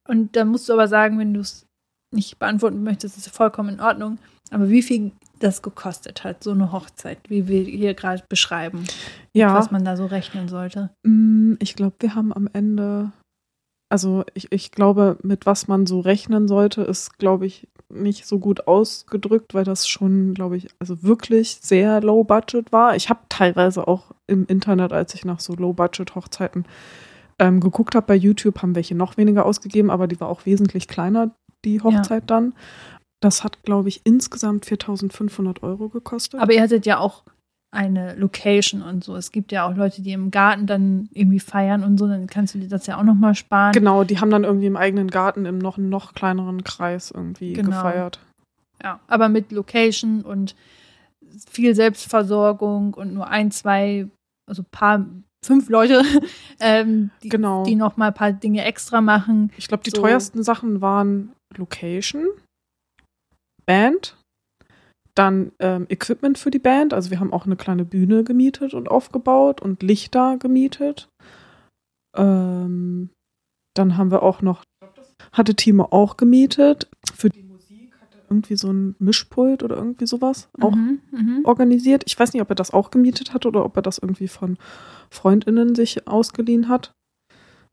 und 0.09 0.34
da 0.36 0.46
musst 0.46 0.70
du 0.70 0.72
aber 0.72 0.88
sagen, 0.88 1.18
wenn 1.18 1.34
du 1.34 1.40
es 1.40 1.66
nicht 2.11 2.38
beantworten 2.38 2.82
möchtest, 2.82 3.16
ist 3.16 3.28
vollkommen 3.28 3.74
in 3.74 3.80
Ordnung. 3.80 4.18
Aber 4.50 4.68
wie 4.68 4.82
viel 4.82 5.12
das 5.40 5.62
gekostet 5.62 6.24
hat, 6.24 6.42
so 6.42 6.50
eine 6.50 6.72
Hochzeit, 6.72 7.18
wie 7.28 7.48
wir 7.48 7.62
hier 7.62 7.94
gerade 7.94 8.22
beschreiben, 8.28 8.84
ja. 9.32 9.54
was 9.54 9.70
man 9.70 9.84
da 9.84 9.96
so 9.96 10.06
rechnen 10.06 10.48
sollte? 10.48 10.90
Mm, 11.04 11.54
ich 11.61 11.76
glaube, 11.76 11.96
wir 12.00 12.14
haben 12.14 12.32
am 12.32 12.48
Ende, 12.52 13.12
also 13.90 14.24
ich, 14.34 14.50
ich 14.50 14.72
glaube, 14.72 15.18
mit 15.22 15.46
was 15.46 15.68
man 15.68 15.86
so 15.86 16.00
rechnen 16.00 16.48
sollte, 16.48 16.82
ist, 16.82 17.18
glaube 17.18 17.46
ich, 17.46 17.68
nicht 17.90 18.26
so 18.26 18.38
gut 18.38 18.66
ausgedrückt, 18.66 19.54
weil 19.54 19.64
das 19.64 19.88
schon, 19.88 20.34
glaube 20.34 20.56
ich, 20.56 20.68
also 20.78 21.02
wirklich 21.02 21.59
sehr 21.62 22.00
low 22.00 22.24
budget 22.24 22.72
war. 22.72 22.96
Ich 22.96 23.09
habe 23.09 23.20
teilweise 23.28 23.86
auch 23.86 24.12
im 24.26 24.44
Internet, 24.46 24.92
als 24.92 25.14
ich 25.14 25.24
nach 25.24 25.40
so 25.40 25.54
low 25.54 25.72
budget 25.72 26.14
Hochzeiten 26.14 26.66
ähm, 27.38 27.61
geguckt 27.61 27.94
habe 27.94 28.06
bei 28.06 28.14
YouTube, 28.16 28.61
haben 28.62 28.74
welche 28.74 28.94
noch 28.94 29.16
weniger 29.16 29.46
ausgegeben, 29.46 29.90
aber 29.90 30.06
die 30.06 30.20
war 30.20 30.28
auch 30.28 30.44
wesentlich 30.44 30.88
kleiner, 30.88 31.30
die 31.64 31.80
Hochzeit 31.80 32.22
ja. 32.22 32.26
dann. 32.26 32.54
Das 33.20 33.42
hat, 33.42 33.62
glaube 33.64 33.88
ich, 33.88 34.02
insgesamt 34.04 34.64
4.500 34.64 35.62
Euro 35.62 35.88
gekostet. 35.88 36.40
Aber 36.40 36.52
ihr 36.52 36.62
hattet 36.62 36.86
ja 36.86 36.98
auch 36.98 37.24
eine 37.70 38.14
Location 38.14 38.82
und 38.82 39.04
so. 39.04 39.16
Es 39.16 39.30
gibt 39.30 39.52
ja 39.52 39.68
auch 39.68 39.76
Leute, 39.76 40.00
die 40.02 40.12
im 40.12 40.30
Garten 40.30 40.66
dann 40.66 41.09
irgendwie 41.12 41.40
feiern 41.40 41.84
und 41.84 41.98
so, 41.98 42.09
dann 42.09 42.26
kannst 42.26 42.54
du 42.54 42.59
dir 42.59 42.68
das 42.68 42.86
ja 42.86 42.98
auch 42.98 43.02
nochmal 43.02 43.34
sparen. 43.34 43.72
Genau, 43.72 44.04
die 44.04 44.20
haben 44.20 44.30
dann 44.30 44.44
irgendwie 44.44 44.66
im 44.66 44.76
eigenen 44.76 45.09
Garten 45.09 45.44
im 45.44 45.59
noch, 45.59 45.76
noch 45.76 46.14
kleineren 46.14 46.64
Kreis 46.64 47.11
irgendwie 47.11 47.52
genau. 47.52 47.70
gefeiert. 47.70 48.20
Ja, 48.82 49.00
aber 49.09 49.28
mit 49.28 49.52
Location 49.52 50.22
und 50.22 50.54
viel 51.50 51.74
Selbstversorgung 51.74 52.94
und 52.94 53.12
nur 53.12 53.28
ein, 53.28 53.50
zwei, 53.50 54.09
also 54.48 54.62
paar, 54.70 55.04
fünf 55.44 55.68
Leute, 55.68 56.02
ähm, 56.61 57.11
die, 57.22 57.28
genau. 57.28 57.64
die 57.64 57.74
noch 57.74 57.96
mal 57.96 58.09
ein 58.09 58.14
paar 58.14 58.32
Dinge 58.32 58.64
extra 58.64 59.00
machen. 59.00 59.52
Ich 59.56 59.68
glaube, 59.68 59.84
die 59.84 59.90
so. 59.90 60.00
teuersten 60.00 60.42
Sachen 60.42 60.80
waren 60.80 61.32
Location, 61.57 62.26
Band 63.66 64.18
dann 65.18 65.53
ähm, 65.59 65.86
Equipment 65.88 66.38
für 66.38 66.51
die 66.51 66.61
Band. 66.61 66.94
Also 66.94 67.11
wir 67.11 67.18
haben 67.18 67.32
auch 67.32 67.44
eine 67.44 67.57
kleine 67.57 67.84
Bühne 67.84 68.22
gemietet 68.22 68.72
und 68.72 68.88
aufgebaut 68.88 69.61
und 69.61 69.82
Lichter 69.82 70.36
gemietet. 70.38 71.09
Ähm, 72.16 73.11
dann 73.74 73.96
haben 73.96 74.11
wir 74.11 74.22
auch 74.22 74.42
noch, 74.42 74.62
hatte 75.32 75.55
Timo 75.55 75.88
auch 75.90 76.16
gemietet. 76.16 76.88
Für 77.14 77.30
die 77.30 77.42
Musik 77.42 77.92
hat 78.01 78.14
er 78.14 78.22
irgendwie 78.30 78.57
so 78.57 78.72
ein 78.72 78.94
Mischpult 79.01 79.62
oder 79.64 79.76
irgendwie 79.76 80.07
sowas 80.07 80.49
auch 80.61 80.74
mhm, 80.74 81.01
mhm, 81.11 81.40
organisiert. 81.44 82.05
Ich 82.07 82.18
weiß 82.18 82.32
nicht, 82.32 82.42
ob 82.42 82.51
er 82.51 82.57
das 82.57 82.72
auch 82.72 82.90
gemietet 82.90 83.34
hat 83.34 83.44
oder 83.44 83.64
ob 83.64 83.76
er 83.76 83.82
das 83.82 83.99
irgendwie 83.99 84.28
von 84.28 84.57
FreundInnen 85.11 85.74
sich 85.74 86.07
ausgeliehen 86.07 86.68
hat. 86.68 86.92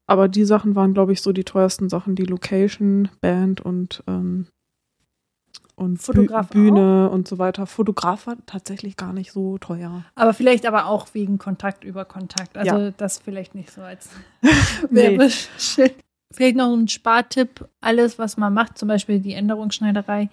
Aber 0.07 0.27
die 0.27 0.45
Sachen 0.45 0.75
waren, 0.75 0.93
glaube 0.93 1.13
ich, 1.13 1.21
so 1.21 1.31
die 1.31 1.43
teuersten 1.43 1.89
Sachen, 1.89 2.15
die 2.15 2.25
Location, 2.25 3.09
Band 3.21 3.61
und 3.61 4.03
ähm, 4.07 4.47
und 5.75 5.97
Fotograf 5.97 6.49
Bühne 6.49 7.09
auch? 7.09 7.13
und 7.13 7.27
so 7.27 7.37
weiter. 7.37 7.65
Fotograf 7.65 8.27
war 8.27 8.37
tatsächlich 8.45 8.95
gar 8.95 9.11
nicht 9.11 9.31
so 9.31 9.57
teuer. 9.57 10.05
Aber 10.15 10.33
vielleicht 10.33 10.65
aber 10.65 10.85
auch 10.85 11.07
wegen 11.13 11.37
Kontakt 11.37 11.83
über 11.83 12.05
Kontakt. 12.05 12.57
Also 12.57 12.77
ja. 12.77 12.91
das 12.91 13.19
vielleicht 13.19 13.55
nicht 13.55 13.71
so 13.71 13.81
als 13.81 14.09
Werbeschild. 14.89 15.95
Vielleicht 16.33 16.55
noch 16.55 16.73
ein 16.73 16.87
Spartipp. 16.87 17.67
Alles, 17.81 18.17
was 18.17 18.37
man 18.37 18.53
macht, 18.53 18.77
zum 18.77 18.87
Beispiel 18.87 19.19
die 19.19 19.33
Änderungsschneiderei, 19.33 20.29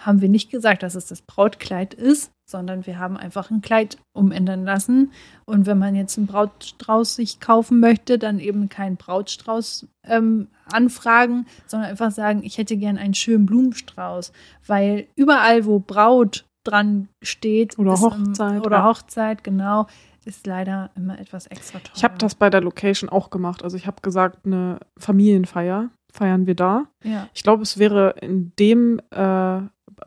haben 0.00 0.20
wir 0.20 0.28
nicht 0.28 0.50
gesagt, 0.50 0.82
dass 0.82 0.94
es 0.94 1.06
das 1.06 1.22
Brautkleid 1.22 1.94
ist, 1.94 2.32
sondern 2.44 2.86
wir 2.86 2.98
haben 2.98 3.16
einfach 3.16 3.50
ein 3.50 3.60
Kleid 3.60 3.98
umändern 4.12 4.64
lassen. 4.64 5.12
Und 5.44 5.66
wenn 5.66 5.78
man 5.78 5.94
jetzt 5.94 6.18
einen 6.18 6.26
Brautstrauß 6.26 7.16
sich 7.16 7.40
kaufen 7.40 7.80
möchte, 7.80 8.18
dann 8.18 8.38
eben 8.38 8.68
keinen 8.68 8.96
Brautstrauß 8.96 9.88
ähm, 10.04 10.48
anfragen, 10.70 11.46
sondern 11.66 11.90
einfach 11.90 12.10
sagen, 12.10 12.42
ich 12.44 12.58
hätte 12.58 12.76
gern 12.76 12.98
einen 12.98 13.14
schönen 13.14 13.46
Blumenstrauß. 13.46 14.32
Weil 14.66 15.06
überall, 15.16 15.64
wo 15.64 15.78
Braut 15.78 16.44
dran 16.64 17.08
steht, 17.22 17.78
oder 17.78 17.94
ist, 17.94 18.02
Hochzeit. 18.02 18.64
oder 18.64 18.78
ja. 18.78 18.84
Hochzeit, 18.84 19.44
genau, 19.44 19.86
ist 20.24 20.46
leider 20.46 20.90
immer 20.94 21.18
etwas 21.18 21.46
extra 21.46 21.78
teuer. 21.80 21.92
Ich 21.96 22.04
habe 22.04 22.18
das 22.18 22.34
bei 22.34 22.50
der 22.50 22.60
Location 22.60 23.10
auch 23.10 23.30
gemacht. 23.30 23.64
Also 23.64 23.76
ich 23.76 23.86
habe 23.86 24.00
gesagt, 24.02 24.46
eine 24.46 24.78
Familienfeier 24.98 25.90
feiern 26.12 26.46
wir 26.46 26.54
da. 26.54 26.84
Ja. 27.02 27.28
Ich 27.34 27.42
glaube, 27.42 27.62
es 27.62 27.78
wäre 27.78 28.14
in 28.20 28.52
dem, 28.58 29.00
äh, 29.10 29.60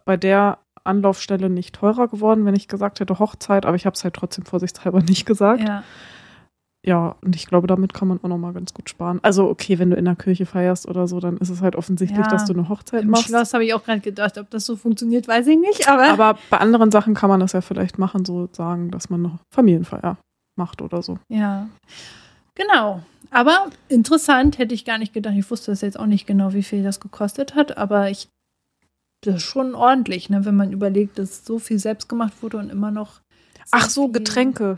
bei 0.05 0.17
der 0.17 0.59
Anlaufstelle 0.85 1.49
nicht 1.49 1.75
teurer 1.75 2.07
geworden, 2.07 2.45
wenn 2.45 2.55
ich 2.55 2.67
gesagt 2.67 2.99
hätte 2.99 3.19
Hochzeit, 3.19 3.65
aber 3.65 3.75
ich 3.75 3.85
habe 3.85 3.95
es 3.95 4.03
halt 4.03 4.13
trotzdem 4.13 4.45
vorsichtshalber 4.45 5.01
nicht 5.01 5.25
gesagt. 5.25 5.61
Ja. 5.67 5.83
Ja, 6.87 7.15
und 7.23 7.35
ich 7.35 7.47
glaube, 7.47 7.65
damit 7.65 7.95
kann 7.95 8.07
man 8.07 8.19
auch 8.21 8.27
nochmal 8.27 8.53
ganz 8.53 8.71
gut 8.71 8.87
sparen. 8.91 9.19
Also, 9.23 9.49
okay, 9.49 9.79
wenn 9.79 9.89
du 9.89 9.95
in 9.95 10.05
der 10.05 10.15
Kirche 10.15 10.45
feierst 10.45 10.87
oder 10.87 11.07
so, 11.07 11.19
dann 11.19 11.37
ist 11.37 11.49
es 11.49 11.61
halt 11.63 11.75
offensichtlich, 11.75 12.23
Ja. 12.23 12.31
dass 12.31 12.45
du 12.45 12.53
eine 12.53 12.69
Hochzeit 12.69 13.01
Im 13.01 13.09
machst. 13.09 13.25
Schloss 13.25 13.55
habe 13.55 13.65
ich 13.65 13.73
auch 13.73 13.83
gerade 13.83 14.01
gedacht, 14.01 14.37
ob 14.37 14.51
das 14.51 14.67
so 14.67 14.75
funktioniert, 14.75 15.27
weiß 15.27 15.47
ich 15.47 15.57
nicht, 15.57 15.89
aber, 15.89 16.09
Aber 16.09 16.39
bei 16.51 16.57
anderen 16.59 16.91
Sachen 16.91 17.15
kann 17.15 17.29
man 17.31 17.39
das 17.39 17.53
ja 17.53 17.61
vielleicht 17.61 17.97
machen, 17.97 18.23
so 18.23 18.47
sagen, 18.51 18.91
dass 18.91 19.09
man 19.09 19.25
eine 19.25 19.39
Familienfeier 19.51 20.17
macht 20.57 20.83
oder 20.83 21.01
so. 21.01 21.17
ja. 21.29 21.67
Genau. 22.53 23.01
Aber 23.31 23.65
interessant, 23.89 24.59
hätte 24.59 24.73
ich 24.75 24.85
gar 24.85 24.97
nicht 24.97 25.11
gedacht. 25.11 25.33
Ich 25.37 25.49
wusste 25.51 25.71
das 25.71 25.81
jetzt 25.81 25.99
auch 25.99 26.05
nicht 26.05 26.25
genau, 26.25 26.53
wie 26.53 26.63
viel 26.63 26.83
das 26.83 27.01
gekostet 27.01 27.53
hat, 27.55 27.77
aber 27.77 28.09
ich 28.09 28.29
das 29.25 29.35
ist 29.35 29.43
schon 29.43 29.75
ordentlich, 29.75 30.29
ne, 30.29 30.45
wenn 30.45 30.55
man 30.55 30.71
überlegt, 30.71 31.17
dass 31.19 31.45
so 31.45 31.59
viel 31.59 31.79
selbst 31.79 32.07
gemacht 32.09 32.33
wurde 32.41 32.57
und 32.57 32.69
immer 32.69 32.91
noch 32.91 33.21
sehr 33.55 33.65
Ach 33.71 33.89
so, 33.89 34.07
Getränke. 34.09 34.77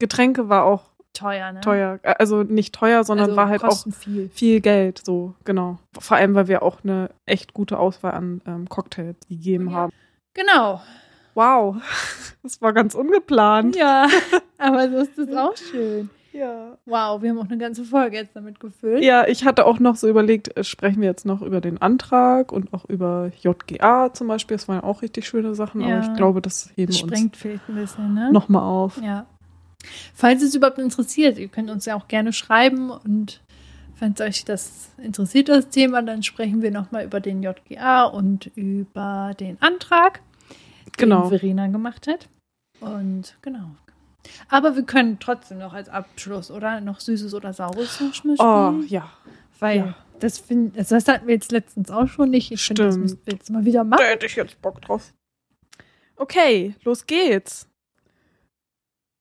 Getränke 0.00 0.48
war 0.48 0.64
auch 0.64 0.84
teuer, 1.12 1.52
ne? 1.52 1.60
teuer. 1.60 1.98
Äh, 2.02 2.14
Also 2.18 2.42
nicht 2.44 2.74
teuer, 2.74 3.02
sondern 3.04 3.26
also 3.26 3.36
war 3.36 3.48
halt 3.48 3.64
auch 3.64 3.84
viel. 3.92 4.28
viel 4.30 4.60
Geld, 4.60 5.02
so, 5.04 5.34
genau. 5.44 5.78
Vor 5.98 6.16
allem, 6.16 6.34
weil 6.34 6.46
wir 6.48 6.62
auch 6.62 6.84
eine 6.84 7.10
echt 7.26 7.52
gute 7.54 7.78
Auswahl 7.78 8.12
an 8.12 8.40
ähm, 8.46 8.68
Cocktails 8.68 9.16
gegeben 9.28 9.70
Ja. 9.70 9.76
haben. 9.76 9.92
Genau. 10.34 10.80
Wow, 11.34 11.76
das 12.42 12.60
war 12.62 12.72
ganz 12.72 12.94
ungeplant. 12.94 13.74
Ja, 13.76 14.06
aber 14.58 14.88
so 14.90 14.96
ist 14.98 15.18
es 15.18 15.34
auch 15.36 15.56
schön. 15.56 16.10
Ja. 16.38 16.78
Wow, 16.86 17.20
wir 17.22 17.30
haben 17.30 17.38
auch 17.38 17.48
eine 17.48 17.58
ganze 17.58 17.84
Folge 17.84 18.16
jetzt 18.16 18.34
damit 18.36 18.60
gefüllt. 18.60 19.02
Ja, 19.02 19.26
ich 19.26 19.44
hatte 19.44 19.66
auch 19.66 19.78
noch 19.80 19.96
so 19.96 20.08
überlegt, 20.08 20.56
äh, 20.56 20.62
sprechen 20.64 21.00
wir 21.00 21.08
jetzt 21.08 21.26
noch 21.26 21.42
über 21.42 21.60
den 21.60 21.80
Antrag 21.82 22.52
und 22.52 22.72
auch 22.72 22.84
über 22.88 23.32
JGA 23.40 24.12
zum 24.12 24.28
Beispiel. 24.28 24.56
Das 24.56 24.68
waren 24.68 24.80
auch 24.80 25.02
richtig 25.02 25.26
schöne 25.26 25.54
Sachen, 25.54 25.80
Ja. 25.80 25.98
aber 25.98 26.06
ich 26.06 26.14
glaube, 26.16 26.40
das 26.40 26.70
heben 26.76 26.92
Das 26.92 26.98
wir 27.02 27.12
uns 27.12 27.36
vielleicht 27.36 27.68
ein 27.68 27.74
bisschen, 27.74 28.14
ne? 28.14 28.32
nochmal 28.32 28.62
auf. 28.62 29.00
Ja. 29.02 29.26
Falls 30.14 30.42
es 30.42 30.54
überhaupt 30.54 30.78
interessiert, 30.78 31.38
ihr 31.38 31.48
könnt 31.48 31.70
uns 31.70 31.84
ja 31.86 31.96
auch 31.96 32.08
gerne 32.08 32.32
schreiben 32.32 32.90
und 32.90 33.40
wenn 34.00 34.14
euch 34.20 34.44
das 34.44 34.90
interessiert, 35.02 35.48
das 35.48 35.70
Thema, 35.70 36.02
dann 36.02 36.22
sprechen 36.22 36.62
wir 36.62 36.70
nochmal 36.70 37.04
über 37.04 37.18
den 37.20 37.42
JGA 37.42 38.04
und 38.04 38.46
über 38.54 39.34
den 39.40 39.60
Antrag, 39.60 40.20
Genau. 40.96 41.22
den 41.22 41.30
Verena 41.38 41.66
gemacht 41.66 42.06
hat. 42.06 42.28
Und 42.80 43.36
genau. 43.42 43.70
Aber 44.48 44.76
wir 44.76 44.84
können 44.84 45.18
trotzdem 45.18 45.58
noch 45.58 45.72
als 45.72 45.88
Abschluss, 45.88 46.50
oder? 46.50 46.80
Noch 46.80 47.00
Süßes 47.00 47.34
oder 47.34 47.52
Saures 47.52 48.00
noch 48.00 48.14
spielen. 48.14 48.36
Oh, 48.38 48.82
ja. 48.86 49.10
Weil 49.58 49.78
ja. 49.78 49.94
das, 50.20 50.38
find, 50.38 50.76
also 50.76 50.94
das 50.94 51.08
hatten 51.08 51.26
wir 51.26 51.34
jetzt 51.34 51.52
letztens 51.52 51.90
auch 51.90 52.08
schon 52.08 52.30
nicht. 52.30 52.52
Ich 52.52 52.62
finde, 52.62 52.84
das 52.84 52.96
müssen 52.96 53.20
wir 53.24 53.34
jetzt 53.34 53.50
mal 53.50 53.64
wieder 53.64 53.84
machen. 53.84 54.00
Da 54.00 54.08
hätte 54.08 54.26
ich 54.26 54.36
jetzt 54.36 54.60
Bock 54.62 54.80
drauf. 54.82 55.12
Okay, 56.16 56.74
los 56.84 57.06
geht's. 57.06 57.68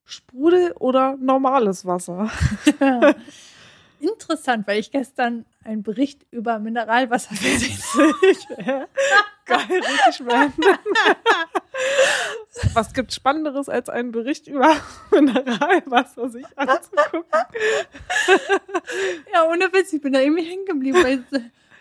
Sprudel 0.05 0.71
oder 0.79 1.17
normales 1.17 1.85
Wasser? 1.85 2.31
Interessant, 3.99 4.67
weil 4.67 4.79
ich 4.79 4.91
gestern 4.91 5.45
einen 5.63 5.83
Bericht 5.83 6.25
über 6.31 6.59
Mineralwasser 6.59 7.35
gesehen 7.35 7.77
Geil, 9.45 9.65
richtig 9.69 10.27
random. 10.27 10.77
Was 12.73 12.93
gibt 12.93 13.13
Spannenderes, 13.13 13.69
als 13.69 13.87
einen 13.89 14.11
Bericht 14.11 14.47
über 14.47 14.75
Mineralwasser 15.11 16.29
sich 16.29 16.45
anzugucken? 16.55 17.23
Ja, 19.33 19.43
ohne 19.49 19.71
Witz, 19.73 19.93
ich 19.93 20.01
bin 20.01 20.13
da 20.13 20.19
irgendwie 20.21 20.43
hängen 20.43 20.65
geblieben. 20.65 20.97
Weil 21.03 21.23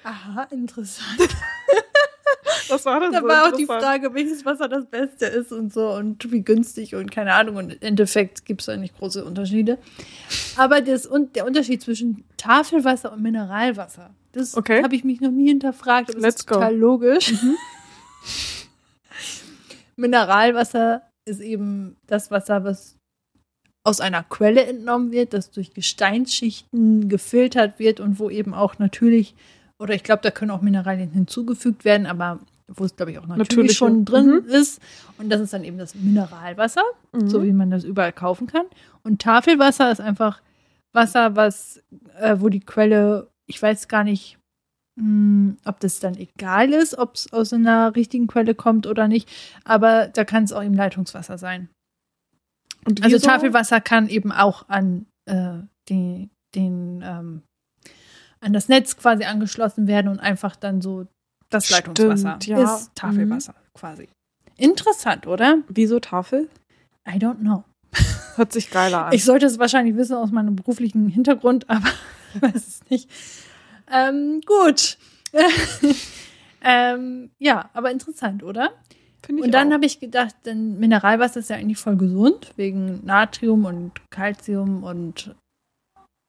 aha, 0.04 0.46
interessant. 0.50 1.06
Was 2.68 2.84
war 2.84 3.00
denn 3.00 3.12
Da 3.12 3.20
so 3.20 3.28
war 3.28 3.46
auch 3.48 3.56
die? 3.56 3.66
Frage, 3.66 4.12
welches 4.14 4.44
Wasser 4.44 4.68
das 4.68 4.86
Beste 4.86 5.26
ist 5.26 5.52
und 5.52 5.72
so 5.72 5.90
und 5.92 6.30
wie 6.32 6.42
günstig 6.42 6.94
und 6.94 7.10
keine 7.10 7.32
Ahnung. 7.34 7.56
Und 7.56 7.72
im 7.72 7.78
Endeffekt 7.80 8.44
gibt 8.44 8.60
es 8.62 8.66
da 8.66 8.76
nicht 8.76 8.96
große 8.98 9.24
Unterschiede. 9.24 9.78
Aber 10.56 10.80
das, 10.80 11.06
und 11.06 11.36
der 11.36 11.46
Unterschied 11.46 11.82
zwischen 11.82 12.24
Tafelwasser 12.36 13.12
und 13.12 13.22
Mineralwasser, 13.22 14.10
das 14.32 14.56
Okay. 14.56 14.82
habe 14.82 14.94
ich 14.96 15.04
mich 15.04 15.20
noch 15.20 15.30
nie 15.30 15.48
hinterfragt. 15.48 16.10
Aber 16.10 16.20
Let's 16.20 16.40
ist 16.40 16.46
go. 16.48 16.54
total 16.56 16.76
logisch. 16.76 17.32
Mineralwasser 19.96 21.02
ist 21.24 21.40
eben 21.40 21.96
das 22.06 22.30
Wasser, 22.30 22.64
was 22.64 22.96
aus 23.84 24.00
einer 24.00 24.22
Quelle 24.24 24.64
entnommen 24.66 25.12
wird, 25.12 25.32
das 25.32 25.50
durch 25.50 25.72
Gesteinsschichten 25.72 27.08
gefiltert 27.08 27.78
wird 27.78 28.00
und 28.00 28.18
wo 28.18 28.30
eben 28.30 28.52
auch 28.54 28.78
natürlich, 28.78 29.34
oder 29.78 29.94
ich 29.94 30.02
glaube, 30.02 30.22
da 30.22 30.30
können 30.30 30.50
auch 30.50 30.60
Mineralien 30.62 31.10
hinzugefügt 31.10 31.84
werden, 31.84 32.06
aber 32.06 32.40
wo 32.68 32.84
es, 32.84 32.96
glaube 32.96 33.12
ich, 33.12 33.18
auch 33.18 33.26
natürlich 33.26 33.48
Natürliche. 33.48 33.74
schon 33.76 34.04
drin 34.04 34.42
Mhm. 34.44 34.48
ist. 34.48 34.80
Und 35.18 35.30
das 35.30 35.40
ist 35.40 35.52
dann 35.52 35.62
eben 35.62 35.78
das 35.78 35.94
Mineralwasser, 35.94 36.82
Mhm. 37.12 37.28
so 37.28 37.44
wie 37.44 37.52
man 37.52 37.70
das 37.70 37.84
überall 37.84 38.12
kaufen 38.12 38.48
kann. 38.48 38.66
Und 39.04 39.22
Tafelwasser 39.22 39.92
ist 39.92 40.00
einfach 40.00 40.40
Wasser, 40.92 41.36
was, 41.36 41.80
äh, 42.18 42.36
wo 42.40 42.48
die 42.48 42.60
Quelle, 42.60 43.28
ich 43.46 43.62
weiß 43.62 43.86
gar 43.86 44.02
nicht, 44.02 44.38
ob 44.98 45.80
das 45.80 46.00
dann 46.00 46.16
egal 46.16 46.72
ist, 46.72 46.96
ob 46.96 47.16
es 47.16 47.32
aus 47.32 47.52
einer 47.52 47.94
richtigen 47.94 48.26
Quelle 48.26 48.54
kommt 48.54 48.86
oder 48.86 49.08
nicht, 49.08 49.28
aber 49.64 50.08
da 50.08 50.24
kann 50.24 50.44
es 50.44 50.52
auch 50.52 50.62
eben 50.62 50.74
Leitungswasser 50.74 51.36
sein. 51.36 51.68
Und 52.86 53.04
Also? 53.04 53.18
Tafelwasser 53.18 53.80
kann 53.80 54.08
eben 54.08 54.32
auch 54.32 54.68
an 54.68 55.06
äh, 55.26 55.58
die, 55.88 56.30
den 56.54 57.02
ähm, 57.04 57.42
an 58.40 58.52
das 58.52 58.68
Netz 58.68 58.96
quasi 58.96 59.24
angeschlossen 59.24 59.86
werden 59.86 60.08
und 60.08 60.20
einfach 60.20 60.56
dann 60.56 60.80
so 60.80 61.06
das 61.50 61.66
Stimmt, 61.66 61.98
Leitungswasser 61.98 62.38
ja. 62.44 62.58
Mhm. 62.58 62.64
ist 62.64 62.94
Tafelwasser 62.94 63.54
quasi. 63.74 64.08
Interessant, 64.56 65.26
oder? 65.26 65.58
Wieso 65.68 66.00
Tafel? 66.00 66.48
I 67.06 67.18
don't 67.18 67.40
know. 67.40 67.64
Hört 68.36 68.52
sich 68.52 68.70
geiler 68.70 69.06
an. 69.06 69.12
Ich 69.12 69.24
sollte 69.24 69.46
es 69.46 69.58
wahrscheinlich 69.58 69.96
wissen 69.96 70.16
aus 70.16 70.30
meinem 70.30 70.56
beruflichen 70.56 71.08
Hintergrund, 71.08 71.68
aber 71.68 71.88
ich 72.34 72.42
weiß 72.42 72.54
es 72.54 72.80
nicht. 72.88 73.10
Ähm, 73.90 74.40
gut. 74.46 74.98
ähm, 76.62 77.30
ja, 77.38 77.70
aber 77.72 77.90
interessant, 77.90 78.42
oder? 78.42 78.72
Finde 79.24 79.40
ich 79.40 79.46
Und 79.46 79.52
dann 79.52 79.72
habe 79.72 79.86
ich 79.86 80.00
gedacht, 80.00 80.34
denn 80.44 80.78
Mineralwasser 80.78 81.40
ist 81.40 81.50
ja 81.50 81.56
eigentlich 81.56 81.78
voll 81.78 81.96
gesund, 81.96 82.52
wegen 82.56 83.04
Natrium 83.04 83.64
und 83.64 83.92
Calcium 84.10 84.84
und 84.84 85.34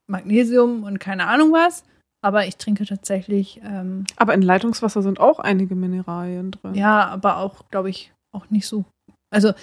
Magnesium 0.10 0.84
und 0.84 1.00
keine 1.00 1.28
Ahnung 1.28 1.52
was. 1.52 1.84
Aber 2.24 2.48
ich 2.48 2.58
trinke 2.58 2.86
tatsächlich, 2.86 3.62
ähm, 3.64 4.06
Aber 4.16 4.34
in 4.34 4.42
Leitungswasser 4.42 5.02
sind 5.02 5.20
auch 5.20 5.40
einige 5.40 5.76
Mineralien 5.76 6.52
drin. 6.52 6.74
ja, 6.74 7.06
aber 7.06 7.38
auch, 7.38 7.70
glaube 7.70 7.90
ich, 7.90 8.12
auch 8.36 8.50
nicht 8.50 8.68
so. 8.68 8.86
Also 9.30 9.54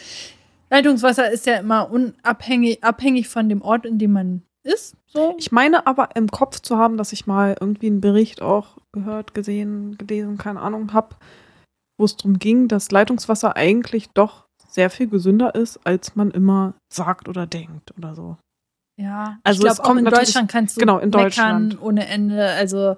Leitungswasser 0.70 1.30
ist 1.30 1.46
ja 1.46 1.56
immer 1.56 1.90
unabhängig 1.90 2.82
abhängig 2.84 3.28
von 3.28 3.48
dem 3.48 3.62
Ort, 3.62 3.86
in 3.86 3.98
dem 3.98 4.12
man 4.12 4.42
ist. 4.64 4.96
So. 5.06 5.36
Ich 5.38 5.52
meine 5.52 5.86
aber 5.86 6.16
im 6.16 6.28
Kopf 6.28 6.60
zu 6.60 6.76
haben, 6.76 6.96
dass 6.96 7.12
ich 7.12 7.26
mal 7.26 7.56
irgendwie 7.60 7.86
einen 7.86 8.00
Bericht 8.00 8.42
auch 8.42 8.78
gehört, 8.92 9.34
gesehen, 9.34 9.96
gelesen, 9.98 10.38
keine 10.38 10.60
Ahnung, 10.60 10.92
habe, 10.92 11.16
wo 11.98 12.04
es 12.04 12.16
darum 12.16 12.38
ging, 12.38 12.68
dass 12.68 12.90
Leitungswasser 12.90 13.56
eigentlich 13.56 14.08
doch 14.10 14.46
sehr 14.68 14.90
viel 14.90 15.08
gesünder 15.08 15.54
ist, 15.54 15.78
als 15.84 16.16
man 16.16 16.30
immer 16.30 16.74
sagt 16.92 17.28
oder 17.28 17.46
denkt 17.46 17.94
oder 17.96 18.14
so. 18.14 18.36
Ja, 19.00 19.38
Also 19.44 19.58
ich 19.58 19.64
glaube, 19.66 19.80
auch 19.80 19.86
kommt 19.86 20.00
in 20.00 20.06
Deutschland 20.06 20.50
kannst 20.50 20.76
du 20.76 20.80
genau, 20.80 20.98
in 20.98 21.10
Deutschland. 21.10 21.80
ohne 21.80 22.06
Ende. 22.06 22.50
Also 22.50 22.96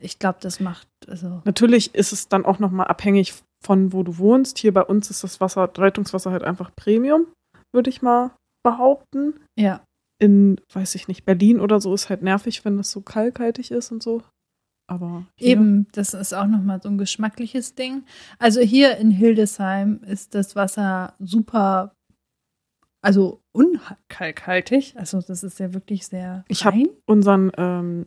ich 0.00 0.18
glaube, 0.18 0.38
das 0.40 0.60
macht, 0.60 0.88
also 1.08 1.40
Natürlich 1.44 1.94
ist 1.94 2.12
es 2.12 2.28
dann 2.28 2.44
auch 2.44 2.58
nochmal 2.58 2.88
abhängig 2.88 3.34
von 3.64 3.92
wo 3.92 4.02
du 4.02 4.18
wohnst. 4.18 4.58
Hier 4.58 4.72
bei 4.72 4.82
uns 4.82 5.10
ist 5.10 5.24
das 5.24 5.40
Wasser, 5.40 5.70
Leitungswasser 5.74 6.30
halt 6.30 6.42
einfach 6.42 6.70
Premium, 6.76 7.26
würde 7.72 7.90
ich 7.90 8.02
mal 8.02 8.30
behaupten. 8.62 9.34
ja. 9.58 9.80
In, 10.18 10.60
weiß 10.72 10.94
ich 10.94 11.08
nicht, 11.08 11.24
Berlin 11.24 11.60
oder 11.60 11.80
so 11.80 11.92
ist 11.94 12.08
halt 12.08 12.22
nervig, 12.22 12.64
wenn 12.64 12.76
das 12.78 12.90
so 12.90 13.00
kalkhaltig 13.02 13.70
ist 13.70 13.92
und 13.92 14.02
so. 14.02 14.22
Aber 14.88 15.26
hier- 15.36 15.48
Eben, 15.48 15.88
das 15.92 16.14
ist 16.14 16.32
auch 16.32 16.46
nochmal 16.46 16.80
so 16.80 16.88
ein 16.88 16.96
geschmackliches 16.98 17.74
Ding. 17.74 18.04
Also 18.38 18.60
hier 18.60 18.96
in 18.98 19.10
Hildesheim 19.10 20.00
ist 20.04 20.34
das 20.34 20.54
Wasser 20.56 21.14
super, 21.18 21.92
also 23.02 23.40
unkalkhaltig. 23.52 24.94
Also 24.96 25.20
das 25.20 25.42
ist 25.42 25.58
ja 25.58 25.74
wirklich 25.74 26.06
sehr 26.06 26.44
Ich 26.48 26.64
hab- 26.64 26.74
rein. 26.74 26.88
unseren 27.06 27.50
ähm, 27.56 28.06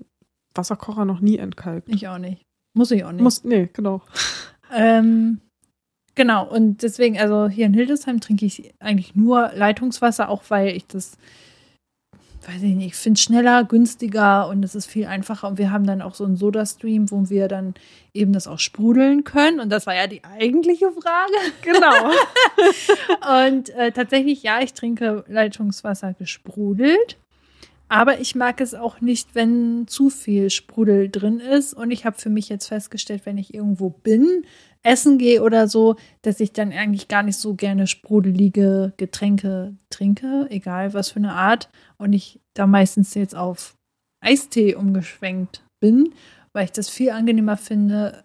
Wasserkocher 0.56 1.06
noch 1.06 1.20
nie 1.20 1.38
entkalkt. 1.38 1.90
Ich 1.90 2.08
auch 2.08 2.18
nicht. 2.18 2.44
Muss 2.76 2.92
ich 2.92 3.04
auch 3.04 3.12
nicht. 3.12 3.22
Muss, 3.24 3.44
nee, 3.44 3.70
genau. 3.74 4.02
Ähm, 4.72 5.42
genau, 6.14 6.48
und 6.48 6.84
deswegen, 6.84 7.18
also 7.18 7.48
hier 7.48 7.66
in 7.66 7.74
Hildesheim 7.74 8.20
trinke 8.20 8.46
ich 8.46 8.72
eigentlich 8.80 9.16
nur 9.16 9.52
Leitungswasser, 9.56 10.30
auch 10.30 10.44
weil 10.50 10.76
ich 10.78 10.86
das 10.86 11.18
weiß 12.48 12.64
ich 12.64 12.76
nicht, 12.76 12.88
ich 12.88 12.96
finde 12.96 13.18
es 13.18 13.24
schneller, 13.24 13.64
günstiger 13.64 14.48
und 14.48 14.64
es 14.64 14.76
ist 14.76 14.86
viel 14.86 15.06
einfacher. 15.06 15.48
Und 15.48 15.58
wir 15.58 15.72
haben 15.72 15.86
dann 15.86 16.02
auch 16.02 16.16
so 16.16 16.26
einen 16.26 16.38
Soda-Stream, 16.38 17.12
wo 17.12 17.30
wir 17.30 17.48
dann 17.48 17.74
eben 18.14 18.34
das 18.34 18.48
auch 18.48 18.60
sprudeln 18.60 19.24
können. 19.24 19.60
Und 19.60 19.70
das 19.70 19.86
war 19.88 19.96
ja 19.96 20.08
die 20.08 20.24
eigentliche 20.24 20.92
Frage. 20.92 21.34
Genau. 21.62 22.12
und 23.48 23.70
äh, 23.70 23.92
tatsächlich, 23.92 24.44
ja, 24.44 24.62
ich 24.62 24.74
trinke 24.74 25.26
Leitungswasser 25.28 26.14
gesprudelt. 26.14 27.18
Aber 27.92 28.20
ich 28.20 28.36
mag 28.36 28.62
es 28.62 28.76
auch 28.76 29.02
nicht, 29.02 29.34
wenn 29.34 29.88
zu 29.88 30.12
viel 30.12 30.52
Sprudel 30.52 31.10
drin 31.10 31.40
ist. 31.40 31.74
Und 31.74 31.90
ich 31.90 32.06
habe 32.06 32.18
für 32.18 32.30
mich 32.30 32.48
jetzt 32.48 32.68
festgestellt, 32.68 33.26
wenn 33.26 33.40
ich 33.40 33.54
irgendwo 33.54 33.90
bin, 33.90 34.46
essen 34.84 35.18
gehe 35.18 35.44
oder 35.44 35.68
so, 35.68 35.96
dass 36.22 36.40
ich 36.40 36.54
dann 36.54 36.72
eigentlich 36.72 37.08
gar 37.08 37.24
nicht 37.24 37.38
so 37.38 37.54
gerne 37.54 37.88
sprudelige 37.88 38.94
Getränke 38.98 39.76
trinke, 39.90 40.48
egal 40.50 40.94
was 40.94 41.12
für 41.12 41.18
eine 41.20 41.34
Art. 41.34 41.70
Und 41.98 42.14
ich 42.14 42.40
da 42.54 42.68
meistens 42.68 43.14
jetzt 43.14 43.36
auf 43.36 43.76
Eistee 44.22 44.76
umgeschwenkt 44.76 45.64
bin, 45.82 46.14
weil 46.54 46.66
ich 46.66 46.72
das 46.72 46.90
viel 46.90 47.12
angenehmer 47.12 47.58
finde, 47.58 48.24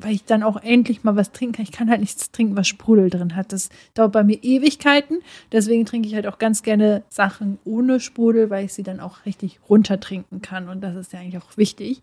weil 0.00 0.12
ich 0.12 0.24
dann 0.24 0.44
auch 0.44 0.62
endlich 0.62 1.02
mal 1.02 1.16
was 1.16 1.32
trinken 1.32 1.54
kann. 1.54 1.64
Ich 1.64 1.72
kann 1.72 1.90
halt 1.90 2.00
nichts 2.00 2.30
trinken, 2.30 2.56
was 2.56 2.68
Sprudel 2.68 3.10
drin 3.10 3.34
hat. 3.34 3.52
Das 3.52 3.68
dauert 3.94 4.12
bei 4.12 4.22
mir 4.22 4.38
Ewigkeiten. 4.42 5.18
Deswegen 5.50 5.84
trinke 5.84 6.08
ich 6.08 6.14
halt 6.14 6.28
auch 6.28 6.38
ganz 6.38 6.62
gerne 6.62 7.02
Sachen 7.08 7.58
ohne 7.64 7.98
Sprudel, 7.98 8.50
weil 8.50 8.66
ich 8.66 8.72
sie 8.72 8.84
dann 8.84 9.00
auch 9.00 9.26
richtig 9.26 9.58
runtertrinken 9.68 10.40
kann. 10.40 10.68
Und 10.68 10.82
das 10.82 10.94
ist 10.94 11.12
ja 11.12 11.18
eigentlich 11.18 11.42
auch 11.42 11.56
wichtig. 11.56 12.00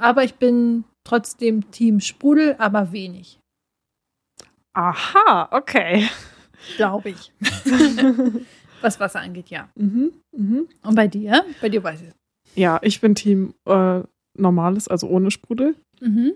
Aber 0.00 0.24
ich 0.24 0.34
bin 0.34 0.84
trotzdem 1.04 1.70
Team 1.70 2.00
Sprudel, 2.00 2.56
aber 2.58 2.92
wenig. 2.92 3.38
Aha, 4.72 5.48
okay. 5.52 6.08
Glaube 6.76 7.10
ich. 7.10 7.32
was 8.80 9.00
Wasser 9.00 9.20
angeht, 9.20 9.48
ja. 9.48 9.68
Mhm, 9.74 10.12
mhm. 10.36 10.68
Und 10.82 10.94
bei 10.94 11.08
dir? 11.08 11.44
Bei 11.60 11.68
dir 11.68 11.82
weiß 11.82 12.02
ich. 12.02 12.14
Ja, 12.54 12.78
ich 12.82 13.00
bin 13.00 13.14
Team 13.14 13.54
äh, 13.66 14.00
normales, 14.36 14.88
also 14.88 15.06
ohne 15.08 15.30
Sprudel. 15.30 15.76
Mhm. 16.00 16.34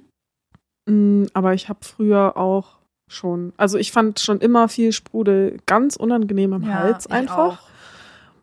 Mm, 0.86 1.24
aber 1.32 1.54
ich 1.54 1.68
habe 1.68 1.80
früher 1.82 2.36
auch 2.36 2.78
schon, 3.08 3.52
also 3.56 3.78
ich 3.78 3.92
fand 3.92 4.20
schon 4.20 4.40
immer 4.40 4.68
viel 4.68 4.92
Sprudel 4.92 5.58
ganz 5.66 5.96
unangenehm 5.96 6.52
im 6.52 6.62
ja, 6.62 6.74
Hals 6.74 7.06
einfach. 7.06 7.60
Auch. 7.60 7.68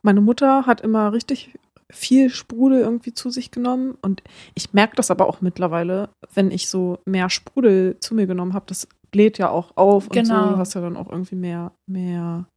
Meine 0.02 0.22
Mutter 0.22 0.65
hat 0.65 0.81
immer 0.81 1.14
richtig 1.14 1.53
viel 1.92 2.30
Sprudel 2.30 2.82
irgendwie 2.82 3.14
zu 3.14 3.30
sich 3.30 3.52
genommen 3.52 3.98
und 4.02 4.22
ich 4.56 4.74
merke 4.74 4.96
das 4.96 5.12
aber 5.12 5.28
auch 5.28 5.42
mittlerweile, 5.42 6.10
wenn 6.34 6.52
ich 6.52 6.70
so 6.70 7.00
mehr 7.06 7.30
Sprudel 7.30 7.98
zu 8.00 8.16
mir 8.16 8.28
genommen 8.28 8.54
habe, 8.54 8.66
das 8.68 8.88
bläht 9.12 9.38
ja 9.38 9.50
auch 9.50 9.76
auf 9.76 10.10
genau. 10.10 10.20
und 10.20 10.26
so, 10.26 10.34
genau. 10.34 10.50
du 10.52 10.58
hast 10.58 10.74
ja 10.74 10.82
dann 10.82 10.98
auch 10.98 11.10
irgendwie 11.10 11.36
mehr, 11.36 11.72
mehr 11.86 12.48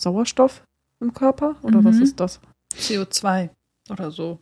Sauerstoff 0.00 0.64
im 1.00 1.12
Körper 1.12 1.56
oder 1.62 1.80
mhm. 1.80 1.84
was 1.84 1.98
ist 1.98 2.20
das? 2.20 2.40
CO2 2.74 3.50
oder 3.90 4.10
so 4.10 4.38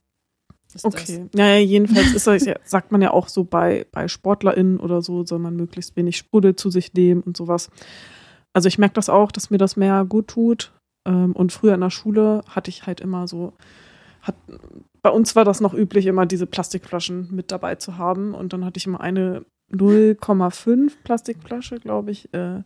okay. 0.83 1.29
Das. 1.33 1.41
Ja, 1.41 1.47
ja, 1.55 1.59
jedenfalls 1.59 2.15
ist 2.15 2.27
das 2.27 2.45
sagt 2.65 2.93
man 2.93 3.03
ja 3.03 3.11
auch 3.11 3.29
so 3.29 3.45
bei, 3.45 3.87
bei 3.93 4.09
SportlerInnen 4.09 4.79
oder 4.79 5.03
so, 5.03 5.25
soll 5.25 5.39
man 5.39 5.57
möglichst 5.57 5.97
wenig 5.97 6.17
Sprudel 6.17 6.57
zu 6.57 6.71
sich 6.71 6.93
nehmen 6.95 7.23
und 7.23 7.37
sowas. 7.37 7.71
Also 8.53 8.69
ich 8.69 8.79
merke 8.79 8.95
das 8.95 9.09
auch, 9.09 9.33
dass 9.33 9.51
mir 9.51 9.59
das 9.59 9.77
mehr 9.77 10.05
gut 10.05 10.29
tut. 10.29 10.73
Ähm, 11.07 11.33
und 11.33 11.53
früher 11.53 11.75
in 11.75 11.81
der 11.81 11.91
Schule 11.91 12.43
hatte 12.49 12.71
ich 12.71 12.87
halt 12.87 13.01
immer 13.01 13.29
so, 13.29 13.53
hat, 14.23 14.35
bei 15.03 15.11
uns 15.11 15.35
war 15.37 15.45
das 15.45 15.61
noch 15.61 15.75
üblich, 15.75 16.07
immer 16.07 16.27
diese 16.27 16.47
Plastikflaschen 16.47 17.29
mit 17.35 17.51
dabei 17.53 17.77
zu 17.77 17.99
haben. 17.99 18.35
Und 18.35 18.53
dann 18.53 18.65
hatte 18.65 18.79
ich 18.79 18.87
immer 18.87 19.01
eine 19.01 19.45
0,5 19.73 20.93
Plastikflasche, 21.05 21.77
glaube 21.77 22.11
ich, 22.11 22.33
äh, 22.35 22.63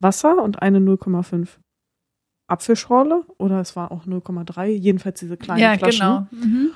Wasser 0.00 0.42
und 0.42 0.62
eine 0.62 0.78
0,5 0.78 1.58
Apfelschorle 2.48 3.24
oder 3.38 3.60
es 3.60 3.76
war 3.76 3.92
auch 3.92 4.04
0,3, 4.04 4.66
jedenfalls 4.66 5.20
diese 5.20 5.36
kleinen 5.36 5.60
ja, 5.60 5.78
Flaschen. 5.78 6.00
Ja, 6.00 6.28
genau. 6.30 6.44
Mhm. 6.44 6.70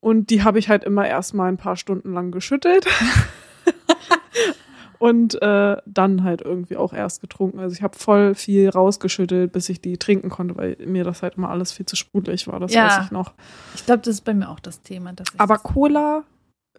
Und 0.00 0.30
die 0.30 0.44
habe 0.44 0.58
ich 0.58 0.68
halt 0.68 0.84
immer 0.84 1.06
erstmal 1.06 1.48
ein 1.48 1.56
paar 1.56 1.76
Stunden 1.76 2.12
lang 2.12 2.30
geschüttelt. 2.30 2.86
und 4.98 5.40
äh, 5.42 5.76
dann 5.86 6.24
halt 6.24 6.42
irgendwie 6.42 6.76
auch 6.76 6.92
erst 6.92 7.20
getrunken. 7.20 7.58
Also 7.58 7.74
ich 7.74 7.82
habe 7.82 7.96
voll 7.96 8.34
viel 8.34 8.68
rausgeschüttelt, 8.68 9.52
bis 9.52 9.68
ich 9.68 9.80
die 9.80 9.98
trinken 9.98 10.30
konnte, 10.30 10.56
weil 10.56 10.76
mir 10.84 11.04
das 11.04 11.22
halt 11.22 11.34
immer 11.36 11.50
alles 11.50 11.72
viel 11.72 11.86
zu 11.86 11.96
sprudelig 11.96 12.48
war. 12.48 12.60
Das 12.60 12.72
ja. 12.72 12.86
weiß 12.86 13.04
ich 13.06 13.10
noch. 13.10 13.32
Ich 13.74 13.86
glaube, 13.86 14.02
das 14.02 14.14
ist 14.14 14.24
bei 14.24 14.34
mir 14.34 14.48
auch 14.48 14.60
das 14.60 14.82
Thema. 14.82 15.12
Aber 15.38 15.58
Cola 15.58 16.24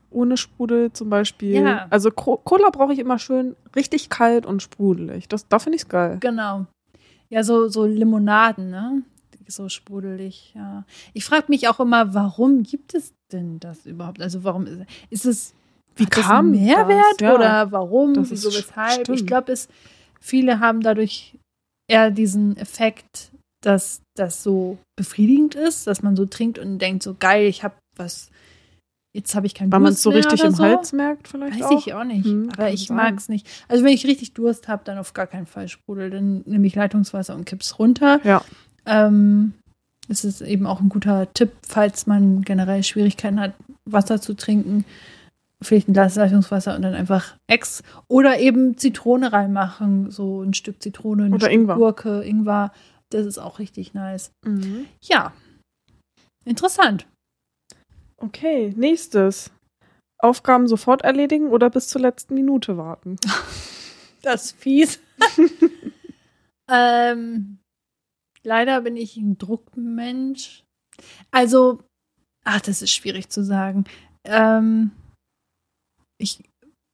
ohne 0.10 0.38
Sprudel 0.38 0.94
zum 0.94 1.10
Beispiel. 1.10 1.56
Ja. 1.56 1.88
Also 1.90 2.12
Cola 2.12 2.70
brauche 2.70 2.94
ich 2.94 3.00
immer 3.00 3.20
schön 3.20 3.56
richtig 3.76 4.10
kalt 4.10 4.46
und 4.46 4.62
sprudelig. 4.62 5.28
Das, 5.28 5.48
da 5.48 5.60
finde 5.60 5.76
ich 5.76 5.84
es 5.84 5.90
geil. 5.90 6.18
Genau. 6.22 6.66
Ja, 7.30 7.44
so, 7.44 7.68
so 7.68 7.86
Limonaden, 7.86 8.70
ne? 8.70 9.04
so 9.50 9.70
sprudelig, 9.70 10.54
ja. 10.56 10.84
Ich 11.14 11.26
frage 11.26 11.46
mich 11.50 11.68
auch 11.68 11.80
immer, 11.80 12.14
warum 12.14 12.64
gibt 12.64 12.94
es 12.94 13.14
denn 13.32 13.60
das 13.60 13.86
überhaupt? 13.86 14.22
Also 14.22 14.44
warum 14.44 14.66
ist, 14.66 14.86
ist 15.10 15.26
es 15.26 15.54
wie 16.00 16.06
kam 16.06 16.52
das 16.52 16.62
Mehrwert 16.62 17.22
ja. 17.22 17.36
oder 17.36 17.72
warum, 17.72 18.14
das 18.14 18.32
wieso, 18.32 18.50
weshalb? 18.50 19.02
Stimmt. 19.02 19.20
Ich 19.20 19.28
glaube, 19.28 19.52
es 19.52 19.68
viele 20.20 20.60
haben 20.60 20.82
dadurch 20.82 21.38
eher 21.90 22.12
diesen 22.12 22.58
Effekt, 22.58 23.32
dass 23.62 24.02
das 24.16 24.44
so 24.44 24.78
befriedigend 24.96 25.56
ist, 25.56 25.88
dass 25.88 26.02
man 26.04 26.16
so 26.16 26.26
trinkt 26.26 26.60
und 26.60 26.80
denkt 26.80 27.04
so 27.04 27.16
geil, 27.18 27.48
ich 27.48 27.64
habe 27.64 27.76
was 27.96 28.30
jetzt 29.14 29.34
habe 29.34 29.48
ich 29.48 29.56
keinen 29.56 29.72
Weil 29.72 29.80
man 29.80 29.94
es 29.94 30.04
so 30.04 30.12
richtig 30.12 30.44
im 30.44 30.54
so. 30.54 30.64
Hals 30.64 30.94
merkt 30.94 31.28
vielleicht 31.28 31.60
Weiß 31.60 31.66
auch? 31.66 31.88
ich 31.88 31.94
auch 31.94 32.04
nicht, 32.04 32.26
hm, 32.26 32.50
aber 32.54 32.70
ich 32.72 32.90
mag 32.90 33.18
es 33.18 33.30
nicht. 33.30 33.48
Also 33.68 33.84
wenn 33.84 33.94
ich 33.94 34.06
richtig 34.06 34.34
Durst 34.34 34.68
habe, 34.68 34.84
dann 34.86 35.00
auf 35.00 35.14
gar 35.14 35.26
keinen 35.26 35.48
Fall 35.48 35.68
Sprudel, 35.68 36.12
dann 36.12 36.44
nehme 36.46 36.68
ich 36.68 36.76
Leitungswasser 36.76 37.36
und 37.36 37.46
kipp's 37.46 37.80
runter. 37.80 38.20
Ja. 38.24 38.44
Ähm, 38.86 39.54
es 40.08 40.24
ist 40.24 40.42
eben 40.42 40.68
auch 40.68 40.80
ein 40.80 40.90
guter 40.90 41.34
Tipp, 41.34 41.52
falls 41.68 42.06
man 42.06 42.44
generell 42.44 42.84
Schwierigkeiten 42.84 43.40
hat, 43.40 43.54
Wasser 43.86 44.22
zu 44.22 44.36
trinken. 44.36 44.86
Vielleicht 45.62 45.88
ein 45.88 45.94
Glas 45.94 46.16
Leitungswasser 46.16 46.76
und 46.76 46.84
dann 46.84 46.94
einfach 46.94 47.38
Ex 47.48 47.82
oder 48.08 48.40
eben 48.40 48.78
Zitrone 48.78 49.34
reinmachen. 49.34 50.12
So 50.12 50.42
ein 50.42 50.54
Stück 50.54 50.82
Zitrone, 50.82 51.26
ein 51.26 51.34
oder 51.34 51.48
Stück 51.48 51.54
Ingwer. 51.54 51.76
Gurke, 51.76 52.22
Ingwer. 52.22 52.72
Das 53.10 53.26
ist 53.26 53.40
auch 53.40 53.60
richtig 53.60 53.94
nice. 53.94 54.32
Mhm. 54.46 54.86
Ja. 55.02 55.34
Interessant. 56.46 57.08
Okay, 58.18 58.74
nächstes. 58.76 59.52
Aufgaben 60.20 60.68
sofort 60.68 61.04
erledigen 61.04 61.50
oder 61.50 61.70
bis 61.70 61.88
zur 61.88 62.02
letzten 62.02 62.34
Minute 62.34 62.78
warten? 62.78 63.18
das 64.22 64.46
ist 64.46 64.58
fies. 64.58 65.00
ähm, 66.72 67.60
Leider 68.48 68.80
bin 68.80 68.96
ich 68.96 69.18
ein 69.18 69.38
Druckmensch. 69.38 70.64
Also, 71.32 71.84
ach, 72.46 72.62
das 72.62 72.82
ist 72.82 72.92
schwierig 72.92 73.30
zu 73.30 73.44
sagen. 73.44 73.84
Ähm, 74.24 74.92
ich, 76.18 76.44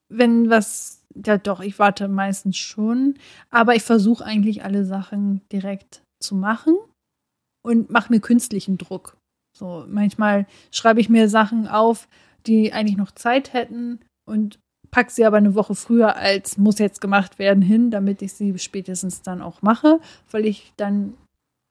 wenn 0.09 0.49
was, 0.49 1.03
ja 1.25 1.37
doch, 1.37 1.61
ich 1.61 1.79
warte 1.79 2.07
meistens 2.07 2.57
schon, 2.57 3.15
aber 3.49 3.75
ich 3.75 3.83
versuche 3.83 4.25
eigentlich 4.25 4.63
alle 4.63 4.85
Sachen 4.85 5.41
direkt 5.51 6.03
zu 6.21 6.35
machen 6.35 6.75
und 7.65 7.89
mache 7.89 8.11
mir 8.11 8.19
künstlichen 8.19 8.77
Druck. 8.77 9.17
So, 9.55 9.85
manchmal 9.87 10.47
schreibe 10.71 10.99
ich 10.99 11.09
mir 11.09 11.29
Sachen 11.29 11.67
auf, 11.67 12.07
die 12.47 12.73
eigentlich 12.73 12.97
noch 12.97 13.11
Zeit 13.11 13.53
hätten 13.53 13.99
und 14.25 14.59
pack 14.91 15.11
sie 15.11 15.25
aber 15.25 15.37
eine 15.37 15.55
Woche 15.55 15.75
früher 15.75 16.15
als 16.15 16.57
muss 16.57 16.79
jetzt 16.79 17.01
gemacht 17.01 17.39
werden 17.39 17.63
hin, 17.63 17.89
damit 17.89 18.21
ich 18.21 18.33
sie 18.33 18.57
spätestens 18.59 19.21
dann 19.21 19.41
auch 19.41 19.61
mache, 19.61 19.99
weil 20.29 20.45
ich 20.45 20.73
dann 20.77 21.15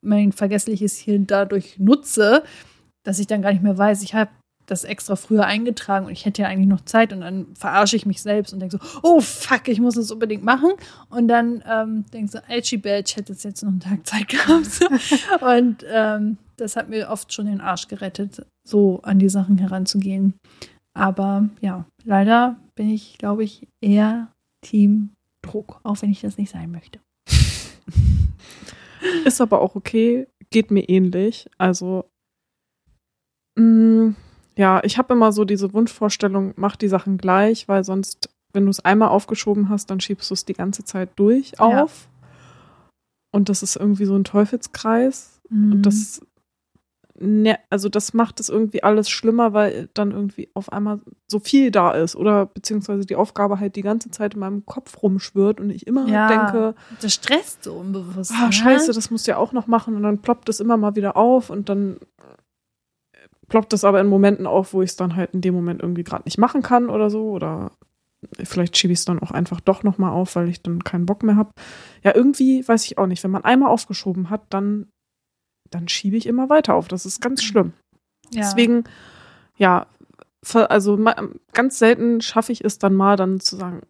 mein 0.04 0.32
vergessliches 0.32 0.98
Hirn 0.98 1.26
dadurch 1.26 1.78
nutze, 1.78 2.42
dass 3.04 3.18
ich 3.18 3.26
dann 3.26 3.42
gar 3.42 3.52
nicht 3.52 3.62
mehr 3.62 3.78
weiß, 3.78 4.02
ich 4.02 4.14
habe 4.14 4.30
das 4.66 4.84
extra 4.84 5.16
früher 5.16 5.44
eingetragen 5.44 6.06
und 6.06 6.12
ich 6.12 6.24
hätte 6.24 6.42
ja 6.42 6.48
eigentlich 6.48 6.68
noch 6.68 6.84
Zeit 6.84 7.12
und 7.12 7.20
dann 7.20 7.46
verarsche 7.54 7.96
ich 7.96 8.06
mich 8.06 8.22
selbst 8.22 8.52
und 8.52 8.60
denke 8.60 8.78
so, 8.78 9.00
oh 9.02 9.20
fuck, 9.20 9.68
ich 9.68 9.80
muss 9.80 9.94
das 9.94 10.10
unbedingt 10.10 10.44
machen. 10.44 10.72
Und 11.10 11.28
dann 11.28 11.62
ähm, 11.68 12.04
denke 12.12 12.30
so, 12.30 12.38
Alchi 12.48 12.76
Belch 12.76 13.16
hätte 13.16 13.32
jetzt 13.32 13.62
noch 13.62 13.70
einen 13.70 13.80
Tag 13.80 14.06
Zeit 14.06 14.28
gehabt. 14.28 14.80
und 15.42 15.84
ähm, 15.90 16.38
das 16.56 16.76
hat 16.76 16.88
mir 16.88 17.08
oft 17.10 17.32
schon 17.32 17.46
den 17.46 17.60
Arsch 17.60 17.88
gerettet, 17.88 18.46
so 18.66 19.00
an 19.02 19.18
die 19.18 19.28
Sachen 19.28 19.58
heranzugehen. 19.58 20.34
Aber 20.94 21.48
ja, 21.60 21.86
leider 22.04 22.56
bin 22.74 22.90
ich, 22.90 23.18
glaube 23.18 23.44
ich, 23.44 23.66
eher 23.80 24.28
Team 24.64 25.10
Druck, 25.44 25.80
auch 25.82 26.00
wenn 26.02 26.10
ich 26.10 26.20
das 26.20 26.38
nicht 26.38 26.50
sein 26.50 26.70
möchte. 26.70 27.00
Ist 29.24 29.40
aber 29.40 29.60
auch 29.60 29.74
okay, 29.74 30.28
geht 30.50 30.70
mir 30.70 30.88
ähnlich. 30.88 31.48
Also, 31.58 32.04
mh, 33.58 33.64
mm, 33.64 34.16
ja, 34.56 34.82
ich 34.84 34.98
habe 34.98 35.14
immer 35.14 35.32
so 35.32 35.44
diese 35.44 35.72
Wunschvorstellung, 35.72 36.54
mach 36.56 36.76
die 36.76 36.88
Sachen 36.88 37.18
gleich, 37.18 37.68
weil 37.68 37.84
sonst, 37.84 38.28
wenn 38.52 38.64
du 38.64 38.70
es 38.70 38.84
einmal 38.84 39.08
aufgeschoben 39.08 39.68
hast, 39.68 39.90
dann 39.90 40.00
schiebst 40.00 40.30
du 40.30 40.34
es 40.34 40.44
die 40.44 40.52
ganze 40.52 40.84
Zeit 40.84 41.10
durch 41.16 41.58
auf. 41.60 42.08
Ja. 42.08 42.28
Und 43.30 43.48
das 43.48 43.62
ist 43.62 43.76
irgendwie 43.76 44.04
so 44.04 44.14
ein 44.14 44.24
Teufelskreis. 44.24 45.40
Mhm. 45.48 45.72
Und 45.72 45.82
das 45.86 46.20
ne, 47.22 47.58
also 47.70 47.88
das 47.88 48.14
macht 48.14 48.40
es 48.40 48.48
irgendwie 48.48 48.82
alles 48.82 49.08
schlimmer, 49.08 49.52
weil 49.52 49.88
dann 49.94 50.10
irgendwie 50.10 50.50
auf 50.54 50.72
einmal 50.72 51.00
so 51.28 51.38
viel 51.38 51.70
da 51.70 51.92
ist 51.92 52.16
oder 52.16 52.46
beziehungsweise 52.46 53.06
die 53.06 53.16
Aufgabe 53.16 53.60
halt 53.60 53.76
die 53.76 53.82
ganze 53.82 54.10
Zeit 54.10 54.34
in 54.34 54.40
meinem 54.40 54.66
Kopf 54.66 55.02
rumschwirrt 55.02 55.60
und 55.60 55.70
ich 55.70 55.86
immer 55.86 56.06
ja, 56.08 56.28
denke, 56.28 56.74
das 57.00 57.14
stresst 57.14 57.64
so 57.64 57.74
unbewusst. 57.74 58.32
Ah, 58.34 58.46
ne? 58.46 58.52
scheiße, 58.52 58.92
das 58.92 59.10
musst 59.10 59.26
du 59.26 59.32
ja 59.32 59.36
auch 59.36 59.52
noch 59.52 59.66
machen 59.66 59.96
und 59.96 60.02
dann 60.02 60.18
ploppt 60.18 60.48
es 60.48 60.60
immer 60.60 60.76
mal 60.76 60.96
wieder 60.96 61.16
auf 61.16 61.50
und 61.50 61.68
dann 61.68 61.98
ploppt 63.52 63.74
es 63.74 63.84
aber 63.84 64.00
in 64.00 64.06
Momenten 64.06 64.46
auf, 64.46 64.72
wo 64.72 64.80
ich 64.80 64.90
es 64.90 64.96
dann 64.96 65.14
halt 65.14 65.34
in 65.34 65.42
dem 65.42 65.54
Moment 65.54 65.82
irgendwie 65.82 66.04
gerade 66.04 66.24
nicht 66.24 66.38
machen 66.38 66.62
kann 66.62 66.88
oder 66.88 67.10
so 67.10 67.30
oder 67.32 67.72
vielleicht 68.42 68.78
schiebe 68.78 68.94
ich 68.94 69.00
es 69.00 69.04
dann 69.04 69.18
auch 69.18 69.30
einfach 69.30 69.60
doch 69.60 69.82
noch 69.82 69.98
mal 69.98 70.10
auf, 70.10 70.36
weil 70.36 70.48
ich 70.48 70.62
dann 70.62 70.82
keinen 70.84 71.04
Bock 71.04 71.22
mehr 71.22 71.36
habe. 71.36 71.50
Ja, 72.02 72.14
irgendwie 72.14 72.66
weiß 72.66 72.86
ich 72.86 72.96
auch 72.96 73.06
nicht, 73.06 73.22
wenn 73.22 73.30
man 73.30 73.44
einmal 73.44 73.68
aufgeschoben 73.68 74.30
hat, 74.30 74.42
dann 74.48 74.88
dann 75.70 75.86
schiebe 75.86 76.16
ich 76.16 76.24
immer 76.24 76.48
weiter 76.48 76.74
auf. 76.74 76.88
Das 76.88 77.04
ist 77.04 77.20
ganz 77.20 77.42
schlimm. 77.42 77.74
Ja. 78.30 78.40
Deswegen, 78.40 78.84
ja, 79.58 79.86
also 80.54 80.98
ganz 81.52 81.78
selten 81.78 82.22
schaffe 82.22 82.52
ich 82.52 82.64
es 82.64 82.78
dann 82.78 82.94
mal, 82.94 83.16
dann 83.16 83.38
zu 83.38 83.56
sagen, 83.56 83.82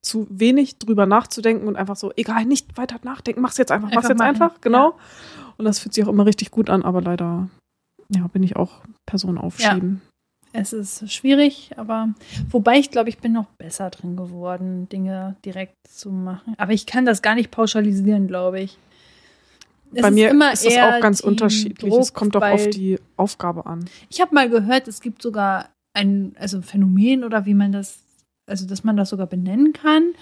zu 0.00 0.28
wenig 0.30 0.78
drüber 0.78 1.06
nachzudenken 1.06 1.66
und 1.66 1.74
einfach 1.74 1.96
so, 1.96 2.12
egal, 2.14 2.44
nicht 2.44 2.78
weiter 2.78 3.00
nachdenken, 3.02 3.40
mach's 3.40 3.58
jetzt 3.58 3.72
einfach, 3.72 3.88
einfach 3.88 4.02
mach's 4.02 4.08
jetzt 4.08 4.18
machen. 4.18 4.28
einfach, 4.28 4.60
genau. 4.60 4.90
Ja. 4.90 4.96
Und 5.58 5.64
das 5.64 5.80
fühlt 5.80 5.92
sich 5.92 6.04
auch 6.04 6.08
immer 6.08 6.24
richtig 6.24 6.52
gut 6.52 6.70
an, 6.70 6.82
aber 6.82 7.02
leider, 7.02 7.50
ja, 8.10 8.26
bin 8.28 8.42
ich 8.42 8.56
auch 8.56 8.82
Person 9.06 9.38
aufschieben. 9.38 10.00
Ja. 10.04 10.10
Es 10.52 10.72
ist 10.72 11.12
schwierig, 11.12 11.70
aber 11.76 12.08
wobei 12.50 12.78
ich 12.78 12.90
glaube, 12.90 13.08
ich 13.08 13.18
bin 13.18 13.32
noch 13.32 13.46
besser 13.56 13.88
drin 13.90 14.16
geworden, 14.16 14.88
Dinge 14.88 15.36
direkt 15.44 15.76
zu 15.88 16.10
machen. 16.10 16.54
Aber 16.58 16.72
ich 16.72 16.86
kann 16.86 17.06
das 17.06 17.22
gar 17.22 17.36
nicht 17.36 17.52
pauschalisieren, 17.52 18.26
glaube 18.26 18.60
ich. 18.60 18.76
Es 19.94 20.02
Bei 20.02 20.10
mir 20.10 20.30
ist 20.52 20.66
es 20.66 20.76
auch 20.76 21.00
ganz 21.00 21.20
unterschiedlich. 21.20 21.90
Druck, 21.90 22.02
es 22.02 22.12
kommt 22.12 22.36
auch 22.36 22.42
auf 22.42 22.68
die 22.68 22.98
Aufgabe 23.16 23.66
an. 23.66 23.88
Ich 24.08 24.20
habe 24.20 24.34
mal 24.34 24.48
gehört, 24.48 24.88
es 24.88 25.00
gibt 25.00 25.22
sogar 25.22 25.70
ein 25.94 26.34
also 26.38 26.62
Phänomen 26.62 27.24
oder 27.24 27.46
wie 27.46 27.54
man 27.54 27.72
das, 27.72 28.00
also 28.48 28.66
dass 28.66 28.84
man 28.84 28.96
das 28.96 29.10
sogar 29.10 29.26
benennen 29.26 29.72
kann 29.72 30.14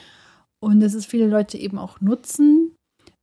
und 0.60 0.81
dass 0.81 0.94
es 0.94 1.06
viele 1.06 1.27
Leute 1.27 1.59
eben 1.59 1.78
auch 1.78 2.01
nutzen, 2.01 2.74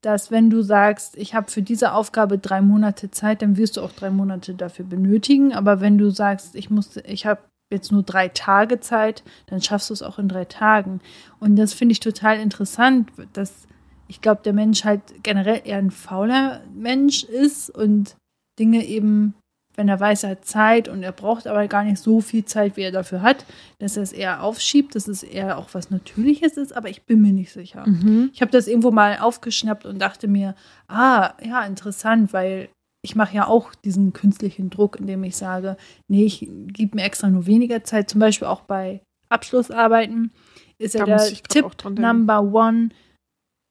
dass 0.06 0.30
wenn 0.30 0.52
du 0.52 0.62
sagst, 0.62 1.18
ich 1.18 1.34
habe 1.34 1.50
für 1.50 1.64
diese 1.64 1.94
Aufgabe 1.94 2.38
drei 2.38 2.62
Monate 2.62 3.10
Zeit, 3.10 3.42
dann 3.42 3.58
wirst 3.58 3.78
du 3.78 3.82
auch 3.82 3.92
drei 3.92 4.12
Monate 4.12 4.54
dafür 4.54 4.86
benötigen. 4.86 5.52
Aber 5.52 5.82
wenn 5.82 5.98
du 5.98 6.12
sagst, 6.12 6.56
ich 6.56 6.70
muss, 6.70 6.98
ich 6.98 7.26
habe 7.26 7.42
jetzt 7.72 7.92
nur 7.92 8.04
drei 8.04 8.30
Tage 8.30 8.80
Zeit, 8.80 9.24
dann 9.48 9.62
schaffst 9.62 9.90
du 9.90 9.94
es 9.96 10.04
auch 10.04 10.20
in 10.20 10.28
drei 10.28 10.46
Tagen. 10.46 11.02
Und 11.40 11.56
das 11.56 11.74
finde 11.74 11.94
ich 11.94 12.00
total 12.00 12.40
interessant, 12.40 13.10
dass 13.34 13.68
ich 14.08 14.22
glaube, 14.22 14.42
der 14.44 14.54
Mensch 14.54 14.86
halt 14.86 15.02
generell 15.24 15.62
eher 15.66 15.80
ein 15.80 15.90
fauler 15.90 16.62
Mensch 16.76 17.24
ist 17.24 17.72
und 17.72 18.16
Dinge 18.60 18.86
eben, 18.86 19.34
wenn 19.78 19.90
er 19.90 20.00
weiß, 20.00 20.24
er 20.24 20.32
hat 20.32 20.46
Zeit 20.46 20.88
und 20.88 21.04
er 21.04 21.12
braucht 21.12 21.48
aber 21.48 21.68
gar 21.68 21.84
nicht 21.84 22.00
so 22.00 22.22
viel 22.22 22.46
Zeit, 22.46 22.78
wie 22.78 22.82
er 22.82 22.92
dafür 22.92 23.22
hat, 23.22 23.46
dass 23.80 23.98
er 23.98 24.04
es 24.04 24.14
eher 24.14 24.44
aufschiebt, 24.44 24.96
dass 24.96 25.08
es 25.08 25.24
eher 25.24 25.58
auch 25.58 25.70
was 25.74 25.90
Natürliches 25.90 26.58
ist, 26.58 26.76
aber 26.76 26.90
ich 26.90 27.04
bin 27.04 27.22
mir 27.22 27.34
nicht 27.34 27.52
sicher. 27.52 27.88
Mhm. 27.88 28.30
Ich 28.34 28.42
habe 28.42 28.52
das 28.52 28.68
irgendwo 28.68 28.92
mal 28.92 29.18
aufgeschnappt 29.20 29.86
und 29.86 30.00
dachte 30.00 30.28
mir, 30.28 30.56
ah, 30.88 31.34
ja, 31.44 31.64
interessant, 31.66 32.34
weil 32.34 32.70
ich 33.04 33.16
mache 33.16 33.36
ja 33.36 33.48
auch 33.48 33.76
diesen 33.76 34.14
künstlichen 34.14 34.70
Druck, 34.70 35.00
indem 35.00 35.24
ich 35.24 35.36
sage, 35.36 35.78
nee, 36.08 36.26
ich 36.26 36.50
gebe 36.68 36.96
mir 36.96 37.04
extra 37.04 37.30
nur 37.30 37.46
weniger 37.46 37.84
Zeit, 37.84 38.10
zum 38.10 38.20
Beispiel 38.20 38.48
auch 38.48 38.62
bei 38.62 39.02
Abschlussarbeiten 39.30 40.32
ist 40.78 40.96
ja 40.96 41.06
da 41.06 41.18
der 41.18 41.34
Tipp 41.34 41.66
Number 41.98 42.42
One, 42.42 42.90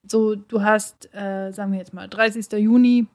so, 0.06 0.34
du 0.34 0.62
hast, 0.62 1.12
äh, 1.14 1.50
sagen 1.52 1.72
wir 1.72 1.78
jetzt 1.78 1.94
mal, 1.94 2.08
30. 2.08 2.52
Juni, 2.52 3.06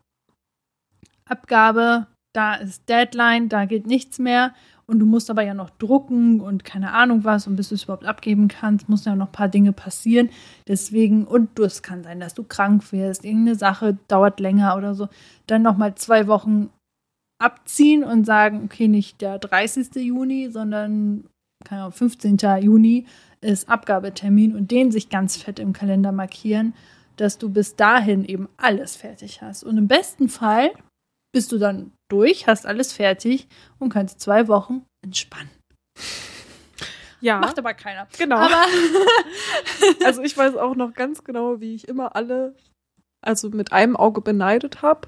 Abgabe, 1.26 2.08
da 2.34 2.56
ist 2.56 2.88
Deadline, 2.90 3.50
da 3.50 3.66
geht 3.66 3.88
nichts 3.88 4.20
mehr. 4.20 4.54
Und 4.86 4.98
du 4.98 5.06
musst 5.06 5.30
aber 5.30 5.44
ja 5.44 5.54
noch 5.54 5.70
drucken 5.70 6.42
und 6.42 6.64
keine 6.64 6.94
Ahnung 6.94 7.24
was. 7.24 7.46
Und 7.46 7.56
bis 7.56 7.70
du 7.70 7.76
es 7.76 7.84
überhaupt 7.84 8.06
abgeben 8.06 8.48
kannst, 8.48 8.90
müssen 8.90 9.10
ja 9.10 9.16
noch 9.16 9.28
ein 9.28 9.32
paar 9.32 9.48
Dinge 9.48 9.72
passieren. 9.72 10.30
Deswegen, 10.68 11.26
und 11.26 11.60
du, 11.60 11.64
es 11.64 11.84
kann 11.84 12.04
sein, 12.04 12.20
dass 12.20 12.34
du 12.34 12.44
krank 12.44 12.92
wirst, 12.92 13.24
irgendeine 13.24 13.56
Sache 13.56 14.00
dauert 14.08 14.40
länger 14.40 14.76
oder 14.76 14.96
so. 14.96 15.08
Dann 15.46 15.62
nochmal 15.62 15.94
zwei 15.94 16.26
Wochen 16.26 16.70
abziehen 17.40 18.04
und 18.04 18.26
sagen, 18.26 18.64
okay, 18.66 18.88
nicht 18.88 19.22
der 19.22 19.38
30. 19.38 19.96
Juni, 19.96 20.50
sondern 20.50 21.26
keine 21.66 21.82
Ahnung, 21.82 21.94
15. 21.94 22.38
Juni 22.62 23.06
ist 23.42 23.70
Abgabetermin 23.70 24.56
und 24.56 24.72
den 24.72 24.92
sich 24.92 25.10
ganz 25.10 25.38
fett 25.38 25.60
im 25.60 25.74
Kalender 25.74 26.12
markieren, 26.12 26.74
dass 27.16 27.38
du 27.38 27.50
bis 27.50 27.76
dahin 27.76 28.26
eben 28.26 28.50
alles 28.58 28.96
fertig 28.96 29.42
hast. 29.42 29.64
Und 29.64 29.78
im 29.78 29.88
besten 29.88 30.30
Fall 30.30 30.72
bist 31.34 31.52
du 31.52 31.58
dann 31.58 31.92
durch, 32.10 32.48
hast 32.48 32.66
alles 32.66 32.94
fertig 32.94 33.48
und 33.78 33.90
kannst 33.90 34.20
zwei 34.20 34.48
Wochen 34.48 34.86
entspannen. 35.04 35.50
Ja. 37.22 37.40
Macht 37.40 37.60
aber 37.60 37.74
keiner. 37.74 38.08
Genau. 38.18 38.38
Aber 38.38 38.66
also 40.06 40.22
ich 40.22 40.38
weiß 40.38 40.56
auch 40.56 40.76
noch 40.76 40.94
ganz 40.94 41.24
genau, 41.24 41.60
wie 41.60 41.76
ich 41.76 41.88
immer 41.88 42.16
alle, 42.16 42.56
also 43.22 43.50
mit 43.50 43.74
einem 43.74 43.96
Auge 43.96 44.22
beneidet 44.22 44.82
habe 44.82 45.08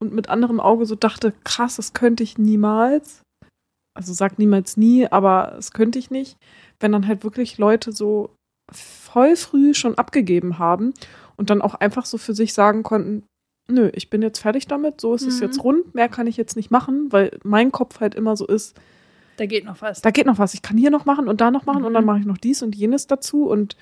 und 0.00 0.12
mit 0.12 0.28
anderem 0.28 0.60
Auge 0.60 0.86
so 0.86 0.94
dachte, 0.94 1.32
krass, 1.44 1.76
das 1.76 1.92
könnte 1.92 2.22
ich 2.22 2.38
niemals. 2.38 3.22
Also 3.96 4.12
sag 4.12 4.38
niemals 4.38 4.76
nie, 4.76 5.08
aber 5.08 5.52
das 5.56 5.72
könnte 5.72 5.98
ich 5.98 6.10
nicht 6.10 6.36
wenn 6.80 6.92
dann 6.92 7.06
halt 7.06 7.24
wirklich 7.24 7.58
Leute 7.58 7.92
so 7.92 8.34
voll 8.72 9.36
früh 9.36 9.74
schon 9.74 9.96
abgegeben 9.96 10.58
haben 10.58 10.92
und 11.36 11.50
dann 11.50 11.62
auch 11.62 11.74
einfach 11.74 12.04
so 12.04 12.18
für 12.18 12.34
sich 12.34 12.52
sagen 12.52 12.82
konnten, 12.82 13.24
nö, 13.70 13.90
ich 13.94 14.10
bin 14.10 14.22
jetzt 14.22 14.40
fertig 14.40 14.66
damit, 14.66 15.00
so 15.00 15.14
ist 15.14 15.22
mhm. 15.22 15.28
es 15.28 15.40
jetzt 15.40 15.62
rund, 15.62 15.94
mehr 15.94 16.08
kann 16.08 16.26
ich 16.26 16.36
jetzt 16.36 16.56
nicht 16.56 16.70
machen, 16.70 17.12
weil 17.12 17.38
mein 17.44 17.70
Kopf 17.70 18.00
halt 18.00 18.14
immer 18.14 18.36
so 18.36 18.46
ist, 18.46 18.78
da 19.36 19.46
geht 19.46 19.64
noch 19.64 19.80
was. 19.80 20.02
Da 20.02 20.10
geht 20.10 20.26
noch 20.26 20.38
was. 20.38 20.52
Ich 20.54 20.62
kann 20.62 20.76
hier 20.76 20.90
noch 20.90 21.04
machen 21.04 21.28
und 21.28 21.40
da 21.40 21.52
noch 21.52 21.64
machen 21.64 21.80
mhm. 21.80 21.86
und 21.86 21.94
dann 21.94 22.02
mhm. 22.02 22.06
mache 22.06 22.18
ich 22.18 22.26
noch 22.26 22.38
dies 22.38 22.62
und 22.62 22.74
jenes 22.74 23.06
dazu 23.06 23.48
und 23.48 23.76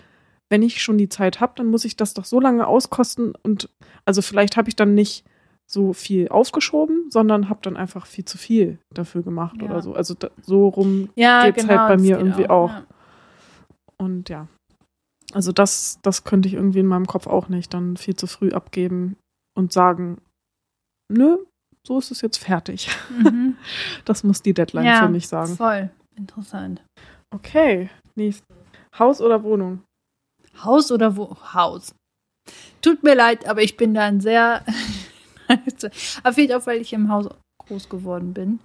wenn 0.49 0.63
ich 0.63 0.81
schon 0.81 0.99
die 0.99 1.09
Zeit 1.09 1.41
habe, 1.41 1.55
dann 1.57 1.67
muss 1.67 1.85
ich 1.85 1.97
das 1.97 2.15
doch 2.15 2.25
so 2.25 2.39
lange 2.39 2.67
auskosten 2.67 3.33
und 3.43 3.69
also 4.05 4.23
vielleicht 4.23 4.57
habe 4.57 4.69
ich 4.69 4.77
dann 4.77 4.95
nicht 4.95 5.25
so 5.67 5.93
viel 5.93 6.29
aufgeschoben, 6.29 7.11
sondern 7.11 7.49
habe 7.49 7.59
dann 7.63 7.77
einfach 7.77 8.07
viel 8.07 8.25
zu 8.25 8.39
viel 8.39 8.79
dafür 8.93 9.23
gemacht 9.23 9.57
ja. 9.61 9.65
oder 9.65 9.83
so. 9.83 9.95
Also 9.95 10.15
da, 10.15 10.29
so 10.43 10.69
rum 10.69 11.09
ja, 11.17 11.47
geht's 11.47 11.67
genau, 11.67 11.81
halt 11.81 11.97
bei 11.97 12.03
mir 12.03 12.19
irgendwie 12.19 12.49
auch. 12.49 12.71
auch. 12.71 12.75
Ja. 12.75 12.87
Und 13.97 14.29
ja. 14.29 14.47
Also 15.33 15.51
das, 15.51 15.99
das 16.03 16.23
könnte 16.23 16.49
ich 16.49 16.55
irgendwie 16.55 16.79
in 16.79 16.87
meinem 16.87 17.07
Kopf 17.07 17.27
auch 17.27 17.49
nicht 17.49 17.75
dann 17.75 17.97
viel 17.97 18.15
zu 18.15 18.29
früh 18.29 18.51
abgeben 18.51 19.17
und 19.57 19.73
sagen, 19.73 20.21
nö, 21.13 21.39
so 21.87 21.99
ist 21.99 22.11
es 22.11 22.21
jetzt 22.21 22.39
fertig. 22.39 22.89
Mhm. 23.11 23.57
Das 24.05 24.23
muss 24.23 24.43
die 24.43 24.55
Deadline 24.55 24.87
ja, 24.87 25.03
für 25.03 25.09
mich 25.09 25.27
sagen. 25.27 25.57
Voll 25.57 25.91
interessant. 26.17 26.83
Okay, 27.35 27.91
nächstes. 28.15 28.47
Haus 28.99 29.21
oder 29.21 29.43
Wohnung? 29.43 29.83
Haus 30.63 30.91
oder 30.91 31.17
wo? 31.17 31.37
Haus. 31.53 31.95
Tut 32.81 33.03
mir 33.03 33.15
leid, 33.15 33.47
aber 33.47 33.63
ich 33.63 33.77
bin 33.77 33.95
dann 33.95 34.21
sehr 34.21 34.65
auf 36.25 36.39
jeden 36.39 36.61
Fall, 36.61 36.75
weil 36.75 36.81
ich 36.81 36.93
im 36.93 37.11
Haus 37.11 37.29
groß 37.67 37.89
geworden 37.89 38.33
bin. 38.33 38.61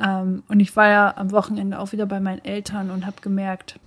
Ähm, 0.00 0.42
und 0.48 0.60
ich 0.60 0.74
war 0.76 0.88
ja 0.88 1.16
am 1.16 1.32
Wochenende 1.32 1.78
auch 1.78 1.92
wieder 1.92 2.06
bei 2.06 2.20
meinen 2.20 2.44
Eltern 2.44 2.90
und 2.90 3.06
habe 3.06 3.20
gemerkt, 3.20 3.80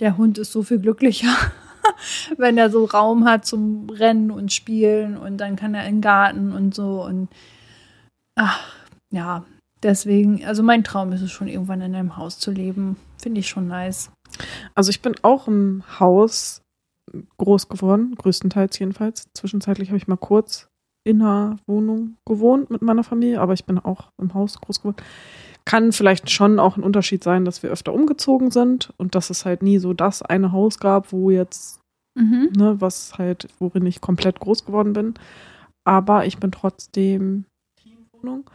der 0.00 0.16
Hund 0.16 0.38
ist 0.38 0.52
so 0.52 0.62
viel 0.62 0.78
glücklicher, 0.78 1.34
wenn 2.36 2.58
er 2.58 2.70
so 2.70 2.84
Raum 2.84 3.24
hat 3.24 3.46
zum 3.46 3.88
Rennen 3.90 4.30
und 4.30 4.52
Spielen 4.52 5.16
und 5.16 5.38
dann 5.38 5.56
kann 5.56 5.74
er 5.74 5.86
in 5.86 5.96
den 5.96 6.00
Garten 6.02 6.52
und 6.52 6.74
so 6.74 7.04
und 7.04 7.28
ach, 8.34 8.60
ja, 9.10 9.44
deswegen, 9.82 10.44
also 10.44 10.62
mein 10.62 10.84
Traum 10.84 11.12
ist 11.12 11.22
es 11.22 11.30
schon, 11.30 11.48
irgendwann 11.48 11.80
in 11.80 11.94
einem 11.94 12.16
Haus 12.16 12.38
zu 12.38 12.50
leben. 12.50 12.96
Finde 13.20 13.40
ich 13.40 13.48
schon 13.48 13.68
nice. 13.68 14.10
Also 14.74 14.90
ich 14.90 15.00
bin 15.00 15.14
auch 15.22 15.48
im 15.48 15.82
Haus 15.98 16.62
groß 17.38 17.68
geworden, 17.68 18.14
größtenteils 18.16 18.78
jedenfalls. 18.78 19.28
Zwischenzeitlich 19.32 19.88
habe 19.88 19.96
ich 19.96 20.08
mal 20.08 20.16
kurz 20.16 20.68
in 21.04 21.22
einer 21.22 21.58
Wohnung 21.66 22.16
gewohnt 22.26 22.70
mit 22.70 22.82
meiner 22.82 23.04
Familie, 23.04 23.40
aber 23.40 23.52
ich 23.52 23.64
bin 23.64 23.78
auch 23.78 24.10
im 24.18 24.34
Haus 24.34 24.60
groß 24.60 24.80
geworden. 24.80 25.02
Kann 25.66 25.92
vielleicht 25.92 26.30
schon 26.30 26.58
auch 26.58 26.78
ein 26.78 26.82
Unterschied 26.82 27.22
sein, 27.22 27.44
dass 27.44 27.62
wir 27.62 27.70
öfter 27.70 27.92
umgezogen 27.92 28.50
sind 28.50 28.94
und 28.96 29.14
dass 29.14 29.28
es 29.28 29.44
halt 29.44 29.62
nie 29.62 29.78
so 29.78 29.92
das 29.92 30.22
eine 30.22 30.52
Haus 30.52 30.78
gab, 30.78 31.12
wo 31.12 31.30
jetzt, 31.30 31.80
mhm. 32.14 32.52
ne, 32.56 32.80
was 32.80 33.18
halt, 33.18 33.48
worin 33.58 33.84
ich 33.84 34.00
komplett 34.00 34.40
groß 34.40 34.64
geworden 34.64 34.94
bin. 34.94 35.14
Aber 35.84 36.24
ich 36.24 36.38
bin 36.38 36.52
trotzdem 36.52 37.44
Teamwohnung. 37.82 38.48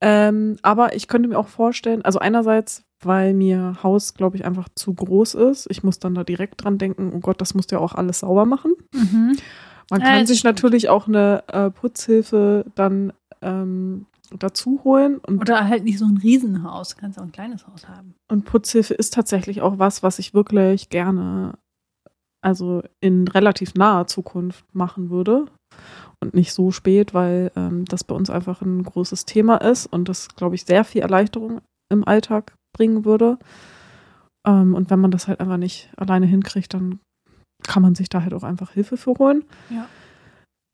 Ähm, 0.00 0.56
aber 0.62 0.94
ich 0.94 1.08
könnte 1.08 1.28
mir 1.28 1.38
auch 1.38 1.48
vorstellen, 1.48 2.04
also 2.04 2.18
einerseits, 2.18 2.84
weil 3.02 3.34
mir 3.34 3.78
Haus, 3.82 4.14
glaube 4.14 4.36
ich, 4.36 4.44
einfach 4.44 4.68
zu 4.74 4.94
groß 4.94 5.34
ist. 5.34 5.66
Ich 5.70 5.82
muss 5.82 5.98
dann 5.98 6.14
da 6.14 6.24
direkt 6.24 6.62
dran 6.62 6.78
denken, 6.78 7.12
oh 7.14 7.20
Gott, 7.20 7.40
das 7.40 7.54
musst 7.54 7.72
du 7.72 7.76
ja 7.76 7.80
auch 7.82 7.94
alles 7.94 8.20
sauber 8.20 8.46
machen. 8.46 8.74
Mhm. 8.94 9.36
Man 9.90 10.00
kann 10.00 10.18
ja, 10.18 10.26
sich 10.26 10.40
stimmt. 10.40 10.56
natürlich 10.56 10.88
auch 10.88 11.06
eine 11.06 11.44
äh, 11.48 11.70
Putzhilfe 11.70 12.64
dann 12.74 13.12
ähm, 13.42 14.06
dazu 14.38 14.80
holen. 14.84 15.18
Und 15.18 15.40
Oder 15.40 15.68
halt 15.68 15.84
nicht 15.84 15.98
so 15.98 16.04
ein 16.04 16.16
Riesenhaus, 16.18 16.90
du 16.90 16.96
kannst 16.96 17.18
auch 17.18 17.24
ein 17.24 17.32
kleines 17.32 17.66
Haus 17.66 17.88
haben. 17.88 18.14
Und 18.30 18.44
Putzhilfe 18.44 18.94
ist 18.94 19.14
tatsächlich 19.14 19.62
auch 19.62 19.78
was, 19.78 20.02
was 20.02 20.18
ich 20.18 20.34
wirklich 20.34 20.88
gerne 20.88 21.54
also 22.42 22.82
in 23.00 23.26
relativ 23.26 23.74
naher 23.74 24.06
Zukunft 24.06 24.64
machen 24.72 25.10
würde 25.10 25.46
und 26.22 26.34
nicht 26.34 26.52
so 26.52 26.70
spät, 26.70 27.12
weil 27.12 27.50
ähm, 27.56 27.84
das 27.86 28.04
bei 28.04 28.14
uns 28.14 28.30
einfach 28.30 28.62
ein 28.62 28.84
großes 28.84 29.24
Thema 29.24 29.56
ist 29.56 29.86
und 29.86 30.08
das, 30.08 30.28
glaube 30.36 30.54
ich, 30.54 30.64
sehr 30.64 30.84
viel 30.84 31.02
Erleichterung 31.02 31.60
im 31.92 32.06
Alltag 32.06 32.54
bringen 32.72 33.04
würde. 33.04 33.38
Ähm, 34.46 34.74
und 34.74 34.90
wenn 34.90 35.00
man 35.00 35.10
das 35.10 35.26
halt 35.28 35.40
einfach 35.40 35.56
nicht 35.56 35.90
alleine 35.96 36.26
hinkriegt, 36.26 36.72
dann 36.72 37.00
kann 37.66 37.82
man 37.82 37.94
sich 37.94 38.08
da 38.08 38.22
halt 38.22 38.32
auch 38.32 38.44
einfach 38.44 38.72
Hilfe 38.72 38.96
für 38.96 39.14
holen. 39.14 39.44
Ja. 39.70 39.88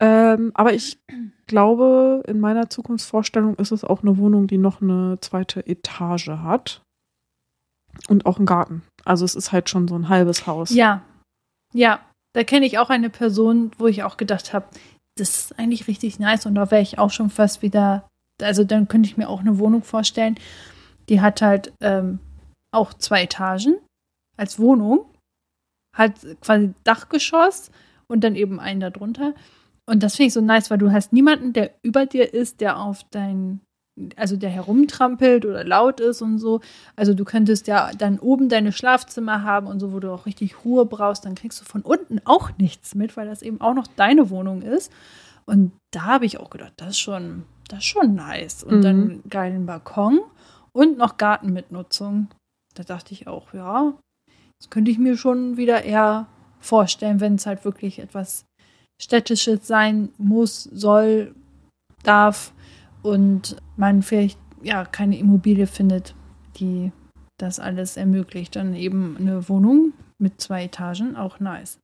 Ähm, 0.03 0.51
aber 0.53 0.73
ich 0.73 0.99
glaube, 1.47 2.23
in 2.27 2.41
meiner 2.41 2.69
Zukunftsvorstellung 2.69 3.55
ist 3.55 3.71
es 3.71 3.85
auch 3.85 4.01
eine 4.01 4.17
Wohnung, 4.17 4.47
die 4.47 4.57
noch 4.57 4.81
eine 4.81 5.17
zweite 5.21 5.65
Etage 5.65 6.27
hat. 6.27 6.81
Und 8.09 8.25
auch 8.25 8.37
einen 8.37 8.45
Garten. 8.47 8.83
Also 9.05 9.23
es 9.23 9.35
ist 9.35 9.51
halt 9.51 9.69
schon 9.69 9.87
so 9.87 9.95
ein 9.95 10.09
halbes 10.09 10.45
Haus. 10.45 10.71
Ja. 10.71 11.03
Ja. 11.73 12.01
Da 12.33 12.43
kenne 12.43 12.65
ich 12.65 12.79
auch 12.79 12.89
eine 12.89 13.11
Person, 13.11 13.71
wo 13.77 13.87
ich 13.87 14.03
auch 14.03 14.17
gedacht 14.17 14.51
habe, 14.53 14.65
das 15.15 15.29
ist 15.29 15.59
eigentlich 15.59 15.87
richtig 15.87 16.19
nice 16.19 16.47
und 16.47 16.55
da 16.55 16.71
wäre 16.71 16.81
ich 16.81 16.97
auch 16.97 17.11
schon 17.11 17.29
fast 17.29 17.61
wieder, 17.61 18.07
also 18.41 18.63
dann 18.63 18.87
könnte 18.87 19.07
ich 19.07 19.15
mir 19.15 19.29
auch 19.29 19.41
eine 19.41 19.59
Wohnung 19.59 19.83
vorstellen. 19.83 20.39
Die 21.09 21.21
hat 21.21 21.43
halt 21.43 21.71
ähm, 21.81 22.17
auch 22.71 22.95
zwei 22.95 23.23
Etagen 23.23 23.75
als 24.35 24.57
Wohnung, 24.57 25.05
hat 25.95 26.13
quasi 26.41 26.73
Dachgeschoss 26.83 27.69
und 28.07 28.23
dann 28.23 28.35
eben 28.35 28.59
einen 28.59 28.79
darunter. 28.79 29.35
Und 29.85 30.01
das 30.03 30.15
finde 30.15 30.27
ich 30.27 30.33
so 30.33 30.41
nice, 30.41 30.71
weil 30.71 30.77
du 30.77 30.91
hast 30.91 31.11
niemanden, 31.11 31.53
der 31.53 31.71
über 31.81 32.05
dir 32.05 32.33
ist, 32.33 32.61
der 32.61 32.79
auf 32.79 33.03
dein, 33.11 33.59
also 34.15 34.37
der 34.37 34.49
herumtrampelt 34.49 35.45
oder 35.45 35.63
laut 35.63 35.99
ist 35.99 36.21
und 36.21 36.39
so. 36.39 36.61
Also 36.95 37.13
du 37.13 37.25
könntest 37.25 37.67
ja 37.67 37.91
dann 37.97 38.19
oben 38.19 38.47
deine 38.47 38.71
Schlafzimmer 38.71 39.43
haben 39.43 39.67
und 39.67 39.79
so, 39.79 39.91
wo 39.91 39.99
du 39.99 40.11
auch 40.11 40.25
richtig 40.25 40.63
Ruhe 40.63 40.85
brauchst. 40.85 41.25
Dann 41.25 41.35
kriegst 41.35 41.59
du 41.59 41.65
von 41.65 41.81
unten 41.81 42.21
auch 42.23 42.51
nichts 42.57 42.95
mit, 42.95 43.17
weil 43.17 43.27
das 43.27 43.41
eben 43.41 43.59
auch 43.59 43.73
noch 43.73 43.87
deine 43.87 44.29
Wohnung 44.29 44.61
ist. 44.61 44.91
Und 45.45 45.73
da 45.91 46.03
habe 46.03 46.25
ich 46.25 46.39
auch 46.39 46.49
gedacht, 46.49 46.73
das 46.77 46.89
ist 46.91 46.99
schon, 46.99 47.43
das 47.67 47.79
ist 47.79 47.85
schon 47.85 48.15
nice. 48.15 48.63
Und 48.63 48.77
mhm. 48.77 48.81
dann 48.81 49.23
geilen 49.29 49.65
Balkon 49.65 50.21
und 50.71 50.97
noch 50.97 51.17
Gartenmitnutzung. 51.17 52.29
Da 52.73 52.83
dachte 52.83 53.13
ich 53.13 53.27
auch, 53.27 53.53
ja, 53.53 53.93
das 54.59 54.69
könnte 54.69 54.91
ich 54.91 54.97
mir 54.97 55.17
schon 55.17 55.57
wieder 55.57 55.83
eher 55.83 56.27
vorstellen, 56.59 57.19
wenn 57.19 57.35
es 57.35 57.45
halt 57.45 57.65
wirklich 57.65 57.99
etwas 57.99 58.45
städtisches 59.01 59.67
sein 59.67 60.09
muss, 60.17 60.63
soll, 60.63 61.33
darf 62.03 62.53
und 63.01 63.57
man 63.77 64.01
vielleicht 64.01 64.39
ja 64.61 64.85
keine 64.85 65.17
Immobilie 65.17 65.67
findet, 65.67 66.15
die 66.57 66.91
das 67.37 67.59
alles 67.59 67.97
ermöglicht. 67.97 68.55
Dann 68.55 68.75
eben 68.75 69.17
eine 69.17 69.47
Wohnung 69.49 69.93
mit 70.17 70.39
zwei 70.39 70.65
Etagen, 70.65 71.15
auch 71.15 71.39
nice. 71.39 71.79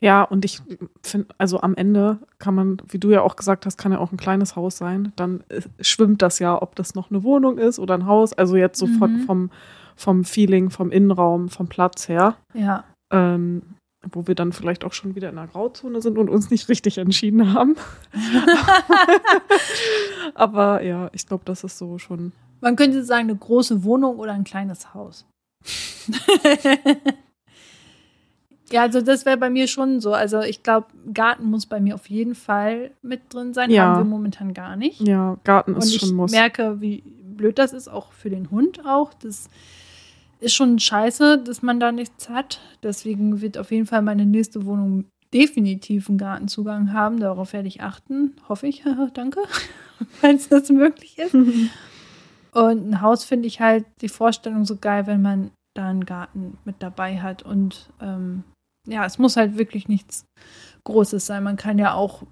Ja, 0.00 0.24
und 0.24 0.44
ich 0.44 0.60
finde, 1.04 1.28
also 1.38 1.60
am 1.60 1.76
Ende 1.76 2.18
kann 2.38 2.56
man, 2.56 2.78
wie 2.88 2.98
du 2.98 3.10
ja 3.10 3.22
auch 3.22 3.36
gesagt 3.36 3.66
hast, 3.66 3.76
kann 3.76 3.92
ja 3.92 3.98
auch 3.98 4.10
ein 4.10 4.16
kleines 4.16 4.56
Haus 4.56 4.76
sein. 4.76 5.12
Dann 5.14 5.44
äh, 5.48 5.60
schwimmt 5.80 6.22
das 6.22 6.40
ja, 6.40 6.60
ob 6.60 6.74
das 6.74 6.96
noch 6.96 7.10
eine 7.10 7.22
Wohnung 7.22 7.58
ist 7.58 7.78
oder 7.78 7.94
ein 7.94 8.06
Haus. 8.06 8.32
Also 8.32 8.56
jetzt 8.56 8.78
so 8.80 8.88
mhm. 8.88 9.20
vom, 9.26 9.50
vom 9.94 10.24
Feeling, 10.24 10.70
vom 10.70 10.90
Innenraum, 10.90 11.48
vom 11.48 11.68
Platz 11.68 12.08
her. 12.08 12.34
Ja. 12.52 12.82
Ähm, 13.12 13.62
wo 14.10 14.26
wir 14.26 14.34
dann 14.34 14.52
vielleicht 14.52 14.84
auch 14.84 14.92
schon 14.92 15.14
wieder 15.14 15.28
in 15.28 15.36
der 15.36 15.46
Grauzone 15.46 16.02
sind 16.02 16.18
und 16.18 16.28
uns 16.28 16.50
nicht 16.50 16.68
richtig 16.68 16.98
entschieden 16.98 17.54
haben. 17.54 17.76
Aber 20.34 20.82
ja, 20.82 21.10
ich 21.12 21.26
glaube, 21.26 21.44
das 21.44 21.64
ist 21.64 21.78
so 21.78 21.98
schon. 21.98 22.32
Man 22.60 22.76
könnte 22.76 23.04
sagen, 23.04 23.30
eine 23.30 23.36
große 23.36 23.84
Wohnung 23.84 24.18
oder 24.18 24.32
ein 24.32 24.44
kleines 24.44 24.94
Haus. 24.94 25.26
ja, 28.70 28.82
also 28.82 29.00
das 29.00 29.24
wäre 29.24 29.36
bei 29.36 29.50
mir 29.50 29.68
schon 29.68 30.00
so. 30.00 30.12
Also 30.12 30.40
ich 30.40 30.62
glaube, 30.62 30.88
Garten 31.12 31.44
muss 31.44 31.66
bei 31.66 31.80
mir 31.80 31.94
auf 31.94 32.08
jeden 32.08 32.34
Fall 32.34 32.90
mit 33.02 33.32
drin 33.32 33.54
sein. 33.54 33.70
Ja. 33.70 33.84
Haben 33.84 34.00
wir 34.00 34.10
momentan 34.10 34.54
gar 34.54 34.76
nicht. 34.76 35.00
Ja, 35.00 35.38
Garten 35.44 35.76
ist 35.76 35.92
und 35.92 36.00
schon 36.00 36.16
muss. 36.16 36.32
Ich 36.32 36.38
merke, 36.38 36.80
wie 36.80 37.02
blöd 37.22 37.58
das 37.58 37.72
ist, 37.72 37.88
auch 37.88 38.12
für 38.12 38.30
den 38.30 38.50
Hund 38.50 38.84
auch. 38.86 39.14
Das 39.14 39.48
ist 40.42 40.54
schon 40.54 40.78
scheiße, 40.78 41.38
dass 41.38 41.62
man 41.62 41.80
da 41.80 41.92
nichts 41.92 42.28
hat. 42.28 42.60
Deswegen 42.82 43.40
wird 43.40 43.58
auf 43.58 43.70
jeden 43.70 43.86
Fall 43.86 44.02
meine 44.02 44.26
nächste 44.26 44.64
Wohnung 44.64 45.06
definitiv 45.32 46.08
einen 46.08 46.18
Gartenzugang 46.18 46.92
haben. 46.92 47.20
Darauf 47.20 47.52
werde 47.52 47.68
ich 47.68 47.82
achten. 47.82 48.36
Hoffe 48.48 48.66
ich. 48.66 48.84
Danke. 49.14 49.40
Falls 50.20 50.48
das 50.48 50.68
möglich 50.70 51.18
ist. 51.18 51.34
Und 52.52 52.90
ein 52.90 53.00
Haus 53.00 53.24
finde 53.24 53.46
ich 53.46 53.60
halt 53.60 53.86
die 54.02 54.10
Vorstellung 54.10 54.66
so 54.66 54.76
geil, 54.76 55.06
wenn 55.06 55.22
man 55.22 55.50
da 55.74 55.88
einen 55.88 56.04
Garten 56.04 56.58
mit 56.64 56.76
dabei 56.80 57.18
hat. 57.20 57.42
Und 57.42 57.88
ähm, 58.00 58.44
ja, 58.86 59.06
es 59.06 59.18
muss 59.18 59.36
halt 59.36 59.56
wirklich 59.56 59.88
nichts 59.88 60.26
Großes 60.84 61.24
sein. 61.24 61.44
Man 61.44 61.56
kann 61.56 61.78
ja 61.78 61.94
auch 61.94 62.24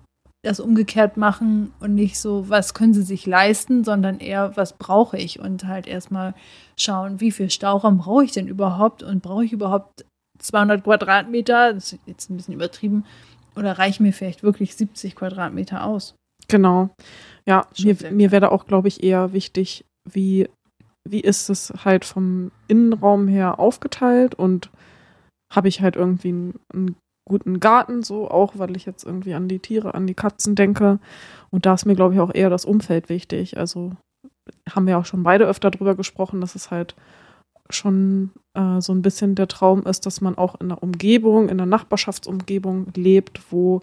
das 0.43 0.61
umgekehrt 0.61 1.17
machen 1.17 1.73
und 1.81 1.95
nicht 1.95 2.19
so, 2.19 2.49
was 2.49 2.73
können 2.73 2.95
sie 2.95 3.03
sich 3.03 3.27
leisten, 3.27 3.85
sondern 3.85 4.21
eher, 4.21 4.57
was 4.57 4.73
brauche 4.73 5.19
ich? 5.19 5.39
Und 5.39 5.67
halt 5.67 5.87
erstmal 5.87 6.35
schauen, 6.77 7.21
wie 7.21 7.31
viel 7.31 7.51
Stauraum 7.51 7.99
brauche 7.99 8.25
ich 8.25 8.33
denn 8.33 8.49
überhaupt? 8.49 9.03
Und 9.03 9.23
brauche 9.23 9.45
ich 9.45 9.53
überhaupt 9.53 10.07
200 10.39 10.83
Quadratmeter, 10.83 11.75
das 11.75 11.93
ist 11.93 12.01
jetzt 12.07 12.31
ein 12.31 12.37
bisschen 12.37 12.55
übertrieben, 12.55 13.05
oder 13.55 13.79
reichen 13.79 14.05
mir 14.05 14.13
vielleicht 14.13 14.43
wirklich 14.43 14.75
70 14.77 15.15
Quadratmeter 15.15 15.85
aus? 15.85 16.15
Genau. 16.49 16.91
Ja, 17.47 17.67
mir, 17.79 17.97
mir 18.11 18.31
wäre 18.31 18.51
auch, 18.53 18.67
glaube 18.67 18.89
ich, 18.89 19.03
eher 19.03 19.35
wichtig, 19.35 19.85
wie, 20.11 20.49
wie 21.07 21.21
ist 21.21 21.51
es 21.51 21.73
halt 21.85 22.07
vom 22.07 22.51
Innenraum 22.67 23.29
her 23.29 23.59
aufgeteilt? 23.59 24.35
Und 24.35 24.71
habe 25.53 25.69
ich 25.69 25.83
halt 25.83 25.97
irgendwie 25.97 26.33
ein, 26.33 26.55
ein 26.73 26.97
guten 27.25 27.61
Garten, 27.61 28.03
so 28.03 28.31
auch, 28.31 28.55
weil 28.57 28.77
ich 28.77 28.87
jetzt 28.87 29.05
irgendwie 29.05 29.35
an 29.35 29.49
die 29.49 29.59
Tiere, 29.59 29.95
an 29.95 30.07
die 30.07 30.15
Katzen 30.15 30.55
denke. 30.55 30.99
Und 31.51 31.67
da 31.67 31.75
ist 31.75 31.87
mir, 31.87 31.95
glaube 31.95 32.15
ich, 32.15 32.21
auch 32.21 32.35
eher 32.35 32.51
das 32.51 32.65
Umfeld 32.65 33.09
wichtig. 33.09 33.57
Also 33.57 33.93
haben 34.69 34.87
wir 34.87 34.99
auch 34.99 35.05
schon 35.05 35.23
beide 35.23 35.47
öfter 35.47 35.71
drüber 35.71 35.95
gesprochen, 35.95 36.41
dass 36.41 36.55
es 36.55 36.71
halt 36.71 36.95
schon 37.69 38.31
äh, 38.55 38.81
so 38.81 38.93
ein 38.93 39.03
bisschen 39.03 39.35
der 39.35 39.49
Traum 39.49 39.83
ist, 39.85 40.07
dass 40.07 40.21
man 40.21 40.37
auch 40.37 40.61
in 40.61 40.71
einer 40.71 40.83
Umgebung, 40.83 41.45
in 41.45 41.61
einer 41.61 41.67
Nachbarschaftsumgebung 41.67 42.89
lebt, 42.97 43.41
wo 43.53 43.83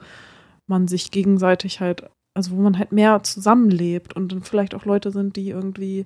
man 0.67 0.87
sich 0.87 1.11
gegenseitig 1.11 1.79
halt, 1.79 2.09
also 2.33 2.51
wo 2.51 2.61
man 2.61 2.77
halt 2.77 2.91
mehr 2.91 3.23
zusammenlebt 3.23 4.13
und 4.15 4.31
dann 4.31 4.43
vielleicht 4.43 4.75
auch 4.75 4.85
Leute 4.85 5.11
sind, 5.11 5.37
die 5.37 5.49
irgendwie 5.49 6.05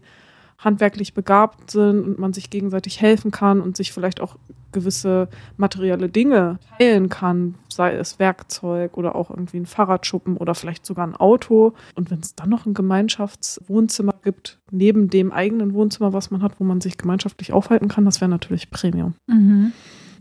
handwerklich 0.63 1.13
begabt 1.13 1.71
sind 1.71 2.03
und 2.03 2.19
man 2.19 2.33
sich 2.33 2.49
gegenseitig 2.49 3.01
helfen 3.01 3.31
kann 3.31 3.61
und 3.61 3.75
sich 3.75 3.91
vielleicht 3.91 4.21
auch 4.21 4.37
gewisse 4.71 5.27
materielle 5.57 6.07
Dinge 6.07 6.59
teilen 6.77 7.09
kann, 7.09 7.55
sei 7.67 7.93
es 7.93 8.19
Werkzeug 8.19 8.95
oder 8.97 9.15
auch 9.15 9.29
irgendwie 9.29 9.57
ein 9.57 9.65
Fahrradschuppen 9.65 10.37
oder 10.37 10.55
vielleicht 10.55 10.85
sogar 10.85 11.05
ein 11.05 11.15
Auto. 11.15 11.73
Und 11.95 12.11
wenn 12.11 12.19
es 12.19 12.35
dann 12.35 12.49
noch 12.49 12.65
ein 12.65 12.73
Gemeinschaftswohnzimmer 12.73 14.13
gibt, 14.23 14.59
neben 14.71 15.09
dem 15.09 15.31
eigenen 15.31 15.73
Wohnzimmer, 15.73 16.13
was 16.13 16.31
man 16.31 16.41
hat, 16.41 16.59
wo 16.59 16.63
man 16.63 16.79
sich 16.79 16.97
gemeinschaftlich 16.97 17.51
aufhalten 17.53 17.87
kann, 17.87 18.05
das 18.05 18.21
wäre 18.21 18.29
natürlich 18.29 18.69
Premium. 18.69 19.15
Mhm. 19.27 19.73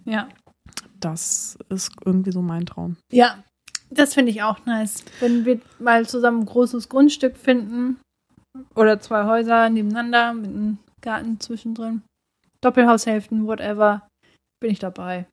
Ja. 0.05 0.29
Das 0.99 1.59
ist 1.69 1.93
irgendwie 2.05 2.33
so 2.33 2.43
mein 2.43 2.67
Traum. 2.67 2.97
Ja, 3.13 3.43
das 3.91 4.15
finde 4.15 4.31
ich 4.31 4.43
auch 4.43 4.65
nice. 4.67 5.05
Wenn 5.21 5.45
wir 5.45 5.61
mal 5.79 6.07
zusammen 6.07 6.41
ein 6.41 6.47
großes 6.47 6.89
Grundstück 6.89 7.37
finden, 7.37 7.99
oder 8.75 9.01
zwei 9.01 9.25
Häuser 9.25 9.69
nebeneinander 9.71 10.35
mit 10.35 10.47
einem 10.47 10.79
Garten 11.01 11.41
zwischendrin. 11.41 12.03
Doppelhaushälften, 12.61 13.47
whatever. 13.47 14.07
Bin 14.61 14.71
ich 14.71 14.79
dabei. 14.79 15.27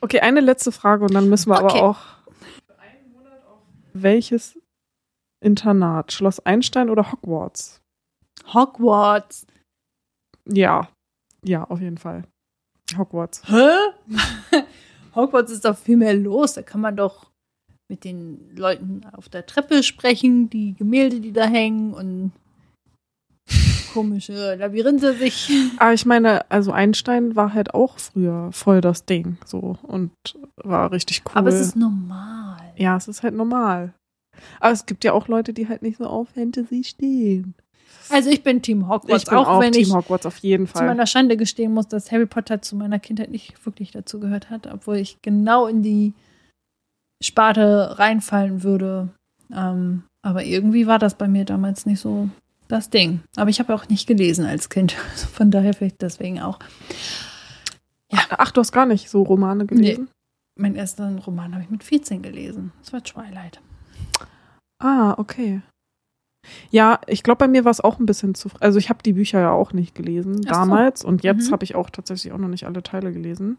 Okay, 0.00 0.20
eine 0.20 0.40
letzte 0.40 0.72
Frage 0.72 1.04
und 1.04 1.14
dann 1.14 1.28
müssen 1.28 1.50
wir 1.50 1.62
okay. 1.62 1.78
aber 1.78 1.82
auch. 1.82 1.98
Welches 3.92 4.58
Internat? 5.40 6.12
Schloss 6.12 6.40
Einstein 6.40 6.90
oder 6.90 7.10
Hogwarts? 7.12 7.80
Hogwarts. 8.52 9.46
Ja, 10.46 10.88
ja, 11.44 11.64
auf 11.64 11.80
jeden 11.80 11.98
Fall. 11.98 12.24
Hogwarts. 12.96 13.42
Hä? 13.48 13.68
Hogwarts 15.14 15.52
ist 15.52 15.64
doch 15.64 15.76
viel 15.76 15.96
mehr 15.96 16.14
los. 16.14 16.54
Da 16.54 16.62
kann 16.62 16.80
man 16.80 16.96
doch 16.96 17.27
mit 17.88 18.04
den 18.04 18.54
Leuten 18.54 19.02
auf 19.12 19.28
der 19.28 19.46
Treppe 19.46 19.82
sprechen, 19.82 20.50
die 20.50 20.74
Gemälde, 20.74 21.20
die 21.20 21.32
da 21.32 21.46
hängen 21.46 21.94
und 21.94 22.32
komische 23.92 24.54
Labyrinthe 24.54 25.14
sich. 25.14 25.50
Aber 25.78 25.92
ich 25.94 26.06
meine, 26.06 26.50
also 26.50 26.72
Einstein 26.72 27.34
war 27.34 27.54
halt 27.54 27.74
auch 27.74 27.98
früher 27.98 28.50
voll 28.52 28.80
das 28.80 29.06
Ding 29.06 29.38
so 29.44 29.78
und 29.82 30.12
war 30.56 30.92
richtig 30.92 31.22
cool. 31.26 31.32
Aber 31.34 31.48
es 31.48 31.60
ist 31.60 31.76
normal. 31.76 32.58
Ja, 32.76 32.96
es 32.96 33.08
ist 33.08 33.22
halt 33.22 33.34
normal. 33.34 33.94
Aber 34.60 34.72
es 34.72 34.86
gibt 34.86 35.04
ja 35.04 35.12
auch 35.12 35.28
Leute, 35.28 35.52
die 35.52 35.68
halt 35.68 35.82
nicht 35.82 35.98
so 35.98 36.04
auf 36.04 36.28
Fantasy 36.30 36.84
stehen. 36.84 37.54
Also 38.10 38.30
ich 38.30 38.42
bin 38.42 38.62
Team 38.62 38.88
Hogwarts, 38.88 39.24
ich 39.24 39.28
bin 39.28 39.38
auch, 39.38 39.48
auch 39.48 39.60
wenn 39.60 39.72
Team 39.72 39.82
ich 39.82 39.92
Hogwarts 39.92 40.26
auf 40.26 40.38
jeden 40.38 40.66
Fall. 40.66 40.82
zu 40.82 40.86
meiner 40.86 41.06
Schande 41.06 41.36
gestehen 41.36 41.72
muss, 41.72 41.88
dass 41.88 42.12
Harry 42.12 42.26
Potter 42.26 42.62
zu 42.62 42.76
meiner 42.76 42.98
Kindheit 42.98 43.30
nicht 43.30 43.64
wirklich 43.66 43.90
dazu 43.90 44.20
gehört 44.20 44.50
hat, 44.50 44.66
obwohl 44.66 44.96
ich 44.96 45.20
genau 45.22 45.66
in 45.66 45.82
die 45.82 46.14
Sparte 47.22 47.98
reinfallen 47.98 48.62
würde. 48.62 49.08
Ähm, 49.52 50.04
aber 50.22 50.44
irgendwie 50.44 50.86
war 50.86 50.98
das 50.98 51.14
bei 51.14 51.28
mir 51.28 51.44
damals 51.44 51.86
nicht 51.86 52.00
so 52.00 52.28
das 52.68 52.90
Ding. 52.90 53.20
Aber 53.36 53.50
ich 53.50 53.60
habe 53.60 53.74
auch 53.74 53.88
nicht 53.88 54.06
gelesen 54.06 54.44
als 54.44 54.68
Kind. 54.68 54.92
Von 55.32 55.50
daher 55.50 55.74
vielleicht 55.74 56.02
deswegen 56.02 56.40
auch. 56.40 56.58
Ja. 58.12 58.20
Ach, 58.30 58.50
du 58.52 58.60
hast 58.60 58.72
gar 58.72 58.86
nicht 58.86 59.10
so 59.10 59.22
Romane 59.22 59.66
gelesen? 59.66 60.04
Nee. 60.04 60.62
Meinen 60.62 60.76
ersten 60.76 61.18
Roman 61.18 61.52
habe 61.52 61.62
ich 61.62 61.70
mit 61.70 61.84
14 61.84 62.22
gelesen. 62.22 62.72
Das 62.80 62.92
war 62.92 63.02
Twilight. 63.02 63.60
Ah, 64.80 65.14
okay. 65.18 65.62
Ja, 66.70 67.00
ich 67.06 67.22
glaube, 67.22 67.38
bei 67.38 67.48
mir 67.48 67.64
war 67.64 67.70
es 67.70 67.80
auch 67.80 67.98
ein 67.98 68.06
bisschen 68.06 68.34
zu. 68.34 68.48
Also, 68.60 68.78
ich 68.78 68.88
habe 68.88 69.02
die 69.02 69.12
Bücher 69.12 69.40
ja 69.40 69.50
auch 69.50 69.72
nicht 69.72 69.94
gelesen 69.94 70.40
Ach 70.46 70.52
damals 70.52 71.00
so. 71.00 71.08
und 71.08 71.22
jetzt 71.22 71.48
mhm. 71.48 71.52
habe 71.52 71.64
ich 71.64 71.74
auch 71.74 71.90
tatsächlich 71.90 72.32
auch 72.32 72.38
noch 72.38 72.48
nicht 72.48 72.66
alle 72.66 72.82
Teile 72.82 73.12
gelesen. 73.12 73.58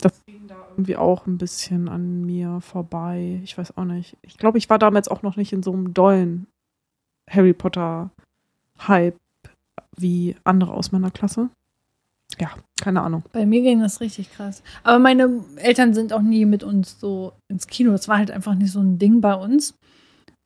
Das 0.00 0.24
ging 0.26 0.46
da 0.46 0.56
irgendwie 0.70 0.96
auch 0.96 1.26
ein 1.26 1.38
bisschen 1.38 1.88
an 1.88 2.24
mir 2.24 2.60
vorbei. 2.60 3.40
Ich 3.44 3.56
weiß 3.56 3.76
auch 3.76 3.84
nicht. 3.84 4.16
Ich 4.22 4.36
glaube, 4.36 4.58
ich 4.58 4.70
war 4.70 4.78
damals 4.78 5.08
auch 5.08 5.22
noch 5.22 5.36
nicht 5.36 5.52
in 5.52 5.62
so 5.62 5.72
einem 5.72 5.94
dollen 5.94 6.46
Harry 7.28 7.52
Potter 7.52 8.10
Hype 8.86 9.16
wie 9.96 10.36
andere 10.44 10.72
aus 10.72 10.92
meiner 10.92 11.10
Klasse. 11.10 11.50
Ja, 12.38 12.50
keine 12.80 13.00
Ahnung. 13.02 13.24
Bei 13.32 13.46
mir 13.46 13.62
ging 13.62 13.80
das 13.80 14.00
richtig 14.00 14.32
krass. 14.32 14.62
Aber 14.84 14.98
meine 14.98 15.44
Eltern 15.56 15.94
sind 15.94 16.12
auch 16.12 16.22
nie 16.22 16.44
mit 16.44 16.62
uns 16.62 17.00
so 17.00 17.32
ins 17.48 17.66
Kino. 17.66 17.92
Das 17.92 18.08
war 18.08 18.18
halt 18.18 18.30
einfach 18.30 18.54
nicht 18.54 18.72
so 18.72 18.80
ein 18.80 18.98
Ding 18.98 19.20
bei 19.20 19.34
uns, 19.34 19.74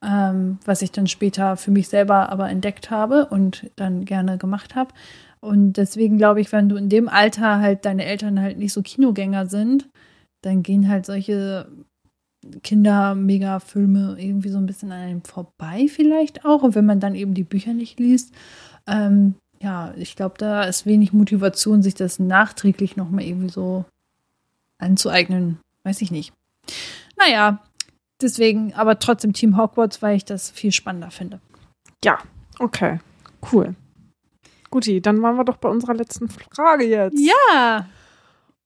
ähm, 0.03 0.57
was 0.65 0.81
ich 0.81 0.91
dann 0.91 1.07
später 1.07 1.57
für 1.57 1.71
mich 1.71 1.89
selber 1.89 2.29
aber 2.29 2.49
entdeckt 2.49 2.89
habe 2.89 3.27
und 3.27 3.69
dann 3.75 4.05
gerne 4.05 4.37
gemacht 4.37 4.75
habe. 4.75 4.93
Und 5.43 5.73
deswegen 5.73 6.17
glaube 6.17 6.39
ich, 6.39 6.53
wenn 6.53 6.69
du 6.69 6.77
in 6.77 6.87
dem 6.87 7.09
Alter 7.09 7.59
halt 7.59 7.83
deine 7.83 8.05
Eltern 8.05 8.39
halt 8.39 8.57
nicht 8.57 8.71
so 8.71 8.81
Kinogänger 8.81 9.47
sind, 9.47 9.89
dann 10.41 10.63
gehen 10.63 10.87
halt 10.87 11.05
solche 11.05 11.67
Kinder-Mega-Filme 12.63 14.15
irgendwie 14.17 14.47
so 14.47 14.57
ein 14.57 14.65
bisschen 14.65 14.93
an 14.93 15.01
einem 15.01 15.21
vorbei, 15.21 15.87
vielleicht 15.89 16.45
auch. 16.45 16.63
Und 16.63 16.75
wenn 16.75 16.85
man 16.85 17.01
dann 17.01 17.13
eben 17.13 17.33
die 17.33 17.43
Bücher 17.43 17.73
nicht 17.73 17.99
liest, 17.99 18.33
ähm, 18.87 19.35
ja, 19.61 19.93
ich 19.97 20.15
glaube, 20.15 20.35
da 20.37 20.63
ist 20.63 20.85
wenig 20.85 21.11
Motivation, 21.11 21.83
sich 21.83 21.95
das 21.95 22.19
nachträglich 22.19 22.95
nochmal 22.95 23.25
irgendwie 23.25 23.49
so 23.49 23.83
anzueignen. 24.77 25.59
Weiß 25.83 26.01
ich 26.01 26.09
nicht. 26.09 26.31
Naja, 27.17 27.61
deswegen, 28.21 28.73
aber 28.75 28.97
trotzdem 28.97 29.33
Team 29.33 29.57
Hogwarts, 29.57 30.01
weil 30.01 30.15
ich 30.15 30.23
das 30.23 30.51
viel 30.51 30.71
spannender 30.71 31.11
finde. 31.11 31.41
Ja, 32.05 32.19
okay, 32.59 33.01
cool. 33.51 33.75
Guti, 34.73 35.01
dann 35.01 35.21
waren 35.21 35.35
wir 35.35 35.43
doch 35.43 35.57
bei 35.57 35.69
unserer 35.69 35.93
letzten 35.93 36.29
Frage 36.29 36.83
jetzt. 36.83 37.19
Ja. 37.19 37.85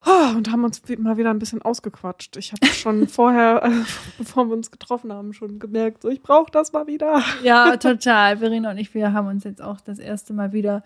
Oh, 0.05 0.37
und 0.37 0.49
haben 0.49 0.63
uns 0.63 0.81
mal 0.99 1.17
wieder 1.17 1.31
ein 1.31 1.39
bisschen 1.39 1.61
ausgequatscht. 1.61 2.37
Ich 2.37 2.53
habe 2.53 2.65
schon 2.73 3.09
vorher, 3.09 3.61
äh, 3.65 3.83
bevor 4.17 4.45
wir 4.45 4.53
uns 4.53 4.71
getroffen 4.71 5.11
haben, 5.11 5.33
schon 5.33 5.59
gemerkt, 5.59 6.03
so 6.03 6.07
ich 6.07 6.21
brauche 6.21 6.49
das 6.49 6.71
mal 6.71 6.87
wieder. 6.87 7.21
Ja, 7.43 7.75
total. 7.75 8.37
Verena 8.37 8.71
und 8.71 8.77
ich, 8.77 8.93
wir 8.93 9.11
haben 9.11 9.27
uns 9.27 9.43
jetzt 9.43 9.61
auch 9.61 9.81
das 9.81 9.99
erste 9.99 10.31
Mal 10.31 10.53
wieder 10.53 10.81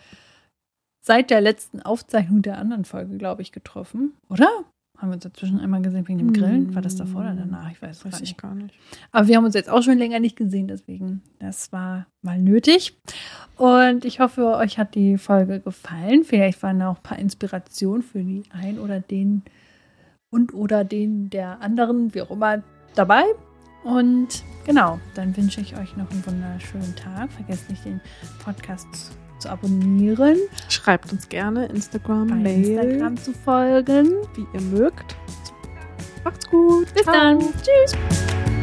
seit 1.02 1.30
der 1.30 1.42
letzten 1.42 1.84
Aufzeichnung 1.84 2.42
der 2.42 2.58
anderen 2.58 2.84
Folge, 2.84 3.16
glaube 3.18 3.44
ich, 3.44 3.52
getroffen, 3.52 4.18
oder? 4.28 4.50
Haben 5.02 5.10
wir 5.10 5.16
uns 5.16 5.24
dazwischen 5.24 5.60
einmal 5.60 5.82
gesehen 5.82 6.08
wegen 6.08 6.20
dem 6.20 6.32
Grillen? 6.32 6.76
War 6.76 6.84
das 6.84 6.96
davor 6.96 7.22
oder 7.22 7.34
danach? 7.34 7.72
Ich 7.72 7.82
weiß, 7.82 8.06
weiß 8.06 8.12
gar 8.12 8.22
ich 8.22 8.38
gar 8.38 8.54
nicht. 8.54 8.76
Aber 9.12 9.28
wir 9.28 9.36
haben 9.36 9.46
uns 9.46 9.56
jetzt 9.56 9.68
auch 9.68 9.82
schon 9.82 9.98
länger 9.98 10.20
nicht 10.20 10.36
gesehen, 10.36 10.68
deswegen, 10.68 11.24
das 11.40 11.72
war 11.72 12.06
mal 12.22 12.40
nötig. 12.40 12.96
Und 13.58 14.06
ich 14.06 14.20
hoffe, 14.20 14.56
euch 14.58 14.78
hat 14.78 14.94
die 14.94 15.18
Folge 15.18 15.60
gefallen. 15.60 16.24
Vielleicht 16.24 16.62
waren 16.62 16.80
auch 16.84 16.98
ein 16.98 17.02
paar 17.04 17.18
Inspirationen 17.18 18.04
für 18.04 18.20
die 18.20 18.44
ein 18.52 18.78
oder 18.78 19.00
den 19.00 19.42
und 20.30 20.54
oder 20.54 20.84
den 20.84 21.32
der 21.32 21.62
anderen, 21.62 22.14
wie 22.14 22.22
auch 22.22 22.30
immer, 22.30 22.62
dabei. 22.94 23.24
Und 23.84 24.44
genau, 24.68 25.00
dann 25.16 25.36
wünsche 25.36 25.62
ich 25.62 25.76
euch 25.78 25.98
noch 25.98 26.12
einen 26.12 26.24
wunderschönen 26.28 26.96
Tag. 26.96 27.32
Vergesst 27.32 27.68
nicht, 27.72 27.84
den 27.86 28.02
Podcast 28.44 28.88
zu 28.94 29.21
zu 29.42 29.50
abonnieren. 29.50 30.38
Schreibt 30.70 31.12
uns 31.12 31.28
gerne 31.28 31.66
Instagram, 31.66 32.28
Bei 32.28 32.36
Mail. 32.36 32.78
Instagram 32.80 33.18
zu 33.18 33.34
folgen. 33.34 34.14
Wie 34.36 34.46
ihr 34.54 34.62
mögt. 34.62 35.16
Macht's 36.24 36.48
gut. 36.50 36.94
Bis 36.94 37.04
Ciao. 37.04 37.14
dann. 37.14 37.40
Tschüss. 37.40 38.61